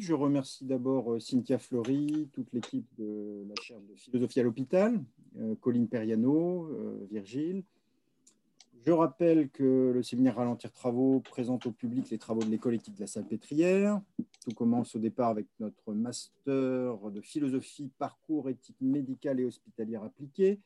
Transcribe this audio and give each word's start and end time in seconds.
Je 0.00 0.14
remercie 0.14 0.64
d'abord 0.64 1.12
euh, 1.12 1.20
Cynthia 1.20 1.58
Fleury, 1.58 2.30
toute 2.32 2.50
l'équipe 2.54 2.86
de 2.96 3.44
la 3.46 3.54
chaire 3.60 3.78
de 3.82 3.94
philosophie 3.96 4.40
à 4.40 4.42
l'hôpital, 4.42 4.98
euh, 5.38 5.54
Colline 5.60 5.88
Periano, 5.88 6.70
euh, 6.72 7.06
Virgile. 7.10 7.64
Je 8.80 8.92
rappelle 8.92 9.50
que 9.50 9.92
le 9.94 10.02
séminaire 10.02 10.36
Ralentir 10.36 10.72
Travaux 10.72 11.20
présente 11.20 11.66
au 11.66 11.70
public 11.70 12.08
les 12.08 12.16
travaux 12.16 12.42
de 12.42 12.48
l'école 12.48 12.76
éthique 12.76 12.94
de 12.94 13.00
la 13.00 13.06
Salpêtrière. 13.06 14.00
Tout 14.42 14.54
commence 14.54 14.96
au 14.96 14.98
départ 14.98 15.28
avec 15.28 15.48
notre 15.60 15.92
master 15.92 16.96
de 17.10 17.20
philosophie, 17.20 17.90
parcours 17.98 18.48
éthique 18.48 18.80
médicale 18.80 19.38
et 19.40 19.44
hospitalière 19.44 20.02
appliquée, 20.02 20.60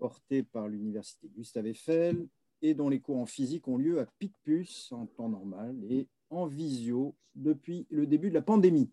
porté 0.00 0.42
par 0.42 0.68
l'université 0.68 1.28
Gustave 1.36 1.66
Eiffel 1.66 2.26
et 2.62 2.72
dont 2.72 2.88
les 2.88 3.00
cours 3.00 3.18
en 3.18 3.26
physique 3.26 3.68
ont 3.68 3.76
lieu 3.76 4.00
à 4.00 4.06
Picpus 4.06 4.90
en 4.92 5.04
temps 5.04 5.28
normal 5.28 5.76
et 5.90 6.08
en 6.30 6.46
visio 6.46 7.14
depuis 7.34 7.86
le 7.90 8.06
début 8.06 8.28
de 8.28 8.34
la 8.34 8.42
pandémie. 8.42 8.90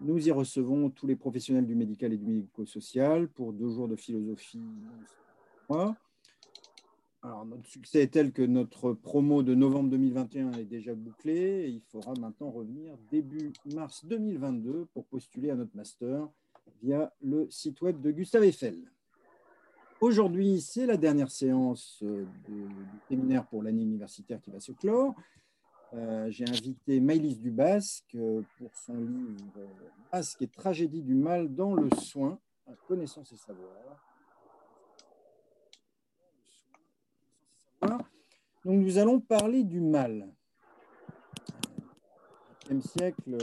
Nous 0.00 0.26
y 0.26 0.30
recevons 0.30 0.90
tous 0.90 1.06
les 1.06 1.16
professionnels 1.16 1.66
du 1.66 1.74
médical 1.74 2.12
et 2.12 2.16
du 2.16 2.26
médico-social 2.26 3.28
pour 3.28 3.52
deux 3.52 3.70
jours 3.70 3.88
de 3.88 3.96
philosophie. 3.96 4.60
Alors, 7.24 7.46
notre 7.46 7.66
succès 7.66 8.02
est 8.02 8.12
tel 8.12 8.32
que 8.32 8.42
notre 8.42 8.94
promo 8.94 9.44
de 9.44 9.54
novembre 9.54 9.90
2021 9.90 10.52
est 10.52 10.64
déjà 10.64 10.92
bouclée. 10.94 11.68
il 11.68 11.80
faudra 11.82 12.14
maintenant 12.14 12.50
revenir 12.50 12.96
début 13.12 13.52
mars 13.72 14.04
2022 14.06 14.86
pour 14.92 15.06
postuler 15.06 15.50
à 15.50 15.54
notre 15.54 15.76
master 15.76 16.28
via 16.82 17.12
le 17.20 17.48
site 17.48 17.80
web 17.80 18.00
de 18.00 18.10
Gustave 18.10 18.42
Eiffel. 18.42 18.76
Aujourd'hui, 20.00 20.60
c'est 20.60 20.84
la 20.84 20.96
dernière 20.96 21.30
séance 21.30 22.00
euh, 22.02 22.26
du 22.44 22.66
séminaire 23.08 23.46
pour 23.46 23.62
l'année 23.62 23.82
universitaire 23.82 24.40
qui 24.40 24.50
va 24.50 24.58
se 24.58 24.72
clore. 24.72 25.14
Euh, 25.94 26.30
j'ai 26.30 26.48
invité 26.48 27.00
Maëlys 27.00 27.38
Dubasque 27.38 28.14
euh, 28.14 28.40
pour 28.56 28.74
son 28.74 28.94
livre 28.94 29.68
Masque 30.10 30.40
et 30.40 30.48
tragédie 30.48 31.02
du 31.02 31.14
mal 31.14 31.54
dans 31.54 31.74
le 31.74 31.90
soin, 32.00 32.38
connaissance 32.88 33.30
et 33.32 33.36
savoir. 33.36 33.70
Donc 38.64 38.80
nous 38.80 38.98
allons 38.98 39.20
parler 39.20 39.64
du 39.64 39.80
mal. 39.80 40.32
Le 42.70 42.80
siècle 42.80 43.36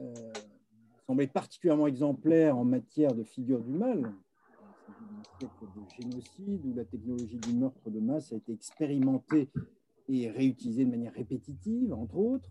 euh, 0.00 0.32
semblait 1.06 1.26
particulièrement 1.26 1.88
exemplaire 1.88 2.56
en 2.56 2.64
matière 2.64 3.14
de 3.14 3.24
figure 3.24 3.60
du 3.60 3.72
mal. 3.72 4.14
Un 4.88 5.38
siècle 5.38 5.66
de 5.74 6.02
génocide 6.02 6.64
où 6.64 6.74
la 6.74 6.84
technologie 6.84 7.38
du 7.38 7.52
meurtre 7.54 7.90
de 7.90 7.98
masse 7.98 8.32
a 8.32 8.36
été 8.36 8.52
expérimentée 8.52 9.50
et 10.08 10.30
réutilisé 10.30 10.84
de 10.84 10.90
manière 10.90 11.12
répétitive, 11.12 11.92
entre 11.92 12.16
autres. 12.16 12.48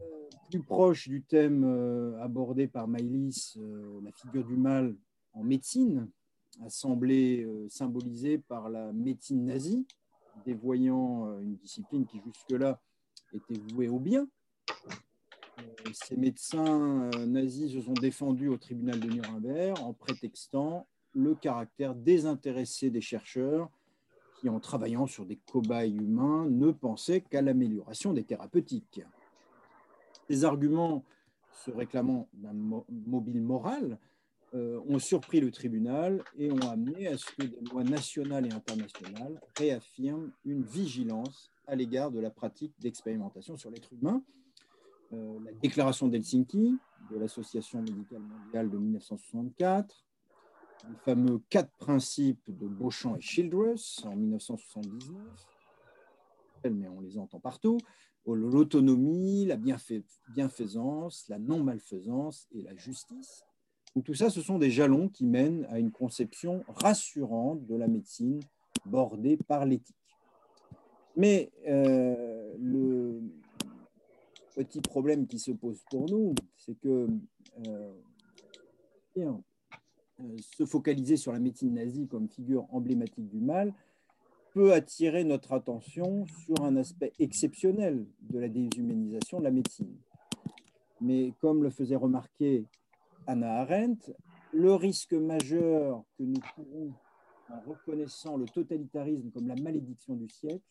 Euh, 0.00 0.04
plus 0.50 0.62
proche 0.62 1.08
du 1.08 1.22
thème 1.22 1.64
euh, 1.64 2.20
abordé 2.20 2.66
par 2.66 2.88
Maïlis, 2.88 3.54
euh, 3.56 4.00
la 4.02 4.12
figure 4.12 4.44
du 4.44 4.56
mal 4.56 4.96
en 5.34 5.42
médecine, 5.42 6.08
a 6.62 6.68
semblé 6.68 7.48
symbolisée 7.70 8.36
par 8.36 8.68
la 8.68 8.92
médecine 8.92 9.46
nazie, 9.46 9.86
dévoyant 10.44 11.40
une 11.40 11.56
discipline 11.56 12.04
qui 12.04 12.20
jusque-là 12.20 12.78
était 13.32 13.58
vouée 13.72 13.88
au 13.88 13.98
bien. 13.98 14.28
Ces 15.94 16.18
médecins 16.18 17.08
nazis 17.26 17.72
se 17.72 17.80
sont 17.80 17.94
défendus 17.94 18.48
au 18.48 18.58
tribunal 18.58 19.00
de 19.00 19.08
Nuremberg 19.08 19.78
en 19.80 19.94
prétextant 19.94 20.86
le 21.14 21.34
caractère 21.34 21.94
désintéressé 21.94 22.90
des 22.90 23.00
chercheurs 23.00 23.70
qui, 24.42 24.48
en 24.48 24.58
travaillant 24.58 25.06
sur 25.06 25.24
des 25.24 25.36
cobayes 25.36 25.94
humains, 25.94 26.46
ne 26.50 26.72
pensaient 26.72 27.20
qu'à 27.20 27.42
l'amélioration 27.42 28.12
des 28.12 28.24
thérapeutiques. 28.24 29.00
Ces 30.28 30.44
arguments, 30.44 31.04
se 31.64 31.70
réclamant 31.70 32.28
d'un 32.32 32.82
mobile 33.06 33.40
moral, 33.40 33.98
euh, 34.54 34.80
ont 34.88 34.98
surpris 34.98 35.40
le 35.40 35.52
tribunal 35.52 36.24
et 36.36 36.50
ont 36.50 36.68
amené 36.68 37.06
à 37.06 37.16
ce 37.16 37.26
que 37.26 37.44
des 37.44 37.60
lois 37.70 37.84
nationales 37.84 38.46
et 38.46 38.52
internationales 38.52 39.40
réaffirment 39.56 40.32
une 40.44 40.62
vigilance 40.62 41.50
à 41.68 41.76
l'égard 41.76 42.10
de 42.10 42.18
la 42.18 42.30
pratique 42.30 42.74
d'expérimentation 42.80 43.56
sur 43.56 43.70
l'être 43.70 43.92
humain. 43.92 44.22
Euh, 45.12 45.38
la 45.44 45.52
déclaration 45.52 46.08
d'Helsinki 46.08 46.76
de 47.10 47.16
l'Association 47.16 47.80
médicale 47.80 48.22
mondiale 48.22 48.70
de 48.70 48.76
1964, 48.76 50.04
les 50.88 50.96
fameux 51.04 51.40
quatre 51.48 51.72
principes 51.78 52.42
de 52.48 52.66
Beauchamp 52.66 53.16
et 53.16 53.20
Childress 53.20 54.02
en 54.04 54.16
1979, 54.16 55.16
mais 56.70 56.88
on 56.88 57.00
les 57.00 57.18
entend 57.18 57.40
partout, 57.40 57.78
l'autonomie, 58.26 59.46
la 59.46 59.56
bienfaisance, 59.56 61.28
la 61.28 61.38
non-malfaisance 61.38 62.46
et 62.52 62.62
la 62.62 62.74
justice. 62.76 63.44
tout 64.04 64.14
ça, 64.14 64.30
ce 64.30 64.40
sont 64.40 64.58
des 64.58 64.70
jalons 64.70 65.08
qui 65.08 65.26
mènent 65.26 65.66
à 65.70 65.78
une 65.78 65.90
conception 65.90 66.64
rassurante 66.68 67.66
de 67.66 67.74
la 67.76 67.88
médecine 67.88 68.40
bordée 68.86 69.36
par 69.36 69.66
l'éthique. 69.66 69.96
Mais 71.16 71.50
euh, 71.68 72.54
le 72.58 73.20
petit 74.54 74.80
problème 74.80 75.26
qui 75.26 75.38
se 75.38 75.50
pose 75.50 75.82
pour 75.90 76.08
nous, 76.08 76.34
c'est 76.56 76.78
que 76.78 77.06
euh, 77.66 77.92
se 80.56 80.66
focaliser 80.66 81.16
sur 81.16 81.32
la 81.32 81.38
médecine 81.38 81.74
nazie 81.74 82.06
comme 82.06 82.28
figure 82.28 82.66
emblématique 82.70 83.28
du 83.28 83.40
mal 83.40 83.72
peut 84.52 84.72
attirer 84.72 85.24
notre 85.24 85.52
attention 85.52 86.26
sur 86.44 86.62
un 86.62 86.76
aspect 86.76 87.12
exceptionnel 87.18 88.06
de 88.20 88.38
la 88.38 88.48
déshumanisation 88.48 89.38
de 89.38 89.44
la 89.44 89.50
médecine. 89.50 89.96
Mais 91.00 91.32
comme 91.40 91.62
le 91.62 91.70
faisait 91.70 91.96
remarquer 91.96 92.66
Anna 93.26 93.60
Arendt, 93.60 94.14
le 94.52 94.74
risque 94.74 95.14
majeur 95.14 96.04
que 96.18 96.24
nous 96.24 96.40
courons 96.54 96.92
en 97.48 97.60
reconnaissant 97.70 98.36
le 98.36 98.44
totalitarisme 98.44 99.30
comme 99.30 99.48
la 99.48 99.56
malédiction 99.56 100.14
du 100.14 100.28
siècle 100.28 100.64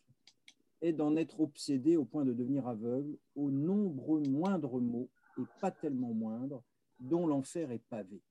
est 0.82 0.94
d'en 0.94 1.16
être 1.16 1.40
obsédé 1.42 1.98
au 1.98 2.06
point 2.06 2.26
de 2.26 2.34
devenir 2.34 2.68
aveugle 2.68 3.18
aux 3.36 3.52
nombreux 3.52 4.22
moindres 4.22 4.80
mots, 4.80 5.10
et 5.38 5.44
pas 5.60 5.72
tellement 5.72 6.14
moindres, 6.14 6.64
dont 7.00 7.26
l'enfer 7.26 7.72
est 7.72 7.84
pavé 7.90 8.22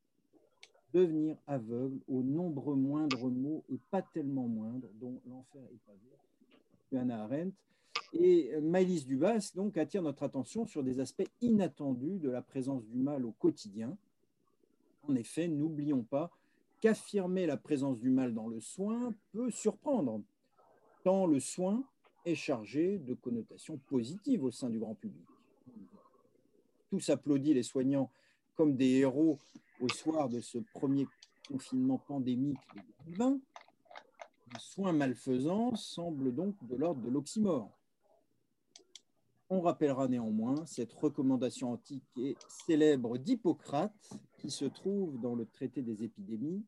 devenir 0.92 1.36
aveugle 1.46 2.00
aux 2.08 2.22
nombreux 2.22 2.76
moindres 2.76 3.30
mots 3.30 3.64
et 3.68 3.78
pas 3.90 4.02
tellement 4.02 4.48
moindres, 4.48 4.88
dont 5.00 5.20
l'enfer 5.26 5.62
est 5.72 5.80
pavé. 5.86 7.00
Anna 7.00 7.22
Arendt. 7.22 7.54
Et 8.12 8.50
Maëlys 8.60 9.06
Dubas 9.06 9.52
donc 9.54 9.76
attire 9.76 10.02
notre 10.02 10.24
attention 10.24 10.66
sur 10.66 10.82
des 10.82 10.98
aspects 10.98 11.28
inattendus 11.40 12.18
de 12.18 12.28
la 12.28 12.42
présence 12.42 12.84
du 12.86 12.98
mal 12.98 13.24
au 13.24 13.30
quotidien. 13.32 13.96
En 15.04 15.14
effet, 15.14 15.46
n'oublions 15.46 16.02
pas 16.02 16.30
qu'affirmer 16.80 17.46
la 17.46 17.56
présence 17.56 17.98
du 18.00 18.10
mal 18.10 18.34
dans 18.34 18.48
le 18.48 18.58
soin 18.58 19.14
peut 19.32 19.50
surprendre, 19.50 20.22
tant 21.04 21.26
le 21.26 21.38
soin 21.38 21.84
est 22.24 22.34
chargé 22.34 22.98
de 22.98 23.14
connotations 23.14 23.78
positives 23.86 24.44
au 24.44 24.50
sein 24.50 24.70
du 24.70 24.78
grand 24.78 24.94
public. 24.94 25.26
Tous 26.90 27.08
applaudit 27.10 27.54
les 27.54 27.62
soignants 27.62 28.10
comme 28.56 28.76
des 28.76 28.98
héros 28.98 29.38
au 29.80 29.88
soir 29.88 30.28
de 30.28 30.40
ce 30.40 30.58
premier 30.58 31.06
confinement 31.48 31.98
pandémique 31.98 32.58
de 32.74 32.82
2020, 33.06 33.40
le 34.52 34.58
soin 34.58 34.92
malfaisant 34.92 35.74
semble 35.74 36.34
donc 36.34 36.54
de 36.66 36.76
l'ordre 36.76 37.00
de 37.00 37.08
l'oxymore. 37.08 37.70
On 39.48 39.60
rappellera 39.60 40.06
néanmoins 40.06 40.64
cette 40.66 40.92
recommandation 40.92 41.72
antique 41.72 42.04
et 42.16 42.36
célèbre 42.66 43.18
d'Hippocrate 43.18 44.10
qui 44.38 44.50
se 44.50 44.64
trouve 44.64 45.18
dans 45.20 45.34
le 45.34 45.46
traité 45.46 45.82
des 45.82 46.04
épidémies. 46.04 46.64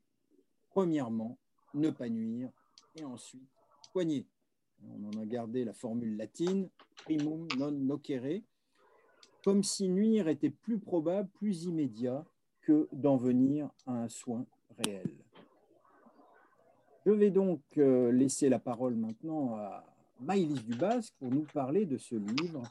Premièrement, 0.70 1.38
ne 1.74 1.90
pas 1.90 2.08
nuire 2.08 2.50
et 2.96 3.04
ensuite 3.04 3.48
soigner. 3.92 4.26
On 4.84 5.04
en 5.04 5.20
a 5.20 5.26
gardé 5.26 5.64
la 5.64 5.74
formule 5.74 6.16
latine 6.16 6.68
primum 6.96 7.46
non 7.56 7.70
nocere, 7.70 8.42
comme 9.44 9.62
si 9.62 9.88
nuire 9.88 10.28
était 10.28 10.50
plus 10.50 10.78
probable, 10.78 11.28
plus 11.34 11.64
immédiat 11.64 12.24
que 12.62 12.88
d'en 12.92 13.16
venir 13.16 13.68
à 13.86 13.92
un 13.92 14.08
soin 14.08 14.46
réel. 14.78 15.10
Je 17.04 17.10
vais 17.10 17.30
donc 17.30 17.60
euh, 17.78 18.12
laisser 18.12 18.48
la 18.48 18.58
parole 18.58 18.94
maintenant 18.94 19.56
à 19.56 19.84
Maïlis 20.20 20.62
Dubasque 20.62 21.14
pour 21.18 21.30
nous 21.30 21.46
parler 21.52 21.84
de 21.84 21.98
ce 21.98 22.14
livre, 22.14 22.62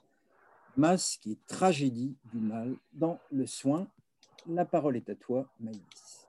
Masque 0.77 1.27
et 1.27 1.37
tragédie 1.47 2.15
du 2.31 2.39
mal 2.39 2.75
dans 2.93 3.19
le 3.29 3.45
soin. 3.45 3.87
La 4.47 4.63
parole 4.63 4.95
est 4.95 5.09
à 5.09 5.15
toi, 5.15 5.49
Maïlis. 5.59 6.27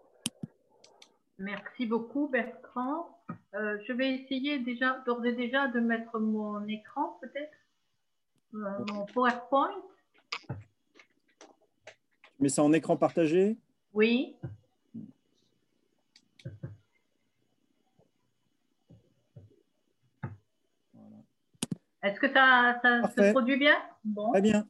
Merci 1.39 1.87
beaucoup, 1.87 2.29
Bertrand. 2.29 3.19
Euh, 3.55 3.79
je 3.87 3.93
vais 3.93 4.15
essayer 4.17 4.59
déjà, 4.59 4.99
d'ores 5.07 5.25
et 5.25 5.33
déjà, 5.33 5.69
de 5.69 5.81
mettre 5.81 6.19
mon 6.19 6.67
écran, 6.67 7.19
peut-être, 7.21 7.57
euh, 8.55 8.85
mon 8.93 9.07
PowerPoint. 9.07 9.75
Mais 12.43 12.49
ça 12.49 12.65
en 12.65 12.73
écran 12.73 12.97
partagé? 12.97 13.57
Oui. 13.95 14.35
Est-ce 22.03 22.19
que 22.19 22.29
ça, 22.33 22.81
se 22.83 23.31
produit 23.31 23.57
bien? 23.57 23.77
Bon. 24.05 24.33
Très 24.33 24.43
bien. 24.43 24.67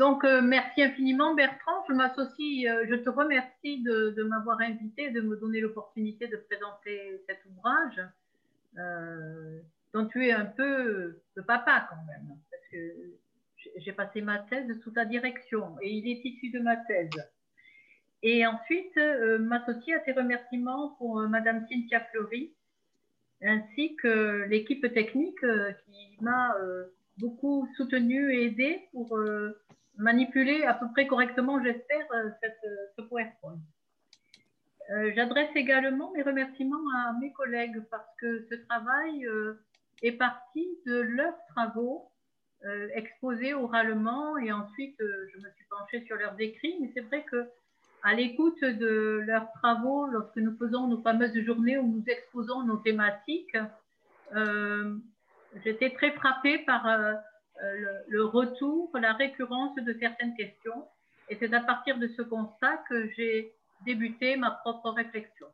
Donc, 0.00 0.24
euh, 0.24 0.42
merci 0.42 0.82
infiniment, 0.82 1.36
Bertrand. 1.36 1.84
Je 1.88 1.92
m'associe, 1.94 2.66
euh, 2.66 2.84
je 2.88 2.96
te 2.96 3.08
remercie 3.08 3.80
de, 3.84 4.20
m'avoir 4.24 4.60
invité, 4.60 5.10
de 5.10 5.20
me 5.20 5.36
donner 5.36 5.60
l'opportunité 5.60 6.26
de 6.26 6.36
présenter 6.36 7.22
cet 7.28 7.44
ouvrage, 7.46 8.02
euh, 8.76 9.60
dont 9.94 10.06
tu 10.06 10.26
es 10.26 10.32
un 10.32 10.46
peu 10.46 11.20
le 11.34 11.42
papa 11.44 11.86
quand 11.88 12.04
même, 12.08 12.36
parce 12.50 12.66
que 12.72 13.12
j'ai 13.76 13.92
passé 13.92 14.20
ma 14.20 14.38
thèse 14.38 14.80
sous 14.82 14.90
ta 14.90 15.04
direction 15.04 15.76
et 15.80 15.90
il 15.90 16.08
est 16.08 16.24
issu 16.24 16.50
de 16.50 16.60
ma 16.60 16.76
thèse. 16.76 17.10
Et 18.22 18.46
ensuite, 18.46 18.96
m'associer 19.40 19.94
à 19.94 19.98
tes 20.00 20.12
remerciements 20.12 20.90
pour 20.98 21.20
Madame 21.22 21.66
Cynthia 21.68 22.00
Fleury, 22.12 22.54
ainsi 23.42 23.96
que 23.96 24.44
l'équipe 24.48 24.92
technique 24.94 25.40
qui 25.40 26.16
m'a 26.20 26.54
beaucoup 27.18 27.68
soutenu 27.76 28.32
et 28.32 28.44
aidé 28.44 28.88
pour 28.92 29.18
manipuler 29.96 30.64
à 30.64 30.74
peu 30.74 30.86
près 30.92 31.06
correctement, 31.06 31.62
j'espère, 31.62 32.06
euh, 32.12 32.30
euh, 32.44 32.76
ce 32.96 33.02
PowerPoint. 33.02 33.58
Euh, 34.90 35.12
j'adresse 35.14 35.50
également 35.54 36.12
mes 36.12 36.22
remerciements 36.22 36.84
à 36.96 37.12
mes 37.20 37.32
collègues 37.32 37.82
parce 37.90 38.08
que 38.18 38.46
ce 38.50 38.56
travail 38.66 39.26
est 40.02 40.12
parti 40.12 40.66
de 40.86 41.00
leurs 41.00 41.38
travaux 41.54 42.10
exposés 42.94 43.54
oralement 43.54 44.38
et 44.38 44.52
ensuite 44.52 44.96
je 44.98 45.38
me 45.38 45.50
suis 45.50 45.64
penchée 45.68 46.04
sur 46.06 46.16
leurs 46.16 46.40
écrits. 46.40 46.76
Mais 46.80 46.90
c'est 46.94 47.00
vrai 47.00 47.24
que 47.24 47.48
à 48.02 48.14
l'écoute 48.14 48.60
de 48.62 49.22
leurs 49.26 49.50
travaux, 49.52 50.06
lorsque 50.06 50.36
nous 50.36 50.56
faisons 50.56 50.88
nos 50.88 51.02
fameuses 51.02 51.38
journées 51.40 51.78
où 51.78 51.86
nous 51.86 52.04
exposons 52.06 52.62
nos 52.62 52.78
thématiques, 52.78 53.56
j'étais 55.64 55.90
très 55.90 56.12
frappée 56.12 56.58
par 56.58 56.86
euh, 57.62 58.02
le, 58.08 58.24
retour, 58.24 58.90
la 58.98 59.12
récurrence 59.12 59.74
de 59.76 59.96
certaines 60.00 60.34
questions. 60.34 60.88
Et 61.28 61.36
c'est 61.38 61.52
à 61.54 61.60
partir 61.60 61.98
de 61.98 62.08
ce 62.08 62.22
constat 62.22 62.78
que 62.88 63.08
j'ai 63.12 63.52
débuté 63.84 64.36
ma 64.36 64.50
propre 64.50 64.90
réflexion. 64.90 65.46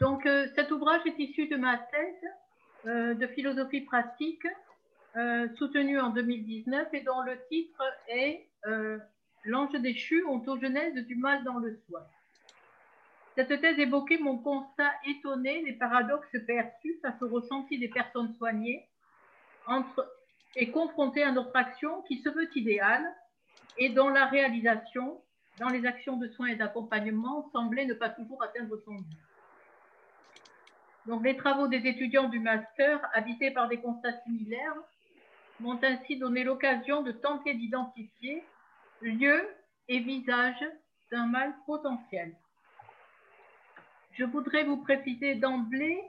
Donc, 0.00 0.24
euh, 0.24 0.46
cet 0.54 0.70
ouvrage 0.70 1.02
est 1.04 1.18
issu 1.18 1.46
de 1.48 1.56
ma 1.56 1.76
thèse 1.76 2.24
euh, 2.24 2.28
de 2.84 3.26
philosophie 3.34 3.82
pratique, 3.82 4.46
soutenue 5.56 6.00
en 6.00 6.10
2019 6.10 6.88
et 6.94 7.00
dont 7.00 7.20
le 7.22 7.38
titre 7.48 7.82
est 8.08 8.46
L'ange 9.44 9.72
déchu, 9.72 10.24
ontogenèse 10.26 10.94
du 11.06 11.16
mal 11.16 11.42
dans 11.44 11.58
le 11.58 11.80
soi. 11.86 12.06
Cette 13.36 13.60
thèse 13.60 13.78
évoquait 13.78 14.18
mon 14.18 14.36
constat 14.36 14.92
étonné 15.06 15.64
des 15.64 15.72
paradoxes 15.72 16.36
perçus 16.46 16.98
face 17.00 17.22
au 17.22 17.28
ressenti 17.28 17.78
des 17.78 17.88
personnes 17.88 18.34
soignées 18.34 18.86
entre, 19.66 20.06
est 20.56 20.70
confronté 20.70 21.22
à 21.22 21.32
notre 21.32 21.56
action 21.56 22.02
qui 22.02 22.20
se 22.20 22.28
veut 22.28 22.48
idéale 22.56 23.04
et 23.78 23.88
dont 23.88 24.08
la 24.08 24.26
réalisation 24.26 25.22
dans 25.58 25.68
les 25.68 25.86
actions 25.86 26.16
de 26.16 26.28
soins 26.28 26.48
et 26.48 26.56
d'accompagnement 26.56 27.48
semblait 27.52 27.86
ne 27.86 27.94
pas 27.94 28.10
toujours 28.10 28.42
atteindre 28.42 28.76
son 28.84 28.94
but. 28.94 29.29
Donc, 31.10 31.24
les 31.24 31.36
travaux 31.36 31.66
des 31.66 31.88
étudiants 31.88 32.28
du 32.28 32.38
master, 32.38 33.00
habités 33.14 33.50
par 33.50 33.66
des 33.66 33.78
constats 33.78 34.16
similaires, 34.22 34.76
m'ont 35.58 35.80
ainsi 35.82 36.16
donné 36.16 36.44
l'occasion 36.44 37.02
de 37.02 37.10
tenter 37.10 37.54
d'identifier 37.54 38.44
lieu 39.02 39.44
et 39.88 39.98
visage 39.98 40.64
d'un 41.10 41.26
mal 41.26 41.52
potentiel. 41.66 42.32
Je 44.12 44.24
voudrais 44.24 44.62
vous 44.62 44.76
préciser 44.76 45.34
d'emblée 45.34 46.00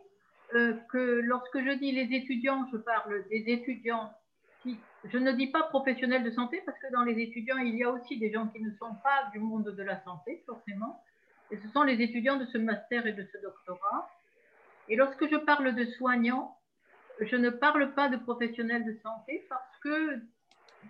euh, 0.54 0.78
que 0.92 1.22
lorsque 1.24 1.58
je 1.58 1.72
dis 1.80 1.92
les 1.94 2.16
étudiants, 2.16 2.68
je 2.72 2.78
parle 2.78 3.28
des 3.30 3.44
étudiants 3.48 4.14
qui, 4.62 4.78
je 5.06 5.18
ne 5.18 5.32
dis 5.32 5.48
pas 5.48 5.64
professionnels 5.64 6.24
de 6.24 6.30
santé, 6.30 6.62
parce 6.64 6.78
que 6.78 6.92
dans 6.92 7.02
les 7.02 7.20
étudiants, 7.20 7.58
il 7.58 7.74
y 7.74 7.84
a 7.84 7.90
aussi 7.90 8.20
des 8.20 8.32
gens 8.32 8.46
qui 8.50 8.62
ne 8.62 8.70
sont 8.74 8.94
pas 9.04 9.32
du 9.34 9.40
monde 9.40 9.64
de 9.76 9.82
la 9.82 10.00
santé, 10.04 10.44
forcément. 10.46 11.04
Et 11.50 11.58
ce 11.58 11.68
sont 11.70 11.82
les 11.82 12.00
étudiants 12.04 12.38
de 12.38 12.46
ce 12.46 12.60
master 12.60 13.08
et 13.08 13.14
de 13.14 13.28
ce 13.34 13.42
doctorat. 13.42 14.08
Et 14.90 14.96
lorsque 14.96 15.30
je 15.30 15.38
parle 15.38 15.76
de 15.76 15.86
soignants, 15.86 16.58
je 17.20 17.36
ne 17.36 17.50
parle 17.50 17.94
pas 17.94 18.10
de 18.10 18.18
professionnels 18.18 18.86
de 18.86 18.98
santé 19.02 19.46
parce 19.50 19.78
que 19.84 20.20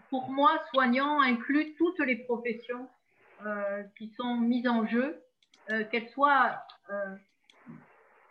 pour 0.10 0.30
moi, 0.32 0.52
soignant 0.74 1.22
inclut 1.22 1.76
toutes 1.76 2.00
les 2.00 2.16
professions 2.16 2.88
euh, 3.46 3.84
qui 3.98 4.14
sont 4.18 4.38
mises 4.38 4.68
en 4.68 4.86
jeu, 4.88 5.22
euh, 5.70 5.84
qu'elles 5.86 6.10
soient 6.10 6.64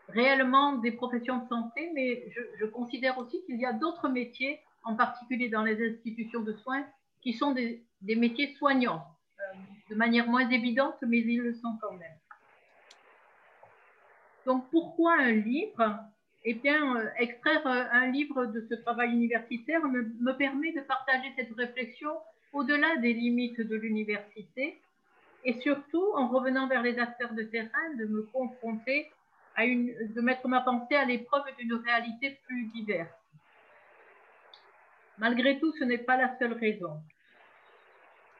réellement 0.08 0.76
des 0.76 0.92
professions 0.92 1.38
de 1.38 1.48
santé, 1.48 1.90
mais 1.94 2.30
je, 2.58 2.66
considère 2.66 3.18
aussi 3.18 3.42
qu'il 3.44 3.60
y 3.60 3.66
a 3.66 3.72
d'autres 3.72 4.08
métiers, 4.08 4.60
en 4.84 4.96
particulier 4.96 5.48
dans 5.48 5.62
les 5.62 5.90
institutions 5.90 6.40
de 6.40 6.52
soins, 6.54 6.84
qui 7.22 7.32
sont 7.32 7.52
des, 7.52 7.84
métiers 8.02 8.54
soignants, 8.54 9.04
euh, 9.38 9.58
de 9.90 9.94
manière 9.94 10.26
moins 10.28 10.48
évidente, 10.48 10.96
mais 11.06 11.18
ils 11.18 11.40
le 11.40 11.54
sont 11.54 11.76
quand 11.80 11.92
même. 11.92 12.18
Donc 14.46 14.70
pourquoi 14.70 15.14
un 15.18 15.32
livre? 15.32 15.98
Eh 16.44 16.54
bien, 16.54 16.96
euh, 16.96 17.08
extraire 17.18 17.66
euh, 17.66 17.84
un 17.92 18.06
livre 18.06 18.46
de 18.46 18.66
ce 18.68 18.74
travail 18.74 19.12
universitaire 19.12 19.84
me, 19.86 20.10
me 20.20 20.32
permet 20.32 20.72
de 20.72 20.80
partager 20.80 21.32
cette 21.36 21.52
réflexion 21.54 22.12
au-delà 22.52 22.96
des 22.96 23.12
limites 23.12 23.60
de 23.60 23.76
l'université 23.76 24.80
et 25.44 25.60
surtout, 25.60 26.04
en 26.14 26.28
revenant 26.28 26.66
vers 26.66 26.82
les 26.82 26.98
acteurs 26.98 27.32
de 27.34 27.42
terrain, 27.42 27.94
de 27.98 28.06
me 28.06 28.22
confronter 28.22 29.10
de 29.58 30.20
mettre 30.20 30.48
ma 30.48 30.60
pensée 30.60 30.94
à 30.94 31.04
l'épreuve 31.04 31.44
d'une 31.58 31.74
réalité 31.74 32.38
plus 32.46 32.64
diverse. 32.66 33.08
Malgré 35.18 35.58
tout, 35.58 35.72
ce 35.78 35.84
n'est 35.84 35.98
pas 35.98 36.16
la 36.16 36.38
seule 36.38 36.54
raison. 36.54 37.02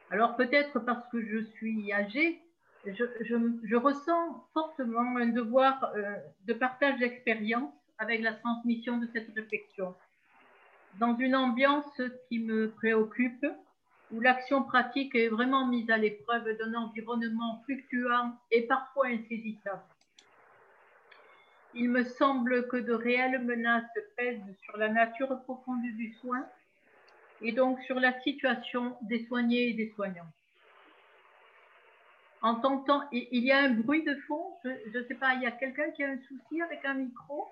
Alors 0.09 0.35
peut-être 0.35 0.79
parce 0.79 1.07
que 1.09 1.21
je 1.21 1.43
suis 1.57 1.93
âgée, 1.93 2.41
je, 2.85 3.75
ressens 3.75 4.47
fortement 4.53 5.17
un 5.17 5.27
devoir 5.27 5.91
euh, 5.95 6.15
de 6.45 6.53
partage 6.53 6.99
d'expérience 6.99 7.73
avec 7.99 8.21
la 8.21 8.33
transmission 8.33 8.97
de 8.97 9.07
cette 9.13 9.33
réflexion. 9.35 9.95
Dans 10.99 11.15
une 11.17 11.35
ambiance 11.35 12.01
qui 12.27 12.39
me 12.39 12.71
préoccupe, 12.71 13.45
où 14.11 14.19
l'action 14.19 14.63
pratique 14.63 15.15
est 15.15 15.29
vraiment 15.29 15.67
mise 15.67 15.89
à 15.89 15.97
l'épreuve 15.97 16.57
d'un 16.57 16.73
environnement 16.73 17.61
fluctuant 17.65 18.35
et 18.51 18.63
parfois 18.63 19.07
insaisissable. 19.07 19.83
Il 21.73 21.89
me 21.89 22.03
semble 22.03 22.67
que 22.67 22.75
de 22.75 22.91
réelles 22.91 23.41
menaces 23.45 23.85
pèsent 24.17 24.57
sur 24.63 24.75
la 24.77 24.89
nature 24.89 25.41
profonde 25.43 25.81
du 25.81 26.13
soin 26.15 26.45
et 27.41 27.53
donc 27.53 27.79
sur 27.83 27.99
la 27.99 28.19
situation 28.21 28.97
des 29.03 29.25
soignés 29.27 29.69
et 29.69 29.73
des 29.73 29.93
soignants. 29.95 30.27
En 32.41 32.55
tentant, 32.55 33.03
il 33.11 33.43
y 33.43 33.51
a 33.51 33.59
un 33.59 33.69
bruit 33.69 34.03
de 34.03 34.15
fond, 34.27 34.57
je 34.63 34.97
ne 34.97 35.03
sais 35.05 35.15
pas, 35.15 35.35
il 35.35 35.43
y 35.43 35.45
a 35.45 35.51
quelqu'un 35.51 35.91
qui 35.91 36.03
a 36.03 36.09
un 36.09 36.17
souci 36.27 36.61
avec 36.61 36.83
un 36.85 36.95
micro 36.95 37.47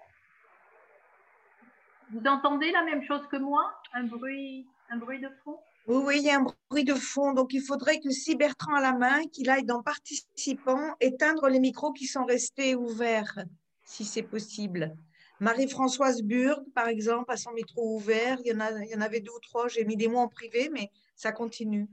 Vous 2.12 2.26
entendez 2.26 2.72
la 2.72 2.84
même 2.84 3.04
chose 3.04 3.22
que 3.32 3.38
moi? 3.38 3.72
Un 3.94 4.06
bruit, 4.06 4.68
un 4.90 4.98
bruit 4.98 5.20
de 5.20 5.30
fond? 5.44 5.60
Oui, 5.86 6.04
oui, 6.06 6.16
il 6.18 6.24
y 6.24 6.30
a 6.32 6.40
un 6.40 6.46
bruit 6.70 6.84
de 6.84 6.96
fond. 6.96 7.34
Donc, 7.34 7.54
il 7.54 7.62
faudrait 7.62 8.00
que 8.00 8.10
si 8.10 8.36
Bertrand 8.36 8.76
a 8.76 8.82
la 8.82 8.94
main, 8.94 9.26
qu'il 9.28 9.50
aille 9.50 9.64
dans 9.64 9.84
participants, 9.84 10.96
éteindre 11.00 11.50
les 11.50 11.60
micros 11.60 11.94
qui 11.94 12.06
sont 12.06 12.26
restés 12.26 12.76
ouverts 12.76 13.40
si 13.84 14.06
c'est 14.06 14.24
possible. 14.24 14.96
Marie-Françoise 15.40 16.22
Burg, 16.22 16.64
par 16.76 16.88
exemple, 16.88 17.32
a 17.32 17.38
son 17.38 17.52
micro 17.52 17.96
ouvert. 17.96 18.38
Il 18.44 18.52
y, 18.52 18.56
en 18.56 18.60
a, 18.60 18.72
il 18.84 18.90
y 18.90 18.96
en 18.96 19.02
avait 19.02 19.20
deux 19.20 19.32
ou 19.32 19.40
trois. 19.40 19.68
J'ai 19.68 19.86
mis 19.86 19.96
des 19.96 20.08
mots 20.08 20.20
en 20.20 20.28
privé, 20.28 20.70
mais 20.72 20.92
ça 21.16 21.32
continue. 21.32 21.88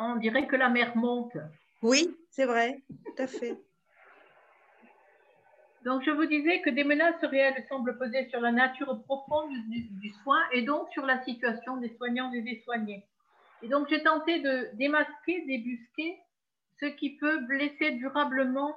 On 0.00 0.16
dirait 0.16 0.46
que 0.46 0.56
la 0.56 0.68
mer 0.68 0.96
monte. 0.96 1.36
Oui, 1.82 2.16
c'est 2.30 2.46
vrai, 2.46 2.82
tout 2.88 3.22
à 3.22 3.26
fait. 3.26 3.56
Donc, 5.84 6.02
je 6.04 6.10
vous 6.10 6.24
disais 6.24 6.62
que 6.62 6.70
des 6.70 6.84
menaces 6.84 7.22
réelles 7.22 7.62
semblent 7.68 7.98
peser 7.98 8.26
sur 8.30 8.40
la 8.40 8.52
nature 8.52 9.02
profonde 9.04 9.52
du, 9.68 9.82
du 9.82 10.10
soin 10.22 10.40
et 10.52 10.62
donc 10.62 10.88
sur 10.92 11.04
la 11.04 11.22
situation 11.24 11.76
des 11.76 11.94
soignants 11.96 12.32
et 12.32 12.40
des 12.40 12.62
soignés. 12.64 13.04
Et 13.62 13.68
donc, 13.68 13.88
j'ai 13.90 14.02
tenté 14.02 14.40
de 14.40 14.70
démasquer, 14.74 15.44
débusquer 15.46 16.18
ce 16.80 16.86
qui 16.86 17.16
peut 17.16 17.38
blesser 17.46 17.92
durablement 17.92 18.74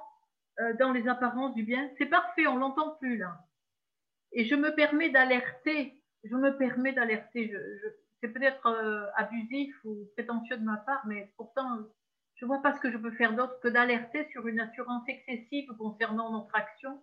euh, 0.60 0.72
dans 0.74 0.92
les 0.92 1.08
apparences 1.08 1.54
du 1.54 1.62
bien. 1.62 1.88
C'est 1.98 2.06
parfait, 2.06 2.46
on 2.46 2.56
l'entend 2.56 2.96
plus 2.96 3.16
là. 3.16 3.38
Et 4.32 4.44
je 4.44 4.54
me 4.54 4.74
permets 4.74 5.10
d'alerter, 5.10 5.94
je 6.24 6.34
me 6.34 6.56
permets 6.58 6.92
d'alerter. 6.92 7.52
C'est 8.20 8.28
peut-être 8.28 8.66
euh, 8.66 9.06
abusif 9.16 9.74
ou 9.84 10.08
prétentieux 10.14 10.56
de 10.56 10.64
ma 10.64 10.76
part, 10.78 11.06
mais 11.06 11.32
pourtant, 11.36 11.78
je 12.34 12.44
ne 12.44 12.48
vois 12.48 12.62
pas 12.62 12.76
ce 12.76 12.80
que 12.80 12.90
je 12.90 12.98
peux 12.98 13.12
faire 13.12 13.34
d'autre 13.34 13.58
que 13.60 13.68
d'alerter 13.68 14.28
sur 14.30 14.46
une 14.46 14.60
assurance 14.60 15.02
excessive 15.08 15.68
concernant 15.78 16.32
notre 16.32 16.54
action 16.54 17.02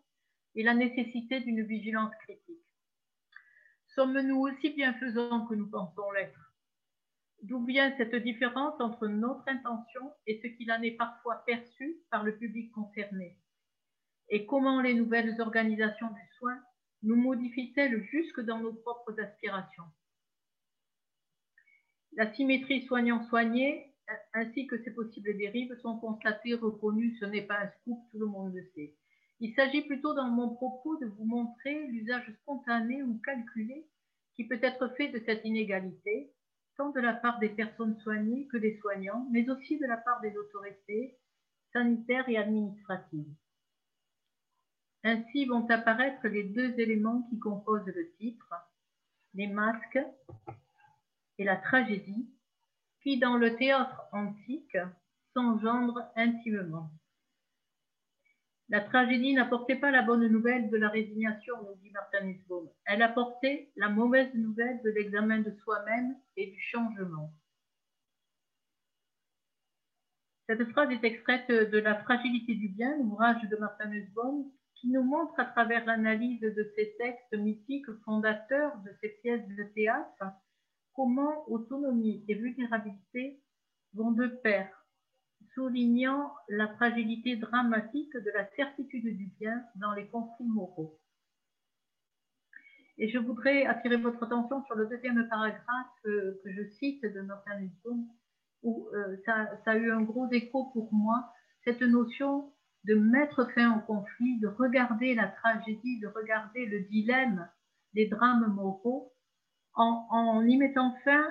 et 0.55 0.63
la 0.63 0.73
nécessité 0.73 1.41
d'une 1.41 1.63
vigilance 1.63 2.13
critique. 2.23 2.65
Sommes-nous 3.95 4.39
aussi 4.39 4.71
bienfaisants 4.71 5.45
que 5.45 5.55
nous 5.55 5.69
pensons 5.69 6.11
l'être? 6.11 6.53
D'où 7.43 7.63
vient 7.65 7.95
cette 7.97 8.15
différence 8.15 8.79
entre 8.79 9.07
notre 9.07 9.47
intention 9.47 10.13
et 10.25 10.39
ce 10.41 10.47
qu'il 10.47 10.71
en 10.71 10.81
est 10.81 10.97
parfois 10.97 11.43
perçu 11.45 11.97
par 12.09 12.23
le 12.23 12.35
public 12.37 12.71
concerné? 12.71 13.37
Et 14.29 14.45
comment 14.45 14.81
les 14.81 14.93
nouvelles 14.95 15.39
organisations 15.39 16.09
du 16.09 16.27
soin 16.37 16.57
nous 17.03 17.15
modifient-elles 17.15 18.03
jusque 18.05 18.41
dans 18.41 18.59
nos 18.59 18.73
propres 18.73 19.19
aspirations? 19.19 19.85
La 22.15 22.33
symétrie 22.33 22.85
soignant-soigné, 22.85 23.93
ainsi 24.33 24.67
que 24.67 24.81
ses 24.83 24.91
possibles 24.91 25.35
dérives, 25.37 25.77
sont 25.81 25.97
constatées, 25.97 26.53
reconnues. 26.53 27.17
Ce 27.19 27.25
n'est 27.25 27.41
pas 27.41 27.59
un 27.59 27.69
scoop, 27.81 27.99
tout 28.11 28.19
le 28.19 28.25
monde 28.25 28.53
le 28.53 28.63
sait. 28.73 28.95
Il 29.41 29.53
s'agit 29.53 29.81
plutôt 29.81 30.13
dans 30.13 30.29
mon 30.29 30.55
propos 30.55 30.97
de 30.97 31.07
vous 31.07 31.25
montrer 31.25 31.87
l'usage 31.87 32.31
spontané 32.41 33.03
ou 33.03 33.19
calculé 33.19 33.85
qui 34.35 34.47
peut 34.47 34.59
être 34.61 34.87
fait 34.95 35.09
de 35.09 35.21
cette 35.25 35.43
inégalité, 35.43 36.31
tant 36.77 36.91
de 36.91 37.01
la 37.01 37.13
part 37.13 37.39
des 37.39 37.49
personnes 37.49 37.97
soignées 37.99 38.47
que 38.47 38.57
des 38.57 38.77
soignants, 38.79 39.27
mais 39.31 39.49
aussi 39.49 39.77
de 39.77 39.85
la 39.85 39.97
part 39.97 40.21
des 40.21 40.37
autorités 40.37 41.17
sanitaires 41.73 42.29
et 42.29 42.37
administratives. 42.37 43.33
Ainsi 45.03 45.45
vont 45.45 45.67
apparaître 45.69 46.27
les 46.29 46.43
deux 46.43 46.79
éléments 46.79 47.27
qui 47.29 47.39
composent 47.39 47.85
le 47.85 48.11
titre, 48.17 48.53
les 49.33 49.47
masques 49.47 49.99
et 51.37 51.43
la 51.43 51.57
tragédie, 51.57 52.29
qui 53.01 53.19
dans 53.19 53.37
le 53.37 53.55
théâtre 53.55 54.03
antique 54.11 54.77
s'engendrent 55.33 56.01
intimement. 56.15 56.89
La 58.69 58.81
tragédie 58.81 59.33
n'apportait 59.33 59.75
pas 59.75 59.91
la 59.91 60.01
bonne 60.01 60.27
nouvelle 60.27 60.71
de 60.71 60.77
la 60.77 60.89
résignation, 60.89 61.55
nous 61.61 61.75
dit 61.83 61.91
Martin 61.91 62.21
Nussbaum. 62.21 62.67
Elle 62.85 63.03
apportait 63.03 63.71
la 63.75 63.89
mauvaise 63.89 64.33
nouvelle 64.33 64.81
de 64.83 64.89
l'examen 64.89 65.39
de 65.39 65.51
soi-même 65.63 66.15
et 66.35 66.47
du 66.47 66.59
changement. 66.59 67.31
Cette 70.47 70.67
phrase 70.71 70.91
est 70.91 71.03
extraite 71.03 71.47
de 71.49 71.77
La 71.77 71.95
fragilité 72.03 72.55
du 72.55 72.69
bien, 72.69 72.97
l'ouvrage 72.97 73.41
de 73.49 73.55
Martin 73.57 73.87
Nussbaum, 73.87 74.51
qui 74.75 74.89
nous 74.89 75.03
montre 75.03 75.39
à 75.39 75.45
travers 75.45 75.85
l'analyse 75.85 76.41
de 76.41 76.71
ces 76.75 76.95
textes 76.97 77.33
mythiques 77.37 77.91
fondateurs 78.03 78.77
de 78.79 78.91
ces 79.01 79.09
pièces 79.21 79.47
de 79.47 79.63
théâtre 79.75 80.23
comment 80.95 81.49
autonomie 81.49 82.23
et 82.27 82.35
vulnérabilité 82.35 83.41
vont 83.93 84.11
de 84.11 84.27
pair 84.27 84.69
soulignant 85.53 86.33
la 86.49 86.67
fragilité 86.75 87.35
dramatique 87.35 88.13
de 88.13 88.31
la 88.31 88.49
certitude 88.55 89.15
du 89.17 89.27
bien 89.39 89.63
dans 89.75 89.93
les 89.93 90.07
conflits 90.07 90.47
moraux. 90.47 90.99
Et 92.97 93.09
je 93.09 93.19
voudrais 93.19 93.65
attirer 93.65 93.97
votre 93.97 94.23
attention 94.23 94.63
sur 94.65 94.75
le 94.75 94.87
deuxième 94.87 95.27
paragraphe 95.27 95.87
que, 96.03 96.41
je 96.45 96.63
cite 96.79 97.03
de 97.03 97.19
Luther, 97.19 97.91
où 98.63 98.87
euh, 98.93 99.17
ça, 99.25 99.49
ça, 99.63 99.71
a 99.71 99.75
eu 99.75 99.91
un 99.91 100.01
gros 100.01 100.29
écho 100.31 100.65
pour 100.71 100.93
moi, 100.93 101.31
cette 101.65 101.81
notion 101.81 102.53
de 102.85 102.95
mettre 102.95 103.51
fin 103.53 103.77
au 103.77 103.81
conflit, 103.81 104.39
de 104.39 104.47
regarder 104.47 105.13
la 105.13 105.27
tragédie, 105.27 105.99
de 105.99 106.07
regarder 106.07 106.65
le 106.65 106.81
dilemme 106.83 107.49
des 107.93 108.07
drames 108.07 108.53
moraux, 108.53 109.14
en, 109.75 110.45
y 110.45 110.57
mettant 110.57 110.95
fin 111.03 111.25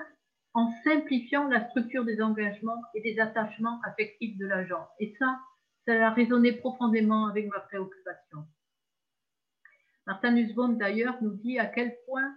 en 0.53 0.71
simplifiant 0.83 1.47
la 1.47 1.67
structure 1.69 2.05
des 2.05 2.21
engagements 2.21 2.81
et 2.93 3.01
des 3.01 3.19
attachements 3.19 3.81
affectifs 3.83 4.37
de 4.37 4.45
l'agent. 4.45 4.87
Et 4.99 5.13
ça, 5.19 5.39
ça 5.85 6.07
a 6.07 6.11
résonné 6.11 6.53
profondément 6.53 7.27
avec 7.27 7.47
ma 7.47 7.59
préoccupation. 7.59 8.45
Martin 10.07 10.31
Nussbaum, 10.31 10.77
d'ailleurs, 10.77 11.21
nous 11.21 11.33
dit 11.33 11.59
à 11.59 11.65
quel 11.65 11.95
point 12.05 12.35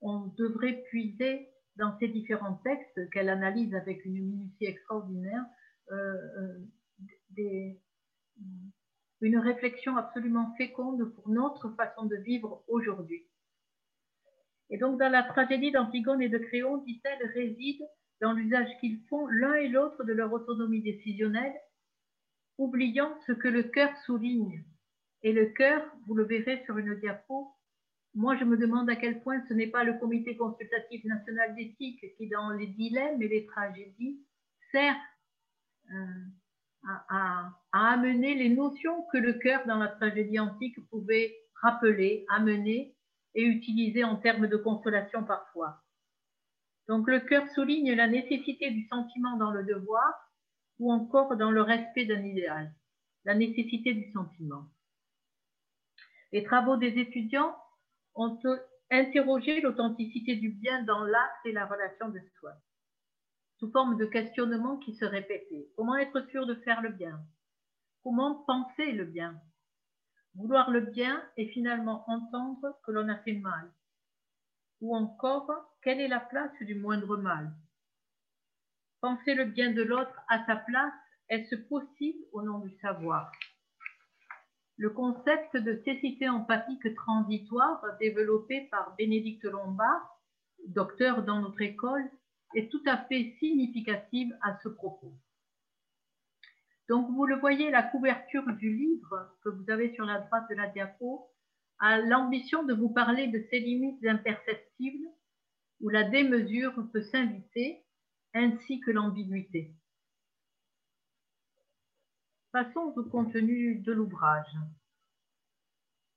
on 0.00 0.26
devrait 0.36 0.82
puiser 0.88 1.48
dans 1.76 1.96
ces 1.98 2.08
différents 2.08 2.60
textes 2.64 3.08
qu'elle 3.10 3.28
analyse 3.28 3.74
avec 3.74 4.04
une 4.04 4.14
minutie 4.14 4.66
extraordinaire 4.66 5.44
euh, 5.90 6.64
euh, 7.38 7.72
une 9.20 9.38
réflexion 9.38 9.96
absolument 9.96 10.54
féconde 10.56 11.12
pour 11.14 11.28
notre 11.28 11.70
façon 11.70 12.04
de 12.04 12.16
vivre 12.16 12.62
aujourd'hui. 12.68 13.26
Et 14.74 14.76
donc, 14.76 14.98
dans 14.98 15.08
la 15.08 15.22
tragédie 15.22 15.70
d'Antigone 15.70 16.20
et 16.20 16.28
de 16.28 16.38
Créon, 16.38 16.78
dit-elle, 16.78 17.24
réside 17.28 17.80
dans 18.20 18.32
l'usage 18.32 18.66
qu'ils 18.80 18.98
font 19.08 19.24
l'un 19.28 19.54
et 19.54 19.68
l'autre 19.68 20.02
de 20.02 20.12
leur 20.12 20.32
autonomie 20.32 20.82
décisionnelle, 20.82 21.54
oubliant 22.58 23.16
ce 23.24 23.30
que 23.30 23.46
le 23.46 23.62
cœur 23.62 23.96
souligne. 23.98 24.64
Et 25.22 25.32
le 25.32 25.46
cœur, 25.46 25.80
vous 26.08 26.16
le 26.16 26.24
verrez 26.24 26.60
sur 26.64 26.76
une 26.76 26.96
diapo, 26.96 27.54
moi 28.14 28.34
je 28.36 28.44
me 28.44 28.56
demande 28.56 28.90
à 28.90 28.96
quel 28.96 29.22
point 29.22 29.40
ce 29.48 29.54
n'est 29.54 29.68
pas 29.68 29.84
le 29.84 29.94
Comité 29.94 30.36
consultatif 30.36 31.04
national 31.04 31.54
d'éthique 31.54 32.04
qui, 32.18 32.28
dans 32.28 32.50
les 32.50 32.66
dilemmes 32.66 33.22
et 33.22 33.28
les 33.28 33.46
tragédies, 33.46 34.26
sert 34.72 34.96
euh, 35.92 36.04
à, 36.88 37.48
à 37.70 37.92
amener 37.92 38.34
les 38.34 38.48
notions 38.48 39.04
que 39.12 39.18
le 39.18 39.34
cœur, 39.34 39.64
dans 39.68 39.78
la 39.78 39.86
tragédie 39.86 40.40
antique, 40.40 40.84
pouvait 40.90 41.32
rappeler, 41.62 42.26
amener 42.28 42.93
et 43.34 43.42
utilisé 43.42 44.04
en 44.04 44.16
termes 44.16 44.46
de 44.46 44.56
consolation 44.56 45.24
parfois. 45.24 45.82
Donc 46.88 47.08
le 47.08 47.20
cœur 47.20 47.48
souligne 47.50 47.94
la 47.94 48.06
nécessité 48.06 48.70
du 48.70 48.86
sentiment 48.88 49.36
dans 49.36 49.50
le 49.50 49.64
devoir 49.64 50.12
ou 50.78 50.92
encore 50.92 51.36
dans 51.36 51.50
le 51.50 51.62
respect 51.62 52.04
d'un 52.04 52.22
idéal, 52.22 52.72
la 53.24 53.34
nécessité 53.34 53.94
du 53.94 54.10
sentiment. 54.12 54.66
Les 56.32 56.42
travaux 56.42 56.76
des 56.76 56.98
étudiants 56.98 57.56
ont 58.14 58.38
interrogé 58.90 59.60
l'authenticité 59.60 60.36
du 60.36 60.50
bien 60.50 60.82
dans 60.82 61.04
l'acte 61.04 61.46
et 61.46 61.52
la 61.52 61.66
relation 61.66 62.08
de 62.08 62.20
soi, 62.38 62.52
sous 63.58 63.70
forme 63.70 63.96
de 63.96 64.04
questionnements 64.04 64.78
qui 64.78 64.94
se 64.94 65.04
répétaient. 65.04 65.68
Comment 65.76 65.96
être 65.96 66.20
sûr 66.30 66.46
de 66.46 66.54
faire 66.56 66.82
le 66.82 66.90
bien? 66.90 67.20
Comment 68.02 68.44
penser 68.44 68.92
le 68.92 69.04
bien? 69.04 69.40
Vouloir 70.36 70.70
le 70.70 70.80
bien 70.80 71.22
et 71.36 71.48
finalement 71.48 72.04
entendre 72.08 72.78
que 72.84 72.90
l'on 72.90 73.08
a 73.08 73.16
fait 73.18 73.34
mal. 73.34 73.70
Ou 74.80 74.96
encore, 74.96 75.48
quelle 75.82 76.00
est 76.00 76.08
la 76.08 76.20
place 76.20 76.52
du 76.60 76.74
moindre 76.74 77.16
mal? 77.16 77.52
Penser 79.00 79.34
le 79.34 79.44
bien 79.44 79.72
de 79.72 79.82
l'autre 79.82 80.20
à 80.28 80.44
sa 80.46 80.56
place, 80.56 80.92
est-ce 81.28 81.54
possible 81.54 82.18
au 82.32 82.42
nom 82.42 82.58
du 82.58 82.76
savoir? 82.78 83.30
Le 84.76 84.90
concept 84.90 85.56
de 85.56 85.80
cécité 85.84 86.28
empathique 86.28 86.94
transitoire 86.96 87.80
développé 88.00 88.62
par 88.72 88.96
Bénédicte 88.96 89.44
Lombard, 89.44 90.18
docteur 90.66 91.22
dans 91.22 91.40
notre 91.40 91.62
école, 91.62 92.10
est 92.56 92.70
tout 92.70 92.82
à 92.86 92.96
fait 93.04 93.36
significatif 93.38 94.32
à 94.42 94.58
ce 94.62 94.68
propos. 94.68 95.14
Donc, 96.88 97.10
vous 97.10 97.24
le 97.24 97.36
voyez, 97.36 97.70
la 97.70 97.82
couverture 97.82 98.46
du 98.56 98.74
livre 98.74 99.36
que 99.42 99.48
vous 99.48 99.70
avez 99.70 99.94
sur 99.94 100.04
la 100.04 100.20
droite 100.20 100.44
de 100.50 100.54
la 100.54 100.68
diapo 100.68 101.30
a 101.78 101.98
l'ambition 101.98 102.64
de 102.64 102.74
vous 102.74 102.90
parler 102.90 103.28
de 103.28 103.44
ces 103.50 103.58
limites 103.58 104.04
imperceptibles 104.04 105.08
où 105.80 105.88
la 105.88 106.04
démesure 106.04 106.74
peut 106.92 107.02
s'inviter, 107.02 107.84
ainsi 108.34 108.80
que 108.80 108.90
l'ambiguïté. 108.90 109.74
Passons 112.52 112.92
au 112.96 113.04
contenu 113.04 113.76
de 113.80 113.92
l'ouvrage. 113.92 114.54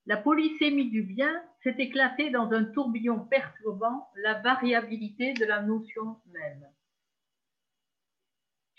La 0.06 0.18
polysémie 0.18 0.90
du 0.90 1.04
bien 1.04 1.44
s'est 1.64 1.76
éclatée 1.80 2.30
dans 2.30 2.52
un 2.52 2.64
tourbillon 2.64 3.26
perturbant 3.26 4.08
la 4.16 4.42
variabilité 4.42 5.34
de 5.34 5.46
la 5.46 5.62
notion 5.62 6.22
même. 6.28 6.66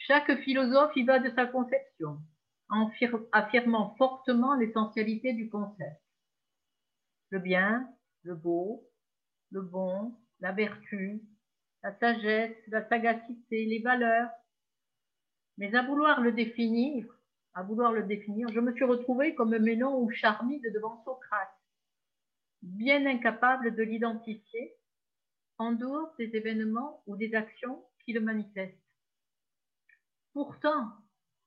Chaque 0.08 0.40
philosophe 0.40 0.96
y 0.96 1.02
va 1.02 1.18
de 1.18 1.28
sa 1.34 1.44
conception, 1.44 2.18
en 2.70 2.90
affirmant 3.32 3.94
fortement 3.96 4.54
l'essentialité 4.54 5.34
du 5.34 5.50
concept. 5.50 6.02
Le 7.28 7.38
bien, 7.38 7.86
le 8.22 8.34
beau, 8.34 8.88
le 9.50 9.60
bon, 9.60 10.16
la 10.40 10.52
vertu, 10.52 11.20
la 11.82 11.94
sagesse, 11.98 12.56
la 12.68 12.88
sagacité, 12.88 13.66
les 13.66 13.82
valeurs. 13.82 14.30
Mais 15.58 15.74
à 15.74 15.82
vouloir 15.82 16.22
le 16.22 16.32
définir, 16.32 17.06
à 17.52 17.62
vouloir 17.62 17.92
le 17.92 18.04
définir, 18.04 18.48
je 18.48 18.60
me 18.60 18.72
suis 18.72 18.84
retrouvée 18.84 19.34
comme 19.34 19.58
Ménon 19.58 20.00
ou 20.00 20.10
Charmide 20.10 20.72
devant 20.72 21.04
Socrate, 21.04 21.54
bien 22.62 23.04
incapable 23.04 23.74
de 23.74 23.82
l'identifier 23.82 24.74
en 25.58 25.72
dehors 25.72 26.14
des 26.18 26.34
événements 26.34 27.02
ou 27.06 27.14
des 27.18 27.34
actions 27.34 27.84
qui 28.06 28.14
le 28.14 28.20
manifestent. 28.20 28.87
Pourtant, 30.38 30.92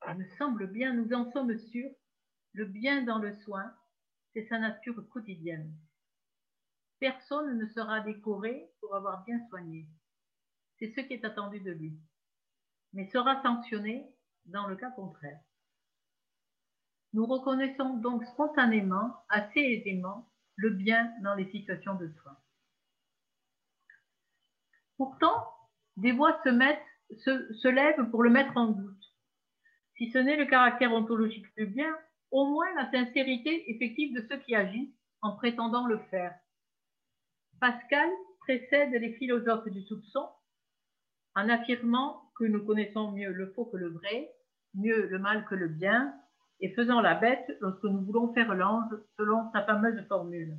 il 0.05 0.15
me 0.15 0.25
semble 0.38 0.67
bien, 0.67 0.91
nous 0.93 1.13
en 1.13 1.31
sommes 1.31 1.57
sûrs, 1.57 1.93
le 2.51 2.65
bien 2.65 3.03
dans 3.03 3.19
le 3.19 3.31
soin, 3.39 3.74
c'est 4.33 4.45
sa 4.50 4.60
nature 4.60 5.07
quotidienne. 5.07 5.74
Personne 7.00 7.57
ne 7.57 7.65
sera 7.67 8.01
décoré 8.01 8.69
pour 8.81 8.93
avoir 8.93 9.24
bien 9.24 9.39
soigné. 9.48 9.88
C'est 10.77 10.93
ce 10.93 11.00
qui 11.07 11.13
est 11.13 11.24
attendu 11.24 11.62
de 11.62 11.71
lui, 11.71 11.98
mais 12.91 13.10
sera 13.12 13.41
sanctionné 13.41 14.13
dans 14.43 14.67
le 14.67 14.75
cas 14.75 14.91
contraire. 14.91 15.39
Nous 17.13 17.25
reconnaissons 17.25 17.95
donc 17.95 18.25
spontanément, 18.25 19.24
assez 19.29 19.62
aisément, 19.62 20.29
le 20.57 20.71
bien 20.71 21.13
dans 21.21 21.36
les 21.36 21.50
situations 21.51 21.95
de 21.95 22.10
soins. 22.10 22.38
Pourtant, 24.98 25.48
des 25.95 26.12
voix 26.12 26.38
se 26.43 26.50
mettent 26.50 26.90
se, 27.17 27.67
lève 27.67 28.09
pour 28.09 28.23
le 28.23 28.29
mettre 28.29 28.55
en 28.57 28.67
doute. 28.67 29.03
Si 29.95 30.11
ce 30.11 30.17
n'est 30.17 30.37
le 30.37 30.45
caractère 30.45 30.93
ontologique 30.93 31.45
du 31.57 31.65
bien, 31.65 31.95
au 32.31 32.45
moins 32.47 32.73
la 32.75 32.89
sincérité 32.91 33.69
effective 33.69 34.15
de 34.15 34.25
ceux 34.27 34.37
qui 34.39 34.55
agissent 34.55 34.97
en 35.21 35.35
prétendant 35.35 35.85
le 35.85 35.99
faire. 36.09 36.33
Pascal 37.59 38.09
précède 38.39 38.91
les 38.93 39.13
philosophes 39.13 39.69
du 39.69 39.83
soupçon 39.83 40.27
en 41.35 41.49
affirmant 41.49 42.31
que 42.37 42.45
nous 42.45 42.65
connaissons 42.65 43.11
mieux 43.11 43.31
le 43.31 43.51
faux 43.53 43.65
que 43.65 43.77
le 43.77 43.89
vrai, 43.89 44.31
mieux 44.73 45.07
le 45.07 45.19
mal 45.19 45.45
que 45.45 45.55
le 45.55 45.67
bien, 45.67 46.13
et 46.59 46.73
faisant 46.73 47.01
la 47.01 47.15
bête 47.15 47.45
lorsque 47.59 47.83
nous 47.83 48.01
voulons 48.01 48.33
faire 48.33 48.53
l'ange, 48.53 48.91
selon 49.17 49.51
sa 49.51 49.63
fameuse 49.63 50.05
formule. 50.07 50.57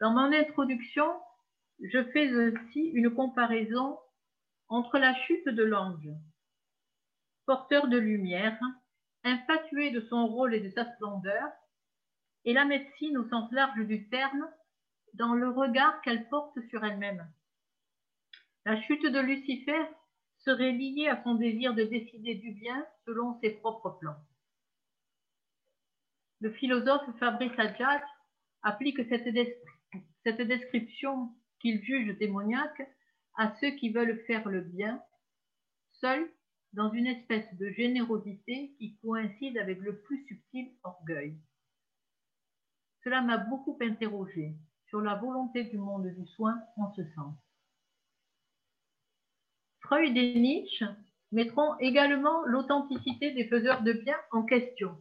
Dans 0.00 0.12
mon 0.12 0.32
introduction, 0.32 1.08
je 1.80 2.02
fais 2.12 2.32
aussi 2.34 2.80
une 2.94 3.10
comparaison 3.14 3.98
entre 4.68 4.98
la 4.98 5.14
chute 5.14 5.48
de 5.48 5.64
l'ange, 5.64 6.08
porteur 7.46 7.88
de 7.88 7.98
lumière, 7.98 8.58
infatué 9.24 9.90
de 9.90 10.00
son 10.08 10.26
rôle 10.26 10.54
et 10.54 10.60
de 10.60 10.70
sa 10.70 10.92
splendeur, 10.94 11.48
et 12.44 12.52
la 12.52 12.64
médecine 12.64 13.18
au 13.18 13.28
sens 13.28 13.50
large 13.52 13.86
du 13.86 14.08
terme, 14.08 14.48
dans 15.14 15.34
le 15.34 15.48
regard 15.48 16.00
qu'elle 16.02 16.28
porte 16.28 16.58
sur 16.68 16.84
elle-même. 16.84 17.26
La 18.64 18.80
chute 18.82 19.04
de 19.04 19.18
Lucifer 19.18 19.86
serait 20.38 20.72
liée 20.72 21.08
à 21.08 21.22
son 21.22 21.34
désir 21.34 21.74
de 21.74 21.84
décider 21.84 22.34
du 22.34 22.52
bien 22.52 22.86
selon 23.06 23.38
ses 23.40 23.50
propres 23.50 23.98
plans. 23.98 24.18
Le 26.40 26.52
philosophe 26.52 27.08
Fabrice 27.18 27.58
Adjad 27.58 28.02
applique 28.62 29.00
cette 29.08 30.40
description 30.40 31.34
qu'il 31.60 31.82
juge 31.82 32.16
démoniaque 32.18 32.82
à 33.38 33.54
ceux 33.60 33.70
qui 33.70 33.90
veulent 33.90 34.20
faire 34.26 34.48
le 34.48 34.60
bien, 34.60 35.00
seuls 36.00 36.28
dans 36.72 36.92
une 36.92 37.06
espèce 37.06 37.46
de 37.54 37.70
générosité 37.70 38.74
qui 38.78 38.96
coïncide 38.98 39.56
avec 39.58 39.78
le 39.78 40.00
plus 40.00 40.26
subtil 40.26 40.70
orgueil. 40.82 41.38
Cela 43.04 43.22
m'a 43.22 43.38
beaucoup 43.38 43.78
interrogé 43.80 44.54
sur 44.88 45.00
la 45.00 45.14
volonté 45.14 45.64
du 45.64 45.78
monde 45.78 46.08
du 46.08 46.26
soin 46.26 46.60
en 46.76 46.92
ce 46.94 47.02
sens. 47.14 47.34
Freud 49.80 50.16
et 50.16 50.38
Nietzsche 50.38 50.84
mettront 51.30 51.78
également 51.78 52.44
l'authenticité 52.44 53.32
des 53.32 53.46
faiseurs 53.46 53.82
de 53.82 53.92
bien 53.92 54.16
en 54.32 54.42
question, 54.42 55.00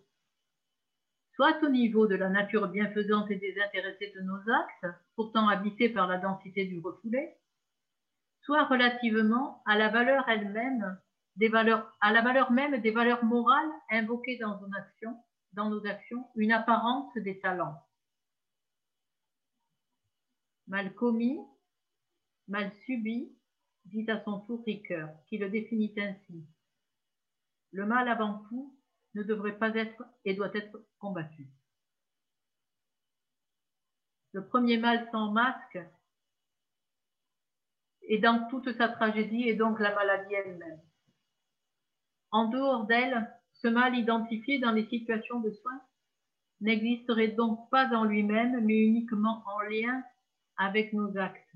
soit 1.34 1.62
au 1.64 1.70
niveau 1.70 2.06
de 2.06 2.16
la 2.16 2.30
nature 2.30 2.68
bienfaisante 2.68 3.32
et 3.32 3.38
désintéressée 3.38 4.14
de 4.16 4.22
nos 4.22 4.40
actes, 4.54 4.96
pourtant 5.16 5.48
habités 5.48 5.90
par 5.90 6.08
la 6.08 6.18
densité 6.18 6.66
du 6.66 6.80
refoulé, 6.80 7.34
soit 8.48 8.64
relativement 8.64 9.62
à 9.66 9.78
la 9.78 9.90
valeur 9.90 10.28
elle-même 10.30 10.98
des 11.36 11.50
valeurs, 11.50 11.94
à 12.00 12.14
la 12.14 12.22
valeur 12.22 12.50
même 12.50 12.80
des 12.82 12.92
valeurs 12.92 13.26
morales 13.26 13.70
invoquées 13.92 14.38
dans 14.38 14.58
nos 14.58 14.74
actions, 14.74 15.22
dans 15.52 15.70
nos 15.70 15.86
actions, 15.86 16.26
une 16.36 16.54
apparence 16.54 17.14
des 17.16 17.40
talents. 17.42 17.78
Mal 20.68 20.96
commis, 20.96 21.38
mal 22.48 22.72
subi, 22.86 23.38
dit 23.84 24.10
à 24.10 24.24
son 24.24 24.40
tour 24.40 24.64
Ricoeur, 24.66 25.10
qui 25.28 25.38
le 25.38 25.50
définit 25.50 25.94
ainsi. 25.98 26.48
Le 27.74 27.86
mal 27.86 28.08
avant 28.08 28.46
tout 28.48 28.74
ne 29.14 29.24
devrait 29.24 29.58
pas 29.58 29.76
être 29.76 30.06
et 30.24 30.36
doit 30.36 30.54
être 30.54 30.82
combattu. 31.00 31.50
Le 34.32 34.48
premier 34.48 34.78
mal 34.78 35.06
sans 35.12 35.34
masque 35.34 35.80
est 38.08 38.20
dans 38.20 38.48
toute 38.50 38.72
sa 38.78 38.90
tragédie 38.90 39.48
et 39.48 39.56
donc 39.56 39.80
la 39.80 39.94
maladie 39.94 40.34
elle-même. 40.34 40.80
En 42.32 42.48
dehors 42.50 42.86
d'elle, 42.86 43.30
ce 43.54 43.68
mal 43.68 43.98
identifié 43.98 44.60
dans 44.60 44.72
les 44.72 44.88
situations 44.88 45.40
de 45.40 45.52
soins 45.52 45.82
n'existerait 46.62 47.30
donc 47.30 47.70
pas 47.70 47.88
en 47.96 48.04
lui-même, 48.04 48.66
mais 48.66 48.80
uniquement 48.80 49.44
en 49.46 49.60
lien 49.62 50.04
avec 50.58 50.94
nos 50.94 51.18
actes. 51.18 51.52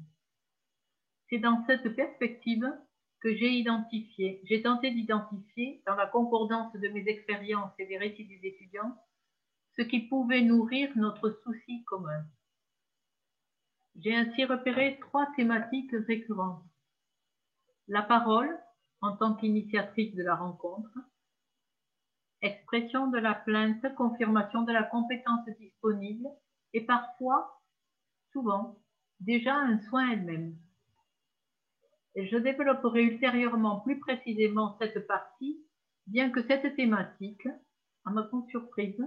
C'est 1.29 1.39
dans 1.39 1.63
cette 1.65 1.95
perspective 1.95 2.65
que 3.21 3.35
j'ai 3.35 3.51
identifié, 3.51 4.41
j'ai 4.45 4.61
tenté 4.61 4.91
d'identifier, 4.91 5.81
dans 5.85 5.95
la 5.95 6.07
concordance 6.07 6.73
de 6.73 6.87
mes 6.89 7.07
expériences 7.07 7.71
et 7.79 7.85
des 7.85 7.97
récits 7.97 8.25
des 8.25 8.47
étudiants, 8.47 8.95
ce 9.77 9.83
qui 9.83 10.01
pouvait 10.01 10.41
nourrir 10.41 10.89
notre 10.95 11.29
souci 11.43 11.83
commun. 11.85 12.25
J'ai 13.95 14.15
ainsi 14.15 14.45
repéré 14.45 14.97
trois 15.01 15.27
thématiques 15.35 15.91
récurrentes. 16.07 16.63
La 17.87 18.01
parole, 18.01 18.57
en 19.01 19.17
tant 19.17 19.35
qu'initiatrice 19.35 20.15
de 20.15 20.23
la 20.23 20.35
rencontre, 20.35 20.97
expression 22.41 23.07
de 23.07 23.17
la 23.17 23.35
plainte, 23.35 23.83
confirmation 23.95 24.63
de 24.63 24.71
la 24.71 24.83
compétence 24.83 25.45
disponible 25.59 26.27
et 26.73 26.85
parfois, 26.85 27.61
souvent, 28.31 28.79
déjà 29.19 29.55
un 29.55 29.79
soin 29.89 30.09
elle-même. 30.11 30.55
Je 32.15 32.37
développerai 32.37 33.03
ultérieurement 33.03 33.81
plus 33.81 33.99
précisément 33.99 34.77
cette 34.79 35.05
partie, 35.07 35.63
bien 36.07 36.29
que 36.31 36.45
cette 36.47 36.75
thématique, 36.75 37.47
à 38.05 38.11
ma 38.11 38.23
grande 38.23 38.47
surprise, 38.49 39.01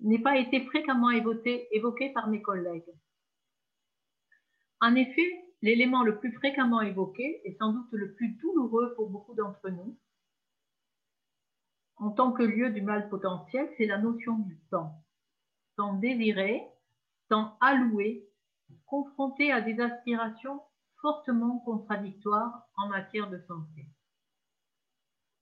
n'ait 0.00 0.22
pas 0.22 0.38
été 0.38 0.64
fréquemment 0.66 1.10
évoquée, 1.10 1.68
évoquée 1.72 2.12
par 2.12 2.28
mes 2.28 2.42
collègues. 2.42 2.90
En 4.80 4.94
effet, 4.94 5.44
l'élément 5.62 6.02
le 6.02 6.18
plus 6.18 6.32
fréquemment 6.32 6.80
évoqué 6.80 7.40
et 7.44 7.54
sans 7.58 7.72
doute 7.72 7.92
le 7.92 8.14
plus 8.14 8.30
douloureux 8.38 8.94
pour 8.94 9.10
beaucoup 9.10 9.34
d'entre 9.34 9.68
nous, 9.68 9.96
en 11.96 12.10
tant 12.10 12.32
que 12.32 12.42
lieu 12.42 12.70
du 12.70 12.80
mal 12.80 13.10
potentiel, 13.10 13.68
c'est 13.76 13.84
la 13.84 13.98
notion 13.98 14.38
du 14.38 14.58
temps. 14.70 14.94
Temps 15.76 15.94
désiré, 15.94 16.66
temps 17.28 17.58
alloué, 17.60 18.26
confronté 18.86 19.52
à 19.52 19.60
des 19.60 19.78
aspirations 19.80 20.62
fortement 21.02 21.58
contradictoires 21.60 22.66
en 22.76 22.88
matière 22.88 23.28
de 23.28 23.38
santé. 23.46 23.86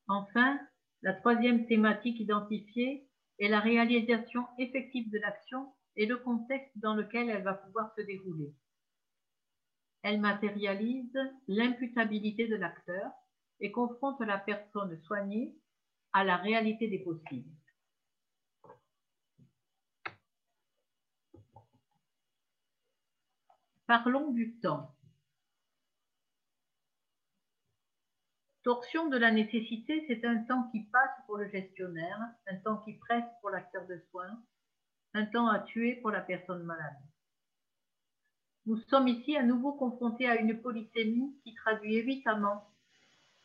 Enfin, 0.09 0.59
la 1.03 1.15
troisième 1.15 1.67
thématique 1.67 2.19
identifiée 2.19 3.09
est 3.39 3.49
la 3.49 3.61
réalisation 3.61 4.47
effective 4.59 5.11
de 5.11 5.19
l'action 5.19 5.73
et 5.95 6.07
le 6.07 6.17
contexte 6.17 6.77
dans 6.77 6.95
lequel 6.95 7.29
elle 7.31 7.43
va 7.43 7.55
pouvoir 7.55 7.93
se 7.95 8.03
dérouler. 8.03 8.53
Elle 10.03 10.21
matérialise 10.21 11.19
l'imputabilité 11.49 12.47
de 12.47 12.57
l'acteur 12.57 13.11
et 13.61 13.73
confronte 13.73 14.21
la 14.21 14.39
personne 14.39 14.97
soignée 15.03 15.55
à 16.13 16.25
la 16.25 16.37
réalité 16.37 16.89
des 16.89 17.01
possibles. 17.01 17.51
Parlons 23.87 24.33
du 24.33 24.55
temps. 24.61 24.95
Torsion 28.63 29.09
de 29.09 29.17
la 29.17 29.31
nécessité, 29.31 30.05
c'est 30.07 30.27
un 30.27 30.45
temps 30.45 30.69
qui 30.71 30.83
passe 30.83 31.25
pour 31.27 31.39
le 31.39 31.49
gestionnaire, 31.49 32.21
un 32.49 32.57
temps 32.57 32.77
qui 32.79 32.93
presse 32.93 33.25
pour 33.41 33.49
l'acteur 33.49 33.87
de 33.87 33.99
soins, 34.11 34.43
un 35.15 35.25
temps 35.25 35.49
à 35.49 35.61
tuer 35.61 35.97
pour 36.03 36.11
la 36.11 36.21
personne 36.21 36.65
malade. 36.65 37.08
Nous 38.69 38.77
sommes 38.91 39.09
ici 39.09 39.35
à 39.35 39.43
nouveau 39.43 39.73
confrontés 39.73 40.29
à 40.29 40.37
une 40.37 40.61
polysémie 40.61 41.35
qui 41.43 41.55
traduit 41.55 41.97
évidemment 41.97 42.69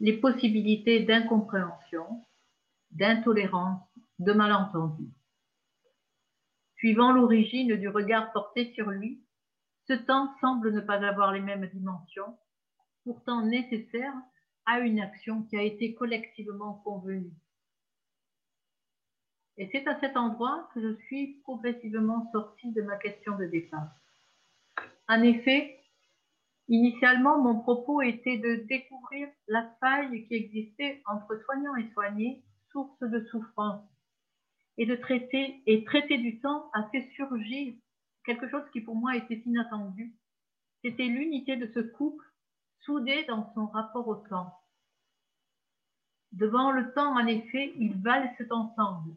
les 0.02 0.18
possibilités 0.18 1.00
d'incompréhension, 1.06 2.26
d'intolérance, 2.92 3.88
de 4.20 4.34
malentendu. 4.34 5.06
Suivant 6.76 7.14
l'origine 7.14 7.78
du 7.78 7.88
regard 7.88 8.34
porté 8.34 8.74
sur 8.74 8.90
lui, 8.90 9.24
ce 9.88 9.94
temps 9.94 10.30
semble 10.42 10.74
ne 10.74 10.82
pas 10.82 11.02
avoir 11.08 11.32
les 11.32 11.40
mêmes 11.40 11.68
dimensions, 11.68 12.38
pourtant 13.06 13.46
nécessaires 13.46 14.18
à 14.66 14.80
une 14.80 15.00
action 15.00 15.44
qui 15.44 15.56
a 15.56 15.62
été 15.62 15.96
collectivement 15.96 16.82
convenue. 16.84 17.32
Et 19.56 19.70
c'est 19.72 19.88
à 19.88 19.98
cet 20.02 20.18
endroit 20.18 20.70
que 20.74 20.82
je 20.82 21.02
suis 21.06 21.40
progressivement 21.44 22.30
sortie 22.34 22.74
de 22.74 22.82
ma 22.82 22.98
question 22.98 23.38
de 23.38 23.46
départ. 23.46 24.03
En 25.10 25.22
effet, 25.22 25.80
initialement, 26.68 27.42
mon 27.42 27.60
propos 27.60 28.02
était 28.02 28.38
de 28.38 28.66
découvrir 28.68 29.28
la 29.48 29.70
faille 29.80 30.26
qui 30.28 30.36
existait 30.36 31.02
entre 31.06 31.38
soignants 31.44 31.76
et 31.76 31.92
soignés, 31.92 32.44
source 32.72 33.00
de 33.02 33.26
souffrance, 33.26 33.88
et 34.78 34.86
de 34.86 34.96
traiter, 34.96 35.62
et 35.66 35.84
traiter 35.84 36.18
du 36.18 36.40
temps 36.40 36.70
a 36.74 36.90
fait 36.90 37.10
surgir 37.16 37.76
quelque 38.26 38.50
chose 38.50 38.64
qui 38.72 38.82
pour 38.82 38.96
moi 38.96 39.16
était 39.16 39.42
inattendu. 39.46 40.16
C'était 40.84 41.08
l'unité 41.08 41.56
de 41.58 41.70
ce 41.74 41.80
couple 41.80 42.26
soudé 42.82 43.26
dans 43.26 43.54
son 43.54 43.68
rapport 43.68 44.08
au 44.08 44.16
temps. 44.16 44.60
Devant 46.32 46.72
le 46.72 46.92
temps, 46.94 47.14
en 47.14 47.28
effet, 47.28 47.74
ils 47.78 47.96
valsent 48.02 48.50
ensemble, 48.50 49.14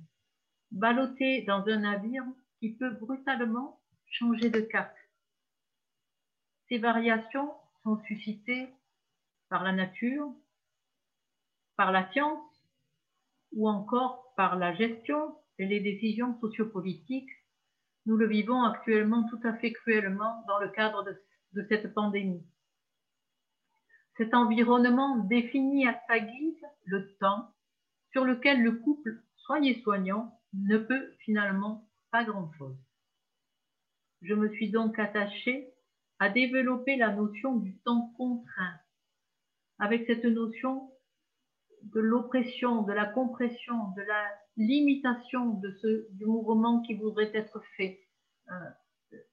ballottés 0.71 1.43
dans 1.43 1.67
un 1.67 1.79
navire 1.79 2.25
qui 2.61 2.75
peut 2.75 2.91
brutalement 2.91 3.81
changer 4.07 4.51
de 4.51 4.61
cap. 4.61 4.95
Ces 6.69 6.79
variations 6.79 7.53
sont 7.83 8.01
suscitées 8.07 8.69
par 9.49 9.63
la 9.63 9.73
nature, 9.73 10.33
par 11.77 11.93
la 11.93 12.11
science 12.13 12.43
ou 13.53 13.69
encore 13.69 14.35
par 14.37 14.57
la 14.57 14.75
gestion 14.75 15.37
et 15.59 15.67
les 15.67 15.81
décisions 15.81 16.39
sociopolitiques. 16.41 17.31
Nous 18.07 18.17
le 18.17 18.27
vivons 18.27 18.63
actuellement 18.65 19.29
tout 19.29 19.41
à 19.45 19.55
fait 19.55 19.73
cruellement 19.73 20.45
dans 20.49 20.59
le 20.59 20.69
cadre 20.71 21.05
de, 21.05 21.67
cette 21.69 21.95
pandémie. 21.95 22.45
cet 24.17 24.35
environnement 24.35 25.19
définit 25.19 25.87
à 25.89 25.99
sa 26.07 26.19
guise 26.19 26.63
le 26.85 27.17
temps 27.19 27.51
sur 28.11 28.25
lequel 28.25 28.63
le 28.63 28.73
couple 28.73 29.23
soigné-soignant 29.37 30.39
ne 30.53 30.79
peut 30.79 31.15
finalement 31.21 31.89
pas 32.11 32.25
grand-chose. 32.25 32.77
Je 34.23 34.35
me 34.35 34.49
suis 34.55 34.71
donc 34.71 34.99
attachée 34.99 35.73
à 36.19 36.29
développer 36.29 36.97
la 36.97 37.13
notion 37.13 37.57
du 37.57 37.77
temps 37.81 38.13
contraint, 38.17 38.81
avec 39.79 40.07
cette 40.07 40.25
notion 40.25 40.91
de 41.83 42.01
l'oppression, 42.01 42.83
de 42.83 42.93
la 42.93 43.07
compression, 43.07 43.91
de 43.97 44.03
la 44.03 44.25
limitation 44.57 45.51
de 45.61 45.71
ce, 45.83 46.07
du 46.13 46.25
mouvement 46.25 46.81
qui 46.83 46.95
voudrait 46.95 47.31
être 47.35 47.63
fait, 47.77 48.01
euh, 48.49 48.55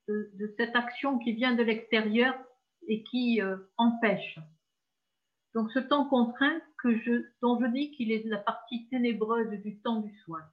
de, 0.08 0.54
cette 0.58 0.76
action 0.76 1.20
qui 1.20 1.34
vient 1.34 1.56
de 1.56 1.64
l'extérieur 1.64 2.36
et 2.88 3.04
qui 3.04 3.42
euh, 3.42 3.58
empêche. 3.78 4.38
Donc 5.56 5.72
ce 5.72 5.80
temps 5.80 6.08
contraint 6.10 6.60
que 6.78 6.98
je, 7.00 7.26
dont 7.42 7.60
je 7.62 7.68
dis 7.68 7.92
qu'il 7.92 8.12
est 8.12 8.26
la 8.26 8.40
partie 8.40 8.88
ténébreuse 8.90 9.50
du 9.62 9.80
temps 9.80 10.02
du 10.02 10.16
soin. 10.20 10.44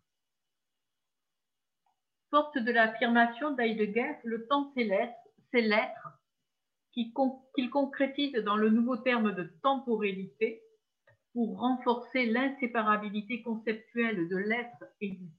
Forte 2.30 2.56
de 2.58 2.70
l'affirmation 2.70 3.50
d'Heidegger, 3.52 4.18
le 4.22 4.46
temps 4.46 4.70
c'est 4.74 4.84
l'être, 4.84 5.18
c'est 5.50 5.62
l'être 5.62 6.19
qu'il 7.54 7.70
concrétise 7.70 8.34
dans 8.44 8.56
le 8.56 8.70
nouveau 8.70 8.96
terme 8.96 9.34
de 9.34 9.44
temporalité 9.62 10.62
pour 11.32 11.58
renforcer 11.58 12.26
l'inséparabilité 12.26 13.42
conceptuelle 13.42 14.28
de 14.28 14.36
l'être 14.36 14.84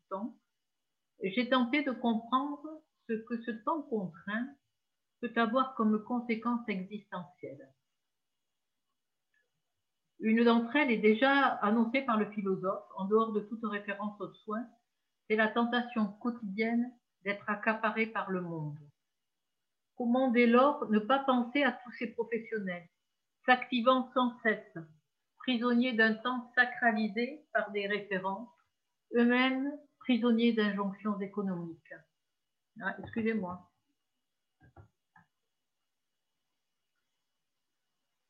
temps, 0.10 0.36
j'ai 1.24 1.50
tenté 1.50 1.84
de 1.84 1.92
comprendre 1.92 2.66
ce 3.08 3.14
que 3.14 3.42
ce 3.44 3.52
temps 3.52 3.82
contraint 3.84 4.48
peut 5.22 5.34
avoir 5.36 5.76
comme 5.76 6.04
conséquence 6.04 6.68
existentielle. 6.68 7.70
Une 10.20 10.44
d'entre 10.44 10.76
elles 10.76 10.92
est 10.92 10.98
déjà 10.98 11.48
annoncée 11.62 12.02
par 12.02 12.18
le 12.18 12.30
philosophe, 12.32 12.86
en 12.96 13.06
dehors 13.06 13.34
de 13.34 13.42
toute 13.42 13.64
référence 13.64 14.20
au 14.22 14.32
soin, 14.34 14.64
c'est 15.28 15.36
la 15.36 15.48
tentation 15.48 16.08
quotidienne 16.20 16.92
d'être 17.24 17.50
accaparé 17.50 18.08
par 18.08 18.30
le 18.30 18.42
monde. 18.42 18.80
Comment 20.02 20.32
dès 20.32 20.48
lors 20.48 20.90
ne 20.90 20.98
pas 20.98 21.20
penser 21.20 21.62
à 21.62 21.74
tous 21.74 21.92
ces 22.00 22.08
professionnels, 22.08 22.90
s'activant 23.46 24.12
sans 24.16 24.36
cesse, 24.42 24.78
prisonniers 25.38 25.94
d'un 25.94 26.16
temps 26.16 26.52
sacralisé 26.56 27.46
par 27.54 27.70
des 27.70 27.86
références, 27.86 28.50
eux-mêmes 29.14 29.72
prisonniers 30.00 30.54
d'injonctions 30.54 31.20
économiques. 31.20 31.94
Ah, 32.82 32.96
excusez-moi. 32.98 33.70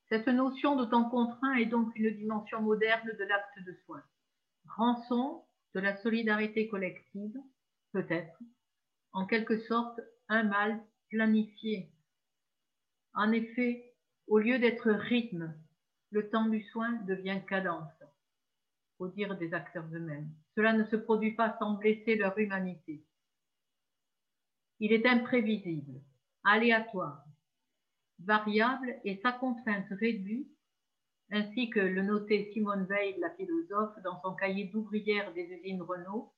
Cette 0.10 0.28
notion 0.28 0.76
de 0.76 0.84
temps 0.84 1.10
contraint 1.10 1.54
est 1.54 1.68
donc 1.68 1.96
une 1.96 2.14
dimension 2.18 2.62
moderne 2.62 3.10
de 3.18 3.24
l'acte 3.24 3.60
de 3.66 3.80
soin. 3.86 4.04
Rançon 4.76 5.46
de 5.74 5.80
la 5.80 5.96
solidarité 6.02 6.68
collective, 6.68 7.38
peut-être, 7.94 8.38
en 9.14 9.26
quelque 9.26 9.58
sorte 9.68 10.02
un 10.28 10.44
mal 10.44 10.84
planifié. 11.12 11.92
En 13.14 13.32
effet, 13.32 13.94
au 14.28 14.40
lieu 14.40 14.58
d'être 14.60 14.90
rythme, 14.90 15.54
le 16.12 16.30
temps 16.30 16.48
du 16.48 16.64
soin 16.64 16.94
devient 17.04 17.42
cadence, 17.48 17.92
au 18.98 19.08
dire 19.10 19.38
des 19.38 19.54
acteurs 19.54 19.86
eux-mêmes. 19.94 20.32
Cela 20.56 20.74
ne 20.74 20.86
se 20.86 20.96
produit 20.96 21.36
pas 21.36 21.56
sans 21.60 21.74
blesser 21.74 22.16
leur 22.16 22.38
humanité. 22.38 23.06
Il 24.80 24.94
est 24.94 25.06
imprévisible, 25.06 26.02
aléatoire, 26.44 27.24
variable 28.20 29.00
et 29.04 29.20
sa 29.22 29.32
contrainte 29.34 29.90
réduite, 29.92 30.52
ainsi 31.30 31.70
que 31.70 31.80
le 31.80 32.02
notait 32.04 32.50
Simone 32.54 32.86
Veil, 32.86 33.18
la 33.20 33.32
philosophe, 33.32 33.98
dans 34.04 34.22
son 34.22 34.34
cahier 34.36 34.66
d'ouvrière 34.66 35.34
des 35.34 35.44
usines 35.44 35.82
Renault, 35.82 36.34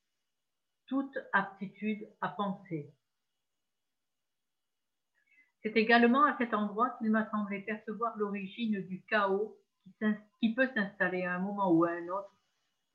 toute 0.87 1.17
aptitude 1.31 2.07
à 2.21 2.29
penser. 2.29 2.93
C'est 5.63 5.77
également 5.77 6.25
à 6.25 6.37
cet 6.37 6.53
endroit 6.53 6.89
qu'il 6.97 7.09
m'a 7.09 7.29
semblé 7.31 7.61
percevoir 7.61 8.17
l'origine 8.17 8.85
du 8.85 9.01
chaos 9.03 9.57
qui, 10.39 10.53
peut 10.53 10.69
s'installer 10.75 11.23
à 11.23 11.35
un 11.35 11.39
moment 11.39 11.71
ou 11.71 11.85
à 11.85 11.91
un 11.91 12.07
autre 12.09 12.35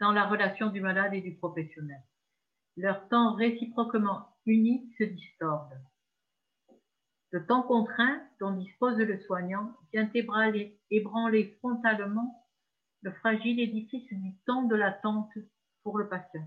dans 0.01 0.13
la 0.13 0.27
relation 0.27 0.69
du 0.69 0.81
malade 0.81 1.15
et 1.15 1.23
du 1.23 1.35
professionnel. 1.35 2.03
Leur 2.77 3.09
temps 3.09 3.35
réciproquement 3.35 4.29
unis 4.45 4.93
se 4.99 5.05
distorde. 5.05 5.73
Le 7.31 7.45
temps 7.47 7.63
contraint 7.63 8.23
dont 8.39 8.53
dispose 8.53 8.99
le 8.99 9.19
soignant 9.21 9.75
vient 9.93 10.11
ébranler 10.91 11.57
frontalement 11.59 12.47
le 13.03 13.13
fragile 13.13 13.61
édifice 13.61 14.13
du 14.13 14.37
temps 14.47 14.63
de 14.65 14.77
l'attente 14.77 15.33
pour 15.83 15.99
le 15.99 16.09
patient. 16.09 16.47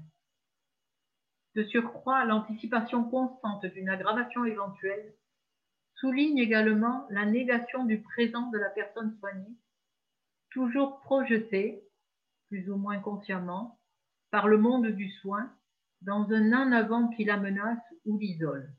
De 1.55 1.63
surcroît, 1.63 2.25
l'anticipation 2.25 3.03
constante 3.09 3.65
d'une 3.65 3.89
aggravation 3.89 4.45
éventuelle 4.45 5.13
souligne 6.01 6.39
également 6.39 7.07
la 7.09 7.25
négation 7.25 7.85
du 7.85 8.01
présent 8.01 8.49
de 8.49 8.57
la 8.57 8.69
personne 8.69 9.15
soignée 9.19 9.55
toujours 10.51 10.99
projeté, 10.99 11.83
plus 12.49 12.69
ou 12.69 12.75
moins 12.75 12.99
consciemment, 12.99 13.79
par 14.29 14.47
le 14.47 14.57
monde 14.57 14.87
du 14.87 15.09
soin 15.09 15.51
dans 16.01 16.29
un 16.31 16.53
en 16.53 16.71
avant 16.71 17.07
qui 17.09 17.23
la 17.23 17.37
menace 17.37 17.83
ou 18.05 18.17
l'isole. 18.17 18.69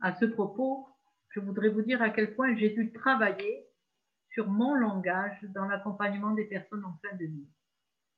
À 0.00 0.14
ce 0.18 0.24
propos, 0.24 0.88
je 1.30 1.40
voudrais 1.40 1.70
vous 1.70 1.82
dire 1.82 2.00
à 2.02 2.10
quel 2.10 2.34
point 2.34 2.54
j'ai 2.56 2.70
dû 2.70 2.92
travailler 2.92 3.66
sur 4.30 4.48
mon 4.48 4.74
langage 4.74 5.42
dans 5.54 5.64
l'accompagnement 5.64 6.32
des 6.32 6.44
personnes 6.44 6.84
en 6.84 6.96
fin 7.02 7.16
de 7.16 7.24
vie. 7.24 7.48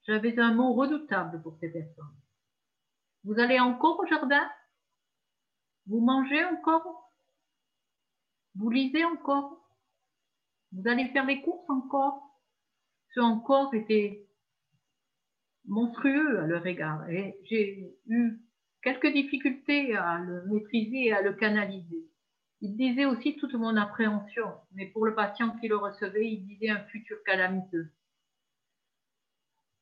J'avais 0.06 0.38
un 0.38 0.54
mot 0.54 0.74
redoutable 0.74 1.40
pour 1.42 1.56
ces 1.61 1.70
personnes. 1.70 2.16
Vous 3.24 3.38
allez 3.38 3.61
encore 3.61 4.00
au 4.00 4.06
jardin? 4.06 4.50
Vous 5.87 6.00
mangez 6.00 6.44
encore? 6.44 7.10
Vous 8.57 8.71
lisez 8.71 9.05
encore 9.05 9.61
vous 10.73 10.89
allez 10.89 11.09
faire 11.09 11.27
les 11.27 11.43
courses 11.43 11.69
encore 11.69 12.23
Ce 13.15 13.21
encore 13.21 13.75
était 13.75 14.27
monstrueux 15.67 16.41
à 16.41 16.47
leur 16.47 16.65
égard. 16.67 17.09
Et 17.11 17.37
j'ai 17.45 17.93
eu 18.07 18.41
quelques 18.83 19.13
difficultés 19.13 19.97
à 19.97 20.19
le 20.19 20.47
maîtriser 20.47 21.07
et 21.07 21.13
à 21.13 21.23
le 21.23 21.33
canaliser. 21.33 22.07
Il 22.61 22.77
disait 22.77 23.07
aussi 23.07 23.37
toute 23.37 23.55
mon 23.55 23.77
appréhension, 23.77 24.47
mais 24.73 24.87
pour 24.87 25.07
le 25.07 25.15
patient 25.15 25.57
qui 25.59 25.69
le 25.69 25.77
recevait, 25.77 26.31
il 26.31 26.47
disait 26.47 26.69
un 26.69 26.85
futur 26.85 27.17
calamiteux. 27.25 27.91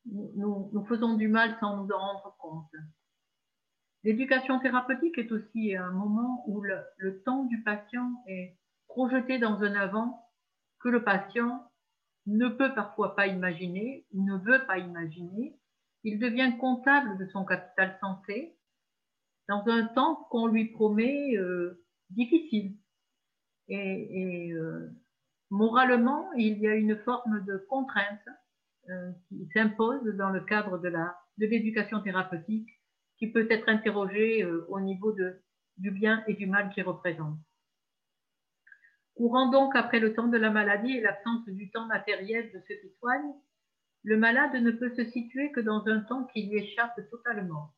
Nous, 0.07 0.87
faisons 0.89 1.15
du 1.15 1.29
mal 1.29 1.57
sans 1.61 1.77
nous 1.77 1.93
en 1.93 1.99
rendre 1.99 2.37
compte. 2.39 2.73
L'éducation 4.05 4.59
thérapeutique 4.61 5.19
est 5.19 5.33
aussi 5.33 5.77
un 5.77 5.91
moment 5.91 6.45
où 6.47 6.63
le 6.63 7.23
temps 7.25 7.45
du 7.45 7.63
patient 7.63 8.23
est 8.27 8.58
projeté 8.89 9.39
dans 9.39 9.63
un 9.63 9.75
avant 9.75 10.25
que 10.81 10.89
le 10.89 11.05
patient 11.05 11.63
ne 12.27 12.49
peut 12.49 12.75
parfois 12.75 13.17
pas 13.17 13.27
imaginer 13.27 14.07
ne 14.13 14.37
veut 14.37 14.67
pas 14.67 14.79
imaginer. 14.79 15.57
Il 16.05 16.19
devient 16.19 16.57
comptable 16.61 17.19
de 17.19 17.27
son 17.27 17.45
capital 17.45 17.97
santé 18.01 18.57
dans 19.49 19.65
un 19.67 19.87
temps 19.87 20.27
qu'on 20.31 20.47
lui 20.47 20.67
promet 20.67 21.37
euh, 21.37 21.83
difficile. 22.11 22.77
Et, 23.69 24.53
euh, 24.53 24.91
moralement, 25.51 26.33
il 26.35 26.59
y 26.59 26.69
a 26.69 26.75
une 26.75 26.97
forme 26.99 27.45
de 27.47 27.59
contrainte 27.69 28.21
euh, 28.89 29.13
qui 29.29 29.49
s'impose 29.53 30.05
dans 30.17 30.31
le 30.31 30.41
cadre 30.41 30.79
de 30.79 30.91
l'éducation 31.39 32.01
thérapeutique 32.01 32.69
qui 33.19 33.31
peut 33.33 33.47
être 33.51 33.69
interrogée 33.69 34.45
au 34.45 34.81
niveau 34.81 35.13
du 35.77 35.91
bien 35.91 36.23
et 36.29 36.35
du 36.35 36.47
mal 36.47 36.71
qu'il 36.71 36.85
représente. 36.85 37.37
Courant 39.19 39.51
donc 39.51 39.75
après 39.75 39.99
le 39.99 40.15
temps 40.15 40.29
de 40.29 40.39
la 40.39 40.53
maladie 40.53 40.93
et 40.93 41.01
l'absence 41.01 41.45
du 41.49 41.73
temps 41.73 41.87
matériel 41.87 42.53
de 42.53 42.61
ceux 42.69 42.77
qui 42.77 42.95
soignent, 43.01 43.35
le 44.05 44.17
malade 44.17 44.55
ne 44.63 44.71
peut 44.71 44.95
se 44.95 45.05
situer 45.07 45.51
que 45.51 45.59
dans 45.59 45.85
un 45.89 46.03
temps 46.03 46.27
qui 46.27 46.47
lui 46.47 46.59
échappe 46.59 47.01
totalement. 47.11 47.75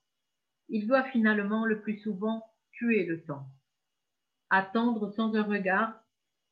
Il 0.69 0.87
doit 0.87 1.05
finalement 1.05 1.65
le 1.65 1.81
plus 1.81 1.97
souvent 2.01 2.45
tuer 2.73 3.07
le 3.07 3.25
temps, 3.25 3.47
attendre 4.51 5.11
sans 5.13 5.35
un 5.35 5.43
regard 5.43 5.99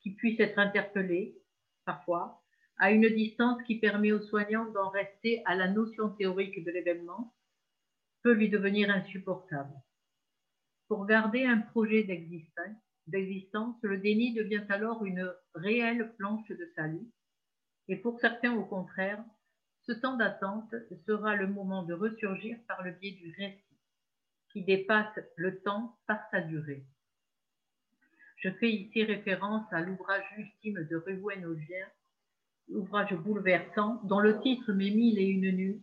qui 0.01 0.15
puisse 0.15 0.41
être 0.41 0.59
interpellé, 0.59 1.37
parfois, 1.85 2.43
à 2.79 2.91
une 2.91 3.11
distance 3.11 3.63
qui 3.65 3.79
permet 3.79 4.13
au 4.13 4.23
soignant 4.23 4.65
d'en 4.71 4.89
rester 4.89 5.43
à 5.45 5.55
la 5.55 5.71
notion 5.71 6.09
théorique 6.15 6.65
de 6.65 6.71
l'événement, 6.71 7.35
peut 8.23 8.33
lui 8.33 8.49
devenir 8.49 8.89
insupportable. 8.89 9.75
Pour 10.89 11.05
garder 11.05 11.45
un 11.45 11.59
projet 11.59 12.05
d'existence, 12.05 12.88
d'existence, 13.09 13.77
le 13.83 13.99
déni 13.99 14.35
devient 14.35 14.65
alors 14.69 15.05
une 15.05 15.33
réelle 15.55 16.13
planche 16.17 16.49
de 16.49 16.71
salut. 16.77 17.07
Et 17.89 17.97
pour 17.97 18.21
certains, 18.21 18.55
au 18.55 18.65
contraire, 18.65 19.23
ce 19.87 19.93
temps 19.93 20.17
d'attente 20.17 20.75
sera 21.07 21.35
le 21.35 21.47
moment 21.47 21.83
de 21.83 21.95
ressurgir 21.95 22.59
par 22.69 22.83
le 22.83 22.93
biais 22.93 23.13
du 23.13 23.35
récit, 23.39 23.79
qui 24.53 24.63
dépasse 24.63 25.19
le 25.37 25.61
temps 25.61 25.97
par 26.07 26.21
sa 26.31 26.41
durée. 26.41 26.85
Je 28.37 28.51
fais 28.51 28.71
ici 28.71 29.03
référence 29.03 29.67
à 29.73 29.81
l'ouvrage 29.81 30.25
ultime 30.37 30.87
de 30.89 30.97
Ruguen 30.97 31.45
Augier, 31.47 31.85
ouvrage 32.69 33.15
bouleversant 33.15 34.01
dont 34.05 34.21
le 34.21 34.41
titre 34.41 34.73
Mes 34.73 34.91
mille 34.91 35.19
et 35.19 35.27
une 35.27 35.51
nuits 35.51 35.83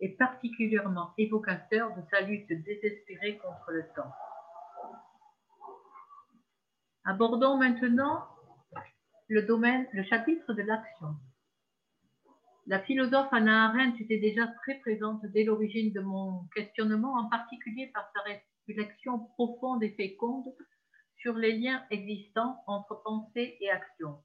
est 0.00 0.16
particulièrement 0.18 1.14
évocateur 1.18 1.96
de 1.96 2.02
sa 2.10 2.20
lutte 2.20 2.48
désespérée 2.48 3.38
contre 3.38 3.72
le 3.72 3.82
temps. 3.94 4.12
Abordons 7.08 7.56
maintenant 7.56 8.26
le 9.28 10.02
chapitre 10.02 10.54
de 10.54 10.62
l'action. 10.62 11.14
La 12.66 12.80
philosophe 12.80 13.28
Anna 13.30 13.66
Arendt 13.66 14.02
était 14.02 14.18
déjà 14.18 14.48
très 14.48 14.80
présente 14.80 15.24
dès 15.26 15.44
l'origine 15.44 15.92
de 15.92 16.00
mon 16.00 16.48
questionnement, 16.52 17.14
en 17.14 17.28
particulier 17.28 17.92
par 17.94 18.10
sa 18.12 18.22
réflexion 18.22 19.20
profonde 19.20 19.84
et 19.84 19.90
féconde 19.90 20.52
sur 21.18 21.34
les 21.34 21.56
liens 21.56 21.86
existants 21.90 22.64
entre 22.66 23.00
pensée 23.04 23.56
et 23.60 23.70
action. 23.70 24.20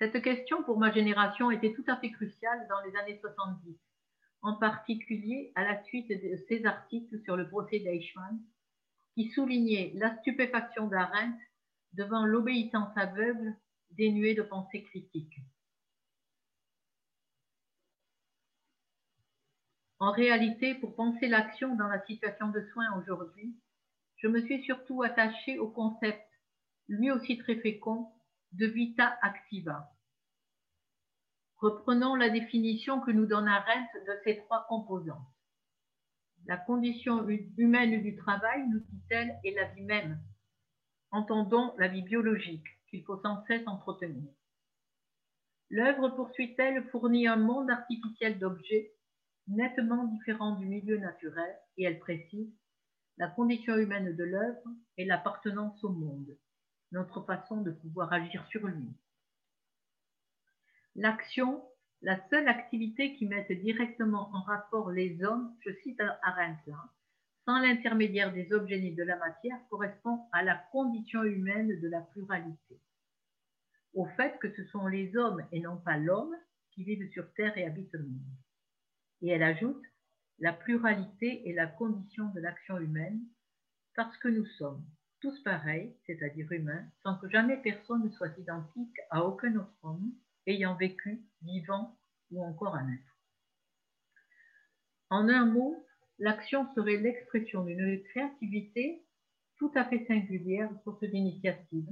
Cette 0.00 0.20
question 0.22 0.64
pour 0.64 0.80
ma 0.80 0.90
génération 0.90 1.52
était 1.52 1.72
tout 1.72 1.84
à 1.86 1.98
fait 1.98 2.10
cruciale 2.10 2.66
dans 2.68 2.80
les 2.80 2.96
années 2.96 3.20
70, 3.20 3.78
en 4.42 4.56
particulier 4.56 5.52
à 5.54 5.62
la 5.62 5.80
suite 5.84 6.08
de 6.08 6.36
ses 6.48 6.66
articles 6.66 7.22
sur 7.22 7.36
le 7.36 7.48
procès 7.48 7.78
d'Eichmann, 7.78 8.40
qui 9.16 9.30
soulignait 9.30 9.92
la 9.94 10.14
stupéfaction 10.18 10.88
d'Arendt 10.88 11.38
devant 11.94 12.26
l'obéissance 12.26 12.94
aveugle 12.96 13.56
dénuée 13.92 14.34
de 14.34 14.42
pensée 14.42 14.82
critique. 14.82 15.38
En 19.98 20.12
réalité, 20.12 20.74
pour 20.74 20.94
penser 20.94 21.28
l'action 21.28 21.74
dans 21.76 21.88
la 21.88 22.04
situation 22.04 22.48
de 22.48 22.60
soins 22.74 22.94
aujourd'hui, 22.98 23.56
je 24.16 24.28
me 24.28 24.42
suis 24.42 24.62
surtout 24.64 25.02
attachée 25.02 25.58
au 25.58 25.70
concept, 25.70 26.28
lui 26.88 27.10
aussi 27.10 27.38
très 27.38 27.56
fécond, 27.56 28.12
de 28.52 28.66
vita 28.66 29.18
activa. 29.22 29.90
Reprenons 31.56 32.16
la 32.16 32.28
définition 32.28 33.00
que 33.00 33.12
nous 33.12 33.24
donne 33.24 33.48
Arendt 33.48 33.88
de 34.06 34.12
ces 34.24 34.36
trois 34.36 34.66
composantes. 34.68 35.35
La 36.46 36.56
condition 36.56 37.26
humaine 37.56 38.02
du 38.02 38.16
travail, 38.16 38.68
nous 38.68 38.80
dit-elle, 38.80 39.38
est 39.44 39.54
la 39.54 39.64
vie 39.72 39.82
même. 39.82 40.20
Entendons 41.10 41.74
la 41.78 41.88
vie 41.88 42.02
biologique 42.02 42.66
qu'il 42.88 43.04
faut 43.04 43.20
sans 43.20 43.44
cesse 43.46 43.66
entretenir. 43.66 44.30
L'œuvre, 45.70 46.10
poursuit-elle, 46.10 46.88
fournit 46.90 47.26
un 47.26 47.36
monde 47.36 47.70
artificiel 47.70 48.38
d'objets 48.38 48.92
nettement 49.48 50.04
différents 50.04 50.56
du 50.56 50.66
milieu 50.66 50.98
naturel 50.98 51.56
et 51.76 51.84
elle 51.84 51.98
précise 51.98 52.52
la 53.18 53.28
condition 53.28 53.76
humaine 53.76 54.14
de 54.14 54.24
l'œuvre 54.24 54.68
est 54.98 55.06
l'appartenance 55.06 55.82
au 55.82 55.88
monde, 55.88 56.36
notre 56.92 57.22
façon 57.22 57.62
de 57.62 57.70
pouvoir 57.70 58.12
agir 58.12 58.46
sur 58.48 58.66
lui. 58.66 58.92
L'action, 60.96 61.66
la 62.02 62.20
seule 62.28 62.48
activité 62.48 63.14
qui 63.16 63.26
mette 63.26 63.50
directement 63.50 64.30
en 64.34 64.42
rapport 64.42 64.90
les 64.90 65.22
hommes, 65.24 65.56
je 65.60 65.70
cite 65.82 66.00
Arendt 66.22 66.60
là, 66.66 66.84
sans 67.44 67.58
l'intermédiaire 67.60 68.32
des 68.32 68.52
objets 68.52 68.80
ni 68.80 68.94
de 68.94 69.02
la 69.02 69.16
matière, 69.16 69.58
correspond 69.70 70.28
à 70.32 70.42
la 70.42 70.56
condition 70.72 71.22
humaine 71.22 71.80
de 71.80 71.88
la 71.88 72.00
pluralité. 72.00 72.80
Au 73.94 74.06
fait 74.16 74.38
que 74.40 74.52
ce 74.54 74.64
sont 74.66 74.86
les 74.86 75.16
hommes 75.16 75.42
et 75.52 75.60
non 75.60 75.78
pas 75.78 75.96
l'homme 75.96 76.34
qui 76.72 76.84
vivent 76.84 77.10
sur 77.12 77.32
Terre 77.34 77.56
et 77.56 77.64
habitent 77.64 77.92
le 77.92 78.04
monde. 78.04 78.36
Et 79.22 79.28
elle 79.28 79.42
ajoute, 79.42 79.82
la 80.38 80.52
pluralité 80.52 81.48
est 81.48 81.54
la 81.54 81.66
condition 81.66 82.26
de 82.34 82.40
l'action 82.40 82.78
humaine 82.78 83.20
parce 83.94 84.16
que 84.18 84.28
nous 84.28 84.44
sommes 84.44 84.84
tous 85.20 85.42
pareils, 85.42 85.96
c'est-à-dire 86.06 86.52
humains, 86.52 86.84
sans 87.02 87.16
que 87.16 87.28
jamais 87.30 87.56
personne 87.62 88.04
ne 88.04 88.10
soit 88.10 88.38
identique 88.38 88.96
à 89.10 89.24
aucun 89.24 89.56
autre 89.56 89.78
homme, 89.82 90.12
ayant 90.46 90.76
vécu, 90.76 91.22
vivant 91.42 91.96
ou 92.30 92.42
encore 92.44 92.74
un 92.74 92.88
être. 92.92 93.16
En 95.10 95.28
un 95.28 95.46
mot, 95.46 95.86
l'action 96.18 96.66
serait 96.74 96.96
l'expression 96.96 97.64
d'une 97.64 98.02
créativité 98.04 99.04
tout 99.56 99.70
à 99.74 99.84
fait 99.84 100.04
singulière, 100.06 100.70
source 100.84 101.04
d'initiative, 101.04 101.88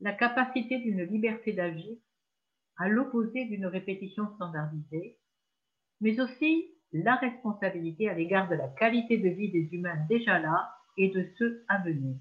la 0.00 0.12
capacité 0.12 0.78
d'une 0.78 1.04
liberté 1.04 1.52
d'agir, 1.52 1.96
à 2.76 2.88
l'opposé 2.88 3.44
d'une 3.44 3.66
répétition 3.66 4.34
standardisée, 4.34 5.18
mais 6.00 6.20
aussi 6.20 6.70
la 6.92 7.16
responsabilité 7.16 8.08
à 8.08 8.14
l'égard 8.14 8.48
de 8.48 8.54
la 8.54 8.68
qualité 8.68 9.18
de 9.18 9.28
vie 9.28 9.50
des 9.50 9.68
humains 9.72 10.06
déjà 10.08 10.38
là 10.38 10.74
et 10.96 11.10
de 11.10 11.28
ceux 11.38 11.64
à 11.68 11.78
venir. 11.78 12.16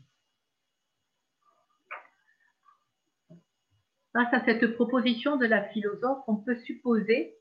Face 4.13 4.33
à 4.33 4.43
cette 4.43 4.73
proposition 4.73 5.37
de 5.37 5.45
la 5.45 5.63
philosophe, 5.69 6.23
on 6.27 6.37
peut 6.37 6.57
supposer 6.61 7.35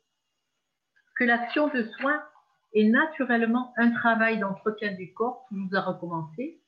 que 1.17 1.25
l'action 1.25 1.69
de 1.69 1.83
soin 1.99 2.23
est 2.75 2.89
naturellement 2.89 3.73
un 3.77 3.91
travail 3.91 4.39
d'entretien 4.39 4.95
du 4.95 5.13
corps 5.15 5.47
qui 5.49 5.55
nous 5.55 5.75
a 5.75 5.81
recommencé, 5.81 6.61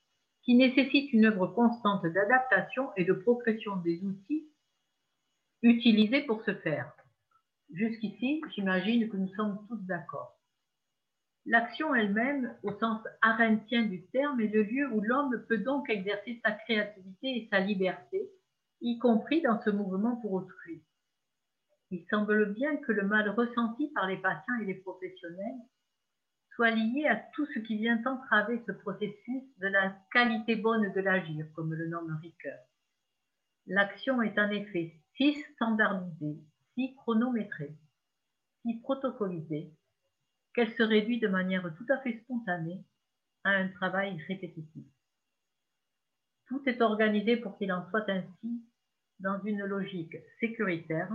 qui 0.42 0.54
nécessite 0.54 1.12
une 1.12 1.26
œuvre 1.26 1.48
constante 1.48 2.04
d'adaptation 2.06 2.90
et 2.96 3.04
de 3.04 3.12
progression 3.12 3.76
des 3.76 4.02
outils 4.02 4.48
utilisés 5.62 6.22
pour 6.22 6.42
ce 6.44 6.54
faire. 6.54 6.92
Jusqu'ici, 7.72 8.40
j'imagine 8.54 9.08
que 9.10 9.16
nous 9.18 9.32
sommes 9.34 9.64
tous 9.68 9.78
d'accord. 9.86 10.40
L'action 11.46 11.94
elle-même, 11.94 12.56
au 12.62 12.72
sens 12.78 13.00
arendtien 13.22 13.82
du 13.82 14.06
terme, 14.06 14.40
est 14.40 14.48
le 14.48 14.62
lieu 14.62 14.90
où 14.92 15.00
l'homme 15.00 15.44
peut 15.48 15.58
donc 15.58 15.88
exercer 15.90 16.40
sa 16.44 16.52
créativité 16.52 17.28
et 17.28 17.48
sa 17.50 17.60
liberté, 17.60 18.30
y 18.80 18.98
compris 18.98 19.42
dans 19.42 19.60
ce 19.62 19.70
mouvement 19.70 20.16
pour 20.16 20.32
autrui. 20.32 20.82
Il 21.90 22.06
semble 22.08 22.52
bien 22.54 22.76
que 22.76 22.92
le 22.92 23.02
mal 23.02 23.28
ressenti 23.30 23.88
par 23.88 24.06
les 24.06 24.16
patients 24.18 24.58
et 24.62 24.64
les 24.64 24.74
professionnels 24.74 25.60
soit 26.54 26.70
lié 26.70 27.06
à 27.06 27.16
tout 27.34 27.46
ce 27.46 27.58
qui 27.58 27.78
vient 27.78 28.00
entraver 28.04 28.62
ce 28.66 28.72
processus 28.72 29.42
de 29.58 29.66
la 29.66 29.96
qualité 30.12 30.56
bonne 30.56 30.92
de 30.92 31.00
l'agir, 31.00 31.46
comme 31.54 31.74
le 31.74 31.88
nomme 31.88 32.18
Ricoeur. 32.22 32.58
L'action 33.66 34.22
est 34.22 34.38
en 34.38 34.50
effet 34.50 34.94
si 35.16 35.34
standardisée, 35.54 36.40
si 36.74 36.94
chronométrée, 36.96 37.76
si 38.62 38.78
protocolisée, 38.80 39.72
qu'elle 40.54 40.72
se 40.74 40.82
réduit 40.82 41.20
de 41.20 41.28
manière 41.28 41.72
tout 41.76 41.86
à 41.92 41.98
fait 41.98 42.18
spontanée 42.24 42.84
à 43.44 43.50
un 43.50 43.68
travail 43.68 44.20
répétitif. 44.28 44.86
Tout 46.46 46.62
est 46.66 46.82
organisé 46.82 47.36
pour 47.36 47.56
qu'il 47.58 47.72
en 47.72 47.88
soit 47.90 48.08
ainsi 48.10 48.64
dans 49.20 49.40
une 49.44 49.64
logique 49.64 50.16
sécuritaire, 50.40 51.10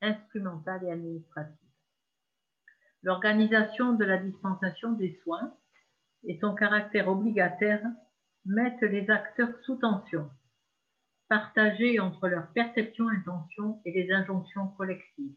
instrumentale 0.00 0.84
et 0.84 0.90
administrative. 0.90 1.56
L'organisation 3.02 3.94
de 3.94 4.04
la 4.04 4.18
dispensation 4.18 4.92
des 4.92 5.18
soins 5.22 5.56
et 6.24 6.38
son 6.40 6.54
caractère 6.54 7.08
obligataire 7.08 7.84
mettent 8.44 8.82
les 8.82 9.10
acteurs 9.10 9.52
sous 9.64 9.76
tension, 9.76 10.30
partagés 11.28 11.98
entre 12.00 12.28
leur 12.28 12.52
perception 12.52 13.08
intention 13.08 13.80
et 13.84 13.92
les 13.92 14.12
injonctions 14.12 14.68
collectives. 14.68 15.36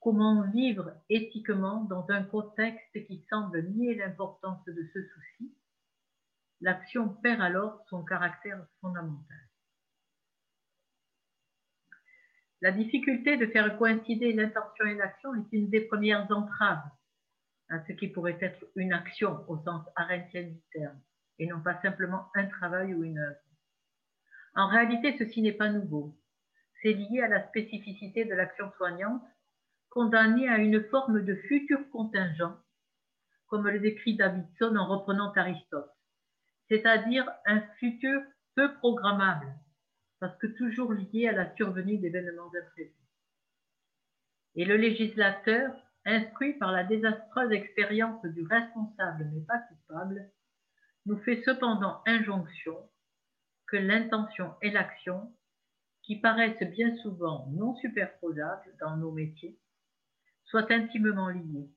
Comment 0.00 0.42
vivre 0.50 0.92
éthiquement 1.08 1.84
dans 1.84 2.06
un 2.10 2.22
contexte 2.22 3.06
qui 3.06 3.24
semble 3.28 3.62
nier 3.70 3.94
l'importance 3.94 4.64
de 4.66 4.88
ce 4.92 5.02
souci? 5.02 5.54
L'action 6.60 7.08
perd 7.08 7.40
alors 7.40 7.84
son 7.88 8.04
caractère 8.04 8.66
fondamental. 8.80 9.45
La 12.66 12.72
difficulté 12.72 13.36
de 13.36 13.46
faire 13.46 13.78
coïncider 13.78 14.32
l'intention 14.32 14.86
et 14.86 14.96
l'action 14.96 15.32
est 15.36 15.52
une 15.52 15.70
des 15.70 15.82
premières 15.82 16.26
entraves 16.32 16.82
à 17.68 17.78
ce 17.86 17.92
qui 17.92 18.08
pourrait 18.08 18.38
être 18.40 18.58
une 18.74 18.92
action 18.92 19.48
au 19.48 19.56
sens 19.58 19.86
arendtien 19.94 20.42
du 20.42 20.60
terme, 20.72 21.00
et 21.38 21.46
non 21.46 21.60
pas 21.62 21.80
simplement 21.80 22.26
un 22.34 22.46
travail 22.46 22.92
ou 22.92 23.04
une 23.04 23.20
œuvre. 23.20 23.38
En 24.56 24.66
réalité, 24.66 25.14
ceci 25.16 25.42
n'est 25.42 25.52
pas 25.52 25.68
nouveau. 25.68 26.18
C'est 26.82 26.94
lié 26.94 27.20
à 27.22 27.28
la 27.28 27.46
spécificité 27.46 28.24
de 28.24 28.34
l'action 28.34 28.72
soignante, 28.72 29.22
condamnée 29.88 30.48
à 30.48 30.58
une 30.58 30.82
forme 30.88 31.24
de 31.24 31.36
futur 31.36 31.88
contingent, 31.92 32.58
comme 33.46 33.68
le 33.68 33.78
décrit 33.78 34.16
Davidson 34.16 34.74
en 34.74 34.88
reprenant 34.88 35.32
Aristote, 35.34 35.92
c'est-à-dire 36.68 37.30
un 37.46 37.60
futur 37.78 38.20
peu 38.56 38.74
programmable, 38.78 39.54
parce 40.20 40.36
que 40.38 40.46
toujours 40.46 40.92
lié 40.92 41.28
à 41.28 41.32
la 41.32 41.54
survenue 41.56 41.98
d'événements 41.98 42.50
imprévus. 42.54 42.92
Et 44.54 44.64
le 44.64 44.76
législateur, 44.76 45.74
instruit 46.04 46.54
par 46.54 46.72
la 46.72 46.84
désastreuse 46.84 47.52
expérience 47.52 48.24
du 48.24 48.46
responsable 48.46 49.30
mais 49.32 49.42
pas 49.42 49.58
coupable, 49.58 50.30
nous 51.04 51.18
fait 51.18 51.42
cependant 51.44 52.02
injonction 52.06 52.76
que 53.66 53.76
l'intention 53.76 54.54
et 54.62 54.70
l'action, 54.70 55.32
qui 56.02 56.20
paraissent 56.20 56.70
bien 56.70 56.96
souvent 56.98 57.48
non 57.50 57.74
superposables 57.76 58.76
dans 58.80 58.96
nos 58.96 59.10
métiers, 59.10 59.58
soient 60.44 60.72
intimement 60.72 61.30
liées. 61.30 61.68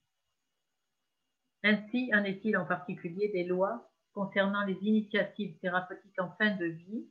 Ainsi 1.63 2.11
en 2.13 2.23
est-il 2.23 2.55
en 2.55 2.65
particulier 2.65 3.29
des 3.29 3.43
lois 3.43 3.91
concernant 4.13 4.63
les 4.65 4.77
initiatives 4.81 5.57
thérapeutiques 5.59 6.19
en 6.21 6.31
fin 6.37 6.55
de 6.55 6.65
vie 6.65 7.07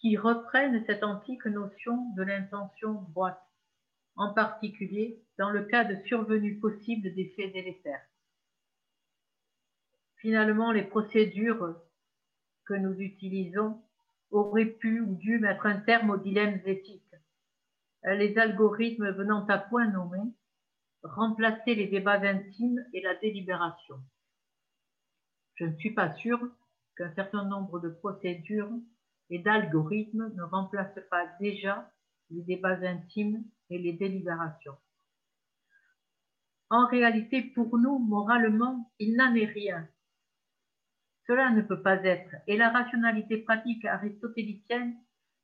qui 0.00 0.16
reprennent 0.16 0.82
cette 0.86 1.04
antique 1.04 1.44
notion 1.44 2.10
de 2.16 2.22
l'intention 2.22 3.02
droite, 3.10 3.42
en 4.16 4.32
particulier 4.32 5.22
dans 5.38 5.50
le 5.50 5.64
cas 5.64 5.84
de 5.84 5.96
survenue 6.06 6.58
possible 6.58 7.14
d'effets 7.14 7.48
délétères. 7.48 8.06
Finalement, 10.16 10.72
les 10.72 10.84
procédures 10.84 11.76
que 12.64 12.74
nous 12.74 12.98
utilisons 13.00 13.82
auraient 14.30 14.66
pu 14.66 15.00
ou 15.00 15.14
dû 15.16 15.38
mettre 15.38 15.66
un 15.66 15.80
terme 15.80 16.10
aux 16.10 16.18
dilemmes 16.18 16.60
éthiques. 16.64 17.14
Les 18.04 18.38
algorithmes 18.38 19.10
venant 19.10 19.46
à 19.46 19.58
point 19.58 19.86
nommé 19.86 20.20
remplacer 21.02 21.74
les 21.74 21.86
débats 21.86 22.20
intimes 22.20 22.84
et 22.92 23.00
la 23.02 23.14
délibération. 23.16 23.96
Je 25.60 25.66
ne 25.66 25.76
suis 25.76 25.90
pas 25.90 26.14
sûre 26.14 26.40
qu'un 26.96 27.12
certain 27.14 27.44
nombre 27.44 27.80
de 27.80 27.90
procédures 27.90 28.72
et 29.28 29.40
d'algorithmes 29.40 30.32
ne 30.34 30.42
remplacent 30.42 31.06
pas 31.10 31.26
déjà 31.38 31.92
les 32.30 32.40
débats 32.40 32.80
intimes 32.80 33.44
et 33.68 33.78
les 33.78 33.92
délibérations. 33.92 34.78
En 36.70 36.86
réalité, 36.86 37.42
pour 37.42 37.76
nous, 37.76 37.98
moralement, 37.98 38.90
il 38.98 39.16
n'en 39.16 39.34
est 39.34 39.52
rien. 39.52 39.86
Cela 41.26 41.50
ne 41.50 41.60
peut 41.60 41.82
pas 41.82 42.02
être, 42.04 42.36
et 42.46 42.56
la 42.56 42.70
rationalité 42.70 43.36
pratique 43.36 43.84
aristotélicienne 43.84 44.96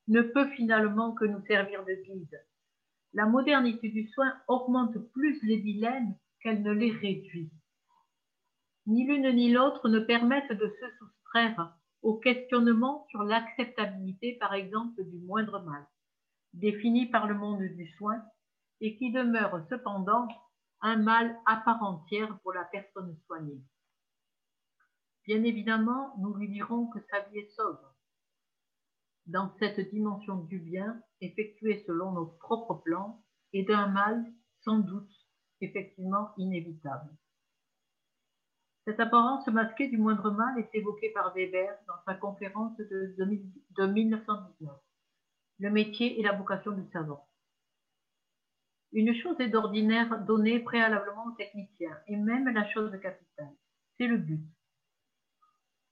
ne 0.09 0.23
peut 0.23 0.49
finalement 0.53 1.13
que 1.13 1.27
nous 1.27 1.45
servir 1.45 1.85
de 1.85 1.93
guide. 1.93 2.43
La 3.13 3.27
modernité 3.27 3.91
du 3.91 4.09
soin 4.09 4.33
augmente 4.49 4.97
plus 5.13 5.43
les 5.43 5.59
dilemmes 5.59 6.15
qu'elle 6.41 6.63
ne 6.63 6.73
les 6.73 6.93
réduit. 6.93 7.51
Ni 8.87 9.05
l'une 9.05 9.35
ni 9.35 9.51
l'autre 9.51 9.89
ne 9.89 9.99
permettent 9.99 10.53
de 10.53 10.69
se 10.69 10.97
soustraire 10.99 11.77
au 12.03 12.19
questionnement 12.19 13.05
sur 13.11 13.25
l'acceptabilité, 13.25 14.37
par 14.39 14.55
exemple, 14.55 15.03
du 15.03 15.19
moindre 15.19 15.61
mal, 15.65 15.85
défini 16.53 17.07
par 17.07 17.27
le 17.27 17.35
monde 17.35 17.63
du 17.63 17.89
soin, 17.97 18.23
et 18.81 18.97
qui 18.97 19.11
demeure 19.11 19.67
cependant 19.69 20.29
un 20.83 20.97
mal 20.97 21.37
à 21.47 21.57
part 21.57 21.83
entière 21.83 22.39
pour 22.41 22.53
la 22.53 22.65
personne 22.65 23.17
soignée. 23.27 23.61
Bien 25.27 25.43
évidemment, 25.43 26.15
nous 26.19 26.35
lui 26.35 26.49
dirons 26.49 26.87
que 26.87 27.01
sa 27.11 27.21
vie 27.21 27.39
est 27.39 27.51
sauve. 27.57 27.81
Dans 29.27 29.53
cette 29.59 29.81
dimension 29.91 30.37
du 30.45 30.61
bien, 30.61 31.03
effectué 31.21 31.83
selon 31.87 32.13
nos 32.13 32.27
propres 32.27 32.83
plans, 32.85 33.25
et 33.53 33.65
d'un 33.65 33.89
mal, 33.89 34.25
sans 34.61 34.79
doute, 34.79 35.11
effectivement 35.61 36.33
inévitable. 36.37 37.11
Cette 38.87 39.01
apparence 39.01 39.45
masquée 39.49 39.89
du 39.89 39.99
moindre 39.99 40.31
mal 40.31 40.61
est 40.61 40.73
évoquée 40.73 41.11
par 41.11 41.35
Weber 41.35 41.77
dans 41.89 42.01
sa 42.07 42.15
conférence 42.15 42.77
de, 42.77 43.17
de 43.19 43.87
1919, 43.87 44.71
Le 45.59 45.71
métier 45.71 46.21
et 46.21 46.23
la 46.23 46.31
vocation 46.31 46.71
du 46.71 46.89
savant. 46.93 47.27
Une 48.93 49.13
chose 49.13 49.41
est 49.41 49.49
d'ordinaire 49.49 50.25
donnée 50.25 50.61
préalablement 50.61 51.27
au 51.27 51.33
technicien, 51.33 51.99
et 52.07 52.15
même 52.15 52.49
la 52.49 52.65
chose 52.71 52.93
capitale, 53.01 53.51
c'est 53.99 54.07
le 54.07 54.19
but. 54.19 54.47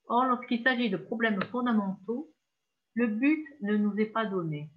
Or, 0.07 0.26
lorsqu'il 0.26 0.62
s'agit 0.62 0.88
de 0.88 0.96
problèmes 0.96 1.42
fondamentaux, 1.50 2.33
le 2.94 3.09
but 3.09 3.44
ne 3.62 3.76
nous 3.76 3.98
est 3.98 4.07
pas 4.07 4.24
donné. 4.24 4.70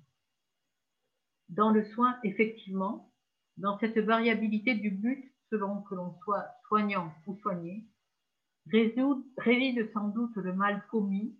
Dans 1.49 1.69
le 1.69 1.85
soin, 1.85 2.17
effectivement, 2.23 3.13
dans 3.57 3.77
cette 3.77 3.99
variabilité 3.99 4.73
du 4.73 4.89
but 4.89 5.31
selon 5.51 5.83
que 5.83 5.93
l'on 5.93 6.17
soit 6.23 6.47
soignant 6.67 7.13
ou 7.27 7.37
soigné, 7.37 7.85
réside 8.71 9.91
sans 9.93 10.09
doute 10.09 10.35
le 10.35 10.53
mal 10.53 10.83
commis, 10.89 11.35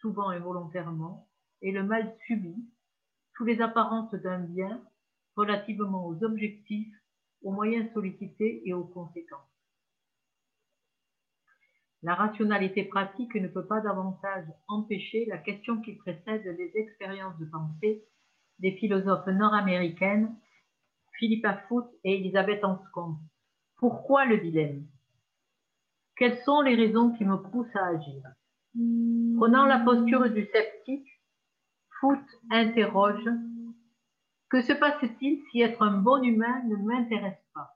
souvent 0.00 0.30
involontairement, 0.30 1.28
et 1.62 1.72
le 1.72 1.82
mal 1.82 2.14
subi, 2.26 2.56
sous 3.36 3.44
les 3.44 3.60
apparences 3.60 4.12
d'un 4.14 4.40
bien, 4.40 4.82
relativement 5.36 6.06
aux 6.06 6.22
objectifs, 6.24 6.94
aux 7.42 7.52
moyens 7.52 7.92
sollicités 7.92 8.62
et 8.66 8.72
aux 8.72 8.84
conséquences. 8.84 9.40
La 12.02 12.14
rationalité 12.14 12.84
pratique 12.84 13.34
ne 13.34 13.48
peut 13.48 13.66
pas 13.66 13.80
davantage 13.80 14.46
empêcher 14.68 15.26
la 15.26 15.36
question 15.36 15.82
qui 15.82 15.94
précède 15.96 16.44
les 16.58 16.72
expériences 16.74 17.38
de 17.38 17.44
pensée 17.44 18.04
des 18.58 18.72
philosophes 18.72 19.26
nord-américaines 19.26 20.34
Philippa 21.18 21.58
Foot 21.68 21.86
et 22.04 22.16
Elisabeth 22.16 22.64
Anscombe. 22.64 23.18
Pourquoi 23.76 24.24
le 24.24 24.38
dilemme? 24.38 24.86
Quelles 26.20 26.42
sont 26.42 26.60
les 26.60 26.74
raisons 26.74 27.12
qui 27.16 27.24
me 27.24 27.38
poussent 27.38 27.74
à 27.74 27.86
agir? 27.96 28.22
Prenant 29.38 29.64
la 29.64 29.78
posture 29.78 30.28
du 30.28 30.44
sceptique, 30.44 31.08
Foot 31.98 32.20
interroge 32.50 33.24
Que 34.50 34.60
se 34.60 34.74
passe-t-il 34.74 35.42
si 35.50 35.62
être 35.62 35.80
un 35.80 35.96
bon 35.96 36.22
humain 36.22 36.62
ne 36.64 36.76
m'intéresse 36.76 37.42
pas? 37.54 37.70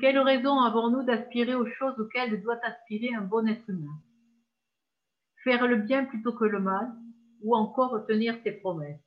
Quelle 0.00 0.18
raison 0.18 0.58
avons-nous 0.58 1.04
d'aspirer 1.04 1.54
aux 1.54 1.68
choses 1.68 2.00
auxquelles 2.00 2.42
doit 2.42 2.58
aspirer 2.64 3.14
un 3.14 3.22
bon 3.22 3.46
être 3.46 3.70
humain? 3.70 4.02
Faire 5.44 5.68
le 5.68 5.76
bien 5.76 6.04
plutôt 6.04 6.32
que 6.32 6.46
le 6.46 6.58
mal, 6.58 6.92
ou 7.44 7.54
encore 7.54 8.06
tenir 8.08 8.36
ses 8.42 8.54
promesses? 8.58 8.98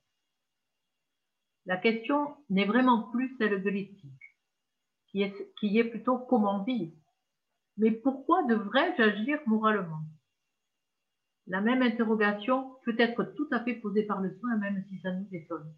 La 1.66 1.76
question 1.76 2.36
n'est 2.48 2.64
vraiment 2.64 3.10
plus 3.10 3.36
celle 3.36 3.62
de 3.62 3.68
l'éthique, 3.68 4.34
qui 5.08 5.20
est, 5.20 5.54
qui 5.60 5.78
est 5.78 5.84
plutôt 5.84 6.16
comment 6.16 6.64
vivre. 6.64 6.96
Mais 7.78 7.92
pourquoi 7.92 8.42
devrais-je 8.44 9.00
agir 9.02 9.40
moralement? 9.46 10.02
La 11.46 11.60
même 11.62 11.80
interrogation 11.80 12.76
peut 12.84 12.96
être 12.98 13.24
tout 13.36 13.48
à 13.52 13.60
fait 13.64 13.74
posée 13.74 14.02
par 14.02 14.20
le 14.20 14.36
soin, 14.38 14.56
même 14.58 14.84
si 14.88 14.98
ça 14.98 15.12
nous 15.12 15.28
étonne. 15.32 15.72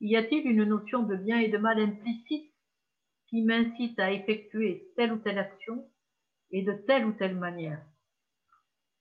Y 0.00 0.16
a-t-il 0.16 0.46
une 0.46 0.64
notion 0.64 1.02
de 1.04 1.14
bien 1.16 1.38
et 1.38 1.48
de 1.48 1.58
mal 1.58 1.78
implicite 1.78 2.50
qui 3.28 3.42
m'incite 3.42 3.98
à 4.00 4.10
effectuer 4.10 4.88
telle 4.96 5.12
ou 5.12 5.18
telle 5.18 5.38
action 5.38 5.86
et 6.50 6.62
de 6.62 6.72
telle 6.72 7.06
ou 7.06 7.12
telle 7.12 7.36
manière? 7.36 7.82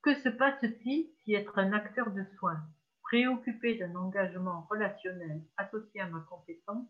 Que 0.03 0.15
se 0.15 0.29
passe-t-il 0.29 1.07
si 1.23 1.33
être 1.33 1.57
un 1.57 1.73
acteur 1.73 2.11
de 2.11 2.23
soins, 2.37 2.61
préoccupé 3.03 3.75
d'un 3.75 3.95
engagement 3.95 4.67
relationnel 4.69 5.41
associé 5.57 6.01
à 6.01 6.07
ma 6.07 6.19
compétence, 6.29 6.87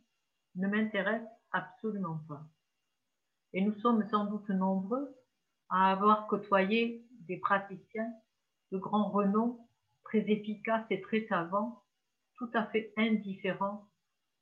ne 0.55 0.67
m'intéresse 0.67 1.27
absolument 1.51 2.19
pas? 2.27 2.43
Et 3.55 3.61
nous 3.61 3.73
sommes 3.79 4.05
sans 4.09 4.25
doute 4.25 4.49
nombreux 4.49 5.15
à 5.69 5.93
avoir 5.93 6.27
côtoyé 6.27 7.07
des 7.21 7.37
praticiens 7.37 8.11
de 8.73 8.77
grand 8.77 9.09
renom, 9.09 9.65
très 10.03 10.29
efficaces 10.29 10.85
et 10.89 10.99
très 10.99 11.25
savants, 11.27 11.81
tout 12.35 12.49
à 12.53 12.65
fait 12.65 12.93
indifférents 12.97 13.87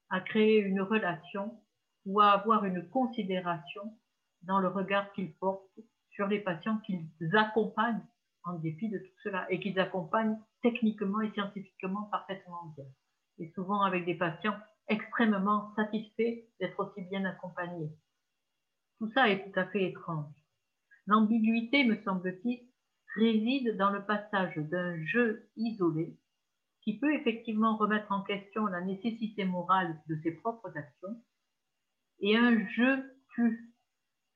à 0.10 0.19
créer 0.19 0.58
une 0.58 0.82
relation 0.82 1.62
ou 2.08 2.21
à 2.21 2.32
avoir 2.32 2.65
une 2.65 2.89
considération 2.89 3.95
dans 4.41 4.60
le 4.60 4.67
regard 4.67 5.13
qu'ils 5.13 5.36
portent 5.36 5.80
sur 6.10 6.26
les 6.26 6.39
patients 6.39 6.80
qu'ils 6.80 7.08
accompagnent 7.38 8.06
en 8.45 8.54
dépit 8.54 8.89
de 8.89 8.97
tout 8.97 9.19
cela 9.23 9.45
et 9.52 9.60
qu'ils 9.60 9.80
accompagnent 9.80 10.39
techniquement 10.63 11.21
et 11.21 11.32
scientifiquement 11.34 12.06
parfaitement 12.12 12.73
bien. 12.76 12.86
Et 13.38 13.52
souvent 13.52 13.84
avec 13.84 14.06
des 14.06 14.15
patients 14.15 14.58
extrêmement 14.88 15.71
satisfaits 15.76 16.45
d'être 16.60 16.80
aussi 16.80 17.04
bien 17.04 17.26
accompagnés. 17.26 17.91
Tout 18.99 19.12
ça 19.13 19.29
est 19.29 19.43
tout 19.43 19.60
à 19.60 19.65
fait 19.67 19.89
étrange. 19.89 20.34
L'ambiguïté, 21.08 21.84
me 21.84 22.01
semble-t-il, 22.03 22.67
réside 23.15 23.77
dans 23.77 23.89
le 23.89 24.06
passage 24.06 24.56
d'un 24.58 25.03
jeu 25.06 25.49
isolé 25.56 26.17
qui 26.84 26.99
peut 26.99 27.13
effectivement 27.13 27.77
remettre 27.77 28.12
en 28.12 28.23
question 28.23 28.65
la 28.65 28.82
nécessité 28.82 29.45
morale 29.45 30.01
de 30.07 30.18
ses 30.22 30.32
propres 30.32 30.76
actions 30.76 31.22
et 32.20 32.36
un 32.36 32.68
jeu 32.70 33.18
plus 33.30 33.74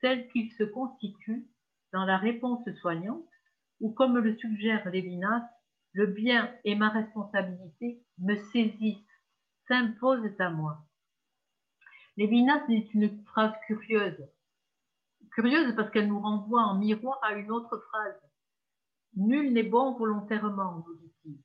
tel 0.00 0.28
qu'il 0.28 0.50
se 0.52 0.64
constitue 0.64 1.46
dans 1.92 2.04
la 2.04 2.18
réponse 2.18 2.68
soignante, 2.80 3.28
ou 3.80 3.92
comme 3.92 4.18
le 4.18 4.36
suggère 4.36 4.88
Lévinas, 4.90 5.48
le 5.92 6.06
bien 6.06 6.52
et 6.64 6.74
ma 6.74 6.90
responsabilité 6.90 8.02
me 8.18 8.36
saisissent, 8.52 8.98
s'imposent 9.66 10.38
à 10.38 10.50
moi. 10.50 10.78
Lévinas 12.16 12.66
dit 12.66 12.88
une 12.94 13.24
phrase 13.24 13.54
curieuse. 13.66 14.28
Curieuse 15.38 15.76
parce 15.76 15.88
qu'elle 15.92 16.08
nous 16.08 16.18
renvoie 16.18 16.62
en 16.62 16.74
miroir 16.80 17.20
à 17.22 17.34
une 17.34 17.52
autre 17.52 17.78
phrase. 17.90 18.20
Nul 19.14 19.52
n'est 19.52 19.62
bon 19.62 19.92
volontairement, 19.96 20.84
nous 20.84 20.96
dit-il. 20.96 21.38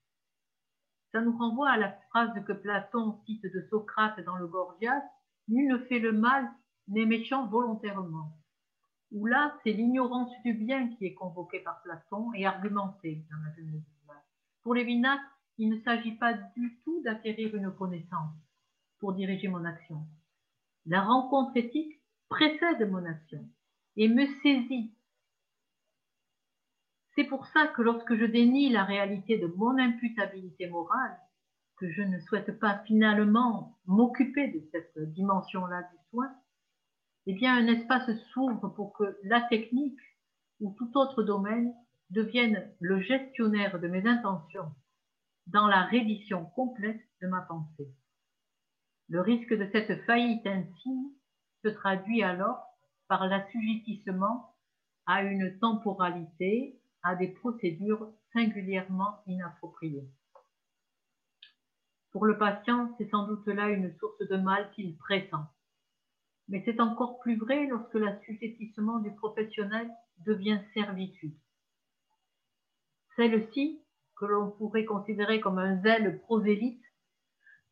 Ça 1.12 1.22
nous 1.22 1.38
renvoie 1.38 1.70
à 1.70 1.78
la 1.78 1.92
phrase 2.10 2.32
que 2.48 2.54
Platon 2.54 3.20
cite 3.28 3.44
de 3.44 3.68
Socrate 3.70 4.20
dans 4.26 4.36
le 4.38 4.48
Gorgias, 4.48 5.04
Nul 5.48 5.72
ne 5.72 5.78
fait 5.86 6.00
le 6.00 6.12
mal 6.12 6.50
n'est 6.88 7.06
méchant 7.06 7.46
volontairement. 7.46 8.36
Ou 9.12 9.28
là, 9.28 9.56
c'est 9.64 9.74
l'ignorance 9.74 10.32
du 10.44 10.56
bien 10.56 10.90
qui 10.96 11.06
est 11.06 11.14
convoquée 11.14 11.60
par 11.60 11.84
Platon 11.84 12.34
et 12.34 12.48
argumentée 12.48 13.24
dans 13.30 13.38
la 13.46 13.54
Genèse 13.54 13.84
du. 14.08 14.24
Pour 14.64 14.74
Lévinas, 14.74 15.20
il 15.60 15.70
ne 15.70 15.80
s'agit 15.82 16.16
pas 16.16 16.34
du 16.34 16.80
tout 16.84 17.04
d'acquérir 17.04 17.56
une 17.56 17.70
connaissance 17.70 18.34
pour 18.98 19.14
diriger 19.14 19.50
mon 19.50 19.64
action. 19.66 20.04
La 20.88 21.04
rencontre 21.04 21.56
éthique 21.58 22.02
précède 22.28 22.90
mon 22.90 23.06
action 23.06 23.48
et 23.98 24.08
me 24.08 24.26
saisit. 24.42 24.94
C'est 27.16 27.26
pour 27.26 27.46
ça 27.48 27.68
que 27.68 27.82
lorsque 27.82 28.16
je 28.16 28.26
dénie 28.26 28.70
la 28.70 28.84
réalité 28.84 29.38
de 29.38 29.48
mon 29.48 29.78
imputabilité 29.78 30.68
morale, 30.68 31.18
que 31.78 31.92
je 31.92 32.02
ne 32.02 32.20
souhaite 32.22 32.60
pas 32.60 32.80
finalement 32.86 33.78
m'occuper 33.86 34.48
de 34.48 34.62
cette 34.72 34.98
dimension-là 35.14 35.84
du 35.84 35.98
soin, 36.10 36.34
eh 37.26 37.34
bien 37.34 37.56
un 37.56 37.68
espace 37.68 38.10
s'ouvre 38.34 38.70
pour 38.70 38.94
que 38.94 39.18
la 39.24 39.42
technique 39.42 40.00
ou 40.60 40.74
tout 40.78 40.92
autre 40.96 41.24
domaine 41.24 41.74
devienne 42.10 42.72
le 42.80 43.02
gestionnaire 43.02 43.80
de 43.80 43.88
mes 43.88 44.08
intentions 44.08 44.72
dans 45.48 45.68
la 45.68 45.84
reddition 45.84 46.46
complète 46.46 47.02
de 47.22 47.28
ma 47.28 47.42
pensée. 47.42 47.90
Le 49.10 49.22
risque 49.22 49.54
de 49.54 49.68
cette 49.72 50.04
faillite 50.06 50.46
intime 50.48 51.12
se 51.64 51.70
traduit 51.70 52.24
alors 52.24 52.73
par 53.14 53.28
l'assujettissement 53.28 54.56
à 55.06 55.22
une 55.22 55.60
temporalité, 55.60 56.80
à 57.04 57.16
des 57.16 57.28
procédures 57.28 58.12
singulièrement 58.34 59.22
inappropriées. 59.28 60.10
Pour 62.12 62.26
le 62.26 62.40
patient, 62.40 62.92
c'est 62.98 63.08
sans 63.12 63.28
doute 63.28 63.46
là 63.46 63.70
une 63.70 63.96
source 64.00 64.18
de 64.18 64.36
mal 64.38 64.72
qu'il 64.72 64.98
pressent. 64.98 65.46
Mais 66.48 66.64
c'est 66.66 66.80
encore 66.80 67.20
plus 67.20 67.38
vrai 67.38 67.68
lorsque 67.68 67.94
l'assujettissement 67.94 68.98
du 68.98 69.14
professionnel 69.14 69.92
devient 70.26 70.62
servitude. 70.74 71.38
Celle-ci, 73.16 73.80
que 74.16 74.26
l'on 74.26 74.50
pourrait 74.50 74.86
considérer 74.86 75.40
comme 75.40 75.60
un 75.60 75.80
zèle 75.84 76.20
prosélyte, 76.22 76.84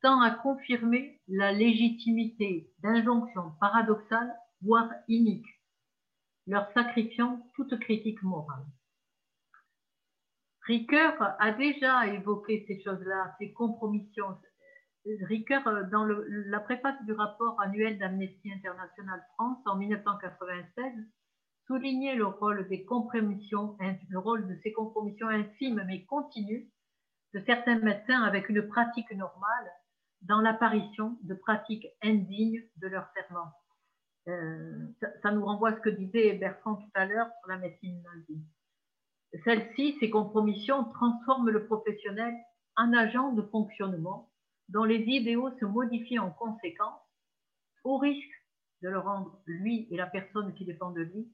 tend 0.04 0.22
à 0.22 0.30
confirmer 0.30 1.20
la 1.28 1.52
légitimité 1.52 2.72
d'injonctions 2.84 3.54
paradoxales, 3.60 4.36
voire 4.62 4.90
iniques, 5.08 5.62
leur 6.48 6.72
sacrifiant 6.74 7.46
toute 7.56 7.80
critique 7.80 8.22
morale. 8.24 8.66
Ricoeur 10.64 11.16
a 11.40 11.52
déjà 11.52 12.08
évoqué 12.08 12.66
ces 12.68 12.82
choses-là, 12.84 13.36
ces 13.40 13.52
compromissions. 13.54 14.38
Ricoeur, 15.06 15.64
dans 15.92 16.06
la 16.06 16.60
préface 16.60 17.04
du 17.06 17.14
rapport 17.14 17.60
annuel 17.60 17.98
d'Amnesty 17.98 18.52
International 18.52 19.22
France 19.36 19.58
en 19.66 19.76
1996, 19.78 20.94
soulignait 21.66 22.16
le 22.16 22.26
rôle 22.26 22.68
des 22.68 22.86
compromissions, 22.86 23.76
le 24.10 24.20
rôle 24.20 24.48
de 24.48 24.60
ces 24.62 24.72
compromissions 24.72 25.30
infimes 25.30 25.84
mais 25.88 26.06
continues 26.06 26.70
de 27.34 27.42
certains 27.46 27.80
médecins 27.80 28.22
avec 28.24 28.50
une 28.50 28.68
pratique 28.68 29.12
normale 29.12 29.72
dans 30.22 30.42
l'apparition 30.42 31.18
de 31.24 31.34
pratiques 31.34 31.88
indignes 32.04 32.62
de 32.78 32.88
leur 32.88 33.10
serment. 33.14 33.52
Euh, 34.28 34.88
ça, 35.24 35.32
nous 35.32 35.44
renvoie 35.44 35.70
à 35.70 35.76
ce 35.76 35.82
que 35.82 35.90
disait 35.90 36.34
Bertrand 36.34 36.76
tout 36.76 36.92
à 36.94 37.06
l'heure 37.06 37.30
sur 37.40 37.50
la 37.50 37.58
médecine 37.58 38.04
nazie. 38.04 38.44
Celle-ci, 39.44 39.98
ces 40.00 40.10
compromissions, 40.10 40.84
transforment 40.84 41.50
le 41.50 41.66
professionnel 41.66 42.34
en 42.76 42.94
agent 42.94 43.34
de 43.34 43.42
fonctionnement 43.44 44.30
dont 44.70 44.84
les 44.84 45.00
idéaux 45.00 45.50
se 45.60 45.66
modifient 45.66 46.20
en 46.20 46.32
conséquence, 46.32 47.02
au 47.84 47.98
risque 47.98 48.46
de 48.82 48.90
le 48.90 49.00
rendre, 49.00 49.42
lui 49.46 49.88
et 49.92 49.98
la 49.98 50.08
personne 50.08 50.54
qui 50.54 50.66
dépend 50.66 50.92
de 50.92 51.02
lui, 51.02 51.32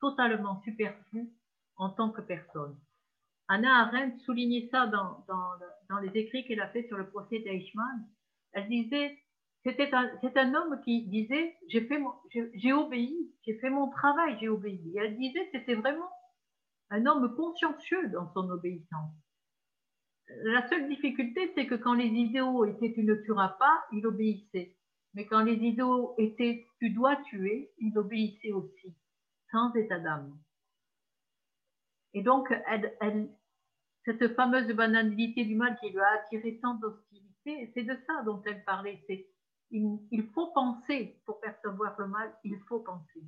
totalement 0.00 0.60
superflu 0.62 1.28
en 1.76 1.90
tant 1.90 2.10
que 2.10 2.20
personne. 2.20 2.78
Anna 3.48 3.82
Arendt 3.82 4.18
soulignait 4.24 4.68
ça 4.70 4.86
dans 4.86 5.98
les 6.00 6.10
écrits 6.18 6.44
qu'elle 6.44 6.60
a 6.60 6.68
fait 6.68 6.86
sur 6.86 6.98
le 6.98 7.08
procès 7.08 7.40
d'Eichmann. 7.40 8.06
Elle 8.52 8.68
disait, 8.68 9.18
c'était 9.64 9.92
un, 9.94 10.10
c'est 10.22 10.36
un 10.36 10.54
homme 10.54 10.80
qui 10.84 11.06
disait, 11.08 11.56
j'ai 11.68 11.86
fait, 11.86 12.00
j'ai 12.54 12.72
obéi, 12.72 13.34
j'ai 13.44 13.58
fait 13.58 13.70
mon 13.70 13.90
travail, 13.90 14.36
j'ai 14.40 14.48
obéi. 14.48 14.92
Et 14.94 14.98
elle 14.98 15.16
disait, 15.16 15.48
c'était 15.52 15.74
vraiment 15.74 16.08
un 16.90 17.04
homme 17.06 17.34
consciencieux 17.36 18.08
dans 18.10 18.32
son 18.32 18.48
obéissance. 18.50 19.12
La 20.44 20.68
seule 20.68 20.88
difficulté, 20.88 21.52
c'est 21.54 21.66
que 21.66 21.74
quand 21.74 21.94
les 21.94 22.06
idéaux 22.06 22.64
étaient 22.66 22.92
tu 22.94 23.02
ne 23.02 23.14
tueras 23.14 23.56
pas, 23.58 23.84
il 23.92 24.06
obéissait. 24.06 24.76
Mais 25.14 25.26
quand 25.26 25.42
les 25.42 25.54
idéaux 25.54 26.14
étaient 26.18 26.66
tu 26.78 26.90
dois 26.90 27.16
tuer, 27.24 27.72
il 27.78 27.96
obéissait 27.98 28.52
aussi, 28.52 28.94
sans 29.50 29.74
état 29.74 29.98
d'âme. 29.98 30.38
Et 32.14 32.22
donc, 32.22 32.52
elle, 32.68 33.28
cette 34.04 34.34
fameuse 34.34 34.70
banalité 34.74 35.44
du 35.44 35.54
mal 35.54 35.76
qui 35.80 35.90
lui 35.90 36.00
a 36.00 36.20
attiré 36.20 36.58
tant 36.60 36.74
d'hostilité, 36.74 37.70
c'est 37.74 37.82
de 37.82 37.96
ça 38.06 38.22
dont 38.24 38.42
elle 38.46 38.64
parlait. 38.64 39.02
C'est 39.06 39.26
il, 39.70 40.30
faut 40.34 40.48
penser 40.48 41.20
pour 41.24 41.40
percevoir 41.40 41.98
le 41.98 42.08
mal, 42.08 42.32
il 42.44 42.58
faut 42.68 42.80
penser. 42.80 43.22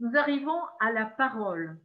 Nous 0.00 0.16
arrivons 0.16 0.60
à 0.80 0.92
la 0.92 1.06
parole. 1.06 1.80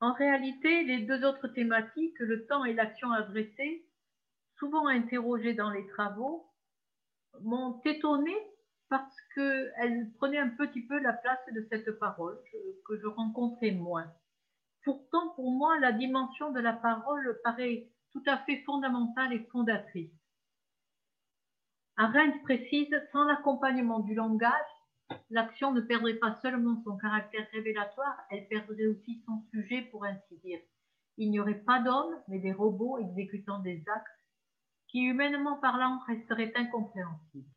En 0.00 0.12
réalité, 0.12 0.84
les 0.84 1.00
deux 1.00 1.24
autres 1.24 1.48
thématiques, 1.48 2.18
le 2.18 2.46
temps 2.46 2.64
et 2.64 2.74
l'action 2.74 3.10
adressée, 3.12 3.86
souvent 4.58 4.86
interrogées 4.86 5.54
dans 5.54 5.70
les 5.70 5.86
travaux, 5.88 6.50
m'ont 7.40 7.80
étonnée 7.84 8.36
parce 8.88 9.16
qu'elles 9.34 10.12
prenaient 10.18 10.38
un 10.38 10.50
petit 10.50 10.82
peu 10.82 10.98
la 10.98 11.12
place 11.12 11.40
de 11.52 11.66
cette 11.70 11.98
parole 11.98 12.38
que 12.86 12.98
je 12.98 13.06
rencontrais 13.06 13.70
moins. 13.70 14.12
Pourtant, 14.84 15.30
pour 15.30 15.50
moi, 15.50 15.78
la 15.78 15.92
dimension 15.92 16.52
de 16.52 16.60
la 16.60 16.74
parole 16.74 17.40
paraît 17.42 17.88
tout 18.14 18.22
à 18.26 18.38
fait 18.38 18.62
fondamentale 18.62 19.32
et 19.32 19.44
fondatrice. 19.50 20.10
Arendt 21.96 22.40
précise, 22.42 22.94
sans 23.12 23.24
l'accompagnement 23.24 24.00
du 24.00 24.14
langage, 24.14 24.50
l'action 25.30 25.72
ne 25.72 25.80
perdrait 25.80 26.14
pas 26.14 26.38
seulement 26.40 26.80
son 26.84 26.96
caractère 26.96 27.46
révélatoire, 27.52 28.16
elle 28.30 28.48
perdrait 28.48 28.86
aussi 28.86 29.22
son 29.26 29.42
sujet, 29.50 29.82
pour 29.90 30.04
ainsi 30.04 30.38
dire. 30.44 30.60
Il 31.18 31.30
n'y 31.30 31.40
aurait 31.40 31.62
pas 31.62 31.80
d'hommes, 31.80 32.16
mais 32.28 32.38
des 32.38 32.52
robots 32.52 32.98
exécutant 32.98 33.58
des 33.60 33.84
actes 33.86 34.24
qui, 34.88 35.00
humainement 35.00 35.58
parlant, 35.58 35.98
resteraient 36.06 36.52
incompréhensibles. 36.56 37.50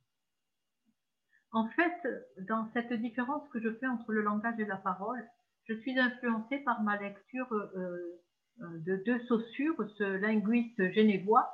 En 1.52 1.68
fait, 1.70 2.08
dans 2.48 2.70
cette 2.74 2.94
différence 2.94 3.48
que 3.50 3.60
je 3.60 3.74
fais 3.76 3.88
entre 3.88 4.12
le 4.12 4.22
langage 4.22 4.60
et 4.60 4.66
la 4.66 4.78
parole, 4.78 5.24
je 5.66 5.74
suis 5.76 5.98
influencée 5.98 6.60
par 6.60 6.82
ma 6.84 6.98
lecture 6.98 7.52
euh, 7.54 8.22
euh 8.62 8.80
de 8.86 9.04
deux 9.06 9.20
Saussure, 9.28 9.76
ce 9.98 10.04
linguiste 10.04 10.92
genevois, 10.94 11.50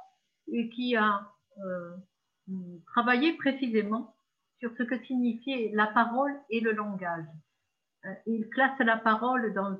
et 0.51 0.69
qui 0.69 0.95
a 0.95 1.27
euh, 1.63 1.95
travailler 2.87 3.33
précisément 3.37 4.15
sur 4.59 4.71
ce 4.77 4.83
que 4.83 4.97
signifiait 5.05 5.71
la 5.73 5.87
parole 5.87 6.33
et 6.49 6.59
le 6.59 6.71
langage. 6.71 7.25
Euh, 8.05 8.13
il 8.25 8.49
classe 8.49 8.77
la 8.79 8.97
parole 8.97 9.53
dans 9.53 9.77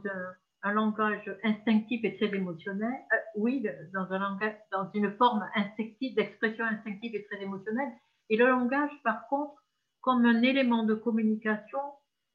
un, 0.63 0.73
langage 0.73 1.29
instinctif 1.43 2.05
et 2.05 2.15
très 2.15 2.33
émotionnel, 2.33 2.93
oui, 3.35 3.65
dans, 3.93 4.09
un 4.11 4.19
langage, 4.19 4.55
dans 4.71 4.89
une 4.93 5.11
forme 5.17 5.45
instinctive, 5.55 6.15
d'expression 6.15 6.63
instinctive 6.63 7.13
et 7.15 7.25
très 7.25 7.41
émotionnelle, 7.41 7.91
et 8.29 8.37
le 8.37 8.47
langage, 8.47 8.91
par 9.03 9.27
contre, 9.27 9.61
comme 9.99 10.25
un 10.25 10.41
élément 10.41 10.83
de 10.83 10.93
communication 10.93 11.79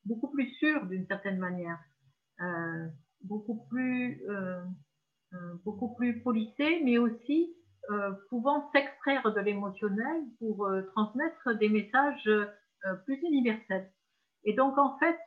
beaucoup 0.05 0.31
plus 0.31 0.49
sûr 0.57 0.85
d'une 0.87 1.07
certaine 1.07 1.39
manière, 1.39 1.79
beaucoup 3.23 3.67
plus 3.69 4.23
euh, 4.29 4.63
euh 5.35 5.55
beaucoup 5.65 5.95
plus 5.95 6.23
polissé, 6.23 6.81
mais 6.85 6.99
aussi 6.99 7.55
euh, 7.91 8.13
pouvant 8.29 8.71
s'extraire 8.73 9.33
de 9.33 9.41
l'émotionnel 9.41 10.23
pour 10.39 10.67
euh, 10.67 10.83
transmettre 10.95 11.57
des 11.59 11.71
messages 11.71 12.27
euh, 12.27 12.45
plus 13.07 13.19
universels. 13.23 13.91
Et 14.45 14.53
donc, 14.53 14.77
en 14.77 14.99
fait, 14.99 15.19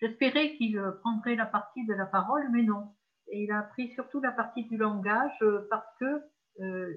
j'espérais 0.00 0.54
qu'il 0.56 0.80
prendrait 1.00 1.34
la 1.34 1.46
partie 1.46 1.84
de 1.86 1.94
la 1.94 2.06
parole, 2.06 2.48
mais 2.52 2.62
non. 2.62 2.94
Et 3.30 3.42
il 3.42 3.52
a 3.52 3.62
pris 3.62 3.92
surtout 3.94 4.20
la 4.20 4.32
partie 4.32 4.64
du 4.64 4.76
langage 4.76 5.44
parce 5.68 5.86
que 6.00 6.22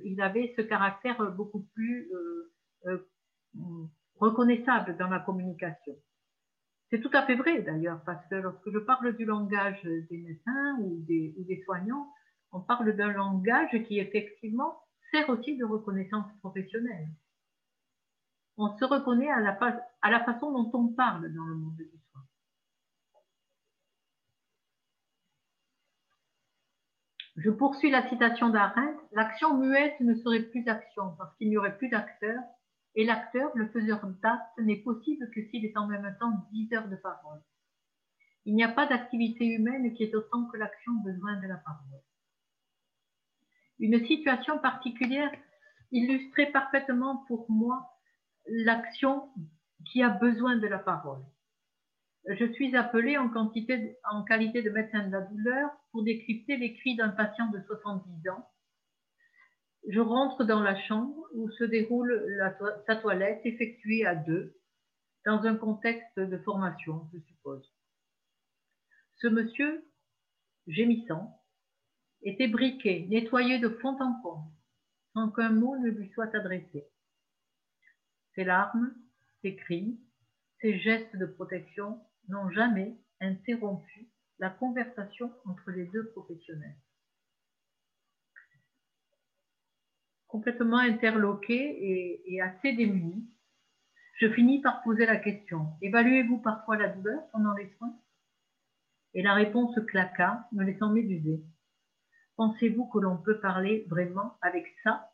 il 0.06 0.22
avait 0.22 0.54
ce 0.56 0.62
caractère 0.62 1.32
beaucoup 1.34 1.68
plus 1.74 2.10
reconnaissable 4.16 4.96
dans 4.98 5.10
la 5.10 5.20
communication. 5.20 5.94
C'est 6.92 7.00
tout 7.00 7.10
à 7.14 7.26
fait 7.26 7.36
vrai 7.36 7.62
d'ailleurs, 7.62 8.04
parce 8.06 8.26
que 8.28 8.36
lorsque 8.36 8.70
je 8.70 8.78
parle 8.80 9.16
du 9.16 9.24
langage 9.24 9.82
des 9.84 10.18
médecins 10.18 10.78
ou 10.82 10.98
des, 11.08 11.62
soignants, 11.64 12.12
on 12.52 12.60
parle 12.60 12.94
d'un 12.98 13.14
langage 13.14 13.72
qui 13.88 14.00
effectivement 14.00 14.78
sert 15.10 15.30
aussi 15.30 15.56
de 15.56 15.64
reconnaissance 15.64 16.26
professionnelle. 16.40 17.08
On 18.58 18.78
se 18.78 18.84
reconnaît 18.84 19.30
à 19.30 19.40
la, 19.40 20.24
façon 20.26 20.52
dont 20.52 20.70
on 20.78 20.90
parle 20.90 21.34
dans 21.34 21.46
le 21.46 21.56
monde 21.56 21.78
du 21.78 21.98
soin. 22.12 22.22
Je 27.38 27.50
poursuis 27.52 27.90
la 27.90 28.10
citation 28.10 28.50
d'Arendt. 28.50 29.00
L'action 29.14 29.58
muette 29.58 29.98
ne 30.02 30.14
serait 30.16 30.44
plus 30.44 30.68
action 30.68 31.16
parce 31.18 31.34
qu'il 31.38 31.48
n'y 31.48 31.58
aurait 31.58 31.78
plus 31.78 31.88
d'acteur 31.88 32.38
et 32.96 33.06
l'acteur, 33.06 33.52
le 33.56 33.70
faiseur 33.70 34.06
d'acte, 34.22 34.58
n'est 34.60 34.82
possible 34.82 35.30
que 35.34 35.46
s'il 35.48 35.66
est 35.66 35.78
en 35.78 35.88
même 35.88 36.16
temps 36.20 36.48
diseur 36.52 36.88
de 36.88 36.96
parole. 36.96 37.42
Il 38.46 38.56
n'y 38.56 38.64
a 38.64 38.72
pas 38.72 38.88
d'activité 38.88 39.46
humaine 39.46 39.94
qui 39.94 40.04
est 40.04 40.16
autant 40.16 40.46
que 40.48 40.58
l'action 40.58 40.94
besoin 41.04 41.40
de 41.42 41.48
la 41.48 41.58
parole 41.58 42.02
une 43.82 44.06
situation 44.06 44.60
particulière 44.60 45.32
illustrait 45.92 46.52
parfaitement 46.52 47.26
pour 47.28 47.50
moi 47.50 47.90
l'action 48.48 49.30
qui 49.92 50.04
a 50.04 50.10
besoin 50.10 50.56
de 50.56 50.68
la 50.68 50.80
parole. 50.80 51.24
Je 52.28 52.46
suis 52.54 52.76
appelée 52.76 53.18
en, 53.18 53.26
en 53.26 54.24
qualité 54.24 54.62
de 54.62 54.70
médecin 54.70 55.08
de 55.08 55.12
la 55.12 55.22
douleur 55.22 55.72
pour 55.92 56.04
décrypter 56.04 56.56
les 56.58 56.76
cris 56.76 56.96
d'un 56.96 57.10
patient 57.10 57.50
de 57.50 57.60
70 57.66 58.30
ans. 58.30 58.48
Je 59.88 60.00
rentre 60.00 60.44
dans 60.44 60.62
la 60.62 60.80
chambre 60.84 61.28
où 61.34 61.50
se 61.52 61.64
déroule 61.64 62.26
sa 62.86 62.96
toilette 62.96 63.42
effectuée 63.46 64.06
à 64.06 64.16
deux, 64.16 64.56
dans 65.26 65.44
un 65.44 65.56
contexte 65.56 66.20
de 66.20 66.38
formation, 66.40 67.08
je 67.14 67.20
suppose. 67.20 67.68
Ce 69.18 69.28
monsieur, 69.28 69.86
gémissant, 70.68 71.40
était 72.24 72.48
briqué, 72.48 73.08
nettoyé 73.08 73.60
de 73.60 73.70
fond 73.70 73.98
en 74.00 74.22
comble, 74.22 74.52
sans 75.14 75.32
qu'un 75.32 75.52
mot 75.52 75.78
ne 75.78 75.90
lui 75.90 76.10
soit 76.10 76.34
adressé. 76.36 76.88
Ses 78.36 78.44
larmes, 78.44 78.94
ses 79.42 79.56
cris, 79.56 80.00
ses 80.62 80.80
gestes 80.80 81.16
de 81.16 81.26
protection 81.26 82.00
n'ont 82.30 82.50
jamais 82.52 82.96
interrompu 83.20 84.10
la 84.40 84.50
conversation 84.50 85.32
entre 85.46 85.72
les 85.72 85.86
deux 85.88 86.10
professionnels. 86.12 86.78
Complètement 90.32 90.78
interloqué 90.78 92.24
et, 92.26 92.42
assez 92.42 92.72
démuni, 92.72 93.30
je 94.18 94.32
finis 94.32 94.62
par 94.62 94.82
poser 94.82 95.06
la 95.06 95.18
question. 95.18 95.74
Évaluez-vous 95.82 96.38
parfois 96.38 96.78
la 96.78 96.88
douleur 96.88 97.30
pendant 97.34 97.54
les 97.54 97.70
soins? 97.78 97.94
Et 99.14 99.24
la 99.24 99.34
réponse 99.34 99.78
claqua, 99.88 100.48
me 100.54 100.64
laissant 100.64 100.90
méduser. 100.90 101.44
Pensez-vous 102.38 102.88
que 102.88 103.00
l'on 103.00 103.18
peut 103.18 103.42
parler 103.42 103.86
vraiment 103.90 104.38
avec 104.42 104.74
ça? 104.86 105.12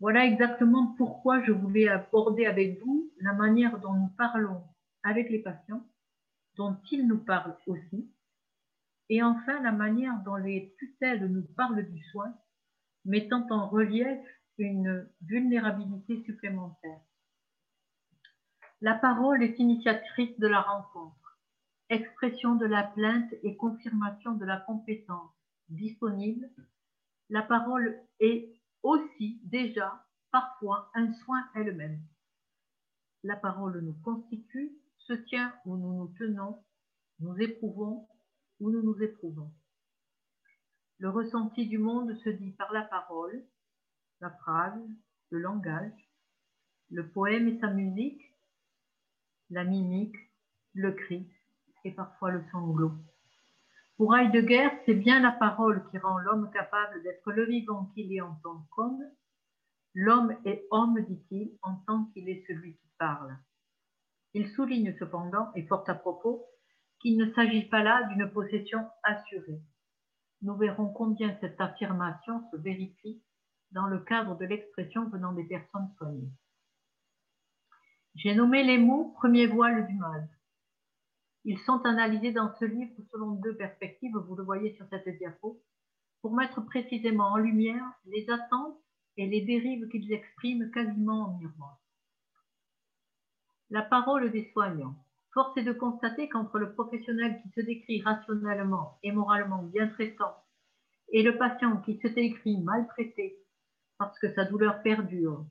Voilà 0.00 0.26
exactement 0.26 0.96
pourquoi 0.98 1.44
je 1.44 1.52
voulais 1.52 1.86
aborder 1.86 2.44
avec 2.44 2.80
vous 2.80 3.08
la 3.20 3.34
manière 3.34 3.78
dont 3.78 3.94
nous 3.94 4.10
parlons 4.18 4.64
avec 5.04 5.30
les 5.30 5.38
patients, 5.38 5.86
dont 6.56 6.76
ils 6.90 7.06
nous 7.06 7.24
parlent 7.24 7.56
aussi, 7.68 8.10
et 9.10 9.22
enfin 9.22 9.62
la 9.62 9.70
manière 9.70 10.20
dont 10.24 10.34
les 10.34 10.74
tutelles 10.80 11.26
nous 11.26 11.46
parlent 11.54 11.88
du 11.88 12.02
soin, 12.10 12.34
mettant 13.04 13.46
en 13.50 13.68
relief 13.68 14.18
une 14.58 15.08
vulnérabilité 15.22 16.22
supplémentaire. 16.24 17.00
La 18.80 18.94
parole 18.94 19.42
est 19.42 19.58
initiatrice 19.58 20.38
de 20.38 20.46
la 20.46 20.60
rencontre 20.60 21.24
expression 21.90 22.54
de 22.56 22.66
la 22.66 22.82
plainte 22.82 23.32
et 23.42 23.56
confirmation 23.56 24.32
de 24.32 24.44
la 24.44 24.58
compétence 24.58 25.30
disponible, 25.68 26.48
la 27.30 27.42
parole 27.42 27.98
est 28.20 28.52
aussi 28.82 29.40
déjà 29.44 30.04
parfois 30.30 30.90
un 30.94 31.12
soin 31.12 31.44
elle-même. 31.54 32.00
La 33.22 33.36
parole 33.36 33.80
nous 33.80 33.96
constitue, 34.02 34.72
se 34.98 35.12
tient 35.12 35.54
où 35.64 35.76
nous 35.76 35.94
nous 35.94 36.14
tenons, 36.18 36.62
nous 37.20 37.36
éprouvons 37.38 38.08
où 38.60 38.70
nous 38.70 38.82
nous 38.82 39.02
éprouvons. 39.02 39.50
Le 40.98 41.10
ressenti 41.10 41.66
du 41.66 41.78
monde 41.78 42.14
se 42.22 42.30
dit 42.30 42.52
par 42.52 42.72
la 42.72 42.82
parole, 42.82 43.44
la 44.20 44.30
phrase, 44.30 44.80
le 45.30 45.40
langage, 45.40 45.92
le 46.90 47.08
poème 47.08 47.48
et 47.48 47.58
sa 47.58 47.68
musique, 47.68 48.22
la 49.50 49.64
mimique, 49.64 50.16
le 50.72 50.92
cri, 50.92 51.28
et 51.84 51.92
parfois 51.92 52.30
le 52.30 52.44
sanglot. 52.52 52.92
Pour 53.96 54.16
Heidegger, 54.16 54.68
c'est 54.86 54.94
bien 54.94 55.20
la 55.20 55.32
parole 55.32 55.84
qui 55.90 55.98
rend 55.98 56.18
l'homme 56.18 56.50
capable 56.52 57.02
d'être 57.02 57.32
le 57.32 57.44
vivant 57.44 57.86
qu'il 57.94 58.12
est 58.12 58.20
en 58.20 58.34
tant 58.42 58.66
qu'homme. 58.70 59.04
L'homme 59.94 60.36
est 60.44 60.66
homme, 60.70 61.00
dit-il, 61.08 61.56
en 61.62 61.76
tant 61.86 62.06
qu'il 62.06 62.28
est 62.28 62.44
celui 62.46 62.76
qui 62.76 62.88
parle. 62.98 63.36
Il 64.32 64.48
souligne 64.48 64.96
cependant, 64.98 65.52
et 65.54 65.66
fort 65.66 65.84
à 65.88 65.94
propos, 65.94 66.44
qu'il 67.00 67.16
ne 67.16 67.32
s'agit 67.32 67.68
pas 67.68 67.82
là 67.82 68.02
d'une 68.04 68.30
possession 68.30 68.84
assurée. 69.04 69.60
Nous 70.44 70.56
verrons 70.56 70.92
combien 70.92 71.34
cette 71.40 71.58
affirmation 71.58 72.46
se 72.50 72.58
vérifie 72.58 73.22
dans 73.70 73.86
le 73.86 74.00
cadre 74.00 74.36
de 74.36 74.44
l'expression 74.44 75.08
venant 75.08 75.32
des 75.32 75.44
personnes 75.44 75.88
soignées. 75.96 76.30
J'ai 78.14 78.34
nommé 78.34 78.62
les 78.62 78.76
mots 78.76 79.14
premier 79.16 79.46
voile 79.46 79.86
du 79.86 79.94
mal. 79.94 80.28
Ils 81.44 81.58
sont 81.60 81.80
analysés 81.86 82.32
dans 82.32 82.54
ce 82.58 82.66
livre 82.66 82.94
selon 83.10 83.32
deux 83.36 83.56
perspectives, 83.56 84.14
vous 84.14 84.36
le 84.36 84.44
voyez 84.44 84.74
sur 84.76 84.86
cette 84.90 85.08
diapo, 85.16 85.62
pour 86.20 86.34
mettre 86.34 86.60
précisément 86.60 87.32
en 87.32 87.38
lumière 87.38 87.86
les 88.04 88.28
attentes 88.28 88.78
et 89.16 89.26
les 89.26 89.40
dérives 89.40 89.88
qu'ils 89.88 90.12
expriment 90.12 90.70
quasiment 90.70 91.28
en 91.28 91.38
miroir. 91.38 91.80
La 93.70 93.80
parole 93.80 94.30
des 94.30 94.50
soignants. 94.52 95.03
Force 95.34 95.56
est 95.56 95.64
de 95.64 95.72
constater 95.72 96.28
qu'entre 96.28 96.58
le 96.58 96.72
professionnel 96.72 97.40
qui 97.42 97.50
se 97.50 97.60
décrit 97.60 98.00
rationnellement 98.02 98.98
et 99.02 99.10
moralement 99.10 99.64
bien 99.64 99.88
traitant 99.88 100.36
et 101.12 101.22
le 101.22 101.36
patient 101.36 101.80
qui 101.82 101.98
se 101.98 102.08
décrit 102.08 102.60
maltraité 102.62 103.36
parce 103.98 104.18
que 104.18 104.32
sa 104.34 104.44
douleur 104.44 104.82
perdure, 104.82 105.46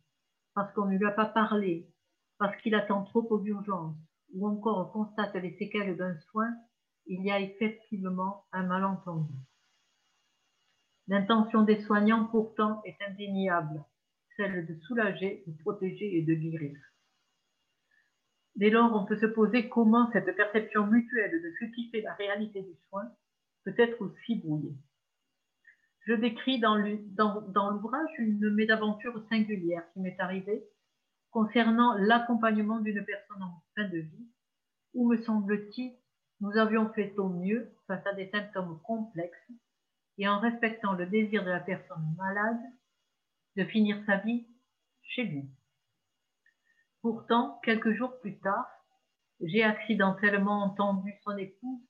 parce 0.53 0.73
qu'on 0.73 0.85
ne 0.85 0.97
lui 0.97 1.05
a 1.05 1.11
pas 1.11 1.25
parlé, 1.25 1.87
parce 2.37 2.55
qu'il 2.61 2.75
attend 2.75 3.03
trop 3.03 3.25
aux 3.29 3.43
urgences, 3.45 3.95
ou 4.33 4.47
encore 4.47 4.89
on 4.89 5.05
constate 5.05 5.35
les 5.35 5.57
séquelles 5.57 5.95
d'un 5.95 6.17
soin, 6.31 6.53
il 7.05 7.23
y 7.23 7.31
a 7.31 7.39
effectivement 7.39 8.45
un 8.51 8.63
malentendu. 8.63 9.33
L'intention 11.07 11.63
des 11.63 11.81
soignants 11.83 12.25
pourtant 12.25 12.81
est 12.83 12.97
indéniable, 13.07 13.83
celle 14.37 14.65
de 14.65 14.75
soulager, 14.81 15.43
de 15.47 15.53
protéger 15.61 16.17
et 16.17 16.23
de 16.23 16.33
guérir. 16.33 16.77
Dès 18.55 18.69
lors, 18.69 18.93
on 18.93 19.05
peut 19.05 19.19
se 19.19 19.25
poser 19.25 19.67
comment 19.69 20.11
cette 20.11 20.35
perception 20.35 20.85
mutuelle 20.87 21.41
de 21.41 21.51
ce 21.59 21.65
qui 21.73 21.89
fait 21.89 22.01
la 22.01 22.13
réalité 22.13 22.61
du 22.61 22.75
soin 22.89 23.03
peut 23.63 23.73
être 23.77 23.99
aussi 24.01 24.35
brouillée. 24.35 24.75
Je 26.05 26.13
décris 26.13 26.59
dans 26.59 26.75
l'ouvrage 26.75 28.09
une 28.19 28.53
mésaventure 28.53 29.23
singulière 29.29 29.83
qui 29.93 30.01
m'est 30.01 30.19
arrivée 30.19 30.63
concernant 31.31 31.95
l'accompagnement 31.97 32.79
d'une 32.79 33.03
personne 33.03 33.41
en 33.41 33.63
fin 33.75 33.87
de 33.87 33.99
vie, 33.99 34.27
où, 34.93 35.09
me 35.09 35.17
semble-t-il, 35.23 35.93
nous 36.41 36.51
avions 36.57 36.91
fait 36.93 37.17
au 37.17 37.29
mieux 37.29 37.71
face 37.87 38.05
à 38.05 38.13
des 38.13 38.29
symptômes 38.29 38.79
complexes 38.83 39.51
et 40.19 40.27
en 40.27 40.39
respectant 40.39 40.93
le 40.93 41.07
désir 41.07 41.43
de 41.43 41.49
la 41.49 41.61
personne 41.61 42.05
malade 42.17 42.61
de 43.55 43.63
finir 43.63 43.97
sa 44.05 44.17
vie 44.17 44.45
chez 45.01 45.23
lui. 45.23 45.49
Pourtant, 47.03 47.59
quelques 47.65 47.91
jours 47.91 48.17
plus 48.21 48.39
tard, 48.39 48.65
j'ai 49.41 49.61
accidentellement 49.61 50.63
entendu 50.63 51.13
son 51.25 51.35
épouse 51.37 51.81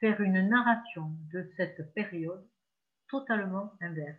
faire 0.00 0.20
une 0.20 0.48
narration 0.48 1.16
de 1.32 1.48
cette 1.56 1.94
période 1.94 2.44
totalement 3.08 3.72
inverse. 3.80 4.18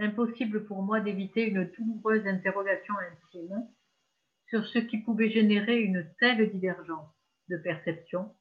Impossible 0.00 0.66
pour 0.66 0.82
moi 0.82 1.00
d'éviter 1.00 1.46
une 1.46 1.70
douloureuse 1.70 2.26
interrogation 2.26 2.94
intime 2.98 3.68
sur 4.48 4.66
ce 4.66 4.80
qui 4.80 4.98
pouvait 4.98 5.30
générer 5.30 5.78
une 5.78 6.12
telle 6.18 6.50
divergence 6.50 7.14
de 7.48 7.56
perception, 7.56 8.34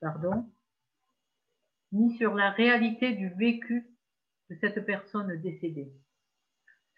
pardon, 0.00 0.50
ni 1.92 2.16
sur 2.16 2.32
la 2.32 2.50
réalité 2.50 3.12
du 3.14 3.28
vécu 3.34 3.86
de 4.48 4.56
cette 4.58 4.86
personne 4.86 5.38
décédée. 5.42 5.92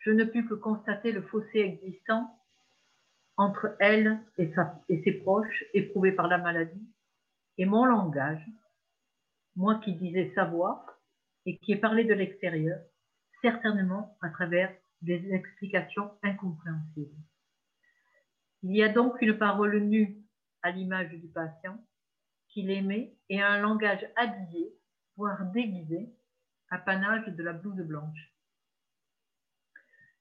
Je 0.04 0.10
ne 0.10 0.24
pus 0.24 0.46
que 0.46 0.54
constater 0.54 1.12
le 1.12 1.22
fossé 1.22 1.60
existant 1.60 2.38
entre 3.38 3.74
elle 3.80 4.20
et, 4.36 4.52
ses 5.02 5.12
proches 5.12 5.64
éprouvés 5.72 6.12
par 6.12 6.28
la 6.28 6.36
maladie 6.36 6.86
et 7.56 7.64
mon 7.64 7.86
langage, 7.86 8.44
moi 9.56 9.80
qui 9.82 9.94
disais 9.94 10.30
savoir 10.34 10.84
et 11.46 11.56
qui 11.58 11.72
ai 11.72 11.76
parlé 11.76 12.04
de 12.04 12.12
l'extérieur, 12.12 12.78
certainement 13.40 14.18
à 14.20 14.28
travers 14.28 14.74
des 15.00 15.32
explications 15.32 16.10
incompréhensibles. 16.22 17.16
Il 18.62 18.76
y 18.76 18.82
a 18.82 18.90
donc 18.90 19.20
une 19.22 19.38
parole 19.38 19.78
nue 19.78 20.22
à 20.62 20.70
l'image 20.70 21.10
du 21.10 21.28
patient 21.28 21.78
qu'il 22.48 22.70
aimait 22.70 23.16
et 23.30 23.40
un 23.40 23.58
langage 23.58 24.06
habillé, 24.16 24.74
voire 25.16 25.50
déguisé, 25.52 26.14
apanage 26.70 27.26
de 27.26 27.42
la 27.42 27.54
blouse 27.54 27.82
blanche. 27.82 28.33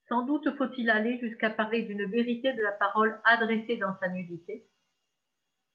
Sans 0.10 0.24
doute 0.26 0.56
faut-il 0.58 0.90
aller 0.90 1.20
jusqu'à 1.20 1.50
parler 1.50 1.84
d'une 1.84 2.06
vérité 2.06 2.54
de 2.54 2.62
la 2.62 2.74
parole 2.74 3.20
adressée 3.24 3.78
dans 3.78 3.98
sa 4.00 4.10
nudité, 4.10 4.66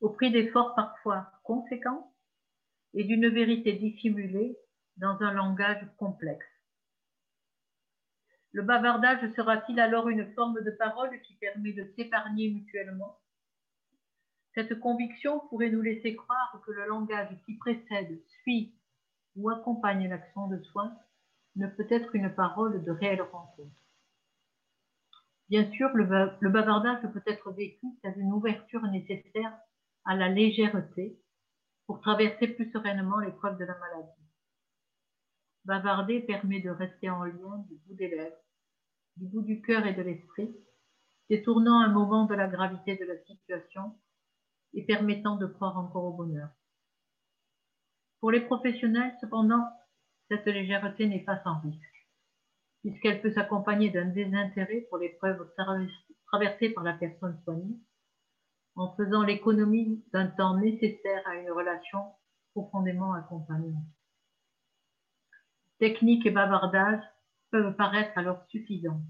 au 0.01 0.11
prix 0.11 0.31
d'efforts 0.31 0.75
parfois 0.75 1.31
conséquents, 1.45 2.13
et 2.95 3.05
d'une 3.05 3.29
vérité 3.29 3.73
dissimulée 3.75 4.57
dans 4.97 5.21
un 5.21 5.33
langage 5.33 5.87
complexe. 5.99 6.47
Le 8.53 8.63
bavardage 8.63 9.31
sera-t-il 9.35 9.79
alors 9.79 10.09
une 10.09 10.33
forme 10.35 10.63
de 10.63 10.71
parole 10.71 11.21
qui 11.23 11.35
permet 11.35 11.73
de 11.73 11.85
s'épargner 11.95 12.51
mutuellement? 12.51 13.19
Cette 14.55 14.81
conviction 14.81 15.41
pourrait 15.49 15.71
nous 15.71 15.83
laisser 15.83 16.17
croire 16.17 16.61
que 16.67 16.73
le 16.73 16.87
langage 16.87 17.29
qui 17.45 17.57
précède, 17.57 18.19
suit 18.43 18.75
ou 19.37 19.51
accompagne 19.51 20.09
l'action 20.09 20.49
de 20.49 20.61
soin 20.65 20.97
ne 21.57 21.67
peut 21.67 21.87
être 21.91 22.15
une 22.15 22.35
parole 22.35 22.83
de 22.85 22.91
réelle 22.91 23.23
rencontre. 23.23 23.71
Bien 25.49 25.71
sûr, 25.73 25.89
le, 25.95 26.49
bavardage 26.51 27.11
peut 27.13 27.23
être 27.27 27.51
vécu 27.53 27.87
comme 28.03 28.21
une 28.21 28.33
ouverture 28.33 28.83
nécessaire 28.83 29.57
à 30.05 30.15
la 30.15 30.29
légèreté 30.29 31.19
pour 31.87 32.01
traverser 32.01 32.49
plus 32.49 32.71
sereinement 32.71 33.19
l'épreuve 33.19 33.59
de 33.59 33.65
la 33.65 33.79
maladie. 33.79 34.23
Bavarder 35.65 36.21
permet 36.21 36.61
de 36.61 36.71
rester 36.71 37.09
en 37.09 37.25
lien 37.25 37.65
du 37.69 37.77
bout 37.87 37.95
des 37.95 38.09
lèvres, 38.09 38.37
du 39.17 39.27
bout 39.27 39.43
du 39.43 39.63
cœur 39.63 39.87
et 39.87 39.95
de 39.95 40.03
l'esprit, 40.03 40.55
détournant 41.31 41.81
un 41.81 41.93
moment 41.93 42.27
de 42.27 42.35
la 42.35 42.49
gravité 42.49 42.97
de 42.97 43.05
la 43.05 43.19
situation 43.25 43.99
et 44.75 44.85
permettant 44.85 45.37
de 45.37 45.47
croire 45.47 45.79
encore 45.79 46.05
au 46.05 46.13
bonheur. 46.13 46.51
Pour 48.21 48.31
les 48.31 48.41
professionnels, 48.41 49.15
cependant, 49.21 49.67
cette 50.29 50.47
légèreté 50.47 51.07
n'est 51.07 51.25
pas 51.25 51.43
sans 51.43 51.61
risque, 51.61 51.98
puisqu'elle 52.81 53.21
peut 53.21 53.33
s'accompagner 53.33 53.91
d'un 53.91 54.07
désintérêt 54.07 54.87
pour 54.89 54.99
l'épreuve 54.99 55.51
traversée 56.27 56.71
par 56.71 56.85
la 56.85 56.95
personne 56.95 57.39
soignée, 57.45 57.77
en 58.77 58.95
faisant 58.95 59.25
l'économie 59.25 60.05
d'un 60.13 60.29
temps 60.29 60.57
nécessaire 60.57 61.27
à 61.27 61.37
une 61.37 61.51
relation 61.51 62.13
profondément 62.53 63.13
accompagnée. 63.13 63.75
Technique 65.79 66.27
et 66.27 66.31
bavardage 66.31 67.03
peuvent 67.51 67.75
paraître 67.77 68.17
alors 68.17 68.45
suffisants, 68.49 69.03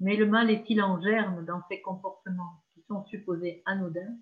mais 0.00 0.16
le 0.16 0.26
mal 0.26 0.50
est-il 0.50 0.82
en 0.82 1.00
germe 1.00 1.44
dans 1.44 1.62
ces 1.68 1.80
comportements 1.80 2.62
qui 2.74 2.82
sont 2.88 3.04
supposés 3.06 3.62
anodins 3.64 4.16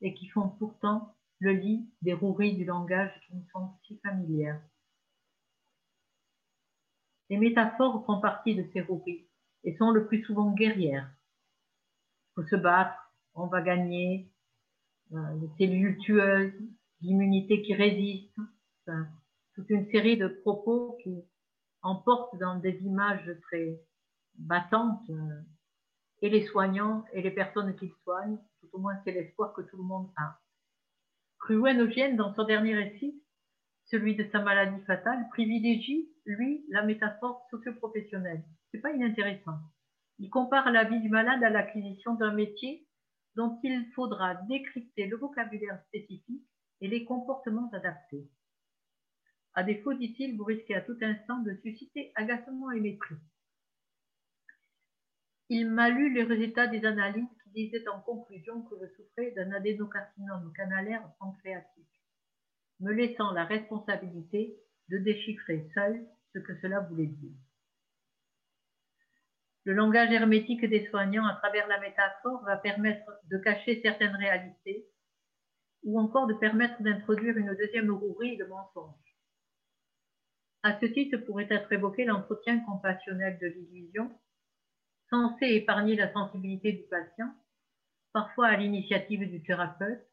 et 0.00 0.14
qui 0.14 0.28
font 0.28 0.48
pourtant 0.48 1.14
le 1.40 1.52
lit 1.52 1.88
des 2.02 2.14
roueries 2.14 2.56
du 2.56 2.64
langage 2.64 3.12
qui 3.26 3.34
nous 3.36 3.44
sont 3.52 3.70
si 3.86 3.98
familières 3.98 4.60
Les 7.30 7.38
métaphores 7.38 8.04
font 8.06 8.20
partie 8.20 8.54
de 8.54 8.64
ces 8.72 8.80
roueries 8.82 9.26
et 9.64 9.76
sont 9.76 9.90
le 9.90 10.06
plus 10.06 10.22
souvent 10.24 10.50
guerrières. 10.52 11.10
Il 12.36 12.42
faut 12.42 12.48
se 12.48 12.56
battre, 12.56 12.94
on 13.34 13.46
va 13.46 13.62
gagner, 13.62 14.30
euh, 15.12 15.34
les 15.40 15.48
cellules 15.58 15.98
tueuses, 15.98 16.52
l'immunité 17.00 17.62
qui 17.62 17.74
résiste, 17.74 18.36
toute 19.54 19.70
une 19.70 19.90
série 19.90 20.16
de 20.16 20.28
propos 20.28 20.98
qui 21.02 21.24
emportent 21.82 22.38
dans 22.38 22.58
des 22.58 22.76
images 22.82 23.30
très 23.42 23.80
battantes 24.36 25.08
euh, 25.10 25.40
et 26.22 26.28
les 26.28 26.46
soignants 26.46 27.04
et 27.12 27.22
les 27.22 27.30
personnes 27.30 27.76
qui 27.76 27.92
soignent, 28.02 28.38
tout 28.60 28.68
au 28.72 28.78
moins 28.78 28.96
c'est 29.04 29.12
l'espoir 29.12 29.52
que 29.52 29.62
tout 29.62 29.76
le 29.76 29.84
monde 29.84 30.10
a. 30.16 30.40
Cruwen 31.40 32.16
dans 32.16 32.34
son 32.34 32.44
dernier 32.44 32.74
récit, 32.74 33.22
celui 33.84 34.16
de 34.16 34.26
sa 34.32 34.40
maladie 34.40 34.82
fatale, 34.84 35.28
privilégie, 35.30 36.08
lui, 36.26 36.64
la 36.68 36.82
métaphore 36.82 37.46
socioprofessionnelle. 37.50 38.42
C'est 38.70 38.80
pas 38.80 38.92
inintéressant. 38.92 39.58
Il 40.18 40.30
compare 40.30 40.70
la 40.70 40.84
vie 40.84 41.00
du 41.00 41.08
malade 41.08 41.42
à 41.42 41.50
l'acquisition 41.50 42.14
d'un 42.14 42.32
métier 42.32 42.86
dont 43.36 43.58
il 43.62 43.90
faudra 43.94 44.34
décrypter 44.48 45.06
le 45.06 45.16
vocabulaire 45.16 45.82
spécifique 45.88 46.46
et 46.80 46.88
les 46.88 47.04
comportements 47.04 47.70
adaptés. 47.72 48.28
À 49.54 49.62
défaut, 49.62 49.94
dit-il, 49.94 50.36
vous 50.36 50.44
risquez 50.44 50.74
à 50.74 50.80
tout 50.80 50.96
instant 51.00 51.40
de 51.40 51.54
susciter 51.62 52.12
agacement 52.14 52.70
et 52.70 52.80
mépris. 52.80 53.16
Il 55.48 55.70
m'a 55.70 55.90
lu 55.90 56.12
les 56.12 56.22
résultats 56.22 56.66
des 56.66 56.84
analyses 56.84 57.28
qui 57.44 57.50
disaient 57.50 57.88
en 57.88 58.00
conclusion 58.00 58.62
que 58.62 58.76
je 58.80 58.86
souffrais 58.94 59.30
d'un 59.32 59.52
adénocarcinome 59.52 60.52
canalaire 60.56 61.08
pancréatique, 61.20 62.02
me 62.80 62.92
laissant 62.92 63.32
la 63.32 63.44
responsabilité 63.44 64.56
de 64.88 64.98
déchiffrer 64.98 65.68
seul 65.74 66.06
ce 66.32 66.38
que 66.38 66.58
cela 66.60 66.80
voulait 66.80 67.06
dire. 67.06 67.36
Le 69.64 69.72
langage 69.72 70.12
hermétique 70.12 70.64
des 70.66 70.86
soignants 70.88 71.26
à 71.26 71.36
travers 71.36 71.66
la 71.68 71.80
métaphore 71.80 72.44
va 72.44 72.56
permettre 72.56 73.10
de 73.30 73.38
cacher 73.38 73.80
certaines 73.82 74.14
réalités 74.14 74.86
ou 75.84 75.98
encore 75.98 76.26
de 76.26 76.34
permettre 76.34 76.82
d'introduire 76.82 77.36
une 77.36 77.54
deuxième 77.54 77.90
rouerie 77.90 78.36
de 78.36 78.44
mensonges. 78.44 78.94
À 80.62 80.78
ce 80.80 80.86
titre 80.86 81.18
pourrait 81.18 81.48
être 81.50 81.70
évoqué 81.72 82.04
l'entretien 82.04 82.60
compassionnel 82.60 83.38
de 83.38 83.46
l'illusion, 83.46 84.10
censé 85.10 85.46
épargner 85.46 85.96
la 85.96 86.12
sensibilité 86.12 86.72
du 86.72 86.82
patient, 86.84 87.34
parfois 88.12 88.48
à 88.48 88.56
l'initiative 88.56 89.30
du 89.30 89.42
thérapeute, 89.42 90.06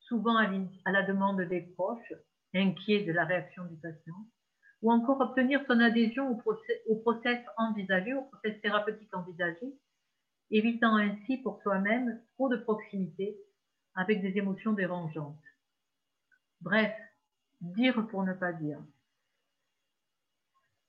souvent 0.00 0.36
à 0.36 0.92
la 0.92 1.02
demande 1.02 1.42
des 1.42 1.60
proches, 1.60 2.12
inquiets 2.54 3.04
de 3.04 3.12
la 3.12 3.24
réaction 3.24 3.64
du 3.64 3.76
patient, 3.76 4.26
ou 4.82 4.92
encore 4.92 5.20
obtenir 5.20 5.64
son 5.66 5.78
adhésion 5.80 6.30
au 6.30 6.96
process, 6.96 7.44
envisagé, 7.56 8.14
au 8.14 8.22
process 8.22 8.60
thérapeutique 8.60 9.14
envisagé, 9.14 9.74
évitant 10.50 10.96
ainsi 10.96 11.38
pour 11.38 11.62
soi-même 11.62 12.20
trop 12.34 12.48
de 12.48 12.56
proximité 12.56 13.36
avec 13.94 14.20
des 14.20 14.36
émotions 14.38 14.72
dérangeantes. 14.72 15.40
Bref, 16.60 16.92
dire 17.60 18.06
pour 18.08 18.24
ne 18.24 18.32
pas 18.32 18.52
dire. 18.52 18.78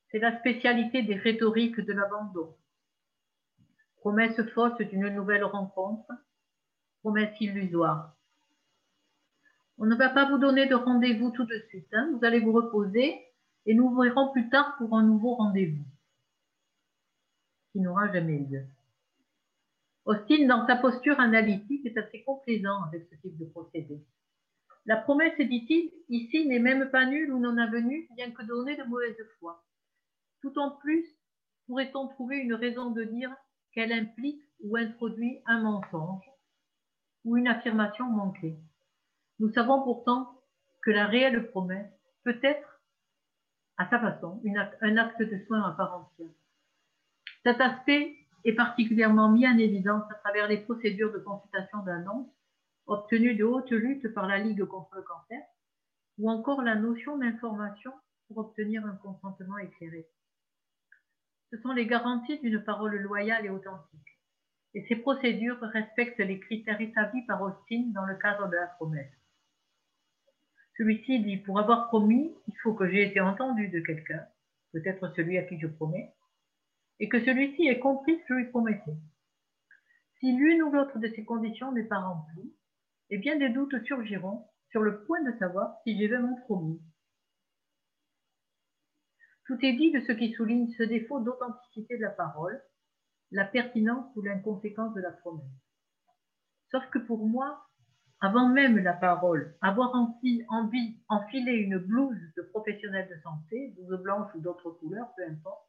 C'est 0.10 0.20
la 0.20 0.40
spécialité 0.40 1.02
des 1.04 1.16
rhétoriques 1.16 1.80
de 1.80 1.94
l'abandon. 1.94 2.56
Promesse 3.98 4.40
fausse 4.54 4.78
d'une 4.78 5.10
nouvelle 5.10 5.44
rencontre, 5.44 6.12
promesse 7.02 7.40
illusoire. 7.40 8.16
On 9.78 9.86
ne 9.86 9.96
va 9.96 10.10
pas 10.10 10.30
vous 10.30 10.38
donner 10.38 10.68
de 10.68 10.76
rendez-vous 10.76 11.32
tout 11.32 11.46
de 11.46 11.60
suite. 11.70 11.88
Hein. 11.94 12.12
Vous 12.14 12.26
allez 12.26 12.40
vous 12.40 12.52
reposer 12.52 13.20
et 13.66 13.74
nous 13.74 13.96
verrons 13.96 14.32
plus 14.32 14.50
tard 14.50 14.76
pour 14.78 14.96
un 14.96 15.04
nouveau 15.04 15.36
rendez-vous 15.36 15.84
qui 17.72 17.80
n'aura 17.80 18.12
jamais 18.14 18.38
lieu. 18.38 18.64
Austin, 20.06 20.48
dans 20.48 20.68
sa 20.68 20.76
posture 20.76 21.20
analytique, 21.20 21.86
est 21.86 21.98
assez 21.98 22.24
complaisant 22.24 22.84
avec 22.84 23.08
ce 23.10 23.16
type 23.16 23.38
de 23.38 23.46
procédé. 23.46 24.00
La 24.86 24.98
promesse, 24.98 25.38
dit-il, 25.38 25.92
ici 26.10 26.46
n'est 26.46 26.60
même 26.60 26.90
pas 26.92 27.06
nulle 27.06 27.32
ou 27.32 27.40
non 27.40 27.58
avenue, 27.58 28.08
bien 28.16 28.32
que 28.32 28.44
donnée 28.44 28.76
de 28.76 28.84
mauvaise 28.84 29.16
foi. 29.40 29.64
Tout 30.42 30.60
en 30.60 30.72
plus, 30.72 31.06
pourrait-on 31.66 32.10
trouver 32.10 32.38
une 32.38 32.54
raison 32.54 32.92
de 32.92 33.04
dire 33.04 33.34
qu'elle 33.72 33.94
implique 33.94 34.44
ou 34.62 34.76
introduit 34.76 35.40
un 35.46 35.62
mensonge 35.62 36.30
ou 37.24 37.38
une 37.38 37.48
affirmation 37.48 38.06
manquée? 38.06 38.58
Nous 39.44 39.52
savons 39.52 39.84
pourtant 39.84 40.42
que 40.84 40.90
la 40.90 41.06
réelle 41.06 41.50
promesse 41.50 41.92
peut 42.24 42.40
être 42.44 42.80
à 43.76 43.90
sa 43.90 44.00
façon, 44.00 44.42
un 44.80 44.96
acte 44.96 45.22
de 45.22 45.38
soin 45.46 45.62
à 45.64 45.74
part 45.74 45.98
entière. 45.98 46.32
Cet 47.44 47.60
aspect 47.60 48.16
est 48.46 48.54
particulièrement 48.54 49.30
mis 49.30 49.46
en 49.46 49.58
évidence 49.58 50.10
à 50.10 50.14
travers 50.14 50.48
les 50.48 50.60
procédures 50.60 51.12
de 51.12 51.18
consultation 51.18 51.80
d'annonce 51.80 52.30
obtenues 52.88 53.36
de 53.36 53.44
haute 53.44 53.70
lutte 53.72 54.14
par 54.14 54.28
la 54.28 54.40
Ligue 54.40 54.64
contre 54.64 54.96
le 54.96 55.02
cancer, 55.02 55.42
ou 56.20 56.30
encore 56.30 56.62
la 56.62 56.76
notion 56.76 57.18
d'information 57.18 57.92
pour 58.30 58.38
obtenir 58.38 58.86
un 58.86 58.96
consentement 58.96 59.58
éclairé. 59.58 60.08
Ce 61.52 61.58
sont 61.58 61.74
les 61.74 61.86
garanties 61.86 62.40
d'une 62.40 62.64
parole 62.64 62.96
loyale 62.96 63.46
et 63.46 63.50
authentique. 63.50 64.20
Et 64.74 64.86
ces 64.88 64.96
procédures 64.96 65.60
respectent 65.60 66.20
les 66.20 66.40
critères 66.40 66.80
établis 66.80 67.26
par 67.26 67.42
Austin 67.42 67.92
dans 67.94 68.06
le 68.06 68.16
cadre 68.16 68.48
de 68.48 68.56
la 68.56 68.68
promesse. 68.68 69.12
Celui-ci 70.78 71.20
dit, 71.24 71.38
pour 71.38 71.60
avoir 71.60 71.88
promis, 71.88 72.36
il 72.48 72.54
faut 72.64 72.74
que 72.74 72.90
j'ai 72.90 73.04
été 73.04 73.20
entendu 73.20 73.68
de 73.70 73.80
quelqu'un, 73.80 74.26
peut-être 74.72 75.14
celui 75.16 75.38
à 75.38 75.44
qui 75.44 75.60
je 75.60 75.68
promets, 75.68 76.14
et 77.00 77.10
que 77.10 77.24
celui-ci 77.24 77.68
ait 77.68 77.80
compris 77.80 78.18
ce 78.20 78.26
que 78.26 78.34
je 78.34 78.46
lui 78.46 78.50
promettais. 78.50 78.96
Si 80.20 80.36
l'une 80.36 80.64
ou 80.64 80.72
l'autre 80.72 81.00
de 81.00 81.08
ces 81.10 81.26
conditions 81.26 81.72
n'est 81.72 81.84
pas 81.84 82.00
remplie, 82.00 82.56
eh 83.10 83.18
bien 83.18 83.38
des 83.38 83.50
doutes 83.50 83.84
surgiront 83.86 84.48
sur 84.70 84.82
le 84.82 85.04
point 85.04 85.22
de 85.22 85.38
savoir 85.38 85.76
si 85.84 85.98
j'ai 85.98 86.08
vraiment 86.08 86.36
promis. 86.46 86.82
Tout 89.46 89.58
est 89.62 89.74
dit 89.74 89.92
de 89.92 90.00
ce 90.00 90.14
qui 90.14 90.34
souligne 90.34 90.72
ce 90.78 90.84
défaut 90.84 91.20
d'authenticité 91.20 91.98
de 91.98 92.02
la 92.02 92.10
parole, 92.10 92.64
la 93.32 93.46
pertinence 93.46 94.10
ou 94.16 94.22
l'inconséquence 94.22 94.94
de 94.94 95.02
la 95.02 95.12
promesse. 95.12 95.44
Sauf 96.72 96.84
que 96.90 97.00
pour 97.00 97.28
moi, 97.28 97.68
avant 98.24 98.48
même 98.48 98.78
la 98.78 98.94
parole, 98.94 99.54
avoir 99.60 99.94
envie, 99.94 100.46
envie 100.48 100.98
enfiler 101.10 101.56
une 101.56 101.78
blouse 101.78 102.22
de 102.38 102.42
professionnel 102.42 103.10
de 103.10 103.22
santé, 103.22 103.74
blouse 103.76 104.02
blanche 104.02 104.34
ou 104.34 104.40
d'autres 104.40 104.72
couleurs, 104.72 105.14
peu 105.18 105.24
importe, 105.30 105.68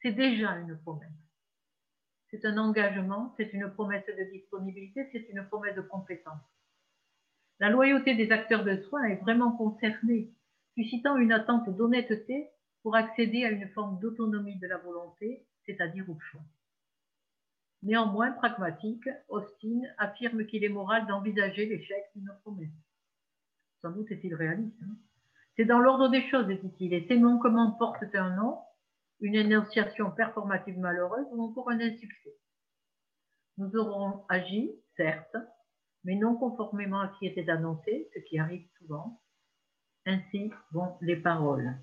c'est 0.00 0.12
déjà 0.12 0.56
une 0.56 0.74
promesse. 0.78 1.10
C'est 2.30 2.46
un 2.46 2.56
engagement, 2.56 3.34
c'est 3.36 3.52
une 3.52 3.70
promesse 3.74 4.06
de 4.06 4.24
disponibilité, 4.32 5.06
c'est 5.12 5.28
une 5.28 5.46
promesse 5.48 5.76
de 5.76 5.82
compétence. 5.82 6.40
La 7.60 7.68
loyauté 7.68 8.14
des 8.14 8.32
acteurs 8.32 8.64
de 8.64 8.78
soins 8.88 9.04
est 9.04 9.20
vraiment 9.20 9.52
concernée, 9.52 10.32
suscitant 10.72 11.18
une 11.18 11.32
attente 11.32 11.68
d'honnêteté 11.76 12.48
pour 12.82 12.96
accéder 12.96 13.44
à 13.44 13.50
une 13.50 13.68
forme 13.68 14.00
d'autonomie 14.00 14.58
de 14.58 14.66
la 14.66 14.78
volonté, 14.78 15.46
c'est-à-dire 15.66 16.08
au 16.08 16.18
choix. 16.18 16.40
Néanmoins 17.82 18.30
pragmatique, 18.32 19.08
Austin 19.28 19.80
affirme 19.98 20.46
qu'il 20.46 20.64
est 20.64 20.68
moral 20.68 21.06
d'envisager 21.06 21.66
l'échec 21.66 22.04
d'une 22.14 22.32
promesse. 22.42 22.68
Sans 23.80 23.90
doute 23.90 24.10
est-il 24.12 24.34
réaliste. 24.34 24.80
Hein. 24.82 24.96
c'est 25.56 25.64
dans 25.64 25.80
l'ordre 25.80 26.08
des 26.08 26.22
choses, 26.30 26.46
dit-il, 26.46 26.94
et 26.94 27.06
ces 27.08 27.20
comment 27.20 27.72
portent 27.72 28.14
un 28.14 28.36
nom, 28.36 28.58
une 29.20 29.34
énonciation 29.34 30.12
performative 30.12 30.78
malheureuse 30.78 31.26
ou 31.32 31.42
encore 31.42 31.70
un 31.70 31.80
insuccès? 31.80 32.36
Nous 33.58 33.74
aurons 33.76 34.24
agi, 34.28 34.70
certes, 34.96 35.36
mais 36.04 36.14
non 36.14 36.36
conformément 36.36 37.00
à 37.00 37.12
ce 37.12 37.18
qui 37.18 37.26
était 37.26 37.50
annoncé, 37.50 38.08
ce 38.14 38.20
qui 38.20 38.38
arrive 38.38 38.66
souvent. 38.78 39.20
Ainsi 40.06 40.52
vont 40.72 40.96
les 41.00 41.16
paroles. 41.16 41.76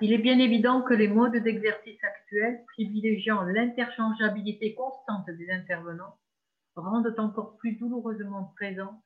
Il 0.00 0.12
est 0.12 0.18
bien 0.18 0.38
évident 0.38 0.82
que 0.82 0.94
les 0.94 1.08
modes 1.08 1.36
d'exercice 1.36 2.02
actuels, 2.02 2.64
privilégiant 2.72 3.42
l'interchangeabilité 3.42 4.74
constante 4.74 5.26
des 5.30 5.50
intervenants, 5.50 6.16
rendent 6.74 7.14
encore 7.18 7.56
plus 7.58 7.76
douloureusement 7.76 8.52
présent 8.56 9.02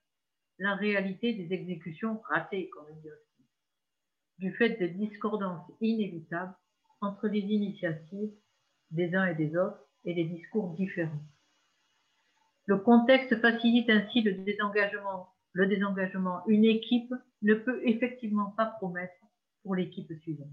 la 0.58 0.74
réalité 0.74 1.34
des 1.34 1.52
exécutions 1.52 2.20
ratées, 2.30 2.70
comme 2.70 2.86
on 2.90 3.00
dit 3.00 3.08
aussi, 3.08 3.44
du 4.38 4.52
fait 4.54 4.78
des 4.78 4.88
discordances 4.88 5.70
inévitables 5.80 6.54
entre 7.00 7.28
les 7.28 7.40
initiatives 7.40 8.32
des 8.90 9.14
uns 9.14 9.26
et 9.26 9.34
des 9.34 9.56
autres 9.56 9.84
et 10.04 10.14
les 10.14 10.24
discours 10.24 10.72
différents. 10.74 11.22
Le 12.66 12.78
contexte 12.78 13.40
facilite 13.40 13.90
ainsi 13.90 14.22
le 14.22 14.32
désengagement. 14.32 15.28
Le 15.52 15.66
désengagement. 15.66 16.46
Une 16.46 16.64
équipe 16.64 17.12
ne 17.42 17.54
peut 17.54 17.80
effectivement 17.84 18.50
pas 18.56 18.66
promettre 18.66 19.14
pour 19.62 19.74
l'équipe 19.74 20.12
suivante. 20.20 20.48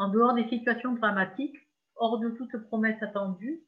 En 0.00 0.08
dehors 0.08 0.32
des 0.32 0.48
situations 0.48 0.94
dramatiques, 0.94 1.58
hors 1.96 2.18
de 2.20 2.30
toute 2.30 2.56
promesse 2.68 3.02
attendue, 3.02 3.60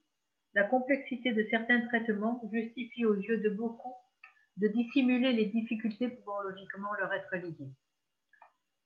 la 0.55 0.64
complexité 0.64 1.35
de 1.35 1.47
certains 1.51 1.87
traitements 1.89 2.41
justifie 2.51 3.05
aux 3.05 3.16
yeux 3.16 3.43
de 3.43 3.51
beaucoup 3.51 3.93
de 4.57 4.68
dissimuler 4.68 5.35
les 5.35 5.45
difficultés 5.45 6.09
pouvant 6.09 6.41
logiquement 6.41 6.95
leur 6.99 7.12
être 7.12 7.37
liées. 7.37 7.74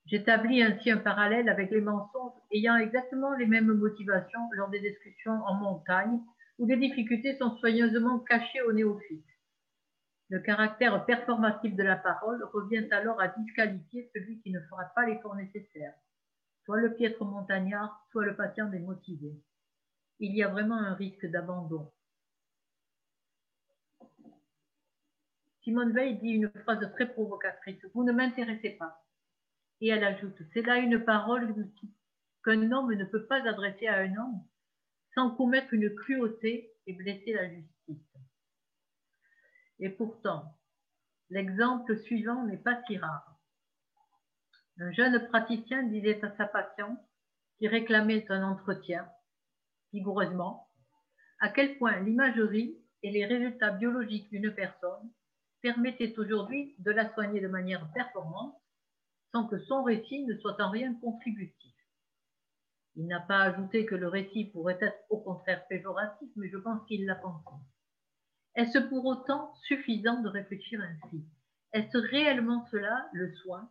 J'établis 0.07 0.61
ainsi 0.61 0.91
un 0.91 0.97
parallèle 0.97 1.47
avec 1.47 1.71
les 1.71 1.79
mensonges 1.79 2.37
ayant 2.51 2.75
exactement 2.75 3.33
les 3.35 3.45
mêmes 3.45 3.71
motivations 3.71 4.49
lors 4.51 4.69
des 4.69 4.81
discussions 4.81 5.41
en 5.45 5.53
montagne 5.53 6.19
où 6.57 6.65
des 6.65 6.75
difficultés 6.75 7.37
sont 7.37 7.55
soigneusement 7.59 8.19
cachées 8.19 8.61
aux 8.63 8.73
néophytes. 8.73 9.23
Le 10.27 10.39
caractère 10.39 11.05
performatif 11.05 11.77
de 11.77 11.83
la 11.83 11.95
parole 11.95 12.43
revient 12.51 12.89
alors 12.91 13.21
à 13.21 13.29
disqualifier 13.29 14.11
celui 14.13 14.41
qui 14.41 14.51
ne 14.51 14.59
fera 14.69 14.83
pas 14.93 15.05
l'effort 15.05 15.37
nécessaire, 15.37 15.93
soit 16.67 16.81
le 16.81 16.93
piètre 16.93 17.23
montagnard, 17.23 18.05
soit 18.11 18.25
le 18.25 18.35
patient 18.35 18.67
démotivé. 18.67 19.41
Il 20.19 20.35
y 20.35 20.43
a 20.43 20.49
vraiment 20.49 20.75
un 20.75 20.95
risque 20.95 21.25
d'abandon. 21.25 21.93
Simone 25.61 25.93
Veil 25.93 26.19
dit 26.19 26.31
une 26.31 26.49
phrase 26.49 26.91
très 26.91 27.07
provocatrice, 27.07 27.79
Vous 27.93 28.03
ne 28.03 28.11
m'intéressez 28.11 28.71
pas. 28.71 29.01
Et 29.79 29.87
elle 29.87 30.03
ajoute, 30.03 30.35
c'est 30.53 30.61
là 30.61 30.79
une 30.79 31.05
parole 31.05 31.55
qu'un 32.43 32.71
homme 32.73 32.93
ne 32.93 33.05
peut 33.05 33.25
pas 33.27 33.47
adresser 33.47 33.87
à 33.87 33.99
un 33.99 34.17
homme 34.17 34.43
sans 35.15 35.33
commettre 35.37 35.73
une 35.73 35.95
cruauté 35.95 36.73
et 36.85 36.91
blesser 36.91 37.31
la 37.31 37.47
justice. 37.49 38.13
Et 39.79 39.89
pourtant, 39.89 40.53
l'exemple 41.29 41.97
suivant 41.99 42.43
n'est 42.43 42.57
pas 42.57 42.81
si 42.87 42.97
rare. 42.97 43.26
Un 44.79 44.91
jeune 44.91 45.27
praticien 45.29 45.83
disait 45.83 46.23
à 46.23 46.35
sa 46.37 46.45
patiente, 46.45 46.99
qui 47.57 47.67
réclamait 47.67 48.31
un 48.31 48.43
entretien, 48.43 49.09
vigoureusement, 49.91 50.67
à 51.39 51.49
quel 51.49 51.77
point 51.77 51.99
l'imagerie 52.01 52.77
et 53.01 53.11
les 53.11 53.25
résultats 53.25 53.71
biologiques 53.71 54.29
d'une 54.29 54.53
personne 54.53 55.11
permettaient 55.61 56.17
aujourd'hui 56.19 56.75
de 56.79 56.91
la 56.91 57.11
soigner 57.13 57.41
de 57.41 57.47
manière 57.47 57.91
performante 57.93 58.55
sans 59.31 59.47
que 59.47 59.59
son 59.59 59.83
récit 59.83 60.23
ne 60.25 60.37
soit 60.37 60.61
en 60.61 60.69
rien 60.69 60.93
contributif. 60.95 61.73
Il 62.95 63.07
n'a 63.07 63.19
pas 63.19 63.41
ajouté 63.43 63.85
que 63.85 63.95
le 63.95 64.07
récit 64.07 64.45
pourrait 64.45 64.77
être 64.81 64.97
au 65.09 65.19
contraire 65.19 65.67
péjoratif, 65.67 66.29
mais 66.35 66.49
je 66.49 66.57
pense 66.57 66.85
qu'il 66.87 67.05
l'a 67.05 67.15
pensé. 67.15 67.53
Est-ce 68.55 68.79
pour 68.79 69.05
autant 69.05 69.53
suffisant 69.67 70.21
de 70.21 70.29
réfléchir 70.29 70.81
ainsi? 70.81 71.23
Est-ce 71.73 71.97
réellement 71.97 72.65
cela 72.71 73.07
le 73.13 73.31
soin 73.35 73.69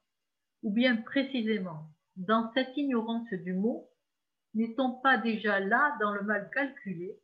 Ou 0.63 0.73
bien 0.73 0.97
précisément, 0.97 1.91
dans 2.17 2.51
cette 2.55 2.77
ignorance 2.77 3.29
du 3.31 3.55
mot, 3.55 3.89
n'est-on 4.55 4.93
pas 5.01 5.19
déjà 5.19 5.61
là 5.61 5.97
dans 6.01 6.13
le 6.13 6.23
mal 6.23 6.51
calculé, 6.51 7.19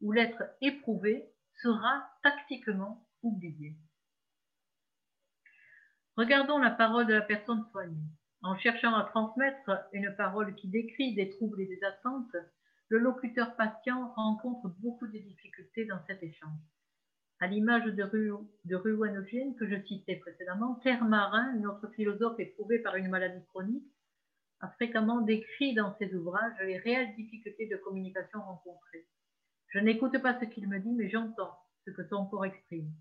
où 0.00 0.12
l'être 0.12 0.42
éprouvé 0.60 1.28
sera 1.62 2.10
tactiquement 2.22 3.06
oublié? 3.22 3.76
Regardons 6.16 6.58
la 6.58 6.70
parole 6.70 7.06
de 7.06 7.14
la 7.14 7.22
personne 7.22 7.64
soignée. 7.70 8.08
En 8.42 8.58
cherchant 8.58 8.94
à 8.94 9.04
transmettre 9.04 9.70
une 9.92 10.14
parole 10.16 10.54
qui 10.56 10.68
décrit 10.68 11.14
des 11.14 11.30
troubles 11.30 11.60
et 11.60 11.66
des 11.66 11.84
attentes, 11.84 12.36
le 12.88 12.98
locuteur 12.98 13.54
patient 13.56 14.12
rencontre 14.14 14.68
beaucoup 14.80 15.06
de 15.06 15.18
difficultés 15.18 15.84
dans 15.84 16.04
cet 16.06 16.22
échange. 16.22 16.58
À 17.42 17.48
l'image 17.48 17.84
de, 17.86 18.04
Ru, 18.04 18.30
de 18.66 19.58
que 19.58 19.68
je 19.68 19.82
citais 19.88 20.14
précédemment, 20.14 20.76
Claire 20.76 21.04
Marin, 21.04 21.54
notre 21.54 21.88
philosophe 21.88 22.38
éprouvé 22.38 22.78
par 22.78 22.94
une 22.94 23.08
maladie 23.08 23.44
chronique, 23.46 23.82
a 24.60 24.68
fréquemment 24.68 25.22
décrit 25.22 25.74
dans 25.74 25.92
ses 25.98 26.14
ouvrages 26.14 26.54
les 26.60 26.78
réelles 26.78 27.12
difficultés 27.16 27.66
de 27.66 27.76
communication 27.78 28.40
rencontrées. 28.40 29.08
Je 29.70 29.80
n'écoute 29.80 30.16
pas 30.22 30.38
ce 30.38 30.44
qu'il 30.44 30.68
me 30.68 30.78
dit, 30.78 30.92
mais 30.92 31.10
j'entends 31.10 31.58
ce 31.84 31.90
que 31.90 32.06
son 32.06 32.26
corps 32.26 32.44
exprime. 32.44 32.92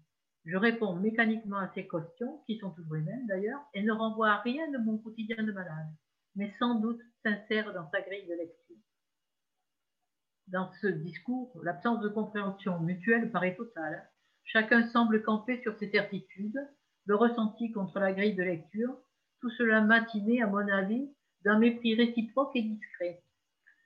Je 0.46 0.58
réponds 0.58 0.96
mécaniquement 0.96 1.60
à 1.60 1.72
ces 1.76 1.88
questions, 1.88 2.42
qui 2.48 2.58
sont 2.58 2.72
toujours 2.72 2.96
les 2.96 3.04
mêmes 3.04 3.28
d'ailleurs, 3.28 3.62
et 3.76 3.84
ne 3.84 3.92
renvoie 3.92 4.32
à 4.32 4.42
rien 4.42 4.72
de 4.72 4.80
mon 4.80 4.98
quotidien 4.98 5.44
de 5.44 5.52
malade, 5.52 5.94
mais 6.36 6.52
sans 6.58 6.80
doute 6.80 7.02
sincère 7.22 7.72
dans 7.76 7.88
sa 7.92 8.02
grille 8.02 8.26
de 8.26 8.34
lecture. 8.34 8.78
Dans 10.48 10.72
ce 10.82 10.88
discours, 10.88 11.62
l'absence 11.62 12.02
de 12.02 12.10
compréhension 12.10 12.80
mutuelle 12.80 13.30
paraît 13.30 13.56
totale. 13.56 14.10
Chacun 14.46 14.88
semble 14.90 15.24
camper 15.24 15.62
sur 15.62 15.78
ses 15.78 15.90
certitudes, 15.90 16.60
le 17.06 17.16
ressenti 17.16 17.72
contre 17.72 18.00
la 18.00 18.14
grille 18.14 18.36
de 18.36 18.44
lecture, 18.44 18.98
tout 19.40 19.50
cela 19.52 19.82
matiné, 19.82 20.42
à 20.42 20.48
mon 20.48 20.68
avis, 20.68 21.10
d'un 21.44 21.58
mépris 21.58 21.96
réciproque 21.96 22.56
et 22.56 22.62
discret. 22.62 23.24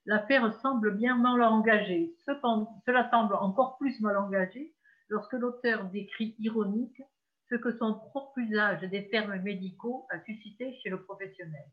L'affaire 0.06 0.54
semble 0.62 0.96
bien 0.96 1.18
mal 1.18 1.42
engagée. 1.42 2.14
Cela 2.26 3.10
semble 3.10 3.36
encore 3.36 3.78
plus 3.78 4.00
mal 4.02 4.18
engagé 4.18 4.74
lorsque 5.10 5.34
l'auteur 5.34 5.86
décrit 5.86 6.36
ironique 6.40 7.02
ce 7.50 7.56
que 7.56 7.72
son 7.78 7.94
propre 7.94 8.38
usage 8.40 8.82
des 8.90 9.08
termes 9.10 9.40
médicaux 9.42 10.08
a 10.12 10.20
suscité 10.24 10.78
chez 10.82 10.90
le 10.90 11.04
professionnel. 11.04 11.66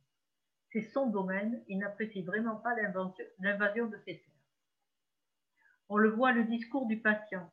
C'est 0.70 0.90
son 0.92 1.08
domaine, 1.08 1.62
il 1.68 1.78
n'apprécie 1.78 2.22
vraiment 2.22 2.56
pas 2.56 2.74
l'invasion 3.38 3.86
de 3.86 3.96
ces 4.04 4.18
termes. 4.18 4.32
On 5.88 5.98
le 5.98 6.10
voit 6.10 6.32
le 6.32 6.44
discours 6.44 6.86
du 6.86 7.00
patient. 7.00 7.50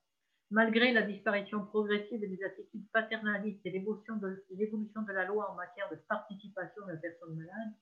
Malgré 0.51 0.91
la 0.93 1.03
disparition 1.03 1.63
progressive 1.65 2.21
des 2.21 2.43
attitudes 2.43 2.89
paternalistes 2.91 3.63
et 3.65 3.69
l'évolution 3.69 4.15
de, 4.17 5.11
la 5.13 5.25
loi 5.25 5.51
en 5.51 5.55
matière 5.55 5.89
de 5.91 5.95
participation 6.07 6.85
de 6.87 6.93
la 6.93 6.97
personne 6.97 7.35
malade, 7.35 7.73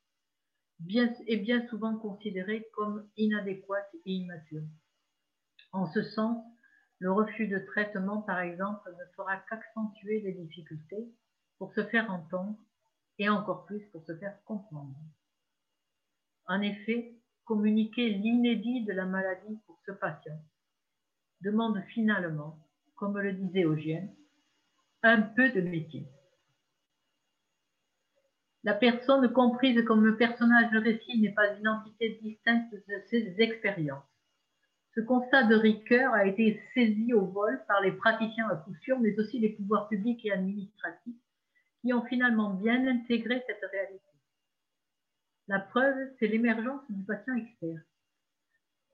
est 1.28 1.38
bien 1.38 1.66
souvent 1.70 1.98
considéré 1.98 2.68
comme 2.74 3.10
inadéquate 3.16 3.90
et 4.06 4.12
immature. 4.12 4.64
En 5.72 5.86
ce 5.94 6.04
sens, 6.04 6.44
le 7.00 7.12
refus 7.12 7.48
de 7.48 7.60
traitement, 7.60 8.22
par 8.22 8.40
exemple, 8.40 8.90
ne 8.92 9.14
fera 9.16 9.38
qu'accentuer 9.50 10.22
les 10.22 10.34
difficultés 10.34 11.08
pour 11.58 11.74
se 11.74 11.86
faire 11.86 12.12
entendre 12.12 12.58
et 13.18 13.30
encore 13.30 13.66
plus 13.66 13.86
pour 13.92 14.04
se 14.06 14.16
faire 14.18 14.44
comprendre. 14.44 14.96
En 16.48 16.62
effet, 16.62 17.16
communiquer 17.46 18.10
l'inédit 18.10 18.84
de 18.84 18.94
la 18.94 19.06
maladie 19.06 19.58
pour 19.66 19.80
ce 19.86 19.92
patient 19.94 20.40
demande 21.42 21.82
finalement, 21.94 22.60
comme 22.96 23.18
le 23.18 23.34
disait 23.34 23.64
Eugène, 23.64 24.14
un 25.04 25.22
peu 25.22 25.50
de 25.50 25.62
métier. 25.62 26.08
La 28.64 28.74
personne 28.74 29.32
comprise 29.32 29.82
comme 29.86 30.06
un 30.06 30.14
personnage 30.14 30.72
de 30.72 30.80
récit 30.80 31.22
n'est 31.22 31.34
pas 31.34 31.54
une 31.54 31.68
entité 31.68 32.20
distincte 32.22 32.74
de 32.74 33.02
ses 33.10 33.36
expériences. 33.40 34.04
Ce 34.96 35.02
constat 35.02 35.44
de 35.44 35.56
rigueur 35.56 36.12
a 36.14 36.26
été 36.26 36.60
saisi 36.74 37.14
au 37.14 37.28
vol 37.28 37.64
par 37.68 37.82
les 37.82 37.92
praticiens 37.92 38.50
à 38.50 38.56
coup 38.56 38.74
sûr, 38.82 39.00
mais 39.00 39.18
aussi 39.20 39.40
les 39.40 39.50
pouvoirs 39.50 39.88
publics 39.88 40.26
et 40.26 40.32
administratifs, 40.32 41.22
qui 41.82 41.94
ont 41.94 42.04
finalement 42.06 42.56
bien 42.56 42.88
intégré 42.88 43.44
cette 43.46 43.72
réalité. 43.72 44.04
La 45.48 45.60
preuve, 45.60 45.96
c'est 46.20 46.28
l'émergence 46.28 46.82
du 46.90 47.06
patient 47.06 47.36
expert. 47.36 47.80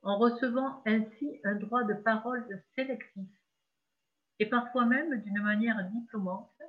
En 0.03 0.17
recevant 0.17 0.83
ainsi 0.85 1.39
un 1.45 1.55
droit 1.55 1.85
de 1.85 1.93
parole 1.93 2.45
sélectif, 2.75 3.29
et 4.39 4.49
parfois 4.49 4.85
même 4.85 5.21
d'une 5.21 5.41
manière 5.41 5.89
diplômante, 5.91 6.61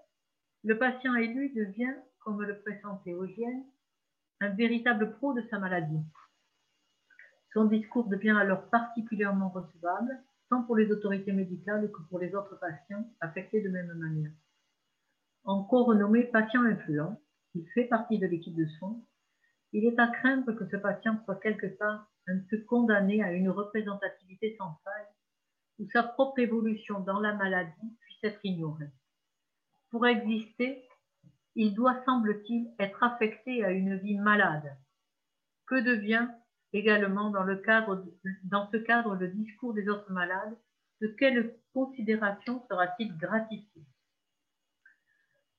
le 0.63 0.79
patient 0.79 1.17
élu 1.17 1.51
devient, 1.51 1.97
comme 2.21 2.41
le 2.43 2.61
pressentait 2.61 3.13
Eugène, 3.13 3.65
un 4.41 4.51
véritable 4.51 5.17
pro 5.17 5.33
de 5.33 5.43
sa 5.51 5.59
maladie. 5.59 6.05
Son 7.53 7.65
discours 7.65 8.09
devient 8.09 8.37
alors 8.39 8.71
particulièrement 8.71 9.49
recevable, 9.49 10.17
tant 10.49 10.63
pour 10.63 10.77
les 10.77 10.93
autorités 10.93 11.33
médicales 11.33 11.91
que 11.91 12.03
pour 12.03 12.21
les 12.21 12.37
autres 12.37 12.57
patients 12.61 13.05
affectés 13.21 13.63
de 13.63 13.69
même 13.69 13.93
manière. 13.95 14.33
Encore 15.43 15.87
renommé 15.87 16.23
patient 16.23 16.63
influent, 16.63 17.21
il 17.55 17.67
fait 17.71 17.87
partie 17.87 18.19
de 18.21 18.27
l'équipe 18.27 18.55
de 18.55 18.67
soins. 18.79 18.97
Il 19.73 19.85
est 19.85 19.99
à 19.99 20.07
craindre 20.07 20.53
que 20.53 20.69
ce 20.69 20.77
patient 20.77 21.21
soit 21.25 21.41
quelque 21.41 21.67
part 21.67 22.09
un 22.29 22.39
peu 22.51 22.59
condamné 22.63 23.23
à 23.23 23.33
une 23.33 23.51
représentativité 23.51 24.57
sans 24.59 24.79
faille 24.85 25.07
sa 25.93 26.03
propre 26.03 26.39
évolution 26.39 27.01
dans 27.01 27.21
la 27.21 27.35
maladie 27.35 27.97
puisse 28.01 28.25
être 28.25 28.41
ignorée. 28.45 28.91
Pour 29.91 30.07
exister, 30.07 30.87
il 31.55 31.75
doit, 31.75 32.03
semble-t-il, 32.05 32.73
être 32.79 33.03
affecté 33.03 33.65
à 33.65 33.71
une 33.71 33.97
vie 33.99 34.19
malade. 34.19 34.77
Que 35.67 35.81
devient 35.81 36.29
également 36.73 37.31
dans, 37.31 37.47
ce 37.47 38.77
cadre 38.77 39.15
le 39.15 39.29
discours 39.29 39.75
des 39.75 39.89
autres 39.89 40.11
malades 40.13 40.57
De 41.01 41.09
quelle 41.09 41.57
considération 41.73 42.65
sera-t-il 42.69 43.17
gratifié? 43.17 43.83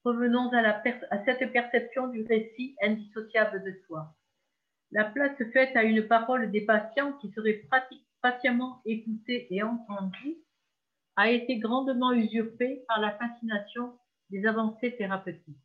Revenons 0.04 0.52
à 0.52 1.26
cette 1.26 1.52
perception 1.52 2.08
du 2.08 2.24
récit 2.24 2.76
indissociable 2.82 3.64
de 3.64 3.74
soi. 3.88 4.14
La 4.96 5.04
place 5.04 5.36
faite 5.52 5.76
à 5.76 5.84
une 5.84 6.08
parole 6.08 6.52
des 6.52 6.62
patients 6.62 7.12
qui 7.20 7.30
seraient 7.32 7.68
patiemment 8.22 8.82
écoutés 8.86 9.46
et 9.54 9.62
entendus 9.62 10.38
a 11.18 11.30
été 11.30 11.58
grandement 11.58 12.14
usurpée 12.14 12.86
par 12.88 13.02
la 13.02 13.12
fascination 13.12 14.00
des 14.30 14.46
avancées 14.46 14.96
thérapeutiques. 14.96 15.60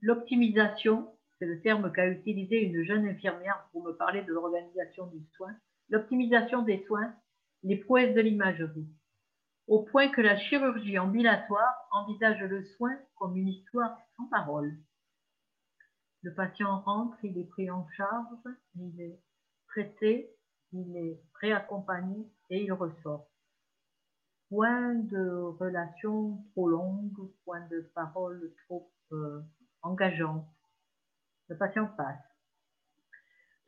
L'optimisation, 0.00 1.12
c'est 1.40 1.46
le 1.46 1.60
terme 1.60 1.90
qu'a 1.90 2.06
utilisé 2.06 2.62
une 2.62 2.84
jeune 2.84 3.08
infirmière 3.08 3.68
pour 3.72 3.82
me 3.82 3.90
parler 3.90 4.22
de 4.22 4.32
l'organisation 4.32 5.08
du 5.08 5.26
soin, 5.34 5.52
l'optimisation 5.88 6.62
des 6.62 6.84
soins, 6.86 7.12
les 7.64 7.78
prouesses 7.78 8.14
de 8.14 8.20
l'imagerie, 8.20 8.86
au 9.66 9.82
point 9.82 10.06
que 10.06 10.20
la 10.20 10.36
chirurgie 10.36 11.00
ambulatoire 11.00 11.88
envisage 11.90 12.42
le 12.42 12.62
soin 12.76 12.96
comme 13.16 13.36
une 13.36 13.48
histoire 13.48 13.98
sans 14.16 14.28
parole. 14.28 14.78
Le 16.26 16.34
patient 16.34 16.80
rentre, 16.80 17.16
il 17.22 17.38
est 17.38 17.48
pris 17.48 17.70
en 17.70 17.86
charge, 17.96 18.26
il 18.74 19.00
est 19.00 19.16
traité, 19.68 20.28
il 20.72 20.96
est 20.96 21.22
réaccompagné 21.40 22.16
et 22.50 22.64
il 22.64 22.72
ressort. 22.72 23.28
Point 24.48 24.94
de 24.94 25.30
relations 25.60 26.42
trop 26.50 26.68
longues, 26.68 27.30
point 27.44 27.64
de 27.68 27.88
paroles 27.94 28.52
trop 28.64 28.90
euh, 29.12 29.40
engageantes. 29.82 30.48
Le 31.46 31.56
patient 31.56 31.86
passe. 31.96 32.18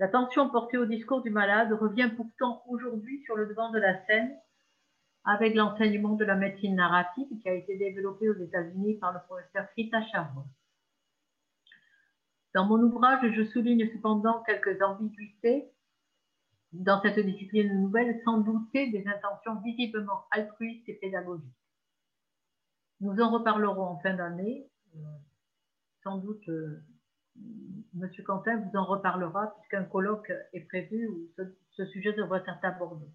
L'attention 0.00 0.50
portée 0.50 0.78
au 0.78 0.86
discours 0.86 1.22
du 1.22 1.30
malade 1.30 1.72
revient 1.72 2.10
pourtant 2.16 2.64
aujourd'hui 2.66 3.22
sur 3.22 3.36
le 3.36 3.46
devant 3.46 3.70
de 3.70 3.78
la 3.78 4.04
scène 4.06 4.36
avec 5.24 5.54
l'enseignement 5.54 6.16
de 6.16 6.24
la 6.24 6.34
médecine 6.34 6.74
narrative 6.74 7.28
qui 7.40 7.48
a 7.48 7.54
été 7.54 7.78
développé 7.78 8.28
aux 8.28 8.36
États-Unis 8.42 8.98
par 8.98 9.12
le 9.12 9.20
professeur 9.28 9.68
Rita 9.76 10.04
Chavon. 10.08 10.42
Dans 12.58 12.66
mon 12.66 12.82
ouvrage, 12.82 13.20
je 13.36 13.44
souligne 13.44 13.88
cependant 13.92 14.42
quelques 14.42 14.82
ambiguïtés 14.82 15.70
dans 16.72 17.00
cette 17.02 17.24
discipline 17.24 17.72
nouvelle 17.80 18.20
sans 18.24 18.38
douter 18.38 18.90
des 18.90 19.06
intentions 19.06 19.60
visiblement 19.60 20.24
altruistes 20.32 20.88
et 20.88 20.94
pédagogiques. 20.94 21.46
Nous 23.00 23.16
en 23.20 23.30
reparlerons 23.30 23.84
en 23.84 24.00
fin 24.00 24.12
d'année. 24.14 24.68
Euh, 24.96 24.98
sans 26.02 26.18
doute, 26.18 26.48
euh, 26.48 26.82
M. 27.94 28.10
Quentin 28.26 28.56
vous 28.56 28.76
en 28.76 28.86
reparlera 28.86 29.54
puisqu'un 29.54 29.84
colloque 29.84 30.32
est 30.52 30.66
prévu 30.66 31.06
où 31.06 31.30
ce, 31.76 31.86
sujet 31.86 32.12
devrait 32.12 32.42
être 32.44 32.64
abordé. 32.64 33.06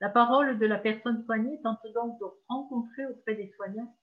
La 0.00 0.10
parole 0.10 0.60
de 0.60 0.66
la 0.66 0.78
personne 0.78 1.24
soignée 1.24 1.60
tente 1.64 1.80
donc 1.92 2.20
de 2.20 2.26
rencontrer 2.46 3.04
auprès 3.06 3.34
des 3.34 3.50
soignants 3.56 3.96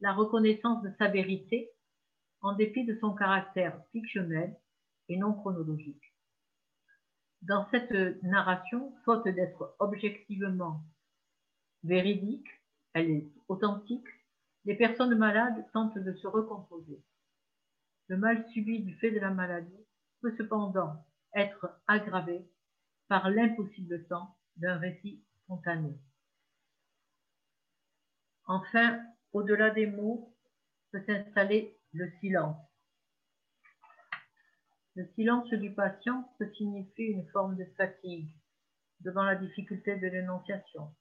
la 0.00 0.12
reconnaissance 0.12 0.82
de 0.82 0.90
sa 0.98 1.06
vérité 1.06 1.70
en 2.40 2.52
dépit 2.52 2.84
de 2.84 2.96
son 3.00 3.14
caractère 3.14 3.80
fictionnel 3.92 4.56
et 5.08 5.16
non 5.16 5.32
chronologique. 5.32 6.12
Dans 7.42 7.68
cette 7.70 8.22
narration, 8.22 8.92
faute 9.04 9.28
d'être 9.28 9.76
objectivement 9.78 10.82
véridique, 11.84 12.48
elle 12.94 13.10
est 13.10 13.28
authentique, 13.48 14.08
les 14.64 14.74
personnes 14.74 15.16
malades 15.16 15.64
tentent 15.72 15.98
de 15.98 16.12
se 16.14 16.26
recomposer. 16.26 17.00
Le 18.08 18.16
mal 18.16 18.44
subi 18.50 18.80
du 18.80 18.94
fait 18.96 19.10
de 19.10 19.20
la 19.20 19.30
maladie 19.30 19.86
peut 20.20 20.34
cependant 20.36 21.04
être 21.34 21.70
aggravé 21.86 22.44
par 23.06 23.30
l'impossible 23.30 24.04
temps 24.06 24.36
d'un 24.56 24.76
récit 24.78 25.22
spontané. 25.44 25.96
Enfin, 28.46 29.00
au-delà 29.32 29.70
des 29.70 29.86
mots, 29.86 30.34
peut 30.90 31.02
s'installer 31.06 31.77
le 31.92 32.10
silence. 32.20 32.56
Le 34.94 35.06
silence 35.14 35.48
du 35.50 35.72
patient 35.72 36.28
peut 36.38 36.50
signifier 36.56 37.06
une 37.06 37.26
forme 37.28 37.56
de 37.56 37.64
fatigue 37.76 38.28
devant 39.00 39.22
la 39.22 39.36
difficulté 39.36 39.96
de 39.96 40.06
l'énonciation, 40.08 40.92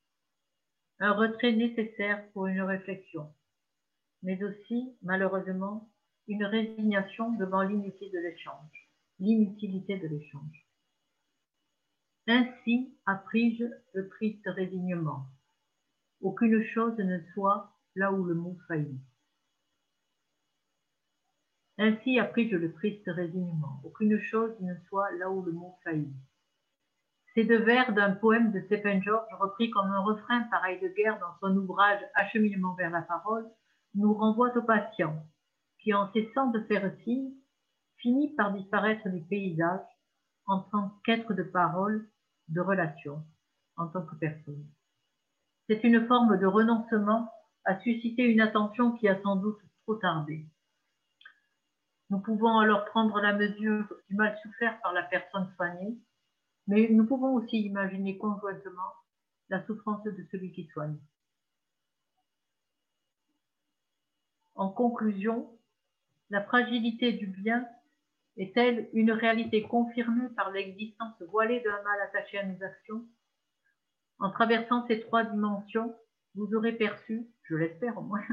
un 0.99 1.13
retrait 1.13 1.53
nécessaire 1.53 2.29
pour 2.31 2.47
une 2.47 2.61
réflexion, 2.61 3.33
mais 4.23 4.41
aussi, 4.43 4.95
malheureusement, 5.01 5.91
une 6.27 6.45
résignation 6.45 7.31
devant 7.33 7.63
l'inutilité 7.63 8.09
de 8.11 8.19
l'échange. 8.19 8.89
L'inutilité 9.19 9.97
de 9.97 10.07
l'échange. 10.07 10.67
Ainsi 12.27 12.95
appris-je 13.05 13.65
le 13.93 14.09
triste 14.09 14.45
résignement. 14.45 15.25
Aucune 16.21 16.63
chose 16.73 16.97
ne 16.97 17.19
soit 17.33 17.73
là 17.95 18.11
où 18.11 18.23
le 18.25 18.35
mot 18.35 18.57
faillit. 18.67 18.99
Ainsi 21.79 22.19
appris-je 22.19 22.55
le 22.55 22.73
triste 22.73 23.03
résignement. 23.07 23.81
Aucune 23.83 24.19
chose 24.19 24.59
ne 24.61 24.73
soit 24.87 25.11
là 25.13 25.29
où 25.29 25.43
le 25.43 25.51
mot 25.51 25.75
faillit. 25.83 26.13
Ces 27.35 27.43
deux 27.43 27.61
vers 27.61 27.93
d'un 27.93 28.13
poème 28.13 28.51
de 28.51 28.61
Stephen 28.61 29.03
George, 29.03 29.27
repris 29.39 29.69
comme 29.69 29.91
un 29.91 29.99
refrain 29.99 30.41
pareil 30.49 30.79
de 30.79 30.87
guerre 30.87 31.19
dans 31.19 31.37
son 31.39 31.55
ouvrage 31.55 32.01
Acheminement 32.15 32.73
vers 32.73 32.89
la 32.89 33.03
parole, 33.03 33.47
nous 33.93 34.11
renvoient 34.11 34.57
au 34.57 34.63
patient, 34.63 35.23
qui 35.79 35.93
en 35.93 36.11
cessant 36.13 36.47
de 36.47 36.61
faire 36.61 36.91
signe, 37.03 37.31
finit 37.97 38.33
par 38.35 38.53
disparaître 38.53 39.07
du 39.09 39.21
paysage 39.21 39.85
en 40.47 40.61
tant 40.61 40.93
qu'être 41.05 41.35
de 41.35 41.43
parole, 41.43 42.09
de 42.47 42.61
relation, 42.61 43.23
en 43.75 43.87
tant 43.87 44.01
que 44.01 44.15
personne. 44.15 44.65
C'est 45.67 45.83
une 45.83 46.07
forme 46.07 46.39
de 46.39 46.45
renoncement 46.47 47.29
à 47.65 47.79
susciter 47.81 48.23
une 48.23 48.41
attention 48.41 48.93
qui 48.93 49.07
a 49.07 49.21
sans 49.21 49.35
doute 49.35 49.59
trop 49.83 49.95
tardé. 49.95 50.47
Nous 52.09 52.19
pouvons 52.19 52.59
alors 52.59 52.85
prendre 52.85 53.19
la 53.19 53.33
mesure 53.33 53.93
du 54.09 54.15
mal 54.15 54.37
souffert 54.41 54.79
par 54.81 54.93
la 54.93 55.03
personne 55.03 55.51
soignée, 55.55 55.97
mais 56.67 56.87
nous 56.89 57.05
pouvons 57.05 57.33
aussi 57.33 57.59
imaginer 57.61 58.17
conjointement 58.17 58.93
la 59.49 59.65
souffrance 59.65 60.03
de 60.03 60.27
celui 60.31 60.51
qui 60.53 60.67
soigne. 60.67 60.97
En 64.55 64.69
conclusion, 64.69 65.49
la 66.29 66.43
fragilité 66.43 67.13
du 67.13 67.27
bien 67.27 67.67
est-elle 68.37 68.89
une 68.93 69.11
réalité 69.11 69.63
confirmée 69.63 70.29
par 70.29 70.51
l'existence 70.51 71.21
voilée 71.23 71.59
d'un 71.61 71.81
mal 71.83 72.01
attaché 72.01 72.37
à 72.39 72.45
nos 72.45 72.63
actions? 72.63 73.05
En 74.19 74.31
traversant 74.31 74.85
ces 74.87 75.01
trois 75.01 75.25
dimensions, 75.25 75.95
vous 76.35 76.53
aurez 76.55 76.73
perçu, 76.73 77.27
je 77.43 77.55
l'espère 77.55 77.97
au 77.97 78.01
moins, 78.01 78.25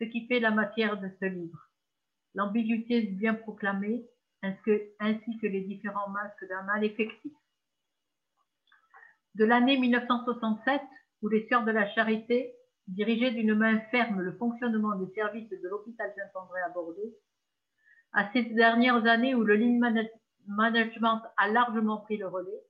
ce 0.00 0.04
qui 0.04 0.26
fait 0.26 0.40
la 0.40 0.50
matière 0.50 1.00
de 1.00 1.10
ce 1.20 1.26
livre 1.26 1.67
l'ambiguïté 2.38 3.02
bien 3.02 3.34
proclamé, 3.34 4.06
ainsi 4.42 5.38
que 5.38 5.46
les 5.48 5.62
différents 5.62 6.08
masques 6.10 6.46
d'un 6.48 6.62
mal 6.62 6.84
effectif. 6.84 7.32
De 9.34 9.44
l'année 9.44 9.76
1967, 9.76 10.80
où 11.22 11.28
les 11.28 11.48
Sœurs 11.48 11.64
de 11.64 11.72
la 11.72 11.90
Charité 11.94 12.54
dirigeaient 12.86 13.32
d'une 13.32 13.54
main 13.54 13.80
ferme 13.90 14.20
le 14.20 14.32
fonctionnement 14.36 14.94
des 14.94 15.12
services 15.14 15.50
de 15.50 15.68
l'hôpital 15.68 16.14
Saint-André 16.16 16.60
à 16.60 16.68
Bordeaux, 16.68 17.16
à 18.12 18.32
ces 18.32 18.44
dernières 18.44 19.04
années 19.06 19.34
où 19.34 19.42
le 19.42 19.56
lean 19.56 19.80
management 20.46 21.22
a 21.38 21.48
largement 21.48 21.98
pris 21.98 22.18
le 22.18 22.28
relais, 22.28 22.62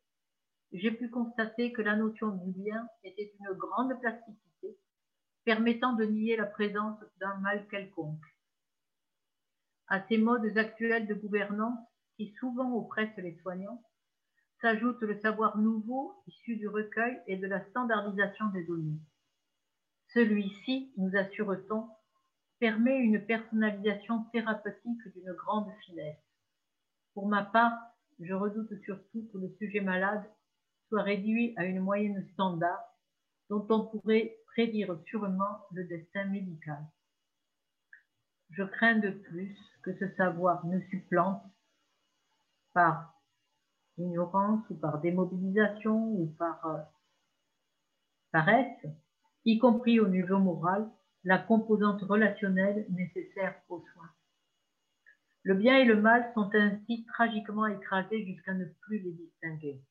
j'ai 0.72 0.92
pu 0.92 1.10
constater 1.10 1.72
que 1.72 1.82
la 1.82 1.94
notion 1.94 2.28
du 2.28 2.52
bien 2.52 2.88
était 3.04 3.34
une 3.38 3.54
grande 3.54 4.00
plasticité, 4.00 4.78
permettant 5.44 5.92
de 5.92 6.06
nier 6.06 6.36
la 6.36 6.46
présence 6.46 6.98
d'un 7.20 7.36
mal 7.40 7.68
quelconque 7.68 8.24
à 9.88 10.02
ces 10.08 10.18
modes 10.18 10.56
actuels 10.56 11.06
de 11.06 11.14
gouvernance 11.14 11.78
qui 12.16 12.34
souvent 12.40 12.72
oppressent 12.76 13.16
les 13.18 13.36
soignants, 13.42 13.82
s'ajoute 14.60 15.00
le 15.02 15.18
savoir 15.20 15.56
nouveau 15.58 16.14
issu 16.26 16.56
du 16.56 16.68
recueil 16.68 17.16
et 17.26 17.36
de 17.36 17.46
la 17.46 17.64
standardisation 17.70 18.46
des 18.48 18.64
données. 18.64 19.00
Celui-ci, 20.14 20.92
nous 20.96 21.14
assure-t-on, 21.16 21.88
permet 22.58 22.98
une 22.98 23.24
personnalisation 23.24 24.24
thérapeutique 24.32 25.08
d'une 25.14 25.32
grande 25.32 25.70
finesse. 25.86 26.18
Pour 27.14 27.28
ma 27.28 27.44
part, 27.44 27.78
je 28.18 28.34
redoute 28.34 28.74
surtout 28.84 29.28
que 29.32 29.38
le 29.38 29.54
sujet 29.58 29.80
malade 29.80 30.24
soit 30.88 31.02
réduit 31.02 31.54
à 31.56 31.64
une 31.64 31.80
moyenne 31.80 32.26
standard 32.32 32.82
dont 33.48 33.64
on 33.70 33.86
pourrait 33.86 34.36
prédire 34.46 34.98
sûrement 35.06 35.66
le 35.72 35.84
destin 35.84 36.24
médical. 36.24 36.84
Je 38.50 38.62
crains 38.62 38.98
de 38.98 39.10
plus 39.10 39.56
que 39.82 39.96
ce 39.98 40.08
savoir 40.16 40.64
ne 40.66 40.80
supplante 40.90 41.42
par 42.72 43.14
ignorance 43.98 44.64
ou 44.70 44.74
par 44.76 45.00
démobilisation 45.00 46.12
ou 46.12 46.34
par 46.38 46.64
euh, 46.66 46.78
paresse 48.32 48.86
y 49.44 49.58
compris 49.58 49.98
au 50.00 50.08
niveau 50.08 50.38
moral, 50.38 50.88
la 51.24 51.38
composante 51.38 52.02
relationnelle 52.02 52.86
nécessaire 52.90 53.54
aux 53.68 53.84
soins. 53.92 54.10
Le 55.42 55.54
bien 55.54 55.78
et 55.78 55.84
le 55.84 56.00
mal 56.00 56.30
sont 56.34 56.50
ainsi 56.54 57.06
tragiquement 57.06 57.66
écrasés 57.66 58.24
jusqu'à 58.26 58.54
ne 58.54 58.66
plus 58.82 58.98
les 58.98 59.12
distinguer. 59.12 59.82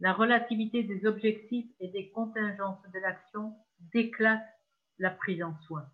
La 0.00 0.12
relativité 0.12 0.82
des 0.82 1.06
objectifs 1.06 1.70
et 1.80 1.88
des 1.88 2.10
contingences 2.10 2.82
de 2.92 2.98
l'action 2.98 3.54
déclasse 3.92 4.46
la 4.98 5.10
prise 5.10 5.42
en 5.42 5.54
soin. 5.66 5.86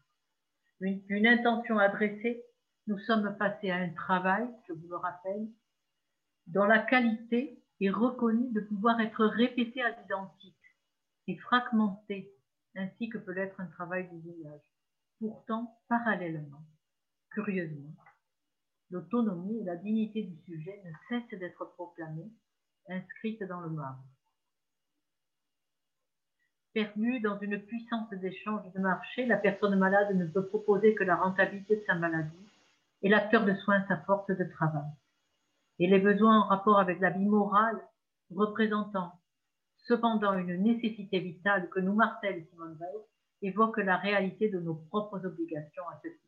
Une, 0.85 1.28
intention 1.28 1.78
adressée, 1.78 2.43
nous 2.89 2.99
sommes 2.99 3.37
passés 3.39 3.70
à 3.70 3.76
un 3.76 3.91
travail, 3.91 4.49
je 4.66 4.72
vous 4.72 4.89
le 4.89 4.97
rappelle, 4.97 5.49
dont 6.49 6.64
la 6.64 6.80
qualité 6.80 7.62
est 7.80 7.91
reconnue 7.91 8.51
de 8.53 8.61
pouvoir 8.61 9.01
être 9.01 9.24
répétée 9.24 9.80
à 9.80 9.91
l'identique 9.91 10.57
et 11.28 11.39
fragmentée, 11.39 12.33
ainsi 12.74 13.09
que 13.09 13.18
peut 13.18 13.33
l'être 13.33 13.61
un 13.61 13.66
travail 13.66 14.09
d'usage. 14.11 14.61
Pourtant, 15.20 15.80
parallèlement, 15.89 16.64
curieusement, 17.30 17.95
l'autonomie 18.91 19.61
et 19.61 19.64
la 19.64 19.76
dignité 19.76 20.24
du 20.24 20.37
sujet 20.43 20.83
ne 20.85 20.93
cessent 21.09 21.39
d'être 21.39 21.64
proclamées 21.76 22.33
inscrite 22.89 23.45
dans 23.45 23.61
le 23.61 23.70
marbre. 23.70 24.03
Perdue 26.75 27.20
dans 27.20 27.39
une 27.39 27.61
puissance 27.61 28.09
d'échange 28.11 28.73
de 28.73 28.81
marché, 28.81 29.27
la 29.27 29.37
personne 29.37 29.79
malade 29.79 30.16
ne 30.16 30.27
peut 30.27 30.47
proposer 30.47 30.95
que 30.95 31.05
la 31.05 31.16
rentabilité 31.16 31.77
de 31.77 31.85
sa 31.87 31.95
maladie 31.95 32.49
et 33.03 33.09
l'acteur 33.09 33.45
de 33.45 33.55
soins 33.57 33.85
sa 33.89 33.99
force 33.99 34.29
de 34.29 34.45
travail. 34.45 34.91
Et 35.79 35.87
les 35.87 35.99
besoins 35.99 36.41
en 36.41 36.47
rapport 36.47 36.79
avec 36.79 37.01
la 37.01 37.11
vie 37.11 37.27
morale 37.27 37.81
représentant 38.31 39.12
cependant 39.85 40.35
une 40.39 40.62
nécessité 40.62 41.18
vitale 41.18 41.68
que 41.70 41.81
nous 41.81 41.95
martèle 41.95 42.47
Simone 42.51 42.77
Weil 42.81 43.03
évoquent 43.43 43.79
la 43.79 43.97
réalité 43.97 44.49
de 44.49 44.61
nos 44.61 44.75
propres 44.75 45.25
obligations 45.27 45.87
à 45.89 46.01
ce 46.03 46.09
titre. 46.09 46.18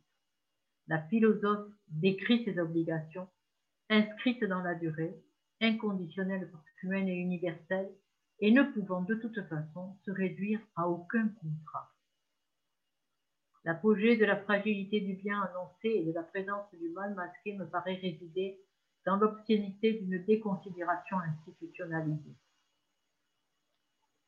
La 0.88 1.03
philosophe 1.03 1.70
décrit 1.88 2.45
ces 2.45 2.59
obligations 2.59 3.28
inscrites 3.88 4.45
dans 4.45 4.61
la 4.61 4.74
durée 4.74 5.14
inconditionnelle 5.61 6.51
humaine 6.82 7.09
et 7.09 7.14
universelle, 7.14 7.90
et 8.45 8.51
ne 8.51 8.62
pouvant 8.62 9.01
de 9.01 9.14
toute 9.14 9.40
façon 9.49 9.97
se 10.05 10.11
réduire 10.11 10.61
à 10.76 10.86
aucun 10.86 11.28
contrat. 11.28 11.90
L'apogée 13.64 14.18
de 14.18 14.26
la 14.26 14.36
fragilité 14.36 15.01
du 15.01 15.14
bien 15.14 15.40
annoncé 15.40 15.88
et 15.88 16.05
de 16.05 16.12
la 16.12 16.24
présence 16.24 16.68
du 16.74 16.90
mal 16.90 17.14
masqué 17.14 17.57
me 17.57 17.64
paraît 17.64 17.95
résider 17.95 18.61
dans 19.07 19.16
l'obscénité 19.16 19.95
d'une 19.95 20.22
déconsidération 20.26 21.16
institutionnalisée. 21.20 22.36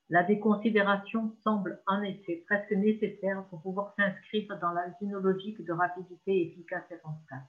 La 0.08 0.22
déconsidération 0.22 1.36
semble 1.44 1.82
en 1.86 2.00
effet 2.00 2.42
presque 2.46 2.72
nécessaire 2.72 3.44
pour 3.50 3.60
pouvoir 3.60 3.94
s'inscrire 3.96 4.58
dans 4.60 4.72
la, 4.72 4.88
de 4.88 5.72
rapidité 5.72 6.40
efficace 6.40 6.90
et 6.90 6.96
rentable. 7.04 7.48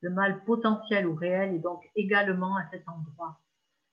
Le 0.00 0.08
mal 0.08 0.42
potentiel 0.44 1.06
ou 1.06 1.14
réel 1.14 1.54
est 1.54 1.58
donc 1.58 1.82
également 1.96 2.56
à 2.56 2.66
cet 2.70 2.88
endroit. 2.88 3.38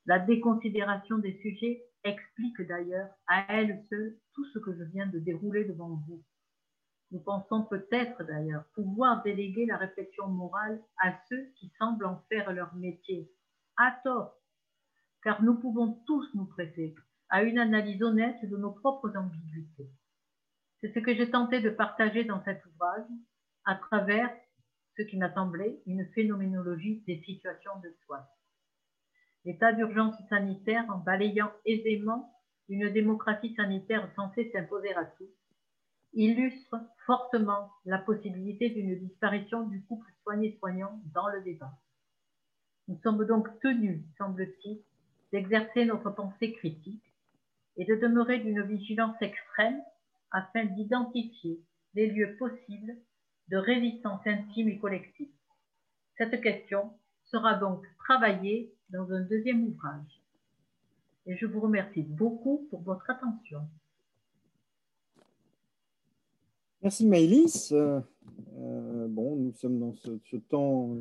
La 0.07 0.19
déconsidération 0.19 1.17
des 1.17 1.37
sujets 1.41 1.83
explique 2.05 2.61
d'ailleurs 2.61 3.09
à 3.27 3.45
elle 3.49 3.83
seule 3.89 4.17
tout 4.33 4.45
ce 4.53 4.59
que 4.59 4.73
je 4.73 4.83
viens 4.83 5.07
de 5.07 5.19
dérouler 5.19 5.65
devant 5.65 6.01
vous. 6.07 6.23
Nous 7.11 7.19
pensons 7.19 7.65
peut-être 7.65 8.23
d'ailleurs 8.23 8.63
pouvoir 8.73 9.21
déléguer 9.23 9.65
la 9.65 9.75
réflexion 9.75 10.29
morale 10.29 10.81
à 11.01 11.13
ceux 11.27 11.51
qui 11.57 11.73
semblent 11.77 12.05
en 12.05 12.23
faire 12.29 12.53
leur 12.53 12.73
métier, 12.75 13.29
à 13.75 13.99
tort, 14.05 14.37
car 15.23 15.43
nous 15.43 15.55
pouvons 15.55 16.01
tous 16.07 16.25
nous 16.35 16.45
prêter 16.45 16.95
à 17.27 17.43
une 17.43 17.59
analyse 17.59 18.01
honnête 18.01 18.49
de 18.49 18.55
nos 18.55 18.71
propres 18.71 19.13
ambiguïtés. 19.17 19.89
C'est 20.79 20.93
ce 20.93 20.99
que 20.99 21.13
j'ai 21.15 21.29
tenté 21.29 21.59
de 21.59 21.69
partager 21.69 22.23
dans 22.23 22.41
cet 22.45 22.65
ouvrage 22.65 23.07
à 23.65 23.75
travers 23.75 24.33
ce 24.95 25.01
qui 25.01 25.17
m'a 25.17 25.33
semblé 25.33 25.81
une 25.85 26.05
phénoménologie 26.13 27.03
des 27.07 27.21
situations 27.25 27.77
de 27.83 27.93
soins. 28.05 28.25
L'état 29.45 29.71
d'urgence 29.73 30.15
sanitaire, 30.29 30.85
en 30.89 30.97
balayant 30.97 31.51
aisément 31.65 32.33
une 32.69 32.89
démocratie 32.89 33.53
sanitaire 33.55 34.09
censée 34.15 34.51
s'imposer 34.51 34.93
à 34.93 35.05
tous, 35.05 35.29
illustre 36.13 36.75
fortement 37.05 37.71
la 37.85 37.99
possibilité 37.99 38.69
d'une 38.69 38.97
disparition 38.99 39.63
du 39.67 39.83
couple 39.83 40.11
soigné-soignant 40.23 40.99
dans 41.13 41.27
le 41.29 41.41
débat. 41.41 41.71
Nous 42.87 42.99
sommes 43.03 43.25
donc 43.25 43.47
tenus, 43.61 44.01
semble-t-il, 44.17 44.81
d'exercer 45.31 45.85
notre 45.85 46.09
pensée 46.11 46.53
critique 46.53 47.03
et 47.77 47.85
de 47.85 47.95
demeurer 47.95 48.39
d'une 48.39 48.63
vigilance 48.63 49.21
extrême 49.21 49.81
afin 50.31 50.65
d'identifier 50.65 51.61
les 51.93 52.07
lieux 52.07 52.35
possibles 52.37 52.95
de 53.49 53.57
résistance 53.57 54.25
intime 54.25 54.69
et 54.69 54.79
collective. 54.79 55.31
Cette 56.17 56.41
question 56.41 56.93
sera 57.25 57.55
donc 57.55 57.85
travaillée 57.99 58.73
dans 58.89 59.11
un 59.11 59.21
deuxième 59.21 59.67
ouvrage. 59.67 60.21
Et 61.25 61.35
je 61.35 61.45
vous 61.45 61.59
remercie 61.59 62.03
beaucoup 62.03 62.67
pour 62.69 62.81
votre 62.81 63.09
attention. 63.09 63.67
Merci 66.81 67.05
Maëlys. 67.05 67.73
Euh, 67.73 69.07
bon, 69.07 69.35
nous 69.35 69.51
sommes 69.53 69.79
dans 69.79 69.93
ce, 69.93 70.37
temps 70.37 70.95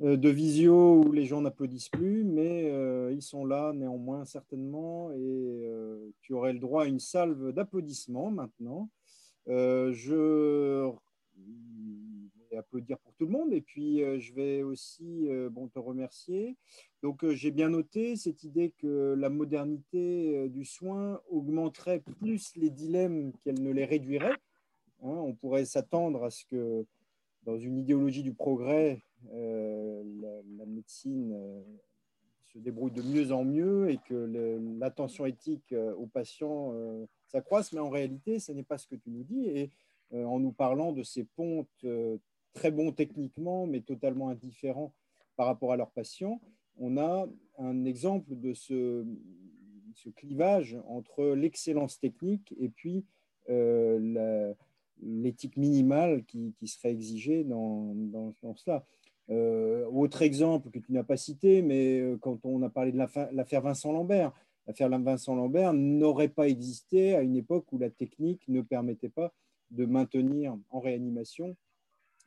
euh, 0.00 0.16
de 0.16 0.28
visio 0.28 1.02
où 1.02 1.12
les 1.12 1.26
gens 1.26 1.42
n'applaudissent 1.42 1.90
plus, 1.90 2.24
mais 2.24 2.70
euh, 2.70 3.12
ils 3.12 3.22
sont 3.22 3.44
là 3.44 3.72
néanmoins 3.74 4.24
certainement 4.24 5.10
et 5.12 5.70
tu 6.22 6.32
aurais 6.32 6.52
le 6.52 6.58
droit 6.58 6.84
à 6.84 6.86
une 6.86 7.00
salve 7.00 7.52
d'applaudissements 7.52 8.30
maintenant. 8.30 8.88
je 9.46 10.90
applaudir 12.56 12.98
pour 12.98 13.12
tout 13.14 13.26
le 13.26 13.32
monde. 13.32 13.52
Et 13.52 13.60
puis, 13.60 14.02
euh, 14.02 14.18
je 14.18 14.32
vais 14.32 14.62
aussi 14.62 15.28
euh, 15.28 15.50
te 15.72 15.78
remercier. 15.78 16.56
Donc, 17.02 17.24
euh, 17.24 17.34
j'ai 17.34 17.50
bien 17.50 17.68
noté 17.68 18.16
cette 18.16 18.44
idée 18.44 18.72
que 18.78 19.14
la 19.18 19.28
modernité 19.28 20.48
du 20.48 20.64
soin 20.64 21.20
augmenterait 21.28 22.00
plus 22.00 22.54
les 22.56 22.70
dilemmes 22.70 23.32
qu'elle 23.42 23.62
ne 23.62 23.70
les 23.70 23.84
réduirait. 23.84 24.36
Hein. 25.02 25.10
on 25.10 25.32
pourrait 25.32 25.64
s'attendre 25.64 26.24
à 26.24 26.30
ce 26.30 26.44
que, 26.44 26.84
dans 27.44 27.56
une 27.56 27.78
idéologie 27.78 28.22
du 28.22 28.34
progrès, 28.34 29.02
la, 29.32 30.66
médecine 30.66 31.36
se 32.44 32.58
débrouille 32.58 32.90
de 32.90 33.02
mieux 33.02 33.32
en 33.32 33.44
mieux 33.44 33.90
et 33.90 33.98
que 34.08 34.14
l'attention 34.80 35.24
éthique 35.24 35.72
aux 35.96 36.06
patients 36.06 36.74
s'accroisse. 37.28 37.72
Mais 37.72 37.80
en 37.80 37.90
réalité, 37.90 38.40
ce 38.40 38.50
n'est 38.52 38.64
pas 38.64 38.78
ce 38.78 38.88
que 38.88 38.96
tu 38.96 39.10
nous 39.10 39.22
dis. 39.22 39.46
Et 39.46 39.70
en 40.12 40.40
nous 40.40 40.52
parlant 40.52 40.92
de 40.92 41.02
ces 41.02 41.24
pontes 41.24 41.84
très 42.54 42.70
bons 42.70 42.92
techniquement, 42.92 43.66
mais 43.66 43.80
totalement 43.80 44.28
indifférents 44.28 44.92
par 45.36 45.46
rapport 45.46 45.72
à 45.72 45.76
leurs 45.76 45.90
patients. 45.90 46.40
On 46.78 46.96
a 46.96 47.28
un 47.58 47.84
exemple 47.84 48.36
de 48.36 48.54
ce, 48.54 49.04
clivage 50.14 50.78
entre 50.86 51.34
l'excellence 51.34 51.98
technique 51.98 52.54
et 52.58 52.68
puis 52.68 53.04
euh, 53.50 54.54
l'éthique 55.02 55.56
minimale 55.56 56.24
qui, 56.24 56.54
serait 56.66 56.92
exigée 56.92 57.44
dans, 57.44 57.94
cela. 58.56 58.84
autre 59.28 60.22
exemple 60.22 60.70
que 60.70 60.78
tu 60.78 60.92
n'as 60.92 61.02
pas 61.02 61.16
cité, 61.16 61.62
mais 61.62 62.02
quand 62.20 62.44
on 62.44 62.62
a 62.62 62.70
parlé 62.70 62.92
de 62.92 62.98
l'affaire 62.98 63.62
Vincent 63.62 63.92
Lambert, 63.92 64.32
l'affaire 64.68 64.88
Vincent 64.88 65.34
Lambert 65.34 65.72
n'aurait 65.72 66.28
pas 66.28 66.48
existé 66.48 67.14
à 67.14 67.22
une 67.22 67.36
époque 67.36 67.72
où 67.72 67.78
la 67.78 67.90
technique 67.90 68.46
ne 68.48 68.60
permettait 68.60 69.08
pas 69.08 69.32
de 69.70 69.84
maintenir 69.84 70.56
en 70.70 70.80
réanimation 70.80 71.56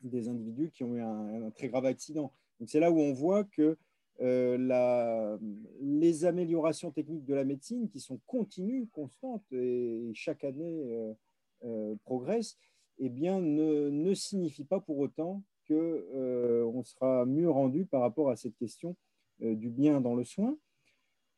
des 0.10 0.28
individus 0.28 0.72
qui 0.72 0.84
ont 0.84 0.95
eu 0.95 1.02
un, 1.02 1.52
très 1.52 1.70
grave 1.70 1.86
accident. 1.86 2.32
Donc 2.60 2.70
c'est 2.70 2.80
là 2.80 2.91
où 2.91 2.99
on 2.99 3.14
voit 3.14 3.43
que 3.43 3.78
euh, 4.22 5.38
les 5.82 6.26
améliorations 6.26 6.91
techniques 6.91 7.26
de 7.26 7.34
la 7.34 7.43
médecine, 7.43 7.89
qui 7.89 7.99
sont 7.99 8.20
continues, 8.28 8.88
constantes 8.91 9.43
et, 9.52 10.12
chaque 10.14 10.43
année 10.43 10.84
euh, 10.86 11.14
euh, 11.64 11.95
progressent, 12.06 12.58
eh 12.99 13.10
bien, 13.10 13.39
ne, 13.39 13.89
ne 13.89 14.14
signifie 14.14 14.64
pas 14.64 14.80
pour 14.80 14.99
autant 14.99 15.41
qu'on 15.68 15.76
on 16.14 16.84
sera 16.84 17.26
mieux 17.26 17.49
rendu 17.49 17.86
par 17.86 18.02
rapport 18.02 18.30
à 18.30 18.36
cette 18.36 18.56
question 18.58 18.95
du 19.39 19.70
bien 19.70 20.02
dans 20.02 20.14
le 20.14 20.24
soin. 20.24 20.56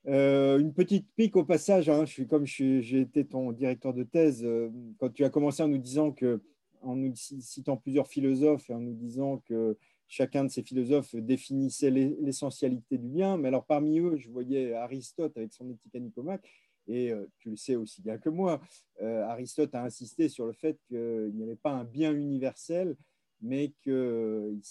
Une 0.06 0.74
petite 0.74 1.08
pique 1.16 1.38
au 1.38 1.46
passage, 1.46 1.88
hein, 1.88 2.04
je 2.04 2.12
suis, 2.12 2.28
comme 2.28 2.46
j'ai 2.46 3.00
été 3.00 3.26
ton 3.26 3.54
directeur 3.54 3.94
de 3.94 4.04
thèse, 4.04 4.46
quand 4.98 5.10
tu 5.10 5.24
as 5.24 5.30
commencé 5.30 5.64
en 5.64 5.70
nous 5.70 5.78
disant 5.78 6.12
que, 6.12 6.42
en 6.84 6.96
nous 6.96 7.14
citant 7.16 7.78
plusieurs 7.78 8.08
philosophes 8.08 8.70
et 8.70 8.74
en 8.74 8.80
nous 8.80 8.94
disant 8.94 9.40
que 9.46 9.78
chacun 10.08 10.44
de 10.44 10.50
ces 10.50 10.64
philosophes 10.64 11.16
définissait 11.16 11.90
l'essentialité 11.90 12.98
du 12.98 13.08
bien, 13.08 13.38
mais 13.38 13.48
alors 13.48 13.66
parmi 13.66 14.00
eux, 14.00 14.18
je 14.18 14.30
voyais 14.30 14.74
Aristote 14.74 15.36
avec 15.38 15.54
son 15.54 15.70
éthique 15.70 15.96
à 15.96 16.00
Nicomaque, 16.00 16.48
et 16.88 17.12
euh, 17.12 17.26
tu 17.40 17.50
le 17.50 17.56
sais 17.56 17.76
aussi 17.76 18.02
bien 18.02 18.18
que 18.18 18.30
moi, 18.30 18.62
Aristote 19.02 19.74
a 19.74 19.84
insisté 19.84 20.30
sur 20.30 20.46
le 20.46 20.54
fait 20.54 20.78
qu'il 20.88 21.32
n'y 21.34 21.44
avait 21.44 21.56
pas 21.56 21.72
un 21.72 21.84
bien 21.84 22.14
universel, 22.14 22.96
mais 23.44 23.74
qu'il 23.84 24.62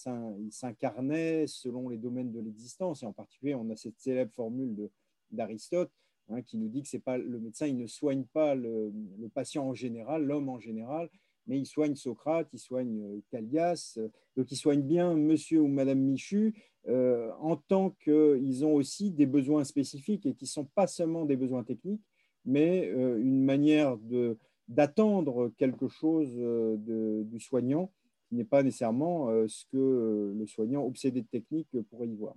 s'incarnait 0.50 1.46
selon 1.46 1.90
les 1.90 1.98
domaines 1.98 2.32
de 2.32 2.40
l'existence, 2.40 3.02
et 3.02 3.06
en 3.06 3.12
particulier, 3.12 3.54
on 3.54 3.68
a 3.70 3.76
cette 3.76 4.00
célèbre 4.00 4.32
formule 4.32 4.88
d'Aristote, 5.30 5.92
hein, 6.30 6.40
qui 6.40 6.56
nous 6.56 6.68
dit 6.68 6.82
que 6.82 6.96
pas 6.96 7.18
le 7.18 7.38
médecin, 7.38 7.66
il 7.66 7.76
ne 7.76 7.86
soigne 7.86 8.24
pas 8.24 8.54
le, 8.54 8.92
patient 9.34 9.68
en 9.68 9.74
général, 9.74 10.24
l'homme 10.24 10.48
en 10.48 10.58
général, 10.58 11.10
mais 11.46 11.58
il 11.58 11.66
soigne 11.66 11.94
Socrate, 11.94 12.48
il 12.52 12.58
soigne 12.58 13.20
Callias, 13.30 13.98
donc 14.36 14.50
il 14.50 14.56
soigne 14.56 14.82
bien 14.82 15.14
monsieur 15.14 15.60
ou 15.60 15.68
madame 15.68 16.00
Michu 16.00 16.54
en 16.88 17.56
tant 17.56 17.90
qu'ils 17.90 18.64
ont 18.64 18.74
aussi 18.74 19.10
des 19.10 19.26
besoins 19.26 19.64
spécifiques 19.64 20.26
et 20.26 20.34
qui 20.34 20.44
ne 20.44 20.48
sont 20.48 20.64
pas 20.64 20.86
seulement 20.86 21.24
des 21.24 21.36
besoins 21.36 21.62
techniques, 21.62 22.02
mais 22.44 22.86
une 22.88 23.44
manière 23.44 23.96
d'attendre 24.68 25.52
quelque 25.58 25.88
chose 25.88 26.32
du 26.78 27.38
soignant 27.38 27.92
qui 28.28 28.34
n'est 28.34 28.44
pas 28.44 28.62
nécessairement 28.62 29.28
ce 29.46 29.64
que 29.66 30.34
le 30.36 30.46
soignant 30.46 30.84
obsédé 30.84 31.22
de 31.22 31.28
technique 31.28 31.68
pourrait 31.90 32.08
y 32.08 32.16
voir. 32.16 32.34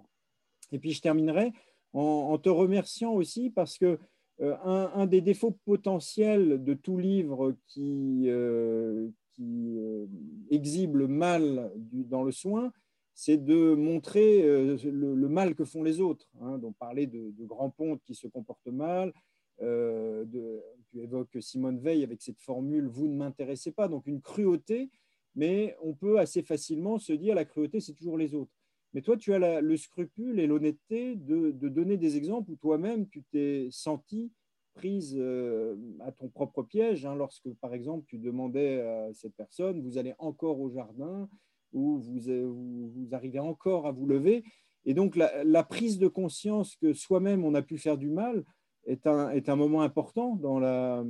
Et 0.72 0.80
puis 0.80 0.92
je 0.92 1.02
terminerai 1.02 1.54
en, 1.94 2.38
te 2.38 2.50
remerciant 2.50 3.14
aussi 3.14 3.50
parce 3.50 3.78
que 3.78 4.00
euh, 4.42 4.56
un, 4.64 5.06
des 5.06 5.22
défauts 5.22 5.58
potentiels 5.66 6.62
de 6.64 6.74
tout 6.74 6.98
livre 6.98 7.56
qui, 7.68 8.26
euh, 8.28 9.08
euh, 9.40 10.08
exhibe 10.50 10.98
le 10.98 11.08
mal 11.08 11.72
dans 11.92 12.24
le 12.24 12.34
soin, 12.34 12.74
c'est 13.14 13.38
de 13.38 13.76
montrer 13.76 14.44
le, 14.44 15.30
mal 15.30 15.56
que 15.56 15.64
font 15.64 15.84
les 15.84 16.02
autres. 16.02 16.30
Hein. 16.42 16.60
Parler 16.80 17.08
de, 17.08 17.32
grands 17.46 17.70
pontes 17.70 18.02
qui 18.04 18.14
se 18.14 18.28
comportent 18.28 18.68
mal. 18.68 19.14
De, 19.62 20.62
tu 20.90 21.00
évoques 21.00 21.38
Simone 21.40 21.80
Veil 21.80 22.04
avec 22.04 22.22
cette 22.22 22.42
formule 22.42 22.88
Vous 22.88 23.08
ne 23.08 23.16
m'intéressez 23.16 23.72
pas, 23.72 23.88
donc 23.88 24.06
une 24.06 24.22
cruauté, 24.22 24.90
mais 25.34 25.78
on 25.82 25.94
peut 25.94 26.20
assez 26.20 26.44
facilement 26.44 27.00
se 27.00 27.14
dire 27.14 27.36
la 27.36 27.46
cruauté, 27.46 27.80
c'est 27.80 27.94
toujours 27.94 28.18
les 28.18 28.36
autres. 28.36 28.52
Mais 28.96 29.02
toi, 29.02 29.18
tu 29.18 29.34
as 29.34 29.60
le 29.60 29.76
scrupule 29.76 30.40
et 30.40 30.48
l'honnêteté 30.48 31.18
de, 31.18 31.52
donner 31.52 31.98
des 31.98 32.16
exemples 32.16 32.52
où 32.52 32.56
toi-même, 32.56 33.10
tu 33.10 33.24
t'es 33.24 33.68
senti 33.70 34.32
prise 34.74 35.16
euh, 35.18 35.76
à 36.00 36.14
ton 36.14 36.30
propre 36.30 36.64
piège, 36.64 37.06
hein, 37.06 37.14
lorsque, 37.14 37.54
par 37.56 37.74
exemple, 37.74 38.06
tu 38.08 38.18
demandais 38.18 38.80
à 38.80 39.14
cette 39.14 39.36
personne, 39.36 39.82
vous 39.82 39.98
allez 39.98 40.14
encore 40.18 40.62
au 40.62 40.70
jardin, 40.70 41.28
ou 41.74 42.00
vous, 42.00 42.90
vous, 42.94 43.08
arrivez 43.12 43.40
encore 43.40 43.86
à 43.86 43.92
vous 43.92 44.06
lever. 44.06 44.46
Et 44.86 44.94
donc, 44.94 45.18
la, 45.18 45.64
prise 45.64 46.00
de 46.00 46.08
conscience 46.08 46.78
que 46.78 46.94
soi-même, 46.94 47.44
on 47.44 47.54
a 47.54 47.62
pu 47.62 47.78
faire 47.78 47.98
du 47.98 48.10
mal 48.10 48.46
est 48.86 49.08
un, 49.08 49.56
moment 49.58 49.82
important 49.82 50.38
dans 50.38 50.58
la, 50.58 51.04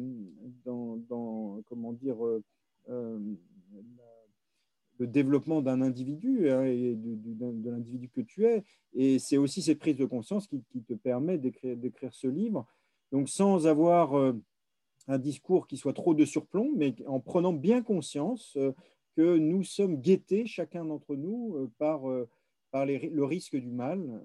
comment 0.63 1.93
dire, 1.93 2.25
euh, 2.25 2.43
euh, 2.89 3.19
le 4.97 5.07
développement 5.07 5.61
d'un 5.61 5.81
individu 5.81 6.49
hein, 6.49 6.63
et 6.63 6.95
de, 6.95 7.69
l'individu 7.69 8.09
que 8.09 8.21
tu 8.21 8.45
es. 8.45 8.63
Et 8.93 9.19
c'est 9.19 9.37
aussi 9.37 9.61
cette 9.61 9.79
prise 9.79 9.97
de 9.97 10.05
conscience 10.05 10.47
qui, 10.47 10.61
te 10.87 10.93
permet 10.93 11.37
d'écrire 11.37 12.13
ce 12.13 12.27
livre. 12.27 12.65
Donc 13.11 13.29
sans 13.29 13.67
avoir 13.67 14.17
euh, 14.17 14.33
un 15.07 15.19
discours 15.19 15.67
qui 15.67 15.77
soit 15.77 15.93
trop 15.93 16.13
de 16.13 16.25
surplomb, 16.25 16.71
mais 16.75 16.95
en 17.07 17.19
prenant 17.19 17.53
bien 17.53 17.81
conscience 17.81 18.55
euh, 18.57 18.71
que 19.15 19.37
nous 19.37 19.63
sommes 19.63 19.97
guettés, 20.01 20.45
chacun 20.45 20.85
d'entre 20.85 21.15
nous, 21.15 21.55
euh, 21.55 21.71
par, 21.77 22.01
par 22.71 22.85
le 22.85 23.23
risque 23.23 23.55
du 23.55 23.71
mal 23.71 24.21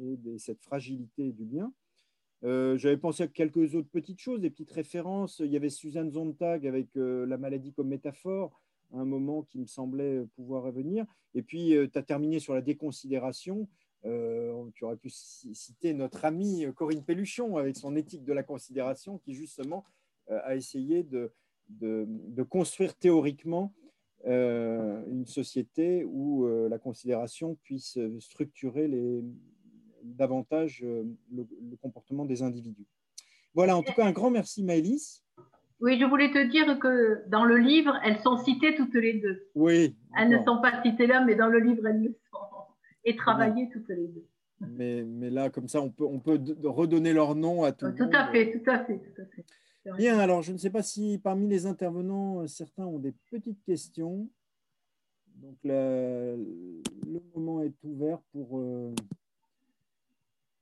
et 0.00 0.38
cette 0.38 0.60
fragilité 0.60 1.30
du 1.32 1.44
bien. 1.44 1.72
J'avais 2.42 2.96
pensé 2.96 3.22
à 3.22 3.28
quelques 3.28 3.76
autres 3.76 3.90
petites 3.90 4.18
choses, 4.18 4.40
des 4.40 4.50
petites 4.50 4.72
références. 4.72 5.40
Il 5.44 5.52
y 5.52 5.56
avait 5.56 5.68
Suzanne 5.68 6.10
Zontag 6.10 6.66
avec 6.66 6.88
la 6.94 7.36
maladie 7.36 7.72
comme 7.72 7.88
métaphore 7.88 8.60
un 8.92 9.04
moment 9.04 9.42
qui 9.42 9.58
me 9.58 9.66
semblait 9.66 10.24
pouvoir 10.36 10.62
revenir. 10.62 11.06
Et 11.34 11.42
puis, 11.42 11.74
euh, 11.74 11.88
tu 11.90 11.98
as 11.98 12.02
terminé 12.02 12.40
sur 12.40 12.54
la 12.54 12.60
déconsidération. 12.60 13.68
Euh, 14.04 14.64
tu 14.74 14.84
aurais 14.84 14.96
pu 14.96 15.10
citer 15.10 15.92
notre 15.92 16.24
amie 16.24 16.64
Corinne 16.74 17.04
Pelluchon 17.04 17.56
avec 17.58 17.76
son 17.76 17.96
éthique 17.96 18.24
de 18.24 18.32
la 18.32 18.42
considération 18.42 19.18
qui 19.18 19.34
justement 19.34 19.84
euh, 20.30 20.40
a 20.44 20.56
essayé 20.56 21.02
de, 21.02 21.32
construire 22.48 22.94
théoriquement 22.96 23.72
une 24.26 25.24
société 25.24 26.04
où 26.04 26.46
la 26.68 26.78
considération 26.78 27.56
puisse 27.62 27.98
structurer 28.18 28.90
davantage 30.02 30.82
le, 30.82 31.16
le, 31.30 31.76
comportement 31.76 32.26
des 32.26 32.42
individus. 32.42 32.88
Voilà, 33.54 33.76
en 33.76 33.82
tout 33.82 33.92
cas, 33.92 34.04
un 34.04 34.12
grand 34.12 34.30
merci 34.30 34.62
Maëlys. 34.62 35.22
Oui, 35.80 35.98
je 35.98 36.04
voulais 36.04 36.30
te 36.30 36.50
dire 36.50 36.78
que 36.78 37.22
dans 37.28 37.44
le 37.44 37.56
livre, 37.56 37.98
elles 38.04 38.18
sont 38.20 38.36
citées 38.36 38.74
toutes 38.76 38.94
les 38.94 39.14
deux. 39.14 39.48
Oui. 39.54 39.96
Elles 40.16 40.28
ne 40.28 40.38
sont 40.44 40.60
pas 40.60 40.82
citées 40.82 41.06
là, 41.06 41.24
mais 41.24 41.34
dans 41.34 41.48
le 41.48 41.58
livre, 41.58 41.86
elles 41.86 42.02
le 42.02 42.16
sont. 42.30 42.38
Et 43.04 43.16
travaillées 43.16 43.70
toutes 43.72 43.88
les 43.88 44.08
deux. 44.08 44.26
Mais, 44.60 45.02
mais, 45.04 45.30
là, 45.30 45.48
comme 45.48 45.68
ça, 45.68 45.80
on 45.80 45.88
peut, 45.88 46.04
on 46.04 46.18
peut 46.18 46.38
redonner 46.64 47.14
leur 47.14 47.34
nom 47.34 47.62
à 47.64 47.72
tout 47.72 47.86
le 47.86 47.92
monde. 47.92 47.98
Tout 47.98 48.16
à 48.16 48.30
fait, 48.30 48.52
tout 48.52 48.70
à 48.70 48.84
fait, 48.84 48.98
tout 48.98 49.22
à 49.22 49.24
fait. 49.24 49.44
Bien, 49.96 50.18
alors 50.18 50.42
je 50.42 50.52
ne 50.52 50.58
sais 50.58 50.68
pas 50.68 50.82
si 50.82 51.18
parmi 51.18 51.48
les 51.48 51.64
intervenants, 51.64 52.46
certains 52.46 52.84
ont 52.84 52.98
des 52.98 53.14
petites 53.30 53.62
questions. 53.64 54.28
Donc 55.36 55.56
le 55.64 56.36
moment 57.34 57.62
est 57.62 57.72
ouvert 57.82 58.20
pour, 58.32 58.58
euh, 58.58 58.94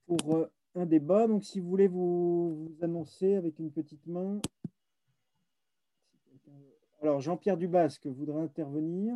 pour 0.07 0.35
euh, 0.35 0.49
un 0.75 0.85
débat. 0.85 1.27
Donc 1.27 1.43
si 1.43 1.59
vous 1.59 1.67
voulez 1.67 1.89
vous, 1.89 2.55
vous 2.55 2.77
annoncer 2.81 3.35
avec 3.35 3.59
une 3.59 3.71
petite 3.71 4.07
main. 4.07 4.39
Alors, 7.01 7.21
Jean-Pierre 7.21 7.57
Dubasque 7.57 8.07
voudrait 8.07 8.41
intervenir. 8.41 9.15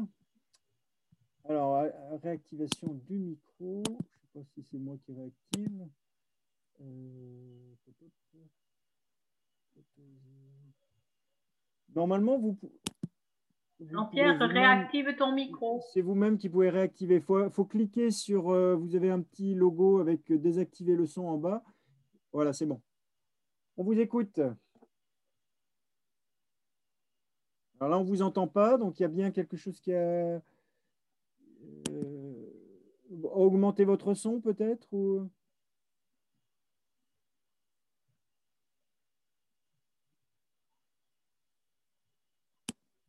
Alors, 1.50 1.86
réactivation 2.22 2.94
du 3.08 3.18
micro. 3.18 3.84
Je 3.86 3.92
ne 3.92 3.96
sais 3.96 4.28
pas 4.34 4.44
si 4.54 4.64
c'est 4.64 4.78
moi 4.78 4.96
qui 5.06 5.14
réactive. 5.14 5.88
Euh, 6.82 7.74
normalement, 11.94 12.40
vous, 12.40 12.58
Jean-Pierre, 13.92 14.40
réactive 14.40 15.16
ton 15.18 15.34
micro. 15.34 15.82
C'est 15.94 16.02
vous-même 16.02 16.38
qui 16.38 16.50
pouvez 16.50 16.70
réactiver. 16.70 17.16
Il 17.16 17.50
faut, 17.52 17.66
cliquer 17.66 18.12
sur. 18.12 18.50
Euh, 18.50 18.76
vous 18.76 18.96
avez 18.96 19.12
un 19.12 19.22
petit 19.22 19.56
logo 19.56 20.00
avec 20.00 20.32
désactiver 20.32 20.96
le 20.96 21.06
son 21.06 21.26
en 21.26 21.38
bas. 21.38 21.64
Voilà, 22.32 22.54
c'est 22.54 22.66
bon. 22.66 22.82
On 23.78 23.84
vous 23.84 24.00
écoute. 24.00 24.40
Alors 27.84 27.92
là, 27.92 28.00
on 28.00 28.04
ne 28.06 28.08
vous 28.08 28.22
entend 28.22 28.48
pas, 28.48 28.78
donc 28.78 28.98
il 28.98 29.04
y 29.04 29.06
a 29.06 29.10
bien 29.10 29.30
quelque 29.30 29.58
chose 29.58 29.78
qui 29.82 29.94
a 29.94 30.42
euh, 31.90 32.50
augmenté 33.24 33.84
votre 33.84 34.14
son 34.14 34.40
peut-être 34.40 34.88
ou... 34.94 35.30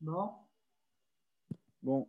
Bon. 0.00 0.30
Bon. 1.84 2.08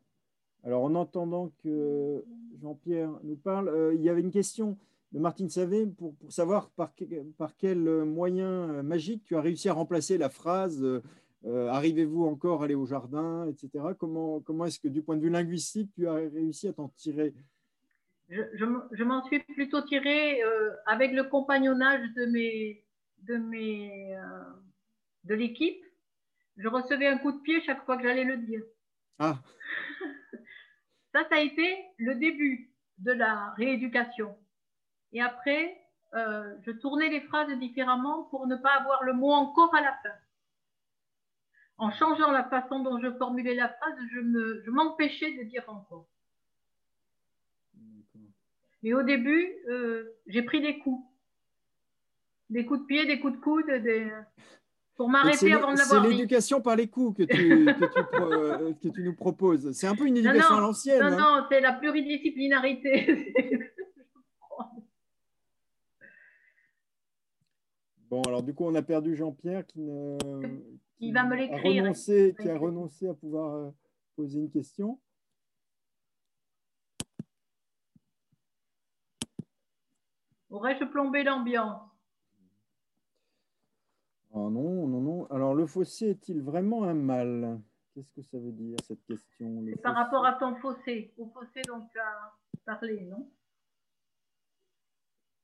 Alors, 0.64 0.84
en 0.86 0.96
entendant 0.96 1.52
que 1.64 2.26
Jean-Pierre 2.60 3.12
nous 3.24 3.36
parle, 3.36 3.70
euh, 3.70 3.94
il 3.94 4.02
y 4.02 4.10
avait 4.10 4.22
une 4.22 4.32
question 4.32 4.76
de 5.12 5.20
Martine 5.20 5.50
Savé 5.50 5.86
pour, 5.86 6.16
savoir 6.30 6.72
par, 6.72 6.94
par, 7.38 7.56
quel 7.58 8.06
moyen 8.06 8.82
magique 8.82 9.24
tu 9.24 9.36
as 9.36 9.42
réussi 9.42 9.70
à 9.70 9.74
remplacer 9.74 10.18
la 10.18 10.30
phrase 10.30 10.84
euh, 10.84 11.04
euh, 11.46 11.68
arrivez-vous 11.70 12.26
encore 12.26 12.62
à 12.62 12.66
aller 12.66 12.76
au 12.76 12.88
jardin, 12.88 13.48
etc. 13.48 13.70
Comment, 14.00 14.40
comment 14.40 14.66
est-ce 14.66 14.80
que 14.80 14.88
du 14.88 15.04
point 15.04 15.16
de 15.16 15.22
vue 15.22 15.30
linguistique, 15.30 15.92
tu 15.94 16.08
as 16.08 16.14
réussi 16.14 16.68
à 16.68 16.74
t'en 16.74 16.90
tirer? 16.90 17.34
Je, 18.30 19.04
m'en 19.04 19.24
suis 19.26 19.40
plutôt 19.40 19.84
tiré 19.84 20.42
euh, 20.42 20.72
avec 20.88 21.12
le 21.12 21.26
compagnonnage 21.26 22.12
de, 22.16 22.26
mes, 22.26 22.84
de, 23.20 23.38
mes, 23.38 24.16
euh, 24.16 24.44
de 25.26 25.36
l'équipe. 25.36 25.84
Je 26.58 26.68
recevais 26.68 27.08
un 27.08 27.20
coup 27.20 27.32
de 27.32 27.42
pied 27.42 27.62
chaque 27.62 27.86
fois 27.86 27.98
que 27.98 28.04
j'allais 28.04 28.24
le 28.24 28.38
dire. 28.38 28.64
Ah. 29.20 29.38
ça, 31.14 31.28
ça 31.30 31.36
a 31.36 31.42
été 31.42 31.78
le 31.98 32.16
début 32.16 32.72
de 32.98 33.12
la 33.12 33.52
rééducation. 33.52 34.36
Et 35.12 35.22
après, 35.22 35.80
je 36.14 36.72
tournais 36.72 37.10
les 37.10 37.22
phrases 37.22 37.52
différemment 37.60 38.24
pour 38.24 38.48
ne 38.48 38.56
pas 38.56 38.72
avoir 38.80 39.04
le 39.04 39.14
mot 39.14 39.32
encore 39.32 39.76
à 39.76 39.82
la 39.82 39.94
fin 40.02 40.16
en 41.78 41.92
changeant 41.92 42.32
la 42.32 42.44
façon 42.44 42.80
dont 42.80 43.00
je 43.02 43.12
formulais 43.18 43.56
la 43.56 43.70
phrase, 43.70 43.96
je 44.12 44.70
m'empêchais 44.70 45.34
de 45.34 45.44
dire 45.44 45.64
encore. 45.68 46.08
Et 48.86 48.94
au 48.94 49.02
début, 49.02 49.52
euh, 49.68 50.16
j'ai 50.28 50.44
pris 50.44 50.62
des 50.62 50.78
coups. 50.78 51.04
Des 52.52 52.66
coups 52.68 52.82
de 52.82 52.86
pied, 52.86 53.08
des 53.08 53.20
coups 53.20 53.34
de 53.34 53.42
coude, 53.42 53.66
pour 54.96 55.10
m'arrêter 55.10 55.52
avant 55.54 55.74
de 55.74 55.80
l'avoir 55.80 56.04
C'est 56.04 56.10
l'éducation 56.10 56.62
par 56.62 56.76
les 56.76 56.88
coups 56.88 57.18
que 57.18 57.24
tu, 57.24 57.68
euh, 57.68 58.74
que 58.74 58.88
tu, 58.90 59.02
nous 59.02 59.16
proposes. 59.16 59.72
C'est 59.72 59.88
un 59.88 59.96
peu 59.96 60.06
une 60.06 60.18
éducation 60.18 60.56
à 60.56 60.60
l'ancienne. 60.62 61.00
Non, 61.00 61.08
hein. 61.08 61.42
non, 61.42 61.48
c'est 61.50 61.62
la 61.62 61.74
pluridisciplinarité. 61.74 63.34
bon, 68.12 68.22
alors 68.22 68.44
du 68.44 68.54
coup, 68.54 68.66
on 68.68 68.76
a 68.76 68.84
perdu 68.84 69.16
Jean-Pierre 69.16 69.66
qui 69.66 69.80
ne, 69.82 70.16
il 71.00 71.14
va 71.14 71.24
me 71.24 71.36
l'écrire. 71.36 71.92
Qui 72.40 72.50
a 72.50 72.58
renoncé 72.58 73.08
à 73.08 73.14
pouvoir 73.14 73.56
euh, 73.56 73.72
poser 74.16 74.40
une 74.40 74.50
question. 74.50 75.00
Aurais-je 80.50 80.86
plombé 80.86 81.24
l'ambiance? 81.24 81.82
Oh 84.32 84.50
non, 84.50 84.88
non, 84.88 85.02
non. 85.02 85.26
Alors, 85.28 85.54
le 85.54 85.66
fossé 85.66 86.12
est-il 86.12 86.42
vraiment 86.42 86.84
un 86.84 86.94
mal? 86.94 87.62
Qu'est-ce 87.94 88.12
que 88.12 88.22
ça 88.22 88.38
veut 88.38 88.52
dire, 88.52 88.78
cette 88.84 89.04
question 89.06 89.64
C'est 89.66 89.82
par 89.82 89.96
rapport 89.96 90.26
à 90.26 90.34
ton 90.34 90.56
fossé, 90.56 91.14
au 91.18 91.28
fossé 91.28 91.62
dont 91.66 91.88
tu 91.92 91.98
as 92.00 92.34
parlé, 92.66 93.06
non? 93.06 93.32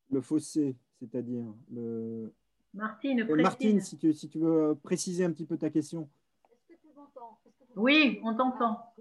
Le 0.10 0.20
fossé, 0.20 0.78
c'est-à-dire 1.00 1.46
le... 1.70 2.34
Martine, 2.74 3.22
euh, 3.22 3.36
Martine 3.42 3.82
si, 3.82 3.98
tu, 3.98 4.14
si 4.14 4.30
tu 4.30 4.40
veux 4.40 4.78
préciser 4.82 5.26
un 5.26 5.32
petit 5.32 5.46
peu 5.46 5.58
ta 5.58 5.70
question. 5.70 6.10
Est-ce 6.52 6.76
que 6.76 6.82
tu 6.82 6.88
m'entends? 6.96 7.38
Oui, 7.76 8.20
on 8.24 8.36
t'entend. 8.36 8.94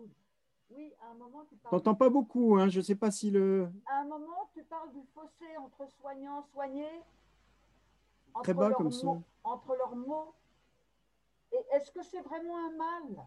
Oui, 0.71 0.93
à 1.01 1.13
un 1.13 1.15
moment, 1.15 1.45
tu 1.49 1.57
parles... 1.57 1.71
T'entends 1.77 1.95
pas 1.95 2.09
beaucoup, 2.09 2.57
hein, 2.57 2.69
je 2.69 2.79
ne 2.79 2.85
sais 2.85 2.97
pas 2.97 3.11
si 3.11 3.31
le... 3.31 3.69
À 3.87 4.01
un 4.01 4.05
moment, 4.05 4.49
tu 4.53 4.63
parles 4.65 4.93
du 4.93 5.03
fossé 5.15 5.57
entre 5.57 5.89
soignants, 5.89 6.43
soignés, 6.53 7.03
Très 8.43 8.55
bas 8.55 8.71
comme 8.73 8.91
ça. 8.91 9.09
Entre 9.45 9.77
leurs 9.77 9.97
mots. 9.97 10.35
Et 11.53 11.77
est-ce 11.77 11.91
que 11.91 12.03
c'est 12.03 12.21
vraiment 12.21 12.57
un 12.67 12.77
mal? 12.77 13.27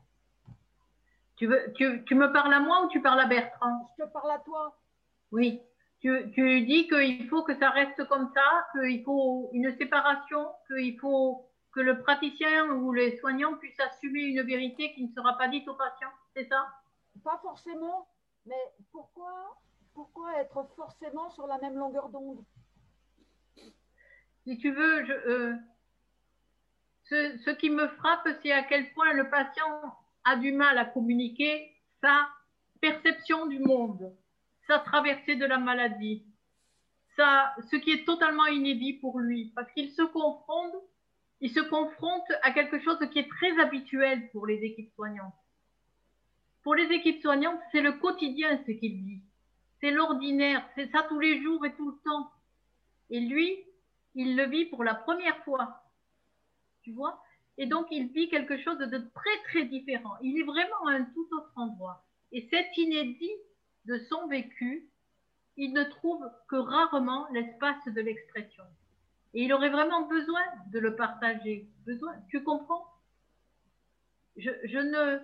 Tu, 1.36 1.48
veux, 1.48 1.74
tu, 1.74 2.04
tu, 2.06 2.16
me 2.16 2.32
parles 2.32 2.54
à 2.54 2.60
moi 2.60 2.86
ou 2.86 2.90
tu 2.90 3.02
parles 3.02 3.20
à 3.20 3.26
Bertrand? 3.26 3.90
Je 3.98 4.04
te 4.04 4.10
parle 4.10 4.32
à 4.32 4.40
toi. 4.40 4.78
Oui. 5.32 5.62
Tu, 6.04 6.32
tu 6.34 6.62
dis 6.66 6.90
qu'il 6.90 7.30
faut 7.30 7.44
que 7.44 7.58
ça 7.58 7.70
reste 7.70 8.04
comme 8.10 8.30
ça, 8.34 8.68
qu'il 8.74 9.02
faut 9.06 9.50
une 9.54 9.74
séparation, 9.78 10.50
qu'il 10.68 11.00
faut 11.00 11.50
que 11.72 11.80
le 11.80 12.02
praticien 12.02 12.72
ou 12.72 12.92
les 12.92 13.18
soignants 13.20 13.56
puissent 13.56 13.80
assumer 13.80 14.24
une 14.24 14.42
vérité 14.42 14.94
qui 14.96 15.06
ne 15.06 15.14
sera 15.14 15.38
pas 15.38 15.48
dite 15.48 15.66
au 15.66 15.76
patient. 15.76 16.10
C'est 16.36 16.50
ça? 16.50 16.68
Pas 17.24 17.40
forcément. 17.42 18.10
Mais 18.46 18.74
pourquoi, 18.92 19.32
pourquoi 19.94 20.42
être 20.42 20.68
forcément 20.76 21.30
sur 21.30 21.48
la 21.48 21.58
même 21.60 21.76
longueur 21.76 22.10
d'onde? 22.10 22.44
Si 24.44 24.58
tu 24.58 24.74
veux, 24.74 25.06
je, 25.06 25.14
euh, 25.14 25.56
ce, 27.06 27.38
ce, 27.46 27.50
qui 27.52 27.70
me 27.70 27.88
frappe, 27.88 28.28
c'est 28.42 28.52
à 28.52 28.64
quel 28.64 28.92
point 28.92 29.14
le 29.14 29.30
patient 29.30 29.82
a 30.26 30.36
du 30.36 30.52
mal 30.52 30.78
à 30.78 30.84
communiquer 30.84 31.72
sa 32.02 32.28
perception 32.82 33.46
du 33.46 33.60
monde, 33.60 34.14
sa 34.68 34.80
traversée 34.80 35.36
de 35.36 35.46
la 35.46 35.58
maladie, 35.58 36.26
ça, 37.16 37.54
ce 37.70 37.76
qui 37.76 37.92
est 37.92 38.06
totalement 38.06 38.46
inédit 38.48 38.94
pour 38.94 39.20
lui, 39.20 39.52
parce 39.56 39.72
qu'il 39.74 39.92
se 39.92 40.02
confronte, 40.02 40.74
il 41.42 41.52
se 41.52 41.60
confronte 41.60 42.32
à 42.42 42.52
quelque 42.52 42.80
chose 42.82 42.98
qui 43.12 43.20
est 43.20 43.30
très 43.30 43.60
habituel 43.60 44.30
pour 44.32 44.48
les 44.48 44.64
équipes 44.64 44.94
soignantes. 44.96 45.34
Pour 46.64 46.76
les 46.76 46.92
équipes 46.92 47.22
soignantes, 47.22 47.60
c'est 47.72 47.82
le 47.82 47.94
quotidien 47.94 48.60
ce 48.66 48.72
qu'il 48.72 49.04
vit, 49.04 49.22
c'est 49.84 49.92
l'ordinaire, 49.92 50.66
c'est 50.76 50.90
ça 50.92 51.06
tous 51.10 51.20
les 51.20 51.42
jours 51.44 51.66
et 51.66 51.76
tout 51.76 51.92
le 51.92 51.98
temps. 52.06 52.32
Et 53.10 53.20
lui, 53.20 53.60
il 54.16 54.38
le 54.38 54.46
vit 54.46 54.66
pour 54.66 54.84
la 54.84 54.96
première 54.96 55.44
fois. 55.44 55.84
Tu 56.84 56.94
vois? 56.94 57.22
Et 57.58 57.66
donc, 57.66 57.88
il 57.92 58.08
vit 58.08 58.30
quelque 58.30 58.58
chose 58.64 58.78
de 58.78 58.98
très, 59.14 59.44
très 59.50 59.66
différent. 59.66 60.14
Il 60.22 60.40
est 60.40 60.44
vraiment 60.44 60.88
à 60.88 60.94
un 60.94 61.04
tout 61.04 61.28
autre 61.34 61.52
endroit. 61.58 62.06
Et 62.32 62.48
cet 62.50 62.78
inédit 62.78 63.32
de 63.86 63.98
son 64.10 64.28
vécu, 64.28 64.90
il 65.58 65.74
ne 65.74 65.84
trouve 65.84 66.26
que 66.50 66.56
rarement 66.56 67.28
l'espace 67.32 67.86
de 67.86 68.02
l'expression. 68.02 68.64
Et 69.34 69.44
il 69.44 69.54
aurait 69.54 69.70
vraiment 69.70 70.08
besoin 70.08 70.42
de 70.72 70.80
le 70.80 70.96
partager. 70.96 71.68
Besoin, 71.86 72.14
tu 72.30 72.44
comprends? 72.44 72.88
Je, 74.36 74.50
ne, 74.50 75.20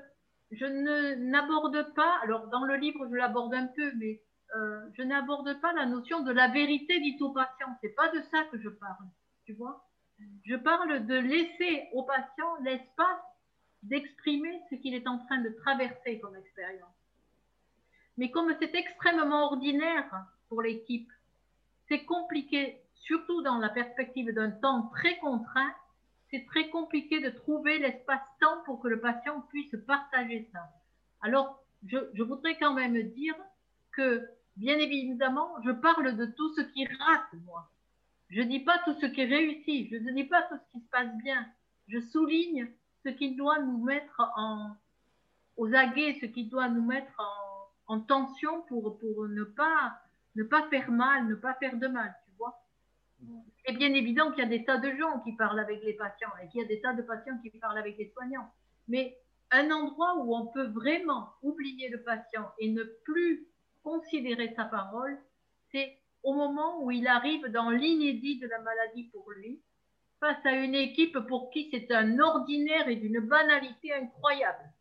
je 0.52 0.66
ne 0.66 1.16
n'aborde 1.16 1.94
pas, 1.96 2.20
alors 2.22 2.48
dans 2.48 2.64
le 2.64 2.76
livre 2.76 3.08
je 3.10 3.16
l'aborde 3.16 3.54
un 3.54 3.68
peu, 3.68 3.92
mais 3.98 4.22
euh, 4.56 4.82
je 4.94 5.04
n'aborde 5.04 5.60
pas 5.62 5.74
la 5.74 5.86
notion 5.86 6.22
de 6.22 6.32
la 6.32 6.48
vérité 6.48 7.00
dite 7.00 7.22
au 7.22 7.32
patient. 7.32 7.68
C'est 7.82 7.96
pas 7.96 8.10
de 8.10 8.22
ça 8.32 8.44
que 8.52 8.60
je 8.60 8.70
parle, 8.70 9.08
tu 9.46 9.54
vois? 9.54 9.86
Je 10.46 10.56
parle 10.56 11.06
de 11.06 11.16
laisser 11.16 11.88
au 11.94 12.04
patient 12.04 12.56
l'espace 12.62 13.24
d'exprimer 13.84 14.62
ce 14.70 14.76
qu'il 14.76 14.94
est 14.94 15.08
en 15.08 15.18
train 15.26 15.40
de 15.42 15.50
traverser 15.50 16.20
comme 16.20 16.36
expérience. 16.36 16.99
Mais 18.20 18.32
comme 18.32 18.54
c'est 18.60 18.76
extrêmement 18.76 19.46
ordinaire 19.46 20.26
pour 20.50 20.62
l'équipe, 20.62 21.10
c'est 21.88 22.04
compliqué, 22.04 22.82
surtout 22.94 23.42
dans 23.44 23.60
la 23.60 23.70
perspective 23.70 24.34
d'un 24.34 24.52
temps 24.52 24.90
très 24.90 25.18
contraint, 25.20 25.74
c'est 26.30 26.46
très 26.48 26.70
compliqué 26.70 27.22
de 27.22 27.30
trouver 27.30 27.80
l'espace-temps 27.80 28.64
pour 28.66 28.82
que 28.82 28.90
le 28.90 29.00
patient 29.00 29.40
puisse 29.48 29.74
partager 29.88 30.50
ça. 30.52 30.60
Alors, 31.22 31.64
je, 31.88 32.22
voudrais 32.22 32.58
quand 32.58 32.74
même 32.74 33.02
dire 33.14 33.36
que, 33.94 34.28
bien 34.58 34.78
évidemment, 34.78 35.56
je 35.64 35.72
parle 35.72 36.18
de 36.18 36.26
tout 36.26 36.54
ce 36.56 36.62
qui 36.74 36.86
rate, 36.86 37.42
moi. 37.46 37.72
Je 38.32 38.42
ne 38.42 38.50
dis 38.50 38.60
pas 38.60 38.80
tout 38.84 38.96
ce 39.00 39.06
qui 39.06 39.22
est 39.22 39.26
réussi, 39.26 39.88
je 39.88 39.96
ne 39.96 40.12
dis 40.12 40.26
pas 40.26 40.42
tout 40.42 40.58
ce 40.58 40.72
qui 40.74 40.84
se 40.84 40.90
passe 40.90 41.16
bien. 41.24 41.48
Je 41.88 42.02
souligne 42.02 42.70
ce 43.06 43.10
qui 43.12 43.38
doit 43.38 43.60
nous 43.60 43.82
mettre 43.82 44.30
en, 44.36 44.76
aux 45.56 45.74
aguets, 45.74 46.18
ce 46.20 46.26
qui 46.26 46.44
doit 46.50 46.68
nous 46.68 46.84
mettre 46.84 47.14
en, 47.18 47.49
en 47.90 48.00
tension 48.00 48.62
pour, 48.68 48.98
ne, 49.28 49.44
pas, 49.44 50.00
ne 50.36 50.44
pas 50.44 50.70
faire 50.70 50.92
mal, 50.92 51.28
ne 51.28 51.36
pas 51.36 51.56
faire 51.56 51.76
de 51.76 51.88
mal, 51.88 52.16
tu 52.24 52.32
vois. 52.38 52.64
C'est 53.66 53.74
bien 53.74 53.94
évident 53.94 54.30
qu'il 54.32 54.44
y 54.44 54.48
a 54.48 54.50
des 54.50 54.64
tas 54.64 54.78
de 54.78 54.92
gens 54.96 55.20
qui 55.22 55.36
parlent 55.36 55.60
avec 55.60 55.84
les 55.84 55.94
patients 55.94 56.32
et 56.42 56.48
qu'il 56.48 56.62
y 56.62 56.64
a 56.64 56.68
des 56.68 56.80
tas 56.80 56.94
de 56.94 57.02
patients 57.02 57.38
qui 57.42 57.50
parlent 57.60 57.80
avec 57.80 57.98
les 57.98 58.12
soignants. 58.12 58.50
Mais 58.88 59.18
un 59.52 59.72
endroit 59.72 60.16
où 60.18 60.36
on 60.36 60.46
peut 60.48 60.68
vraiment 60.68 61.32
oublier 61.42 61.90
le 61.90 62.04
patient 62.04 62.52
et 62.60 62.72
ne 62.72 62.84
plus 62.84 63.48
considérer 63.84 64.54
sa 64.56 64.66
parole, 64.66 65.18
c'est 65.72 65.98
au 66.22 66.34
moment 66.34 66.84
où 66.84 66.92
il 66.92 67.08
arrive 67.08 67.48
dans 67.48 67.72
l'inédit 67.72 68.38
de 68.40 68.48
la 68.48 68.60
maladie 68.60 69.06
pour 69.06 69.32
lui, 69.32 69.60
face 70.20 70.46
à 70.46 70.52
une 70.52 70.76
équipe 70.76 71.18
pour 71.28 71.50
qui 71.50 71.70
c'est 71.72 71.92
un 71.92 72.20
ordinaire 72.20 72.88
et 72.88 72.98
d'une 72.98 73.20
banalité 73.22 73.94
incroyable. 73.94 74.72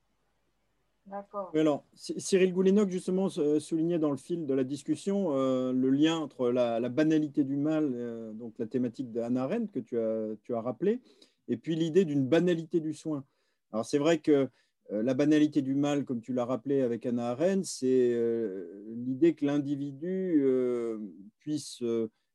Alors, 1.55 1.85
Cyril 1.95 2.53
Goulénoc, 2.53 2.91
justement, 2.91 3.29
soulignait 3.29 3.99
dans 3.99 4.11
le 4.11 4.17
fil 4.17 4.47
de 4.47 4.55
la 4.55 4.65
discussion 4.65 5.29
euh, 5.33 5.73
le 5.73 5.91
lien 5.91 6.17
entre 6.17 6.51
la, 6.51 6.89
banalité 6.89 7.45
du 7.45 7.57
mal, 7.57 7.93
euh, 7.95 8.33
donc 8.33 8.55
la 8.59 8.67
thématique 8.67 9.13
d'Anna 9.13 9.45
Arendt 9.45 9.71
que 9.73 9.81
tu 9.81 9.99
as, 9.99 10.37
tu 10.43 10.55
as 10.55 10.61
rappelé, 10.61 11.01
et 11.49 11.57
puis 11.57 11.77
l'idée 11.77 12.05
d'une 12.05 12.27
banalité 12.27 12.81
du 12.81 12.95
soin. 12.95 13.25
Alors, 13.73 13.85
c'est 13.85 13.99
vrai 13.99 14.19
que 14.19 14.49
euh, 14.93 15.03
la 15.03 15.15
banalité 15.15 15.61
du 15.63 15.75
mal, 15.75 16.05
comme 16.05 16.21
tu 16.21 16.33
l'as 16.33 16.47
rappelé 16.47 16.81
avec 16.81 17.05
Anna 17.05 17.31
Arendt, 17.31 17.65
c'est 17.65 18.13
euh, 18.15 18.67
l'idée 18.97 19.35
que 19.35 19.45
l'individu 19.45 20.43
euh, 20.43 20.99
puisse 21.41 21.83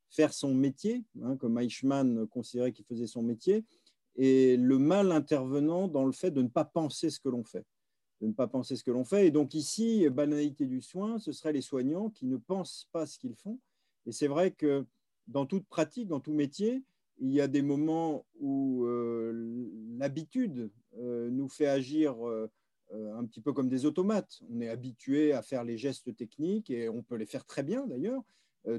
faire 0.10 0.34
son 0.34 0.54
métier, 0.54 1.04
hein, 1.24 1.36
comme 1.38 1.58
Eichmann 1.58 2.28
considérait 2.28 2.72
qu'il 2.72 2.86
faisait 2.86 3.08
son 3.08 3.24
métier, 3.24 3.66
et 4.16 4.58
le 4.58 4.78
mal 4.78 5.12
intervenant 5.12 5.88
dans 5.88 6.06
le 6.06 6.12
fait 6.12 6.30
de 6.30 6.44
ne 6.44 6.48
pas 6.48 6.66
penser 6.66 7.10
ce 7.10 7.20
que 7.20 7.30
l'on 7.30 7.44
fait. 7.44 7.66
De 8.24 8.28
ne 8.28 8.34
pas 8.34 8.48
penser 8.48 8.76
ce 8.78 8.84
que 8.84 8.92
l'on 8.92 9.04
fait. 9.04 9.28
Et 9.28 9.32
donc 9.32 9.54
ici, 9.54 10.10
banalité 10.10 10.66
du 10.66 10.82
soin, 10.82 11.20
ce 11.20 11.32
seraient 11.34 11.54
les 11.54 11.62
soignants 11.62 12.10
qui 12.10 12.26
ne 12.26 12.38
pensent 12.38 12.88
pas 12.92 13.06
ce 13.06 13.20
qu'ils 13.20 13.36
font. 13.36 13.60
Et 14.06 14.14
c'est 14.14 14.28
vrai 14.28 14.52
que 14.52 14.86
dans 15.28 15.46
toute 15.46 15.68
pratique, 15.68 16.08
dans 16.08 16.22
tout 16.22 16.34
métier, 16.34 16.84
il 17.20 17.32
y 17.32 17.42
a 17.42 17.48
des 17.48 17.62
moments 17.62 18.26
où 18.40 18.86
l'habitude 19.98 20.72
euh, 21.00 21.30
nous 21.32 21.50
fait 21.50 21.68
agir 21.68 22.28
euh, 22.28 22.50
euh, 22.94 23.18
un 23.18 23.26
petit 23.26 23.42
peu 23.42 23.54
comme 23.54 23.70
des 23.70 23.86
automates. 23.86 24.42
On 24.50 24.62
est 24.62 24.70
habitué 24.70 25.34
à 25.34 25.42
faire 25.42 25.64
les 25.64 25.78
gestes 25.78 26.16
techniques 26.16 26.70
et 26.70 26.90
on 26.90 27.02
peut 27.02 27.16
les 27.16 27.26
faire 27.26 27.46
très 27.46 27.64
bien 27.64 27.88
d'ailleurs, 27.88 28.22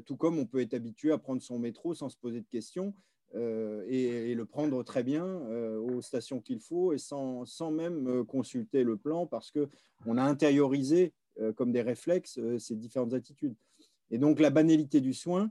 tout 0.07 0.17
comme 0.17 0.39
on 0.39 0.47
peut 0.47 0.63
être 0.63 0.73
habitué 0.73 1.13
à 1.13 1.19
prendre 1.19 1.43
son 1.43 1.59
métro 1.59 1.95
sans 1.95 2.09
se 2.09 2.17
poser 2.17 2.41
de 2.41 2.47
questions 2.47 2.95
et, 3.35 4.35
le 4.35 4.45
prendre 4.45 4.83
très 4.83 5.03
bien 5.03 5.25
aux 5.25 6.01
stations 6.03 6.41
qu'il 6.41 6.61
faut 6.61 6.93
et 6.93 6.99
sans, 6.99 7.45
sans, 7.45 7.71
même 7.71 8.25
consulter 8.25 8.85
le 8.85 8.97
plan 8.97 9.27
parce 9.27 9.51
qu'on 9.51 10.17
a 10.17 10.23
intériorisé 10.23 11.13
comme 11.57 11.73
des 11.73 11.83
réflexes 11.83 12.39
ces 12.59 12.77
différentes 12.77 13.15
attitudes. 13.15 13.55
Et 14.11 14.19
donc 14.19 14.41
la 14.41 14.51
banalité 14.51 15.01
du 15.01 15.15
soin, 15.15 15.51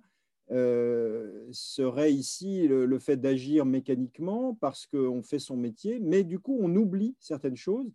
euh, 0.52 1.48
serait 1.52 2.14
ici 2.14 2.68
le, 2.68 3.00
fait 3.00 3.16
d'agir 3.16 3.66
mécaniquement 3.66 4.56
parce 4.60 4.86
qu'on 4.86 5.24
fait 5.24 5.40
son 5.40 5.56
métier, 5.56 6.00
mais 6.00 6.24
du 6.24 6.38
coup, 6.38 6.58
on 6.62 6.76
oublie 6.76 7.16
certaines 7.20 7.56
choses. 7.56 7.90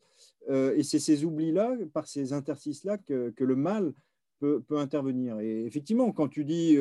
Euh, 0.48 0.74
et 0.74 0.82
c'est 0.82 0.98
ces 0.98 1.24
oublis-là, 1.24 1.76
par 1.92 2.06
ces 2.06 2.32
interstices-là, 2.32 2.96
que, 2.98 3.32
le 3.38 3.56
mal 3.56 3.92
peut, 4.40 4.62
intervenir. 4.70 5.38
Et 5.40 5.66
effectivement, 5.66 6.10
quand 6.10 6.28
tu 6.28 6.44
dis, 6.44 6.76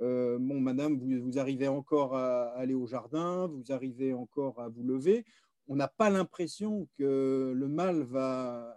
euh, 0.00 0.38
bon, 0.38 0.60
madame, 0.60 0.98
vous, 0.98 1.38
arrivez 1.38 1.68
encore 1.68 2.16
à 2.16 2.50
aller 2.52 2.74
au 2.74 2.86
jardin, 2.86 3.46
vous 3.46 3.70
arrivez 3.70 4.12
encore 4.14 4.60
à 4.60 4.68
vous 4.68 4.82
lever, 4.82 5.24
on 5.68 5.76
n'a 5.76 5.88
pas 5.88 6.10
l'impression 6.10 6.88
que 6.98 7.52
le 7.54 7.68
mal 7.68 8.02
va 8.02 8.76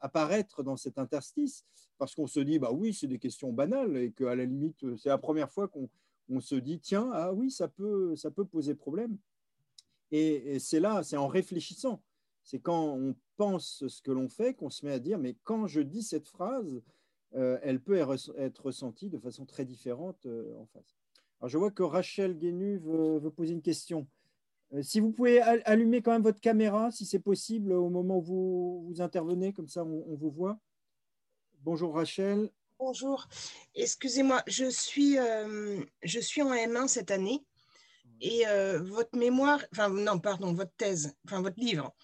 apparaître 0.00 0.62
dans 0.62 0.76
cet 0.76 0.98
interstice 0.98 1.64
parce 2.00 2.14
qu'on 2.14 2.26
se 2.26 2.40
dit, 2.40 2.58
bah 2.58 2.72
oui, 2.72 2.94
c'est 2.94 3.06
des 3.06 3.18
questions 3.18 3.52
banales 3.52 3.94
et 3.98 4.10
qu'à 4.12 4.34
la 4.34 4.46
limite, 4.46 4.96
c'est 4.96 5.10
la 5.10 5.18
première 5.18 5.50
fois 5.50 5.68
qu'on 5.68 6.40
se 6.40 6.54
dit, 6.54 6.80
tiens, 6.80 7.10
ah 7.12 7.30
oui, 7.32 7.50
ça 7.50 7.68
peut, 7.68 8.16
ça 8.16 8.30
peut 8.30 8.46
poser 8.46 8.74
problème. 8.74 9.18
Et, 10.10 10.58
c'est 10.58 10.80
là, 10.80 11.02
c'est 11.02 11.18
en 11.18 11.28
réfléchissant, 11.28 12.02
c'est 12.42 12.58
quand 12.58 12.96
on 12.96 13.14
pense 13.36 13.86
ce 13.86 14.02
que 14.02 14.10
l'on 14.10 14.30
fait 14.30 14.54
qu'on 14.54 14.70
se 14.70 14.84
met 14.84 14.92
à 14.92 14.98
dire, 14.98 15.18
mais 15.18 15.36
quand 15.44 15.66
je 15.66 15.82
dis 15.82 16.02
cette 16.02 16.26
phrase, 16.26 16.82
elle 17.32 17.80
peut 17.80 17.96
être 17.96 18.62
ressentie 18.62 19.08
de 19.08 19.18
façon 19.18 19.46
très 19.46 19.64
différente 19.64 20.26
euh, 20.26 20.56
en 20.58 20.66
face. 20.66 20.96
Alors 21.40 21.48
je 21.48 21.58
vois 21.58 21.70
que 21.70 21.82
Rachel 21.82 22.36
Guénu 22.36 22.78
veut, 22.78 23.18
veut 23.18 23.30
poser 23.30 23.52
une 23.52 23.62
question. 23.62 24.06
Euh, 24.72 24.82
si 24.82 25.00
vous 25.00 25.10
pouvez 25.10 25.40
allumer 25.40 26.02
quand 26.02 26.12
même 26.12 26.22
votre 26.22 26.40
caméra, 26.40 26.90
si 26.90 27.04
c'est 27.04 27.18
possible, 27.18 27.72
au 27.72 27.88
moment 27.88 28.18
où 28.18 28.22
vous, 28.22 28.86
vous 28.88 29.00
intervenez, 29.00 29.52
comme 29.52 29.68
ça 29.68 29.84
on, 29.84 30.14
vous 30.14 30.30
voit. 30.30 30.58
Bonjour 31.62 31.94
Rachel. 31.94 32.50
Bonjour. 32.78 33.26
Excusez-moi, 33.74 34.42
je 34.46 34.70
suis, 34.70 35.18
euh, 35.18 35.82
je 36.02 36.20
suis 36.20 36.42
en 36.42 36.52
M1 36.52 36.88
cette 36.88 37.10
année 37.10 37.44
et 38.20 38.46
euh, 38.46 38.80
votre 38.82 39.18
mémoire, 39.18 39.60
enfin 39.72 39.88
non, 39.88 40.18
pardon, 40.18 40.52
votre 40.52 40.74
thèse, 40.76 41.14
enfin 41.26 41.42
votre 41.42 41.58
livre, 41.58 41.94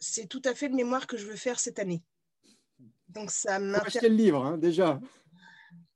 c'est 0.00 0.28
tout 0.28 0.42
à 0.44 0.54
fait 0.54 0.68
le 0.68 0.74
mémoire 0.74 1.06
que 1.06 1.16
je 1.16 1.26
veux 1.26 1.36
faire 1.36 1.58
cette 1.58 1.78
année. 1.78 2.02
Donc 3.08 3.30
ça 3.30 3.58
m'intéresse. 3.58 4.02
le 4.02 4.08
livre, 4.08 4.44
hein, 4.44 4.58
déjà. 4.58 5.00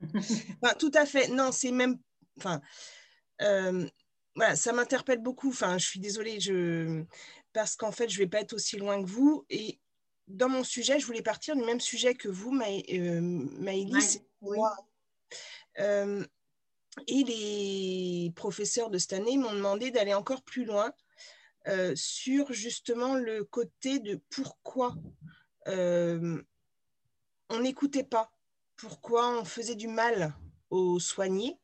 enfin, 0.63 0.75
tout 0.79 0.91
à 0.95 1.07
fait. 1.07 1.29
Non, 1.29 1.53
c'est 1.53 1.73
même, 1.73 1.99
enfin, 2.39 2.61
voilà, 4.35 4.57
ça 4.57 4.73
m'interpelle 4.73 5.21
beaucoup. 5.21 5.51
Enfin, 5.51 5.79
je 5.79 5.87
suis 5.87 6.01
désolée, 6.01 6.41
je... 6.41 7.05
parce 7.53 7.77
qu'en 7.77 7.93
fait, 7.93 8.09
je 8.09 8.19
ne 8.19 8.25
vais 8.25 8.31
pas 8.31 8.41
être 8.41 8.55
aussi 8.55 8.77
loin 8.77 9.03
que 9.03 9.09
vous. 9.09 9.45
Et 9.51 9.79
dans 10.29 10.49
mon 10.49 10.65
sujet, 10.65 10.99
je 10.99 11.07
voulais 11.07 11.23
partir 11.23 11.57
du 11.57 11.63
même 11.63 11.81
sujet 11.81 12.15
que 12.15 12.29
vous, 12.29 12.51
Maëlys. 12.53 14.21
Euh, 15.79 16.25
et 17.07 17.25
les 17.25 18.33
professeurs 18.37 18.91
de 18.91 18.99
cette 18.99 19.15
année 19.15 19.39
m'ont 19.39 19.55
demandé 19.55 19.91
d'aller 19.91 20.15
encore 20.15 20.43
plus 20.43 20.65
loin 20.65 20.93
euh, 21.69 21.93
sur 21.97 22.53
justement 22.53 23.15
le 23.15 23.45
côté 23.45 23.99
de 23.99 24.21
pourquoi 24.31 24.95
euh, 25.69 26.43
on 27.53 27.61
n'écoutait 27.61 28.05
pas, 28.05 28.33
pourquoi 28.77 29.39
on 29.39 29.45
faisait 29.45 29.75
du 29.75 29.89
mal 29.89 30.35
aux 30.71 30.99
soignés 30.99 31.59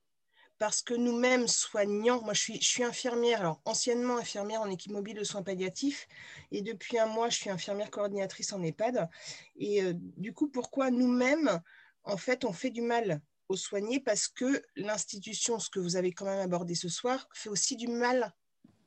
parce 0.59 0.83
que 0.83 0.95
nous-mêmes, 0.95 1.47
soignants, 1.47 2.21
moi 2.23 2.35
je 2.35 2.59
suis, 2.61 2.83
infirmière, 2.83 3.41
alors 3.41 3.63
anciennement 3.65 4.19
infirmière 4.19 4.61
en 4.61 4.69
équipe 4.69 4.91
mobile 4.91 5.17
de 5.17 5.23
soins 5.23 5.43
palliatifs, 5.43 6.09
et 6.51 6.63
depuis 6.63 6.99
un 6.99 7.07
mois, 7.07 7.29
je 7.29 7.37
suis 7.37 7.51
infirmière 7.51 7.91
coordinatrice 7.91 8.53
en 8.53 8.63
EHPAD. 8.63 9.09
Et 9.57 9.83
euh, 9.83 9.93
du 9.95 10.35
coup, 10.35 10.49
pourquoi 10.49 10.91
nous-mêmes, 10.91 11.61
en 12.03 12.17
fait, 12.17 12.45
on 12.45 12.53
fait 12.53 12.71
du 12.71 12.83
mal 12.83 13.21
aux 13.49 13.57
soignés 13.57 14.01
Parce 14.01 14.27
que 14.27 14.61
l'institution, 14.75 15.61
ce 15.61 15.71
que 15.71 15.79
vous 15.79 15.95
avez 15.95 16.11
quand 16.11 16.25
même 16.25 16.41
abordé 16.41 16.75
ce 16.75 16.89
soir, 16.89 17.29
fait 17.33 17.51
aussi 17.51 17.77
du 17.77 17.87
mal 17.87 18.35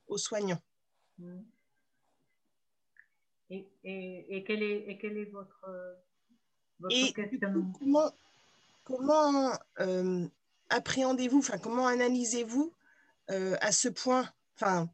aux 0.07 0.17
soignants. 0.17 0.61
Et, 3.49 3.65
et, 3.85 4.35
et, 4.35 4.43
quelle, 4.43 4.63
est, 4.63 4.89
et 4.89 4.97
quelle 4.97 5.17
est 5.17 5.31
votre, 5.31 5.65
votre 6.81 7.13
question 7.13 7.71
Comment, 7.79 8.11
comment 8.83 9.51
euh, 9.79 10.25
appréhendez-vous, 10.69 11.39
enfin, 11.39 11.57
comment 11.57 11.87
analysez-vous 11.87 12.71
euh, 13.29 13.55
à 13.61 13.71
ce 13.71 13.89
point? 13.89 14.25
Enfin, 14.55 14.87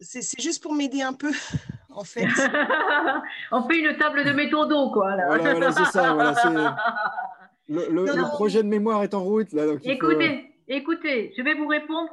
c'est 0.00 0.40
juste 0.40 0.62
pour 0.62 0.74
m'aider 0.74 1.02
un 1.02 1.12
peu, 1.12 1.32
en 1.90 2.04
fait. 2.04 2.26
On 3.52 3.68
fait 3.68 3.80
une 3.80 3.96
table 3.96 4.24
de 4.24 4.32
méthodo, 4.32 4.90
quoi. 4.90 5.16
Voilà, 5.26 5.72
c'est 5.72 5.84
ça. 5.86 6.12
Voilà, 6.14 6.76
le, 7.68 8.28
projet 8.30 8.62
de 8.62 8.68
mémoire 8.68 9.02
est 9.02 9.14
en 9.14 9.22
route. 9.22 9.52
Là, 9.52 9.64
écoutez, 9.84 10.54
écoutez, 10.68 11.32
je 11.36 11.42
vais 11.42 11.54
vous 11.54 11.66
répondre 11.66 12.12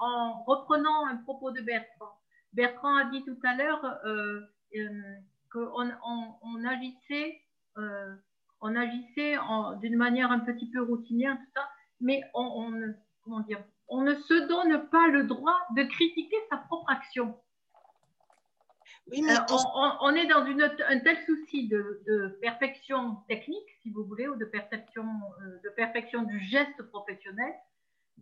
en, 0.00 0.42
reprenant 0.44 1.06
un 1.06 1.16
propos 1.16 1.50
de 1.50 1.60
Bertrand. 1.60 2.18
Bertrand 2.52 2.96
a 2.96 3.04
dit 3.06 3.24
tout 3.24 3.38
à 3.44 3.54
l'heure 3.56 3.84
euh, 4.04 4.40
euh 4.76 4.80
qu'on 5.52 5.90
on, 6.42 6.64
agissait, 6.64 7.41
euh, 7.78 8.14
on 8.60 8.76
agissait 8.76 9.36
d'une 9.80 9.96
manière 9.96 10.30
un 10.30 10.40
petit 10.40 10.70
peu 10.70 10.82
routinière, 10.82 11.36
tout 11.36 11.50
ça 11.54 11.68
mais 12.02 12.22
on, 12.34 12.70
ne, 12.70 12.92
comment 13.22 13.40
dire, 13.40 13.62
on 13.88 14.02
ne 14.02 14.14
se 14.14 14.46
donne 14.48 14.88
pas 14.90 15.08
le 15.08 15.24
droit 15.24 15.58
de 15.76 15.84
critiquer 15.84 16.36
sa 16.50 16.58
propre 16.58 16.90
action. 16.90 17.38
Oui, 19.08 19.22
mais 19.22 19.34
on, 20.00 20.14
est 20.14 20.26
dans 20.26 20.46
une, 20.46 20.62
un 20.62 20.98
tel 21.00 21.18
souci 21.26 21.68
de, 21.68 22.38
perfection 22.40 23.16
technique, 23.28 23.68
si 23.82 23.90
vous 23.90 24.04
voulez, 24.04 24.28
ou 24.28 24.36
de 24.36 24.44
perfection, 24.44 25.04
euh, 25.04 25.58
de 25.64 25.70
perfection 25.70 26.22
du 26.22 26.38
geste 26.40 26.82
professionnel, 26.84 27.52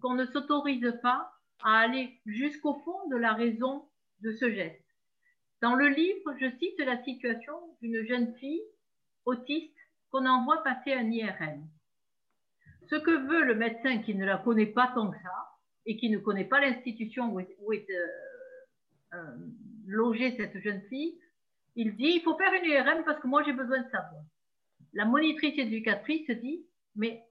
qu'on 0.01 0.15
ne 0.15 0.25
s'autorise 0.27 0.95
pas 1.03 1.33
à 1.63 1.81
aller 1.81 2.19
jusqu'au 2.25 2.75
fond 2.85 3.09
de 3.09 3.17
la 3.17 3.35
raison 3.35 3.89
de 4.21 4.33
ce 4.33 4.51
geste. 4.51 4.85
Dans 5.61 5.75
le 5.75 5.89
livre, 5.89 6.35
je 6.41 6.51
cite 6.59 6.79
la 6.79 7.03
situation 7.05 7.55
d'une 7.83 8.03
jeune 8.07 8.35
fille 8.37 8.63
autiste 9.25 9.77
qu'on 10.11 10.27
envoie 10.27 10.63
passer 10.63 10.93
un 10.93 11.11
IRM 11.11 11.69
ce 12.91 12.97
que 12.97 13.11
veut 13.11 13.45
le 13.45 13.55
médecin 13.55 13.99
qui 13.99 14.15
ne 14.15 14.25
la 14.27 14.39
connaît 14.39 14.67
pas 14.67 14.91
tant 14.95 15.11
que 15.11 15.17
ça 15.19 15.49
et 15.87 15.97
qui 15.97 16.11
ne 16.11 16.19
connaît 16.19 16.45
pas 16.45 16.61
l'institution 16.61 17.33
où 17.33 17.41
est, 17.41 17.91
euh, 17.91 18.07
euh, 19.15 19.37
logée 19.87 20.37
cette 20.37 20.59
jeune 20.61 20.83
fille, 20.89 21.17
il 21.77 21.97
dit 21.97 22.13
il 22.17 22.23
faut 22.23 22.37
faire 22.37 22.53
une 22.53 22.69
IRM 22.69 23.05
parce 23.05 23.21
que 23.21 23.29
moi 23.29 23.43
j'ai 23.45 23.53
besoin 23.53 23.79
de 23.79 23.91
savoir. 23.91 24.23
La 24.93 25.05
monitrice 25.05 25.57
éducatrice 25.57 26.29
dit 26.31 26.67
mais 26.97 27.25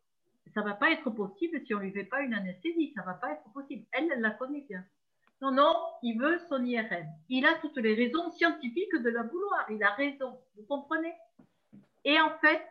ça 0.53 0.61
va 0.61 0.73
pas 0.73 0.91
être 0.91 1.09
possible 1.09 1.61
si 1.65 1.75
on 1.75 1.79
lui 1.79 1.91
fait 1.91 2.05
pas 2.05 2.21
une 2.21 2.33
anesthésie, 2.33 2.93
ça 2.95 3.03
va 3.03 3.13
pas 3.13 3.33
être 3.33 3.51
possible. 3.53 3.85
Elle, 3.91 4.09
elle 4.11 4.21
la 4.21 4.31
connaît 4.31 4.65
bien. 4.67 4.83
Non, 5.41 5.51
non, 5.51 5.73
il 6.01 6.19
veut 6.19 6.39
son 6.49 6.63
IRM. 6.65 7.05
Il 7.29 7.45
a 7.45 7.55
toutes 7.61 7.77
les 7.77 7.93
raisons 7.93 8.31
scientifiques 8.31 8.95
de 8.95 9.09
la 9.09 9.23
vouloir. 9.23 9.65
Il 9.69 9.81
a 9.83 9.91
raison. 9.91 10.37
Vous 10.57 10.63
comprenez? 10.63 11.13
Et 12.05 12.19
en 12.19 12.31
fait, 12.39 12.65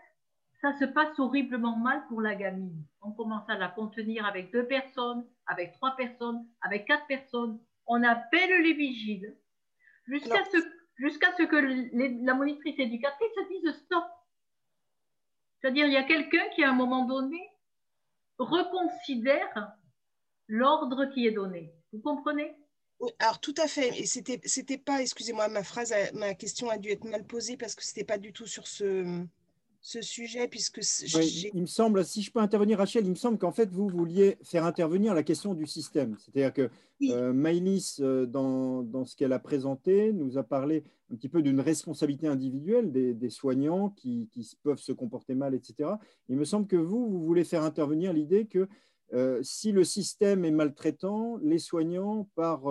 ça 0.61 0.73
se 0.79 0.85
passe 0.85 1.19
horriblement 1.19 1.77
mal 1.77 2.05
pour 2.09 2.21
la 2.21 2.35
gamine. 2.35 2.83
On 3.03 3.13
commence 3.13 3.49
à 3.49 3.57
la 3.57 3.69
contenir 3.69 4.27
avec 4.27 4.51
deux 4.53 4.67
personnes, 4.67 5.25
avec 5.47 5.73
trois 5.73 5.95
personnes, 5.97 6.45
avec 6.63 6.87
quatre 6.87 7.07
personnes. 7.07 7.61
On 7.87 8.03
appelle 8.03 8.63
les 8.63 8.75
vigiles 8.75 9.37
jusqu'à 10.07 10.45
ce, 10.45 11.43
que 11.45 12.25
la 12.25 12.35
monitrice 12.35 12.79
éducatrice 12.79 13.33
se 13.35 13.49
dise 13.49 13.77
stop. 13.85 14.05
C'est-à-dire, 15.61 15.87
il 15.87 15.93
y 15.93 15.97
a 15.97 16.05
quelqu'un 16.05 16.49
qui, 16.55 16.65
à 16.65 16.71
un 16.71 16.75
moment 16.75 17.05
donné, 17.05 17.41
reconsidère 18.39 19.73
l'ordre 20.49 21.07
qui 21.07 21.27
est 21.27 21.33
donné. 21.33 21.73
Vous 21.93 22.01
comprenez? 22.01 22.57
Alors 23.19 23.41
tout 23.41 23.55
à 23.59 23.69
fait, 23.69 24.01
et 24.01 24.07
c'était 24.07 24.41
c'était 24.45 24.79
pas, 24.79 25.01
excusez-moi, 25.03 25.49
ma 25.49 25.63
phrase, 25.63 25.95
ma 26.15 26.35
question 26.35 26.69
a 26.69 26.79
dû 26.79 26.91
être 26.91 27.05
mal 27.05 27.25
posée 27.25 27.57
parce 27.57 27.75
que 27.75 27.85
c'était 27.85 28.05
pas 28.05 28.19
du 28.19 28.33
tout 28.33 28.47
sur 28.47 28.67
ce 28.67 29.25
ce 29.81 30.03
sujet 30.03 30.49
puisque 30.49 30.81
il 31.55 31.63
me 31.63 31.67
semble, 31.67 32.05
si 32.05 32.23
je 32.23 32.33
peux 32.33 32.41
intervenir, 32.41 32.79
Rachel, 32.79 33.05
il 33.05 33.11
me 33.11 33.15
semble 33.15 33.39
qu'en 33.39 33.53
fait 33.53 33.71
vous 33.71 33.89
vouliez 33.89 34.37
faire 34.43 34.65
intervenir 34.65 35.15
la 35.15 35.23
question 35.23 35.55
du 35.55 35.67
système. 35.67 36.17
C'est-à-dire 36.19 36.53
que 36.53 36.71
euh, 37.11 37.33
Maïlis, 37.33 37.99
euh, 38.01 38.27
dans, 38.27 38.83
dans, 38.83 39.05
ce 39.05 39.15
qu'elle 39.15 39.33
a 39.33 39.39
présenté, 39.39 40.13
nous 40.13 40.37
a 40.37 40.43
parlé 40.43 40.83
un 41.13 41.17
petit 41.17 41.29
peu 41.29 41.43
d'une 41.43 41.61
responsabilité 41.61 42.27
individuelle 42.27 42.91
des, 42.91 43.31
soignants 43.31 43.91
qui, 43.91 44.29
qui, 44.33 44.47
peuvent 44.63 44.81
se 44.81 44.93
comporter 44.93 45.35
mal, 45.35 45.55
etc. 45.55 45.91
Il 46.29 46.37
me 46.37 46.45
semble 46.45 46.67
que 46.67 46.77
vous, 46.77 47.09
vous 47.09 47.25
voulez 47.25 47.45
faire 47.45 47.63
intervenir 47.63 48.13
l'idée 48.13 48.47
que 48.47 48.69
euh, 49.15 49.41
si 49.43 49.73
le 49.73 49.85
système 49.85 50.45
est 50.45 50.51
maltraitant, 50.51 51.39
les 51.43 51.59
soignants, 51.59 52.29
par 52.35 52.63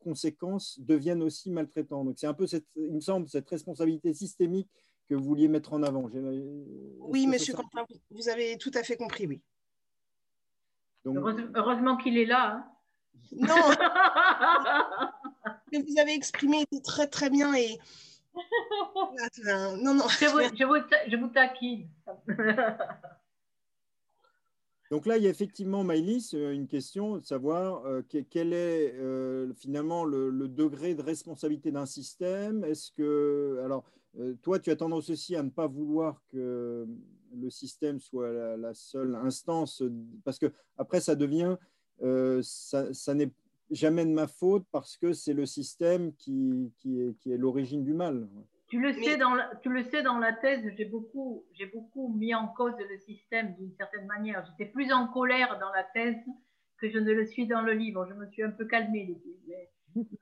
conséquence, 0.00 0.78
deviennent 0.80 1.22
aussi 1.22 1.50
maltraitants. 1.50 2.04
Donc 2.04 2.16
c'est 2.18 2.26
un 2.26 2.34
peu, 2.34 2.46
cette, 2.46 2.66
il 2.76 2.94
me 2.94 3.00
semble, 3.00 3.28
cette 3.28 3.48
responsabilité 3.48 4.12
systémique 4.12 4.68
que 5.08 5.14
vous 5.14 5.24
vouliez 5.24 5.48
mettre 5.48 5.72
en 5.72 5.82
avant. 5.82 6.10
Oui, 7.00 7.26
monsieur 7.26 7.54
Quentin, 7.54 7.84
vous 8.10 8.28
avez 8.28 8.58
tout 8.58 8.70
à 8.74 8.82
fait 8.82 8.96
compris, 8.96 9.26
oui. 9.26 9.40
Heureusement 11.04 11.96
qu'il 11.96 12.16
est 12.16 12.24
là. 12.24 12.54
Hein. 12.54 12.64
Non 13.36 13.54
que 15.72 15.92
vous 15.92 16.00
avez 16.00 16.14
exprimé 16.14 16.66
très 16.82 17.06
très 17.06 17.30
bien 17.30 17.54
et. 17.54 17.78
Non, 19.80 19.94
non. 19.94 20.08
Je 20.08 20.26
vous, 20.32 20.40
je 20.56 20.64
vous, 20.64 20.74
je 21.08 21.16
vous 21.16 21.28
taquine. 21.28 21.88
Donc 24.94 25.06
là, 25.06 25.16
il 25.16 25.24
y 25.24 25.26
a 25.26 25.30
effectivement, 25.30 25.82
Maïlis, 25.82 26.30
euh, 26.34 26.52
une 26.52 26.68
question 26.68 27.18
de 27.18 27.24
savoir 27.24 27.84
euh, 27.84 28.02
quel 28.30 28.52
est 28.52 28.94
euh, 28.94 29.52
finalement 29.54 30.04
le, 30.04 30.46
degré 30.46 30.94
de 30.94 31.02
responsabilité 31.02 31.72
d'un 31.72 31.84
système. 31.84 32.62
Est-ce 32.62 32.92
que, 32.92 33.60
alors, 33.64 33.82
toi, 34.42 34.60
tu 34.60 34.70
as 34.70 34.76
tendance 34.76 35.10
aussi 35.10 35.34
à 35.34 35.42
ne 35.42 35.50
pas 35.50 35.66
vouloir 35.66 36.22
que 36.28 36.86
le 37.36 37.50
système 37.50 37.98
soit 37.98 38.56
la, 38.56 38.72
seule 38.72 39.16
instance, 39.16 39.82
parce 40.22 40.38
que 40.38 40.52
après, 40.78 41.00
ça 41.00 41.16
devient, 41.16 41.56
ça, 42.42 43.14
n'est 43.14 43.32
jamais 43.72 44.06
de 44.06 44.12
ma 44.12 44.28
faute 44.28 44.64
parce 44.70 44.96
que 44.96 45.12
c'est 45.12 45.34
le 45.34 45.44
système 45.44 46.12
qui 46.14 46.70
est 47.26 47.36
l'origine 47.36 47.82
du 47.82 47.94
mal. 47.94 48.28
Tu 48.68 48.80
le, 48.80 48.92
sais 48.92 49.16
dans 49.16 49.34
la, 49.34 49.54
tu 49.62 49.68
le 49.68 49.82
sais 49.84 50.02
dans 50.02 50.18
la 50.18 50.32
thèse, 50.32 50.64
j'ai 50.76 50.86
beaucoup, 50.86 51.44
j'ai 51.52 51.66
beaucoup 51.66 52.14
mis 52.16 52.34
en 52.34 52.48
cause 52.48 52.74
le 52.78 52.98
système 52.98 53.54
d'une 53.56 53.72
certaine 53.76 54.06
manière. 54.06 54.44
J'étais 54.46 54.70
plus 54.70 54.92
en 54.92 55.06
colère 55.06 55.58
dans 55.60 55.70
la 55.70 55.84
thèse 55.84 56.16
que 56.78 56.90
je 56.90 56.98
ne 56.98 57.12
le 57.12 57.26
suis 57.26 57.46
dans 57.46 57.60
le 57.60 57.72
livre. 57.72 58.06
Je 58.08 58.14
me 58.14 58.26
suis 58.30 58.42
un 58.42 58.50
peu 58.50 58.64
calmée. 58.64 59.20
Mais, 59.46 59.70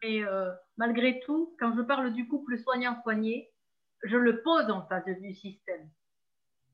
mais 0.02 0.24
euh, 0.24 0.51
malgré 0.77 1.20
tout, 1.20 1.55
quand 1.59 1.74
je 1.77 1.82
parle 1.82 2.12
du 2.12 2.27
couple 2.28 2.59
soignant-soigné, 2.59 3.48
je 4.02 4.16
le 4.16 4.43
pose 4.43 4.70
en 4.70 4.82
face 4.86 5.06
du 5.20 5.35
système. 5.35 5.89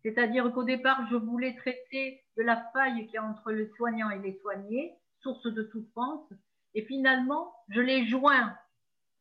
C'est-à-dire 0.02 0.52
qu'au 0.52 0.64
départ, 0.64 1.06
je 1.10 1.16
voulais 1.16 1.54
traiter 1.56 2.22
de 2.36 2.42
la 2.42 2.56
faille 2.72 3.04
qu'il 3.06 3.14
y 3.14 3.18
a 3.18 3.24
entre 3.24 3.52
le 3.52 3.66
soignant 3.76 4.10
et 4.10 4.18
les 4.18 4.38
soignés, 4.40 4.94
source 5.20 5.46
de 5.46 5.64
souffrance, 5.64 6.32
et 6.74 6.82
finalement, 6.82 7.52
je 7.68 7.80
les 7.80 8.06
joins, 8.06 8.56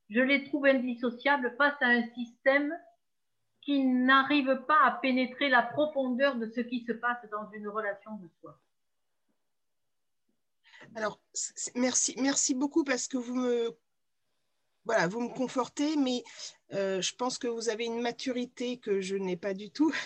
je 0.09 0.21
les 0.21 0.45
trouve 0.45 0.65
indissociables 0.65 1.53
face 1.57 1.75
à 1.81 1.87
un 1.87 2.03
système 2.13 2.73
qui 3.61 3.83
n'arrive 3.83 4.63
pas 4.67 4.79
à 4.85 4.91
pénétrer 4.91 5.49
la 5.49 5.61
profondeur 5.61 6.37
de 6.37 6.49
ce 6.55 6.61
qui 6.61 6.85
se 6.85 6.93
passe 6.93 7.17
dans 7.31 7.49
une 7.51 7.67
relation 7.67 8.15
de 8.15 8.29
soi. 8.39 8.57
Alors, 10.95 11.19
merci, 11.75 12.15
merci 12.17 12.55
beaucoup 12.55 12.85
parce 12.85 13.09
que 13.09 13.17
vous 13.17 13.35
me, 13.35 13.75
voilà, 14.85 15.07
vous 15.07 15.19
me 15.19 15.33
confortez, 15.33 15.97
mais 15.97 16.23
euh, 16.73 17.01
je 17.01 17.13
pense 17.13 17.37
que 17.37 17.47
vous 17.47 17.67
avez 17.67 17.85
une 17.85 18.01
maturité 18.01 18.77
que 18.77 19.01
je 19.01 19.17
n'ai 19.17 19.35
pas 19.35 19.53
du 19.53 19.69
tout. 19.69 19.91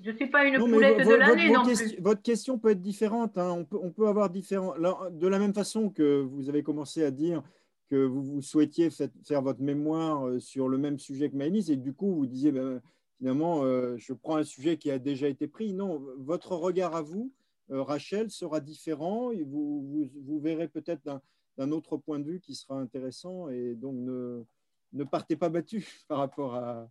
Je 0.00 0.12
ne 0.12 0.16
suis 0.16 0.30
pas 0.30 0.44
une 0.44 0.58
poulette 0.58 1.04
de 1.04 1.14
l'année 1.14 1.50
non 1.50 1.64
plus. 1.64 2.00
Votre 2.00 2.22
question 2.22 2.56
peut 2.56 2.70
être 2.70 2.80
différente. 2.80 3.36
Hein. 3.36 3.50
On, 3.50 3.64
peut, 3.64 3.78
on, 3.82 3.90
peut, 3.90 4.06
avoir 4.06 4.30
différent. 4.30 4.76
De 5.10 5.26
la 5.26 5.40
même 5.40 5.52
façon 5.52 5.90
que 5.90 6.20
vous 6.20 6.48
avez 6.48 6.62
commencé 6.62 7.02
à 7.02 7.10
dire 7.10 7.42
que 7.88 8.04
vous, 8.04 8.42
souhaitiez 8.42 8.90
faire 8.90 9.42
votre 9.42 9.60
mémoire 9.60 10.26
euh, 10.26 10.38
sur 10.38 10.68
le 10.68 10.78
même 10.78 10.98
sujet 10.98 11.30
que 11.30 11.36
Maëlys, 11.36 11.70
et 11.70 11.76
du 11.76 11.92
coup, 11.92 12.14
vous 12.14 12.26
disiez, 12.26 12.52
ben, 12.52 12.80
finalement, 13.16 13.64
euh, 13.64 13.96
je 13.96 14.12
prends 14.12 14.36
un 14.36 14.44
sujet 14.44 14.76
qui 14.76 14.90
a 14.90 14.98
déjà 14.98 15.28
été 15.28 15.48
pris. 15.48 15.72
Non, 15.72 16.00
votre 16.18 16.52
regard 16.52 16.94
à 16.94 17.02
vous, 17.02 17.32
euh, 17.70 17.82
Rachel, 17.82 18.30
sera 18.30 18.60
différent. 18.60 19.30
Et 19.30 19.42
vous, 19.42 20.10
vous, 20.24 20.38
verrez 20.38 20.68
peut-être 20.68 21.20
d'un 21.56 21.72
autre 21.72 21.96
point 21.96 22.18
de 22.18 22.24
vue 22.24 22.40
qui 22.40 22.54
sera 22.54 22.78
intéressant, 22.78 23.48
et 23.48 23.74
donc 23.74 23.96
ne, 23.96 24.44
ne 24.92 25.04
partez 25.04 25.36
pas 25.36 25.48
battu 25.48 25.86
par 26.08 26.18
rapport 26.18 26.54
à, 26.54 26.88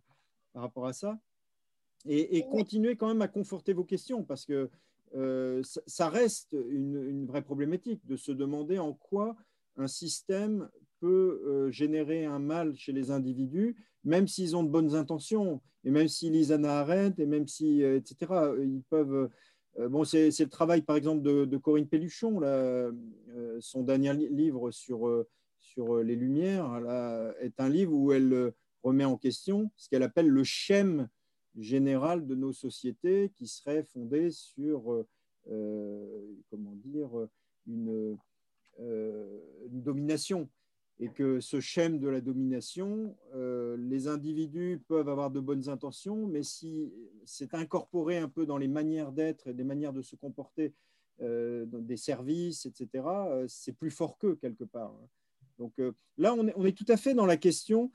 par 0.52 0.62
rapport 0.62 0.86
à 0.86 0.92
ça. 0.92 1.18
Et, 2.06 2.44
continuez 2.50 2.96
quand 2.96 3.08
même 3.08 3.22
à 3.22 3.28
conforter 3.28 3.72
vos 3.72 3.84
questions, 3.84 4.22
parce 4.24 4.44
que 4.44 4.70
ça, 5.86 6.08
reste 6.08 6.56
une, 6.70 7.26
vraie 7.26 7.42
problématique 7.42 8.06
de 8.06 8.16
se 8.16 8.30
demander 8.32 8.78
en 8.78 8.92
quoi 8.92 9.36
un 9.76 9.88
système 9.88 10.68
peut 11.00 11.42
euh, 11.46 11.70
générer 11.70 12.24
un 12.24 12.38
mal 12.38 12.74
chez 12.76 12.92
les 12.92 13.10
individus, 13.10 13.76
même 14.04 14.28
s'ils 14.28 14.56
ont 14.56 14.62
de 14.62 14.68
bonnes 14.68 14.94
intentions, 14.94 15.60
et 15.84 15.90
même 15.90 16.08
s'ils 16.08 16.32
lisent 16.32 16.52
Anna 16.52 16.80
Arendt, 16.80 17.22
et 17.22 17.26
même 17.26 17.46
si, 17.46 17.82
euh, 17.82 17.96
etc., 17.96 18.32
ils 18.60 18.82
peuvent... 18.88 19.30
Euh, 19.78 19.88
bon, 19.88 20.04
c'est 20.04 20.28
le 20.38 20.48
travail, 20.48 20.82
par 20.82 20.96
exemple, 20.96 21.22
de, 21.22 21.56
Corinne 21.56 21.86
Pelluchon, 21.86 22.40
là, 22.40 22.90
son 23.60 23.82
dernier 23.82 24.14
livre 24.14 24.72
sur, 24.72 25.24
sur 25.60 25.98
les 25.98 26.16
Lumières, 26.16 26.66
est 27.40 27.60
un 27.60 27.68
livre 27.68 27.92
où 27.92 28.10
elle 28.12 28.52
remet 28.82 29.04
en 29.04 29.16
question 29.16 29.70
ce 29.76 29.88
qu'elle 29.88 30.02
appelle 30.02 30.26
le 30.26 30.42
schème 30.42 31.08
général 31.56 32.26
de 32.26 32.34
nos 32.34 32.52
sociétés 32.52 33.30
qui 33.36 33.46
serait 33.46 33.84
fondé 33.84 34.32
sur, 34.32 35.04
comment 35.46 36.74
dire, 36.82 37.28
une 37.68 38.18
domination 39.70 40.48
et 41.00 41.08
que 41.08 41.40
ce 41.40 41.60
schème 41.60 41.98
de 41.98 42.08
la 42.08 42.20
domination, 42.20 43.16
euh, 43.34 43.76
les 43.78 44.08
individus 44.08 44.82
peuvent 44.88 45.08
avoir 45.08 45.30
de 45.30 45.38
bonnes 45.38 45.68
intentions, 45.68 46.26
mais 46.26 46.42
si 46.42 46.92
c'est 47.24 47.54
incorporé 47.54 48.18
un 48.18 48.28
peu 48.28 48.46
dans 48.46 48.58
les 48.58 48.68
manières 48.68 49.12
d'être 49.12 49.46
et 49.46 49.54
des 49.54 49.64
manières 49.64 49.92
de 49.92 50.02
se 50.02 50.16
comporter, 50.16 50.74
euh, 51.20 51.66
des 51.66 51.96
services, 51.96 52.64
etc., 52.64 53.04
euh, 53.04 53.44
c'est 53.48 53.72
plus 53.72 53.90
fort 53.90 54.18
qu'eux 54.18 54.36
quelque 54.36 54.62
part. 54.62 54.94
Donc 55.58 55.72
euh, 55.80 55.90
là, 56.16 56.32
on 56.32 56.64
est, 56.64 56.72
tout 56.72 56.84
à 56.86 56.96
fait 56.96 57.12
dans 57.12 57.26
la 57.26 57.36
question 57.36 57.90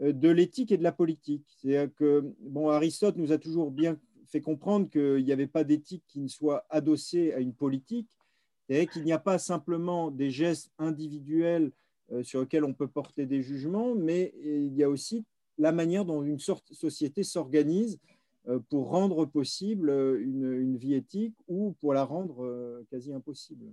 de 0.00 0.28
l'éthique 0.28 0.70
et 0.70 0.76
de 0.76 0.84
la 0.84 0.92
politique. 0.92 1.44
C'est-à-dire 1.56 1.92
que 1.96 2.22
bon, 2.38 2.68
Aristote 2.68 3.16
nous 3.16 3.32
a 3.32 3.38
toujours 3.38 3.72
bien 3.72 3.98
fait 4.28 4.40
comprendre 4.40 4.88
qu'il 4.88 5.24
n'y 5.24 5.32
avait 5.32 5.48
pas 5.48 5.64
d'éthique 5.64 6.04
qui 6.06 6.20
ne 6.20 6.28
soit 6.28 6.66
adossée 6.70 7.32
à 7.32 7.40
une 7.40 7.52
politique, 7.52 8.08
et 8.68 8.86
qu'il 8.86 9.02
n'y 9.02 9.12
a 9.12 9.18
pas 9.18 9.38
simplement 9.38 10.12
des 10.12 10.30
gestes 10.30 10.70
individuels 10.78 11.72
sur 12.22 12.40
lequel 12.40 12.64
on 12.64 12.72
peut 12.72 12.88
porter 12.88 13.26
des 13.26 13.42
jugements, 13.42 13.94
mais 13.94 14.34
il 14.42 14.74
y 14.74 14.82
a 14.82 14.88
aussi 14.88 15.24
la 15.58 15.72
manière 15.72 16.04
dont 16.04 16.22
une 16.22 16.38
sorte, 16.38 16.72
société 16.72 17.24
s'organise 17.24 17.98
euh, 18.48 18.60
pour 18.70 18.88
rendre 18.88 19.26
possible 19.26 19.90
euh, 19.90 20.20
une, 20.22 20.76
vie 20.76 20.94
éthique 20.94 21.34
ou 21.48 21.72
pour 21.80 21.92
la 21.92 22.04
rendre 22.04 22.84
quasi 22.90 23.12
impossible. 23.12 23.72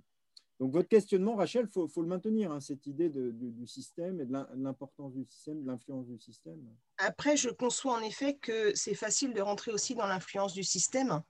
Donc 0.58 0.72
votre 0.72 0.88
questionnement, 0.88 1.36
Rachel, 1.36 1.68
il 1.68 1.88
faut, 1.88 2.02
le 2.02 2.08
maintenir, 2.08 2.50
hein, 2.50 2.60
cette 2.60 2.86
idée 2.86 3.10
du 3.10 3.66
système 3.66 4.20
et 4.20 4.24
de 4.24 4.32
l'importance 4.56 5.12
du 5.12 5.24
système, 5.24 5.62
de 5.62 5.66
l'influence 5.66 6.06
du 6.06 6.18
système. 6.18 6.58
Après, 6.96 7.36
je 7.36 7.50
conçois 7.50 7.92
en 7.92 8.00
effet 8.00 8.36
que 8.36 8.74
c'est 8.74 8.94
facile 8.94 9.34
de 9.34 9.42
rentrer 9.42 9.70
aussi 9.70 9.94
dans 9.94 10.06
l'influence 10.06 10.54
du 10.54 10.64
système 10.64 11.22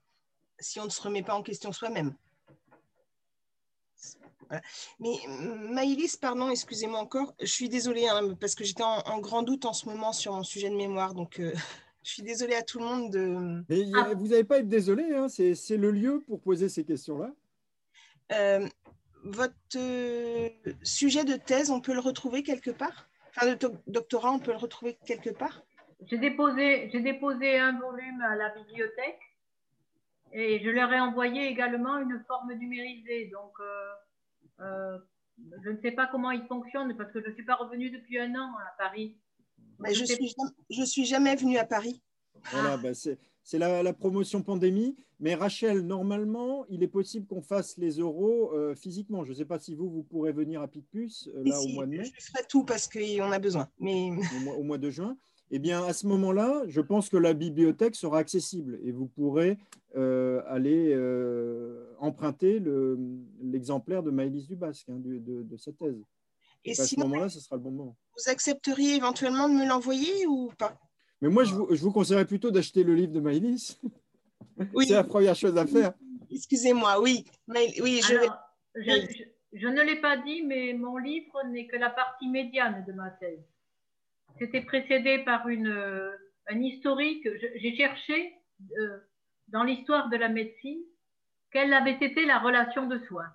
si 0.60 0.78
on 0.78 0.84
ne 0.84 0.90
se 0.90 1.02
remet 1.02 1.24
pas 1.24 1.34
en 1.34 1.42
question 1.42 1.72
soi-même. 1.72 2.14
Voilà. 4.48 4.62
Mais 5.00 5.16
Maïlis, 5.70 6.16
pardon, 6.20 6.50
excusez-moi 6.50 7.00
encore, 7.00 7.34
je 7.40 7.46
suis 7.46 7.68
désolée 7.68 8.06
hein, 8.08 8.34
parce 8.40 8.54
que 8.54 8.64
j'étais 8.64 8.84
en, 8.84 8.98
en, 8.98 9.18
grand 9.18 9.42
doute 9.42 9.64
en 9.64 9.72
ce 9.72 9.88
moment 9.88 10.12
sur 10.12 10.32
mon 10.32 10.44
sujet 10.44 10.70
de 10.70 10.76
mémoire, 10.76 11.14
donc 11.14 11.40
euh, 11.40 11.52
je 12.04 12.12
suis 12.12 12.22
désolée 12.22 12.54
à 12.54 12.62
tout 12.62 12.78
le 12.78 12.84
monde 12.84 13.10
de. 13.10 13.64
Mais 13.68 13.82
ah. 13.96 14.12
vous 14.14 14.28
n'avez 14.28 14.44
pas 14.44 14.56
à 14.56 14.58
être 14.58 14.68
désolé, 14.68 15.12
hein, 15.14 15.28
c'est 15.28 15.76
le 15.76 15.90
lieu 15.90 16.22
pour 16.26 16.40
poser 16.40 16.68
ces 16.68 16.84
questions-là. 16.84 17.32
Euh, 18.32 18.68
votre 19.24 19.54
euh, 19.76 20.48
sujet 20.82 21.24
de 21.24 21.34
thèse, 21.34 21.70
on 21.70 21.80
peut 21.80 21.94
le 21.94 22.00
retrouver 22.00 22.42
quelque 22.44 22.70
part? 22.70 23.08
Enfin, 23.36 23.54
de 23.54 23.70
doctorat, 23.88 24.30
on 24.30 24.38
peut 24.38 24.52
le 24.52 24.56
retrouver 24.56 24.96
quelque 25.04 25.30
part? 25.30 25.62
J'ai 26.06 26.18
déposé, 26.18 26.88
déposé 26.92 27.58
un 27.58 27.78
volume 27.78 28.20
à 28.22 28.36
la 28.36 28.50
bibliothèque 28.50 29.18
et 30.32 30.60
je 30.62 30.70
leur 30.70 30.92
ai 30.92 31.00
envoyé 31.00 31.46
également 31.48 31.98
une 31.98 32.22
forme 32.26 32.52
numérisée. 32.54 33.30
Donc, 33.32 33.52
euh, 33.60 33.92
euh, 34.60 34.98
je 35.64 35.70
ne 35.70 35.80
sais 35.80 35.92
pas 35.92 36.06
comment 36.06 36.30
il 36.30 36.44
fonctionne 36.46 36.96
parce 36.96 37.12
que 37.12 37.22
je 37.22 37.28
ne 37.28 37.34
suis 37.34 37.44
pas 37.44 37.56
revenue 37.56 37.90
depuis 37.90 38.18
un 38.18 38.34
an 38.34 38.52
à 38.58 38.76
Paris. 38.78 39.16
Mais 39.78 39.94
je 39.94 40.02
ne 40.02 40.06
suis, 40.06 40.34
je 40.70 40.82
suis 40.82 41.04
jamais 41.04 41.36
venue 41.36 41.58
à 41.58 41.64
Paris. 41.64 42.02
Voilà, 42.52 42.74
ah. 42.74 42.76
bah 42.76 42.94
c'est 42.94 43.58
la, 43.58 43.82
la, 43.82 43.92
promotion 43.92 44.42
pandémie. 44.42 44.96
Mais 45.20 45.34
Rachel, 45.34 45.80
normalement, 45.80 46.66
il 46.68 46.82
est 46.82 46.88
possible 46.88 47.26
qu'on 47.26 47.42
fasse 47.42 47.78
les 47.78 47.98
euros 47.98 48.52
euh, 48.52 48.74
physiquement. 48.74 49.24
Je 49.24 49.30
ne 49.30 49.34
sais 49.34 49.44
pas 49.44 49.58
si 49.58 49.74
vous, 49.74 49.88
vous 49.88 50.02
pourrez 50.02 50.32
venir 50.32 50.60
à 50.60 50.68
Picpus 50.68 51.28
euh, 51.28 51.42
là 51.44 51.58
si, 51.58 51.70
au 51.70 51.74
mois 51.74 51.86
de 51.86 51.92
mai. 51.92 52.04
Je 52.04 52.26
ferai 52.26 52.44
tout 52.48 52.64
parce 52.64 52.88
qu'on 52.88 53.32
a 53.32 53.38
besoin. 53.38 53.68
Mais... 53.78 54.10
Au, 54.10 54.40
mois, 54.40 54.54
au 54.56 54.62
mois 54.62 54.78
de 54.78 54.90
juin 54.90 55.16
eh 55.50 55.58
bien, 55.58 55.84
à 55.84 55.92
ce 55.92 56.06
moment-là, 56.08 56.62
je 56.66 56.80
pense 56.80 57.08
que 57.08 57.16
la 57.16 57.32
bibliothèque 57.32 57.94
sera 57.94 58.18
accessible 58.18 58.78
et 58.82 58.90
vous 58.90 59.06
pourrez 59.06 59.58
euh, 59.96 60.42
aller 60.46 60.92
euh, 60.92 61.94
emprunter 62.00 62.60
l'exemplaire 63.42 64.02
le, 64.02 64.10
de 64.10 64.16
Maëlys 64.16 64.48
Dubasque 64.48 64.88
hein, 64.88 64.98
de, 64.98 65.18
de, 65.18 65.42
de, 65.42 65.56
sa 65.56 65.72
thèse. 65.72 66.02
Et, 66.64 66.70
et 66.70 66.80
à 66.80 66.84
ce 66.84 66.98
moment-là, 66.98 67.28
ce 67.28 67.38
sera 67.38 67.56
le 67.56 67.62
bon 67.62 67.70
moment. 67.70 67.96
Vous 68.16 68.30
accepteriez 68.30 68.96
éventuellement 68.96 69.48
de 69.48 69.54
me 69.54 69.68
l'envoyer 69.68 70.26
ou 70.26 70.50
pas? 70.58 70.76
Mais 71.20 71.28
moi, 71.28 71.44
je 71.44 71.54
vous, 71.54 71.68
je 71.70 71.80
vous 71.80 71.92
conseillerais 71.92 72.26
plutôt 72.26 72.50
d'acheter 72.50 72.82
le 72.82 72.94
livre 72.94 73.12
de 73.12 73.20
Maëlys. 73.20 73.80
Oui. 74.74 74.86
C'est 74.88 74.94
la 74.94 75.04
première 75.04 75.36
chose 75.36 75.56
à 75.56 75.66
faire. 75.66 75.92
Excusez-moi, 76.30 77.00
oui. 77.00 77.24
Mais, 77.46 77.72
oui 77.80 78.00
je, 78.02 78.16
Alors, 78.16 78.36
je, 78.74 78.82
je, 78.82 79.22
je 79.52 79.68
ne 79.68 79.82
l'ai 79.82 80.00
pas 80.00 80.16
dit, 80.16 80.42
mais 80.42 80.74
mon 80.74 80.96
livre 80.96 81.40
n'est 81.46 81.68
que 81.68 81.76
la 81.76 81.90
partie 81.90 82.28
médiane 82.28 82.84
de 82.86 82.92
ma 82.92 83.10
thèse. 83.10 83.40
C'était 84.38 84.62
précédé 84.62 85.18
par 85.24 85.48
une, 85.48 85.68
euh, 85.68 86.16
un 86.48 86.60
historique. 86.60 87.26
J'ai 87.56 87.76
cherché 87.76 88.34
euh, 88.78 88.98
dans 89.48 89.62
l'histoire 89.62 90.08
de 90.08 90.16
la 90.16 90.28
médecine 90.28 90.80
quelle 91.50 91.72
avait 91.72 91.98
été 92.00 92.26
la 92.26 92.38
relation 92.38 92.86
de 92.86 92.98
soins. 93.06 93.32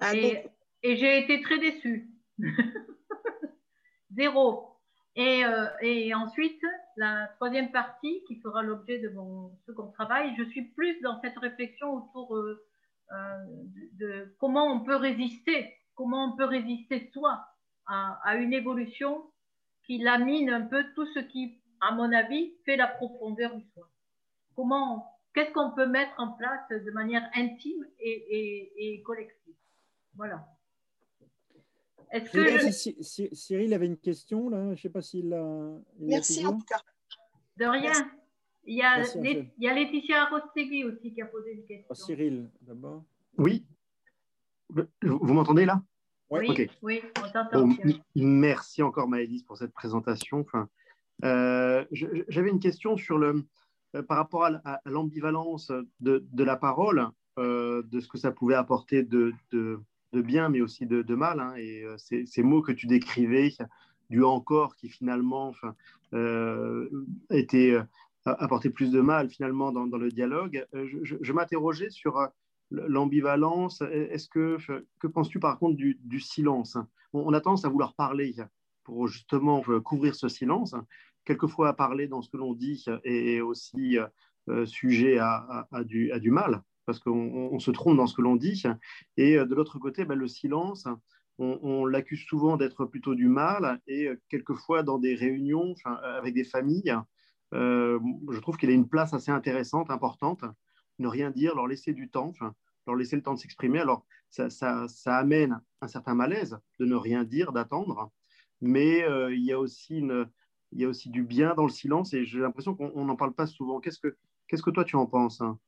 Ah 0.00 0.14
et, 0.14 0.44
et 0.82 0.96
j'ai 0.96 1.18
été 1.18 1.40
très 1.40 1.58
déçue. 1.58 2.10
Zéro. 4.10 4.76
Et, 5.14 5.44
euh, 5.44 5.66
et, 5.80 6.12
ensuite, 6.14 6.60
la 6.96 7.28
troisième 7.36 7.70
partie 7.70 8.22
qui 8.26 8.40
fera 8.40 8.62
l'objet 8.62 8.98
de 8.98 9.08
mon 9.10 9.50
second 9.66 9.90
travail, 9.92 10.34
je 10.36 10.44
suis 10.44 10.62
plus 10.62 11.00
dans 11.00 11.20
cette 11.22 11.38
réflexion 11.38 11.92
autour 11.94 12.36
euh, 12.36 12.62
de, 13.08 14.04
de, 14.04 14.36
comment 14.38 14.66
on 14.66 14.80
peut 14.80 14.96
résister, 14.96 15.72
comment 15.94 16.34
on 16.34 16.36
peut 16.36 16.44
résister 16.44 17.10
soi 17.14 17.46
à, 17.86 18.20
à, 18.24 18.36
une 18.36 18.52
évolution 18.52 19.24
qui 19.84 19.98
lamine 19.98 20.50
un 20.50 20.62
peu 20.62 20.84
tout 20.94 21.06
ce 21.06 21.20
qui, 21.20 21.58
à 21.80 21.92
mon 21.92 22.12
avis, 22.12 22.52
fait 22.64 22.76
la 22.76 22.86
profondeur 22.86 23.54
du 23.54 23.64
soin. 23.74 23.86
Comment, 24.54 25.06
qu'est-ce 25.34 25.52
qu'on 25.52 25.70
peut 25.70 25.86
mettre 25.86 26.12
en 26.18 26.32
place 26.32 26.68
de 26.70 26.90
manière 26.90 27.28
intime 27.34 27.86
et, 28.00 28.10
et, 28.10 28.94
et 28.94 29.02
collective? 29.02 29.54
Voilà. 30.14 30.46
Est-ce 32.10 32.30
que 32.30 32.44
je... 32.44 33.34
Cyril 33.34 33.74
avait 33.74 33.86
une 33.86 33.98
question 33.98 34.48
là, 34.48 34.64
je 34.66 34.70
ne 34.70 34.76
sais 34.76 34.90
pas 34.90 35.02
s'il 35.02 35.28
l'a. 35.28 35.44
Merci 35.98 36.46
en 36.46 36.58
tout 36.58 36.64
cas. 36.64 36.80
De 37.56 37.64
rien. 37.66 37.92
Il 38.64 38.76
y 38.76 38.82
a, 38.82 38.96
Merci, 38.96 39.20
les, 39.20 39.48
il 39.58 39.64
y 39.64 39.68
a 39.68 39.74
Laetitia 39.74 40.22
Arostegui 40.24 40.84
aussi 40.84 41.14
qui 41.14 41.22
a 41.22 41.26
posé 41.26 41.52
une 41.52 41.64
question. 41.64 41.86
Oh, 41.88 41.94
Cyril, 41.94 42.50
d'abord. 42.62 43.04
Oui. 43.38 43.64
Vous 44.68 45.32
m'entendez 45.34 45.64
là? 45.64 45.80
Oui, 46.30 46.50
okay. 46.50 46.70
oui, 46.82 47.02
on 47.18 47.30
t'entend. 47.30 47.68
Bon, 47.68 47.76
merci 48.14 48.82
encore 48.82 49.08
Maëlys 49.08 49.42
pour 49.42 49.56
cette 49.56 49.72
présentation. 49.72 50.40
Enfin, 50.40 50.68
euh, 51.24 51.84
J'avais 51.92 52.50
une 52.50 52.60
question 52.60 52.96
sur 52.96 53.18
le, 53.18 53.44
euh, 53.94 54.02
par 54.02 54.18
rapport 54.18 54.44
à, 54.44 54.60
à 54.64 54.80
l'ambivalence 54.86 55.70
de, 56.00 56.24
de, 56.32 56.44
la 56.44 56.56
parole, 56.56 57.08
euh, 57.38 57.82
de 57.86 58.00
ce 58.00 58.08
que 58.08 58.18
ça 58.18 58.32
pouvait 58.32 58.54
apporter 58.54 59.02
de, 59.02 59.32
de, 59.52 59.80
de 60.12 60.22
bien, 60.22 60.48
mais 60.48 60.60
aussi 60.60 60.86
de, 60.86 61.14
mal. 61.14 61.40
Hein, 61.40 61.54
et 61.56 61.84
ces, 61.96 62.42
mots 62.42 62.62
que 62.62 62.72
tu 62.72 62.86
décrivais, 62.86 63.52
du 64.10 64.22
encore 64.22 64.76
qui 64.76 64.88
finalement 64.88 65.48
enfin, 65.48 65.74
était 67.30 67.76
apporté 68.24 68.70
plus 68.70 68.90
de 68.90 69.00
mal 69.00 69.28
finalement 69.28 69.72
dans, 69.72 69.84
le 69.84 70.10
dialogue. 70.10 70.66
Je, 70.72 71.32
m'interrogeais 71.32 71.90
sur 71.90 72.28
l'ambivalence. 72.70 73.82
Est-ce 73.82 74.28
que 74.28 74.58
que 74.98 75.06
penses-tu 75.06 75.38
par 75.38 75.58
contre 75.58 75.76
du, 75.76 76.20
silence? 76.20 76.76
On, 77.12 77.32
a 77.32 77.40
tendance 77.40 77.64
à 77.64 77.68
vouloir 77.68 77.94
parler 77.94 78.34
pour 78.84 79.08
justement 79.08 79.62
couvrir 79.84 80.14
ce 80.14 80.28
silence. 80.28 80.74
Quelquefois, 81.24 81.74
parler 81.74 82.06
dans 82.08 82.22
ce 82.22 82.30
que 82.30 82.36
l'on 82.36 82.54
dit 82.54 82.84
est 83.04 83.40
aussi 83.40 83.98
sujet 84.64 85.18
à, 85.18 85.68
du, 85.84 86.12
à, 86.12 86.18
du, 86.18 86.30
mal 86.30 86.62
parce 86.84 87.00
qu'on 87.00 87.58
se 87.58 87.70
trompe 87.70 87.96
dans 87.96 88.06
ce 88.06 88.14
que 88.14 88.22
l'on 88.22 88.36
dit. 88.36 88.62
Et 89.16 89.36
de 89.36 89.54
l'autre 89.54 89.78
côté, 89.78 90.04
ben, 90.04 90.16
le 90.16 90.28
silence, 90.28 90.86
on, 91.38 91.84
l'accuse 91.84 92.24
souvent 92.24 92.56
d'être 92.56 92.84
plutôt 92.84 93.14
du 93.14 93.28
mal. 93.28 93.80
Et 93.86 94.08
quelquefois, 94.28 94.82
dans 94.82 94.98
des 94.98 95.14
réunions 95.14 95.74
avec 95.84 96.34
des 96.34 96.44
familles, 96.44 96.94
euh, 97.54 97.98
je 98.30 98.38
trouve 98.40 98.56
qu'il 98.56 98.70
a 98.70 98.72
une 98.72 98.88
place 98.88 99.14
assez 99.14 99.30
intéressante, 99.30 99.90
importante. 99.90 100.44
Ne 100.98 101.08
rien 101.08 101.30
dire, 101.30 101.54
leur 101.54 101.66
laisser 101.66 101.92
du 101.92 102.08
temps, 102.08 102.32
leur 102.86 102.96
laisser 102.96 103.16
le 103.16 103.22
temps 103.22 103.34
de 103.34 103.38
s'exprimer. 103.38 103.80
Alors, 103.80 104.06
ça, 104.30 104.50
ça, 104.88 105.16
amène 105.16 105.60
un 105.80 105.88
certain 105.88 106.14
malaise 106.14 106.58
de 106.78 106.84
ne 106.84 106.94
rien 106.94 107.24
dire, 107.24 107.52
d'attendre. 107.52 108.10
Mais 108.60 109.02
euh, 109.02 109.34
il, 109.34 109.44
y 109.44 109.52
a 109.52 109.58
aussi 109.58 109.98
une, 109.98 110.28
il 110.72 110.80
y 110.80 110.84
a 110.84 110.88
aussi 110.88 111.10
du 111.10 111.22
bien 111.22 111.54
dans 111.54 111.64
le 111.64 111.70
silence 111.70 112.14
et 112.14 112.24
j'ai 112.24 112.40
l'impression 112.40 112.74
qu'on 112.74 113.04
n'en 113.04 113.16
parle 113.16 113.34
pas 113.34 113.46
souvent. 113.46 113.80
Qu'est-ce 113.80 114.00
que, 114.00 114.16
que 114.48 114.70
toi 114.70 114.84
tu 114.84 114.96
en 114.96 115.06
penses 115.06 115.40
hein? 115.40 115.58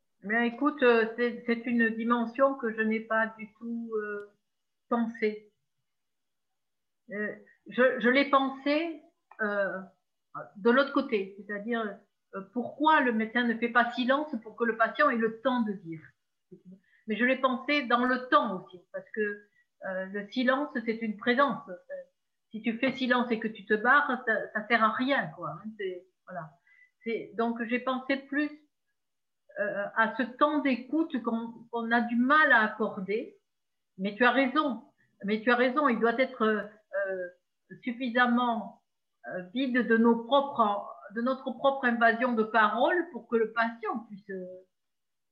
Écoute, 0.45 0.83
euh, 0.83 1.07
c'est 1.17 1.65
une 1.67 1.91
dimension 1.91 2.55
que 2.55 2.73
je 2.73 2.83
n'ai 2.83 3.01
pas 3.01 3.33
du 3.39 3.53
tout 3.55 3.93
euh, 3.95 4.33
pensée. 4.89 5.53
Je, 7.09 8.01
je 8.01 8.09
l'ai 8.09 8.29
pensé 8.29 9.01
de 9.41 10.71
l'autre 10.71 10.93
côté, 10.93 11.37
c'est-à-dire 11.39 11.99
pourquoi 12.53 13.01
le 13.01 13.13
médecin 13.13 13.45
ne 13.45 13.55
fait 13.55 13.69
pas 13.69 13.91
silence 13.93 14.35
pour 14.43 14.57
que 14.57 14.65
le 14.65 14.77
patient 14.77 15.11
ait 15.11 15.17
le 15.17 15.41
temps 15.41 15.63
de 15.63 15.73
dire? 15.73 16.01
Mais 17.07 17.17
je 17.17 17.25
l'ai 17.25 17.39
pensé 17.39 17.83
dans 17.83 18.05
le 18.05 18.29
temps 18.29 18.61
aussi, 18.61 18.81
parce 18.93 19.09
que 19.15 19.43
le 19.83 20.29
silence, 20.31 20.69
c'est 20.85 21.01
une 21.01 21.17
présence. 21.17 21.63
Si 22.51 22.63
tu 22.63 22.79
fais 22.79 22.93
silence 22.93 23.31
et 23.31 23.39
que 23.39 23.49
tu 23.49 23.65
te 23.65 23.75
barres, 23.75 24.23
ça, 24.27 24.61
ne 24.61 24.67
sert 24.67 24.83
à 24.83 24.93
rien, 24.93 25.27
quoi. 25.37 25.59
Hein, 25.65 25.85
voilà. 26.27 26.51
Donc 27.35 27.63
j'ai 27.65 27.79
pensé 27.79 28.17
plus 28.17 28.51
euh, 29.61 29.85
à 29.97 30.15
ce 30.17 30.23
temps 30.23 30.59
d'écoute 30.59 31.21
qu'on 31.23 31.91
a 31.91 32.01
du 32.03 32.17
mal 32.17 32.53
à 32.53 32.63
accorder. 32.63 33.37
Mais 33.99 34.15
tu 34.15 34.25
as 34.25 34.31
raison. 34.31 34.85
Mais 35.25 35.41
tu 35.41 35.51
as 35.51 35.57
raison. 35.57 35.89
Il 35.89 35.99
doit 35.99 36.19
être 36.19 36.43
euh, 36.43 37.29
suffisamment 37.83 38.83
euh, 39.27 39.43
vide 39.55 39.87
de, 39.87 39.97
nos 39.97 40.25
propres, 40.25 40.87
de 41.15 41.23
notre 41.23 41.51
propre 41.53 41.85
invasion 41.87 42.33
de 42.33 42.43
parole 42.43 43.09
pour 43.13 43.29
que 43.29 43.37
le 43.37 43.53
patient 43.53 43.99
puisse. 44.09 44.31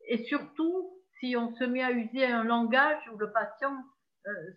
et 0.08 0.24
surtout, 0.24 0.90
si 1.20 1.36
on 1.36 1.54
se 1.56 1.64
met 1.64 1.82
à 1.82 1.92
user 1.92 2.26
un 2.26 2.44
langage 2.44 3.02
où 3.12 3.18
le 3.18 3.32
patient 3.32 3.76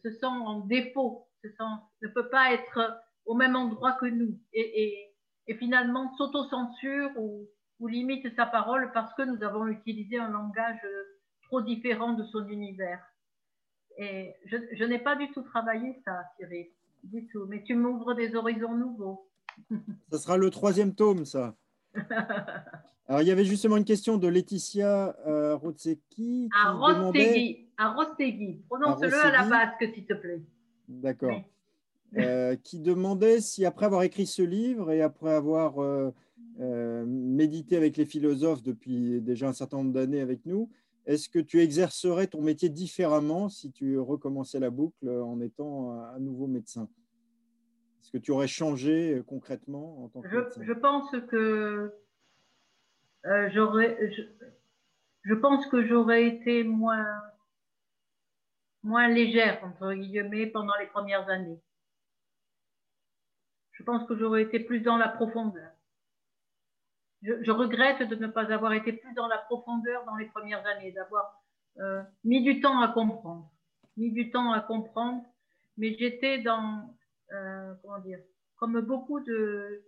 se 0.03 0.11
sent 0.11 0.25
en 0.25 0.61
défaut, 0.61 1.27
se 1.43 1.49
sent, 1.49 1.63
ne 2.01 2.07
peut 2.09 2.29
pas 2.29 2.53
être 2.53 3.01
au 3.25 3.35
même 3.35 3.55
endroit 3.55 3.93
que 3.93 4.07
nous, 4.07 4.39
et, 4.53 4.83
et, 4.83 5.09
et 5.47 5.55
finalement 5.55 6.15
s'auto-censure 6.17 7.11
ou, 7.17 7.47
ou 7.79 7.87
limite 7.87 8.35
sa 8.35 8.45
parole 8.45 8.91
parce 8.93 9.13
que 9.15 9.23
nous 9.23 9.43
avons 9.43 9.67
utilisé 9.67 10.17
un 10.17 10.29
langage 10.29 10.79
euh, 10.83 11.03
trop 11.43 11.61
différent 11.61 12.13
de 12.13 12.23
son 12.25 12.47
univers. 12.47 13.03
Et 13.97 14.33
je, 14.45 14.83
n'ai 14.85 14.99
pas 14.99 15.15
du 15.15 15.29
tout 15.31 15.41
travaillé 15.41 16.01
ça, 16.05 16.23
Cyril, 16.37 16.67
du 17.03 17.27
tout. 17.27 17.45
Mais 17.47 17.63
tu 17.63 17.75
m'ouvres 17.75 18.13
des 18.13 18.35
horizons 18.35 18.73
nouveaux. 18.73 19.28
Ça 20.11 20.17
sera 20.17 20.37
le 20.37 20.49
troisième 20.49 20.93
tome, 20.93 21.25
ça. 21.25 21.55
Alors, 23.07 23.21
il 23.23 23.27
y 23.27 23.31
avait 23.31 23.45
justement 23.45 23.77
une 23.77 23.85
question 23.85 24.17
de 24.17 24.27
Laetitia 24.27 25.15
euh, 25.25 25.55
Rotseki. 25.55 26.49
À 26.53 26.69
à 26.69 27.93
Rostegui. 27.93 28.61
Prononce-le 28.67 29.13
à, 29.13 29.31
la 29.31 29.49
basque, 29.49 29.93
s'il 29.93 30.05
te 30.05 30.13
plaît. 30.13 30.41
D'accord. 30.87 31.41
Euh, 32.17 32.55
qui 32.55 32.79
demandait 32.79 33.39
si 33.39 33.65
après 33.65 33.85
avoir 33.85 34.01
écrit 34.01 34.25
ce 34.25 34.41
livre 34.41 34.91
et 34.91 35.01
après 35.01 35.31
avoir 35.31 35.79
euh, 35.79 36.11
euh, 36.59 37.05
méditer 37.05 37.77
avec 37.77 37.97
les 37.97 38.05
philosophes 38.05 38.63
depuis 38.63 39.21
déjà 39.21 39.47
un 39.47 39.53
certain 39.53 39.77
nombre 39.77 39.93
d'années 39.93 40.19
avec 40.19 40.45
nous, 40.45 40.69
est-ce 41.05 41.29
que 41.29 41.39
tu 41.39 41.61
exercerais 41.61 42.27
ton 42.27 42.41
métier 42.41 42.69
différemment 42.69 43.47
si 43.47 43.71
tu 43.71 43.99
recommençais 43.99 44.59
la 44.59 44.71
boucle 44.71 45.07
en 45.07 45.39
étant 45.39 45.91
à 45.91 46.17
nouveau 46.19 46.47
médecin? 46.47 46.89
Est-ce 48.01 48.11
que 48.11 48.17
tu 48.17 48.31
aurais 48.31 48.47
changé 48.47 49.15
euh, 49.15 49.23
concrètement 49.23 50.03
en 50.03 50.09
tant 50.09 50.21
que 50.21 50.29
je, 50.29 50.63
Je 50.63 50.73
pense 50.73 51.11
que 51.29 51.93
euh, 53.25 53.49
j'aurais, 53.53 53.97
je, 55.23 55.33
pense 55.33 55.65
que 55.67 55.85
j'aurais 55.85 56.25
été 56.25 56.63
moins, 56.63 57.05
moins 58.83 59.07
légère 59.07 59.63
entre 59.63 59.93
guillemets 59.93 60.47
pendant 60.47 60.75
les 60.79 60.87
premières 60.87 61.27
années. 61.29 61.59
Je 63.73 63.83
pense 63.83 64.07
que 64.07 64.17
j'aurais 64.17 64.43
été 64.43 64.59
plus 64.59 64.81
dans 64.81 64.97
la 64.97 65.09
profondeur 65.09 65.71
je, 67.21 67.51
regrette 67.51 68.07
de 68.07 68.15
ne 68.15 68.27
pas 68.27 68.51
avoir 68.51 68.73
été 68.73 68.93
plus 68.93 69.13
dans 69.13 69.27
la 69.27 69.37
profondeur 69.37 70.05
dans 70.05 70.15
les 70.15 70.25
premières 70.27 70.65
années, 70.65 70.91
d'avoir 70.91 71.41
euh, 71.79 72.01
mis 72.23 72.41
du 72.41 72.61
temps 72.61 72.81
à 72.81 72.87
comprendre, 72.89 73.49
mis 73.97 74.11
du 74.11 74.31
temps 74.31 74.51
à 74.51 74.61
comprendre, 74.61 75.23
mais 75.77 75.95
j'étais 75.97 76.39
dans, 76.39 76.95
euh, 77.31 77.73
comment 77.81 77.99
dire, 77.99 78.19
comme 78.57 78.79
beaucoup 78.81 79.19
de, 79.19 79.83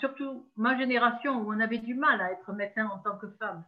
surtout 0.00 0.50
ma 0.56 0.78
génération 0.78 1.42
où 1.42 1.52
on 1.52 1.60
avait 1.60 1.78
du 1.78 1.94
mal 1.94 2.20
à 2.20 2.32
être 2.32 2.52
médecin 2.52 2.86
en 2.86 2.98
tant 2.98 3.18
que 3.18 3.28
femme. 3.38 3.64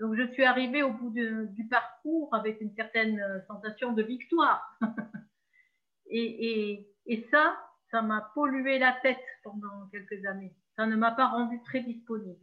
Donc 0.00 0.14
je 0.14 0.32
suis 0.32 0.44
arrivée 0.44 0.82
au 0.82 0.92
bout 0.92 1.10
du 1.10 1.68
parcours 1.68 2.34
avec 2.34 2.60
une 2.60 2.74
certaine 2.74 3.22
sensation 3.46 3.92
de 3.92 4.02
victoire. 4.02 4.78
et, 6.06 6.70
et, 6.70 6.94
et 7.06 7.28
ça, 7.30 7.56
ça 7.90 8.00
m'a 8.00 8.30
pollué 8.34 8.78
la 8.78 8.92
tête 9.02 9.18
pendant 9.42 9.88
quelques 9.92 10.24
années 10.24 10.54
ça 10.80 10.86
ne 10.86 10.96
m'a 10.96 11.10
pas 11.10 11.26
rendu 11.28 11.60
très 11.62 11.80
disponible. 11.80 12.40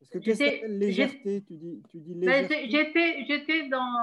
Parce 0.00 0.10
que 0.12 0.18
qu'est-ce 0.18 0.62
que 0.62 0.66
légèreté 0.66 1.44
Tu 1.46 1.56
dis, 1.56 1.82
tu 1.90 1.98
dis 1.98 2.14
ben, 2.14 2.48
légèreté? 2.48 3.26
J'étais 3.26 3.68
dans 3.68 3.94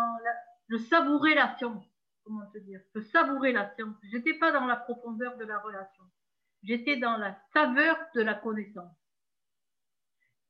le 0.67 0.77
savourer 0.77 1.33
la 1.33 1.57
science. 1.57 1.83
Comment 2.25 2.45
te 2.51 2.57
dire 2.57 2.81
Le 2.93 3.03
savourer 3.03 3.51
la 3.51 3.73
science. 3.75 3.95
J'étais 4.11 4.33
pas 4.33 4.51
dans 4.51 4.65
la 4.65 4.75
profondeur 4.75 5.37
de 5.37 5.45
la 5.45 5.59
relation. 5.59 6.03
J'étais 6.63 6.97
dans 6.97 7.17
la 7.17 7.37
saveur 7.53 7.95
de 8.15 8.21
la 8.21 8.33
connaissance. 8.33 8.97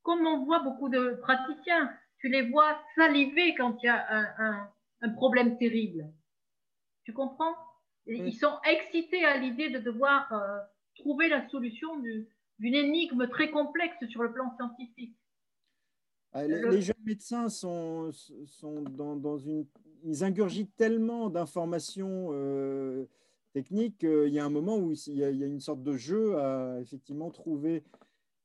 Comme 0.02 0.26
on 0.26 0.44
voit 0.46 0.60
beaucoup 0.60 0.88
de 0.88 1.18
praticiens, 1.20 1.92
tu 2.18 2.28
les 2.28 2.48
vois 2.48 2.80
saliver 2.94 3.54
quand 3.54 3.76
il 3.82 3.86
y 3.86 3.88
a 3.90 4.06
un, 4.10 4.70
un, 5.02 5.10
problème 5.10 5.58
terrible. 5.58 6.10
Tu 7.04 7.12
comprends? 7.12 7.54
Ils 8.06 8.34
sont 8.34 8.58
excités 8.64 9.24
à 9.26 9.36
l'idée 9.36 9.68
de 9.68 9.78
devoir 9.78 10.32
euh, 10.32 10.58
trouver 10.94 11.28
la 11.28 11.46
solution 11.48 11.98
du, 11.98 12.26
d'une 12.58 12.74
énigme 12.74 13.28
très 13.28 13.50
complexe 13.50 13.96
sur 14.08 14.22
le 14.22 14.32
plan 14.32 14.54
scientifique. 14.56 15.16
Ah, 16.32 16.46
les, 16.46 16.82
jeunes 16.82 16.96
médecins 17.04 17.48
sont, 17.48 18.10
sont 18.12 18.82
dans, 18.82 19.38
une. 19.38 19.66
Ils 20.04 20.24
ingurgitent 20.24 20.74
tellement 20.76 21.30
d'informations 21.30 22.28
euh, 22.32 23.06
techniques 23.52 23.98
qu'il 23.98 24.32
y 24.32 24.38
a 24.38 24.44
un 24.44 24.50
moment 24.50 24.76
où 24.78 24.92
il 25.06 25.14
y, 25.14 25.24
a, 25.24 25.28
une 25.30 25.60
sorte 25.60 25.82
de 25.82 25.96
jeu 25.96 26.36
à 26.38 26.78
effectivement 26.80 27.30
trouver, 27.30 27.84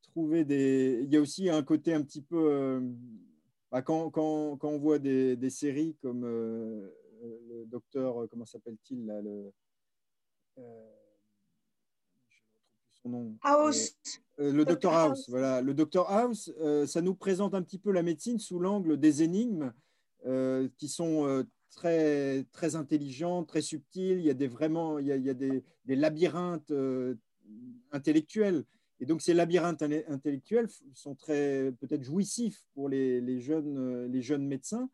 trouver 0.02 0.46
des. 0.46 1.02
Il 1.04 1.14
y 1.14 1.18
a 1.18 1.22
aussi 1.22 1.50
un 1.50 1.64
côté 1.64 1.94
un 1.94 2.02
petit 2.02 2.22
peu. 2.22 2.52
Euh, 2.52 2.82
bah, 3.72 3.82
quand, 3.82 4.10
quand, 4.10 4.58
quand, 4.58 4.70
on 4.70 4.80
voit 4.80 5.00
des, 5.00 5.36
des 5.36 5.50
séries 5.50 5.96
comme 6.02 6.26
euh, 6.26 6.90
le 7.24 7.66
docteur, 7.66 8.28
comment 8.30 8.46
s'appelle-t-il 8.46 9.06
là, 9.06 9.22
le, 9.22 9.52
House. 13.44 13.96
Euh, 14.40 14.50
euh, 14.50 14.54
le 14.54 14.66
Dr 14.66 14.94
House, 14.94 15.30
voilà. 15.30 15.62
Le 15.62 15.74
Dr 15.74 16.10
House, 16.10 16.52
euh, 16.60 16.86
ça 16.86 17.02
nous 17.02 17.16
présente 17.16 17.54
un 17.54 17.62
petit 17.62 17.80
peu 17.80 17.92
la 17.92 18.04
médecine 18.04 18.40
sous 18.40 18.60
l'angle 18.60 18.98
des 18.98 19.24
énigmes 19.24 19.74
qui 20.78 20.88
sont 20.88 21.46
très, 21.72 22.44
très 22.52 22.76
intelligentes, 22.76 23.48
très 23.48 23.62
subtiles. 23.62 24.20
Il 24.20 24.26
y 24.26 24.30
a 24.30 24.34
des, 24.34 24.48
vraiment, 24.48 25.00
il 25.00 25.08
y 25.08 25.30
a, 25.30 25.34
des, 25.34 25.64
labyrinthes 25.88 26.72
intellectuels. 27.92 28.64
Et 29.00 29.06
donc, 29.06 29.22
ces 29.22 29.34
labyrinthes 29.34 29.82
intellectuels 30.08 30.68
sont 30.94 31.16
très 31.16 31.72
peut-être 31.80 32.04
jouissifs 32.04 32.64
pour 32.74 32.88
les, 32.88 33.40
jeunes, 33.40 34.06
les 34.12 34.22
jeunes 34.22 34.46
médecins. 34.46 34.90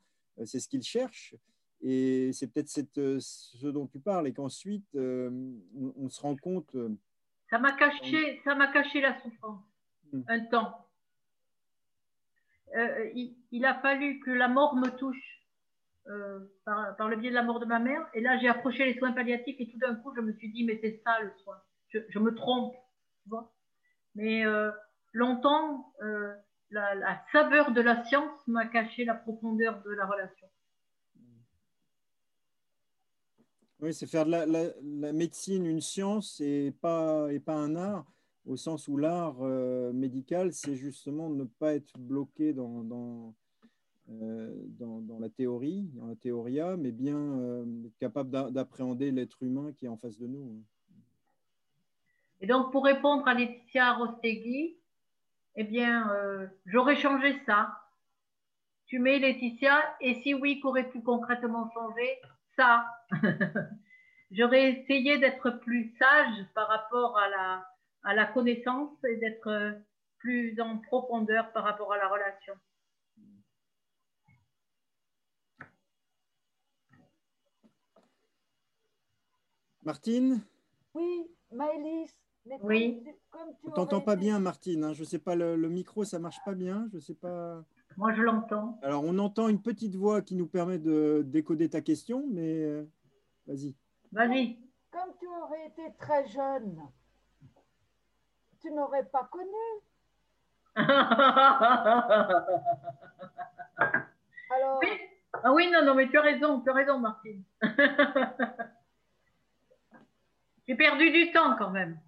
C'est 0.45 0.59
ce 0.59 0.67
qu'ils 0.69 0.83
cherchent. 0.83 1.35
Et 1.81 2.31
c'est 2.33 2.47
peut-être 2.47 2.69
ce 3.19 3.67
dont 3.67 3.87
tu 3.87 3.99
parles. 3.99 4.27
Et 4.27 4.33
qu'ensuite, 4.33 4.95
on, 4.95 6.09
se 6.09 6.21
rend 6.21 6.35
compte 6.35 6.75
ça 7.49 7.59
m'a 7.59 7.71
caché, 7.73 8.41
ça 8.43 8.55
m'a 8.55 8.67
caché 8.67 9.01
la 9.01 9.19
souffrance 9.21 9.63
hmm. 10.11 10.21
un 10.27 10.39
temps. 10.45 10.86
Euh, 12.75 13.09
il, 13.51 13.65
a 13.65 13.75
fallu 13.75 14.19
que 14.19 14.31
la 14.31 14.47
mort 14.47 14.75
me 14.75 14.89
touche 14.89 15.43
par, 16.65 17.09
le 17.09 17.15
biais 17.17 17.29
de 17.29 17.35
la 17.35 17.43
mort 17.43 17.59
de 17.59 17.65
ma 17.65 17.79
mère. 17.79 18.07
Et 18.13 18.21
là, 18.21 18.37
j'ai 18.37 18.47
approché 18.47 18.85
les 18.85 18.97
soins 18.97 19.11
palliatifs 19.11 19.55
et 19.59 19.69
tout 19.69 19.77
d'un 19.77 19.95
coup, 19.95 20.13
je 20.15 20.21
me 20.21 20.33
suis 20.33 20.51
dit, 20.51 20.63
mais 20.63 20.79
c'est 20.81 21.01
ça 21.03 21.19
le 21.21 21.31
soin. 21.43 21.57
Je, 21.89 22.19
me 22.19 22.33
trompe, 22.35 22.75
tu 23.23 23.29
vois. 23.29 23.51
Mais 24.15 24.43
longtemps, 25.13 25.93
la, 26.71 27.21
saveur 27.31 27.71
de 27.71 27.81
la 27.81 28.03
science 28.05 28.47
m'a 28.47 28.65
caché 28.67 29.05
la 29.05 29.15
profondeur 29.15 29.81
de 29.83 29.91
la 29.91 30.05
relation. 30.05 30.47
Oui, 33.79 33.93
c'est 33.93 34.07
faire 34.07 34.25
de 34.25 34.31
la, 34.31 35.13
médecine 35.13 35.65
une 35.65 35.81
science 35.81 36.41
et 36.41 36.73
pas, 36.81 37.27
et 37.31 37.39
pas 37.39 37.53
un 37.53 37.75
art, 37.75 38.05
au 38.47 38.55
sens 38.55 38.87
où 38.87 38.97
l'art 38.97 39.35
euh, 39.41 39.91
médical, 39.91 40.53
c'est 40.53 40.75
justement 40.75 41.29
ne 41.29 41.43
pas 41.43 41.73
être 41.73 41.97
bloqué 41.99 42.53
dans, 42.53 42.83
dans, 42.83 43.35
euh, 44.09 44.53
dans, 44.79 45.19
la 45.19 45.29
théorie, 45.29 45.89
dans 45.93 46.07
la 46.07 46.15
théoria, 46.15 46.77
mais 46.77 46.91
bien 46.91 47.17
euh, 47.17 47.65
être 47.85 47.97
capable 47.99 48.31
d'appréhender 48.51 49.11
l'être 49.11 49.43
humain 49.43 49.73
qui 49.73 49.85
est 49.85 49.89
en 49.89 49.97
face 49.97 50.17
de 50.17 50.27
nous. 50.27 50.63
Et 52.39 52.47
donc, 52.47 52.71
pour 52.71 52.85
répondre 52.85 53.27
à 53.27 53.33
Laetitia 53.33 53.93
Rostegui, 53.93 54.77
eh 55.55 55.63
bien, 55.63 56.07
j'aurais 56.67 56.95
changé 56.95 57.35
ça. 57.47 57.81
Tu 58.85 58.99
mets 58.99 59.17
Laetitia, 59.17 59.83
et 59.99 60.21
si 60.21 60.35
oui, 60.35 60.59
qu'aurais-tu 60.59 61.01
concrètement 61.01 61.67
changé? 61.73 62.19
Ça. 62.55 62.85
J'aurais 64.31 64.71
essayé 64.71 65.17
d'être 65.17 65.49
plus 65.49 65.95
sage 65.97 66.45
par 66.53 66.67
rapport 66.67 67.17
à 67.17 67.29
la, 67.29 67.65
à 68.07 68.13
la 68.13 68.25
connaissance 68.25 69.03
et 69.03 69.17
d'être 69.17 69.81
plus 70.17 70.59
en 70.61 70.77
profondeur 70.77 71.51
par 71.51 71.65
rapport 71.65 71.91
à 71.91 71.97
la 71.97 72.07
relation. 72.07 72.53
Martine? 79.83 80.41
Oui, 80.93 81.27
Maëlys. 81.51 82.13
Oui. 82.61 83.03
On 83.65 83.71
t'entend 83.71 83.99
pas 83.99 84.15
bien, 84.15 84.39
Martine. 84.39 84.85
Hein. 84.85 84.93
Je 84.93 85.03
sais 85.03 85.19
pas, 85.19 85.35
le, 85.35 85.57
le, 85.57 85.67
micro, 85.67 86.05
ça 86.05 86.17
marche 86.17 86.39
pas 86.45 86.55
bien. 86.55 86.87
Je 86.93 86.99
sais 86.99 87.13
pas. 87.13 87.65
Moi, 87.97 88.13
je 88.13 88.21
l'entends. 88.21 88.79
Alors, 88.83 89.03
on 89.03 89.17
entend 89.17 89.49
une 89.49 89.61
petite 89.61 89.95
voix 89.95 90.21
qui 90.21 90.35
nous 90.35 90.47
permet 90.47 90.79
de 90.79 91.23
décoder 91.25 91.69
ta 91.69 91.81
question, 91.81 92.25
mais 92.31 92.63
euh, 92.63 92.85
vas-y. 93.47 93.75
Vas-y. 94.13 94.59
Comme 94.91 95.13
tu 95.19 95.27
aurais 95.27 95.67
été 95.67 95.93
très 95.97 96.25
jeune, 96.29 96.81
tu 98.61 98.71
n'aurais 98.71 99.05
pas 99.05 99.27
connu. 99.31 99.51
Alors... 104.49 104.79
Oui. 104.81 104.89
Ah 105.43 105.53
oui, 105.53 105.69
non, 105.69 105.83
non, 105.85 105.93
mais 105.93 106.09
tu 106.09 106.17
as 106.17 106.21
raison, 106.21 106.61
tu 106.61 106.69
as 106.69 106.73
raison, 106.73 106.99
Martine. 106.99 107.43
J'ai 110.67 110.75
perdu 110.75 111.11
du 111.11 111.31
temps 111.31 111.55
quand 111.57 111.69
même. 111.69 111.99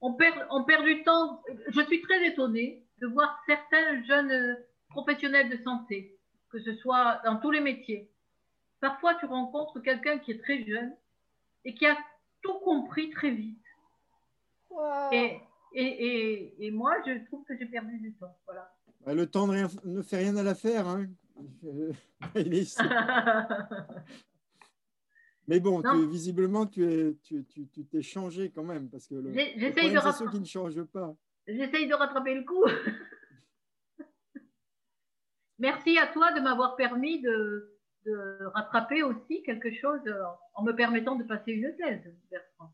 On 0.00 0.14
perd, 0.14 0.46
on 0.50 0.64
perd 0.64 0.84
du 0.84 1.02
temps. 1.02 1.42
Je 1.68 1.80
suis 1.82 2.00
très 2.02 2.26
étonnée 2.26 2.84
de 3.00 3.06
voir 3.06 3.42
certains 3.46 4.04
jeunes 4.04 4.56
professionnels 4.90 5.48
de 5.48 5.56
santé, 5.64 6.18
que 6.50 6.60
ce 6.60 6.74
soit 6.76 7.20
dans 7.24 7.36
tous 7.36 7.50
les 7.50 7.60
métiers. 7.60 8.10
Parfois, 8.80 9.14
tu 9.16 9.26
rencontres 9.26 9.80
quelqu'un 9.80 10.18
qui 10.18 10.32
est 10.32 10.42
très 10.42 10.64
jeune 10.64 10.94
et 11.64 11.74
qui 11.74 11.86
a 11.86 11.96
tout 12.42 12.58
compris 12.60 13.10
très 13.10 13.30
vite. 13.30 13.58
Et, 15.12 15.40
et, 15.72 16.66
et, 16.66 16.70
moi, 16.70 16.94
je 17.06 17.24
trouve 17.26 17.44
que 17.44 17.56
j'ai 17.58 17.66
perdu 17.66 17.98
du 17.98 18.14
temps. 18.14 18.36
Voilà. 18.46 18.72
Bah, 19.04 19.14
le 19.14 19.26
temps 19.26 19.46
ne 19.46 20.02
fait 20.02 20.18
rien 20.18 20.36
à 20.36 20.42
l'affaire. 20.42 20.86
Hein. 20.88 21.06
Mais 25.46 25.60
bon, 25.60 25.80
visiblement, 26.08 26.66
tu 26.66 27.16
t'es 27.26 27.44
tu, 27.48 27.66
tu, 27.68 28.02
changé 28.02 28.50
quand 28.50 28.64
même. 28.64 28.90
Parce 28.90 29.06
que 29.06 29.14
le, 29.14 29.30
le 29.30 29.70
de 29.94 30.12
ceux 30.12 30.30
qui 30.30 30.40
ne 30.40 30.44
changent 30.44 30.84
pas. 30.84 31.14
J'essaye 31.46 31.86
de 31.88 31.94
rattraper 31.94 32.34
le 32.34 32.44
coup. 32.44 32.64
Merci 35.58 35.98
à 35.98 36.06
toi 36.08 36.32
de 36.32 36.40
m'avoir 36.40 36.76
permis 36.76 37.20
de, 37.22 37.74
rattraper 38.54 39.02
aussi 39.02 39.42
quelque 39.42 39.72
chose 39.74 40.00
en 40.54 40.62
me 40.62 40.72
permettant 40.72 41.16
de 41.16 41.24
passer 41.24 41.52
une 41.52 41.74
thèse, 41.76 42.14
Bertrand. 42.30 42.72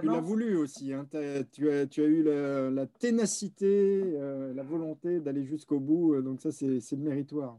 Tu 0.00 0.06
l'as 0.06 0.20
voulu 0.20 0.56
aussi. 0.56 0.92
Hein. 0.92 1.06
tu, 1.10 1.70
as, 1.70 1.86
tu, 1.86 2.02
as, 2.02 2.06
eu 2.06 2.22
la, 2.22 2.86
ténacité, 2.86 4.02
euh, 4.04 4.52
la 4.54 4.62
volonté 4.62 5.20
d'aller 5.20 5.44
jusqu'au 5.44 5.80
bout. 5.80 6.14
Euh, 6.14 6.22
donc 6.22 6.40
ça, 6.40 6.50
c'est 6.52 6.96
méritoire. 6.96 7.58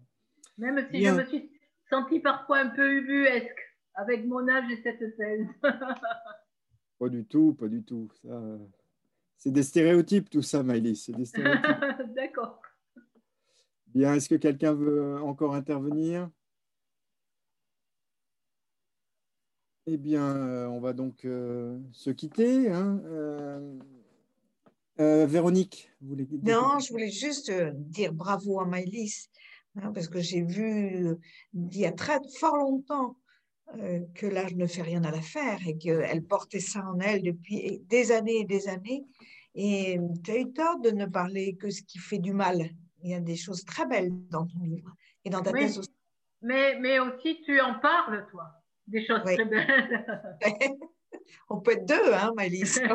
Même 0.58 0.86
si 0.92 1.06
je 1.06 1.12
me 1.12 1.26
suis 1.26 1.50
sentie 1.90 2.20
parfois 2.20 2.60
un 2.60 2.70
peu 2.70 2.98
ubuesque 2.98 3.60
avec 3.96 4.26
mon 4.26 4.48
âge 4.48 4.72
et 4.72 4.82
cette 4.84 5.16
thèse. 5.18 5.48
pas 7.00 7.10
du 7.10 7.26
tout, 7.26 7.54
pas 7.54 7.68
du 7.68 7.84
tout. 7.84 8.10
C'est 9.38 9.52
des 9.52 9.64
stéréotypes 9.64 10.30
tout 10.30 10.42
ça, 10.42 10.64
Maëlys. 10.64 11.12
D'accord. 12.16 12.62
Bien, 13.88 14.14
est-ce 14.14 14.30
que 14.30 14.36
quelqu'un 14.36 14.74
veut 14.74 15.18
encore 15.22 15.56
intervenir? 15.56 16.30
Eh 19.92 19.98
bien, 19.98 20.36
euh, 20.36 20.68
on 20.68 20.80
va 20.80 20.94
donc 20.94 21.26
euh, 21.26 21.80
se 21.94 22.12
quitter. 22.12 22.70
Hein. 22.70 23.02
Euh, 25.00 25.26
Véronique, 25.26 25.90
vous 26.00 26.10
voulez 26.10 26.26
dire 26.26 26.40
Non, 26.44 26.78
je 26.78 26.92
voulais 26.92 27.10
juste 27.10 27.52
dire 27.74 28.14
bravo 28.14 28.60
à 28.60 28.66
Maëlys, 28.66 29.30
hein, 29.78 29.92
parce 29.92 30.08
que 30.08 30.20
j'ai 30.20 30.44
vu 30.44 31.18
il 31.54 31.76
y 31.76 31.88
a 31.88 31.92
très 31.92 32.20
fort 32.40 32.58
longtemps 32.58 33.18
que 34.14 34.28
l'âge 34.28 34.56
ne 34.56 34.68
fait 34.68 34.84
rien 34.84 35.04
à 35.04 35.12
l'affaire 35.12 35.60
et 35.66 35.76
qu'elle 35.78 36.24
portait 36.24 36.60
ça 36.60 36.86
en 36.86 37.00
elle 37.00 37.24
depuis 37.24 37.82
des 37.88 38.12
années 38.12 38.42
et 38.42 38.46
des 38.46 38.68
années. 38.68 39.06
Et 39.56 39.98
tu 40.24 40.32
as 40.32 40.38
eu 40.38 40.52
tort 40.52 40.80
de 40.82 40.92
ne 40.92 41.08
parler 41.08 41.56
que 41.56 41.72
ce 41.72 41.82
qui 41.82 41.98
fait 41.98 42.20
du 42.20 42.34
mal 42.34 42.70
il 43.02 43.10
y 43.10 43.16
a 43.16 43.20
des 43.20 43.38
choses 43.38 43.66
très 43.66 43.88
belles 43.88 44.12
dans 44.30 44.46
ton 44.46 44.60
livre 44.62 44.94
et 45.26 45.32
dans 45.32 45.42
ta 45.42 45.52
thèse 45.52 45.80
aussi. 45.80 45.90
Mais, 46.42 46.80
mais 46.80 47.00
aussi, 47.00 47.42
tu 47.46 47.60
en 47.60 47.80
parles, 47.80 48.26
toi, 48.32 48.59
des 48.90 49.06
choses 49.06 49.22
très 49.24 49.46
belles. 49.46 50.04
On 51.50 51.60
peut 51.60 51.72
être 51.72 51.86
deux, 51.86 52.14
hein, 52.14 52.32
Malice 52.36 52.80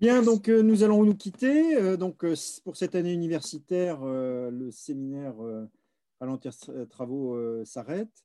Bien, 0.00 0.22
donc 0.22 0.48
euh, 0.48 0.62
nous 0.62 0.82
allons 0.82 1.04
nous 1.04 1.14
quitter. 1.14 1.76
Euh, 1.76 1.96
donc, 1.96 2.24
euh, 2.24 2.34
pour 2.64 2.76
cette 2.76 2.96
année 2.96 3.12
universitaire, 3.12 4.00
le 4.04 4.70
séminaire 4.70 5.34
Ralentir 6.20 6.52
Travaux 6.88 7.64
s'arrête. 7.64 8.24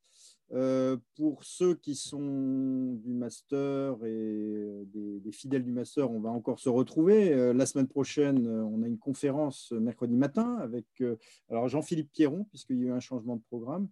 Euh, 0.53 0.95
pour 1.15 1.43
ceux 1.43 1.75
qui 1.75 1.93
sont 1.93 2.93
du 3.03 3.13
master 3.13 3.97
et 4.05 4.85
des, 4.93 5.31
fidèles 5.33 5.63
du 5.63 5.73
master, 5.73 6.09
on 6.09 6.21
va 6.21 6.29
encore 6.29 6.59
se 6.59 6.69
retrouver. 6.69 7.33
Euh, 7.33 7.53
la 7.53 7.65
semaine 7.65 7.87
prochaine, 7.87 8.47
on 8.47 8.81
a 8.81 8.87
une 8.87 8.97
conférence 8.97 9.73
mercredi 9.73 10.15
matin 10.15 10.55
avec 10.55 10.85
alors 11.49 11.67
Jean-Philippe 11.67 12.11
Pierron, 12.13 12.45
puisqu'il 12.45 12.77
y 12.77 12.83
a 12.85 12.87
eu 12.87 12.91
un 12.91 13.01
changement 13.01 13.35
de 13.35 13.41
programme. 13.49 13.89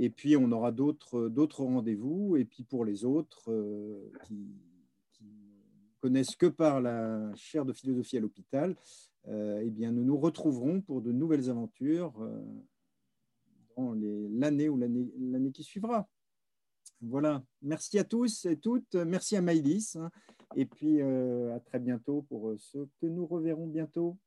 Et 0.00 0.10
puis, 0.10 0.36
on 0.36 0.50
aura 0.50 0.72
d'autres 0.72 1.62
rendez-vous. 1.62 2.36
Et 2.36 2.44
puis, 2.44 2.64
pour 2.64 2.84
les 2.84 3.04
autres 3.04 3.52
qui, 4.24 4.48
qui 5.12 5.26
connaissent 6.00 6.34
que 6.34 6.46
par 6.46 6.80
la 6.80 7.32
chaire 7.36 7.64
de 7.64 7.72
philosophie 7.72 8.16
à 8.16 8.20
l'hôpital, 8.20 8.74
eh 9.28 9.70
bien, 9.70 9.92
nous 9.92 10.02
nous 10.02 10.18
retrouverons 10.18 10.80
pour 10.80 11.02
de 11.02 11.12
nouvelles 11.12 11.50
aventures 11.50 12.14
l'année 13.76 14.68
ou 14.68 14.76
l'année 14.76 15.52
qui 15.52 15.62
suivra. 15.62 16.08
Voilà, 17.02 17.42
merci 17.62 17.98
à 17.98 18.04
tous 18.04 18.44
et 18.44 18.58
toutes, 18.58 18.94
merci 18.94 19.36
à 19.36 19.40
Maïlis, 19.40 19.96
et 20.54 20.66
puis 20.66 21.00
euh, 21.00 21.54
à 21.54 21.60
très 21.60 21.78
bientôt 21.78 22.22
pour 22.28 22.52
ceux 22.58 22.88
que 23.00 23.06
nous 23.06 23.26
reverrons 23.26 23.66
bientôt. 23.66 24.18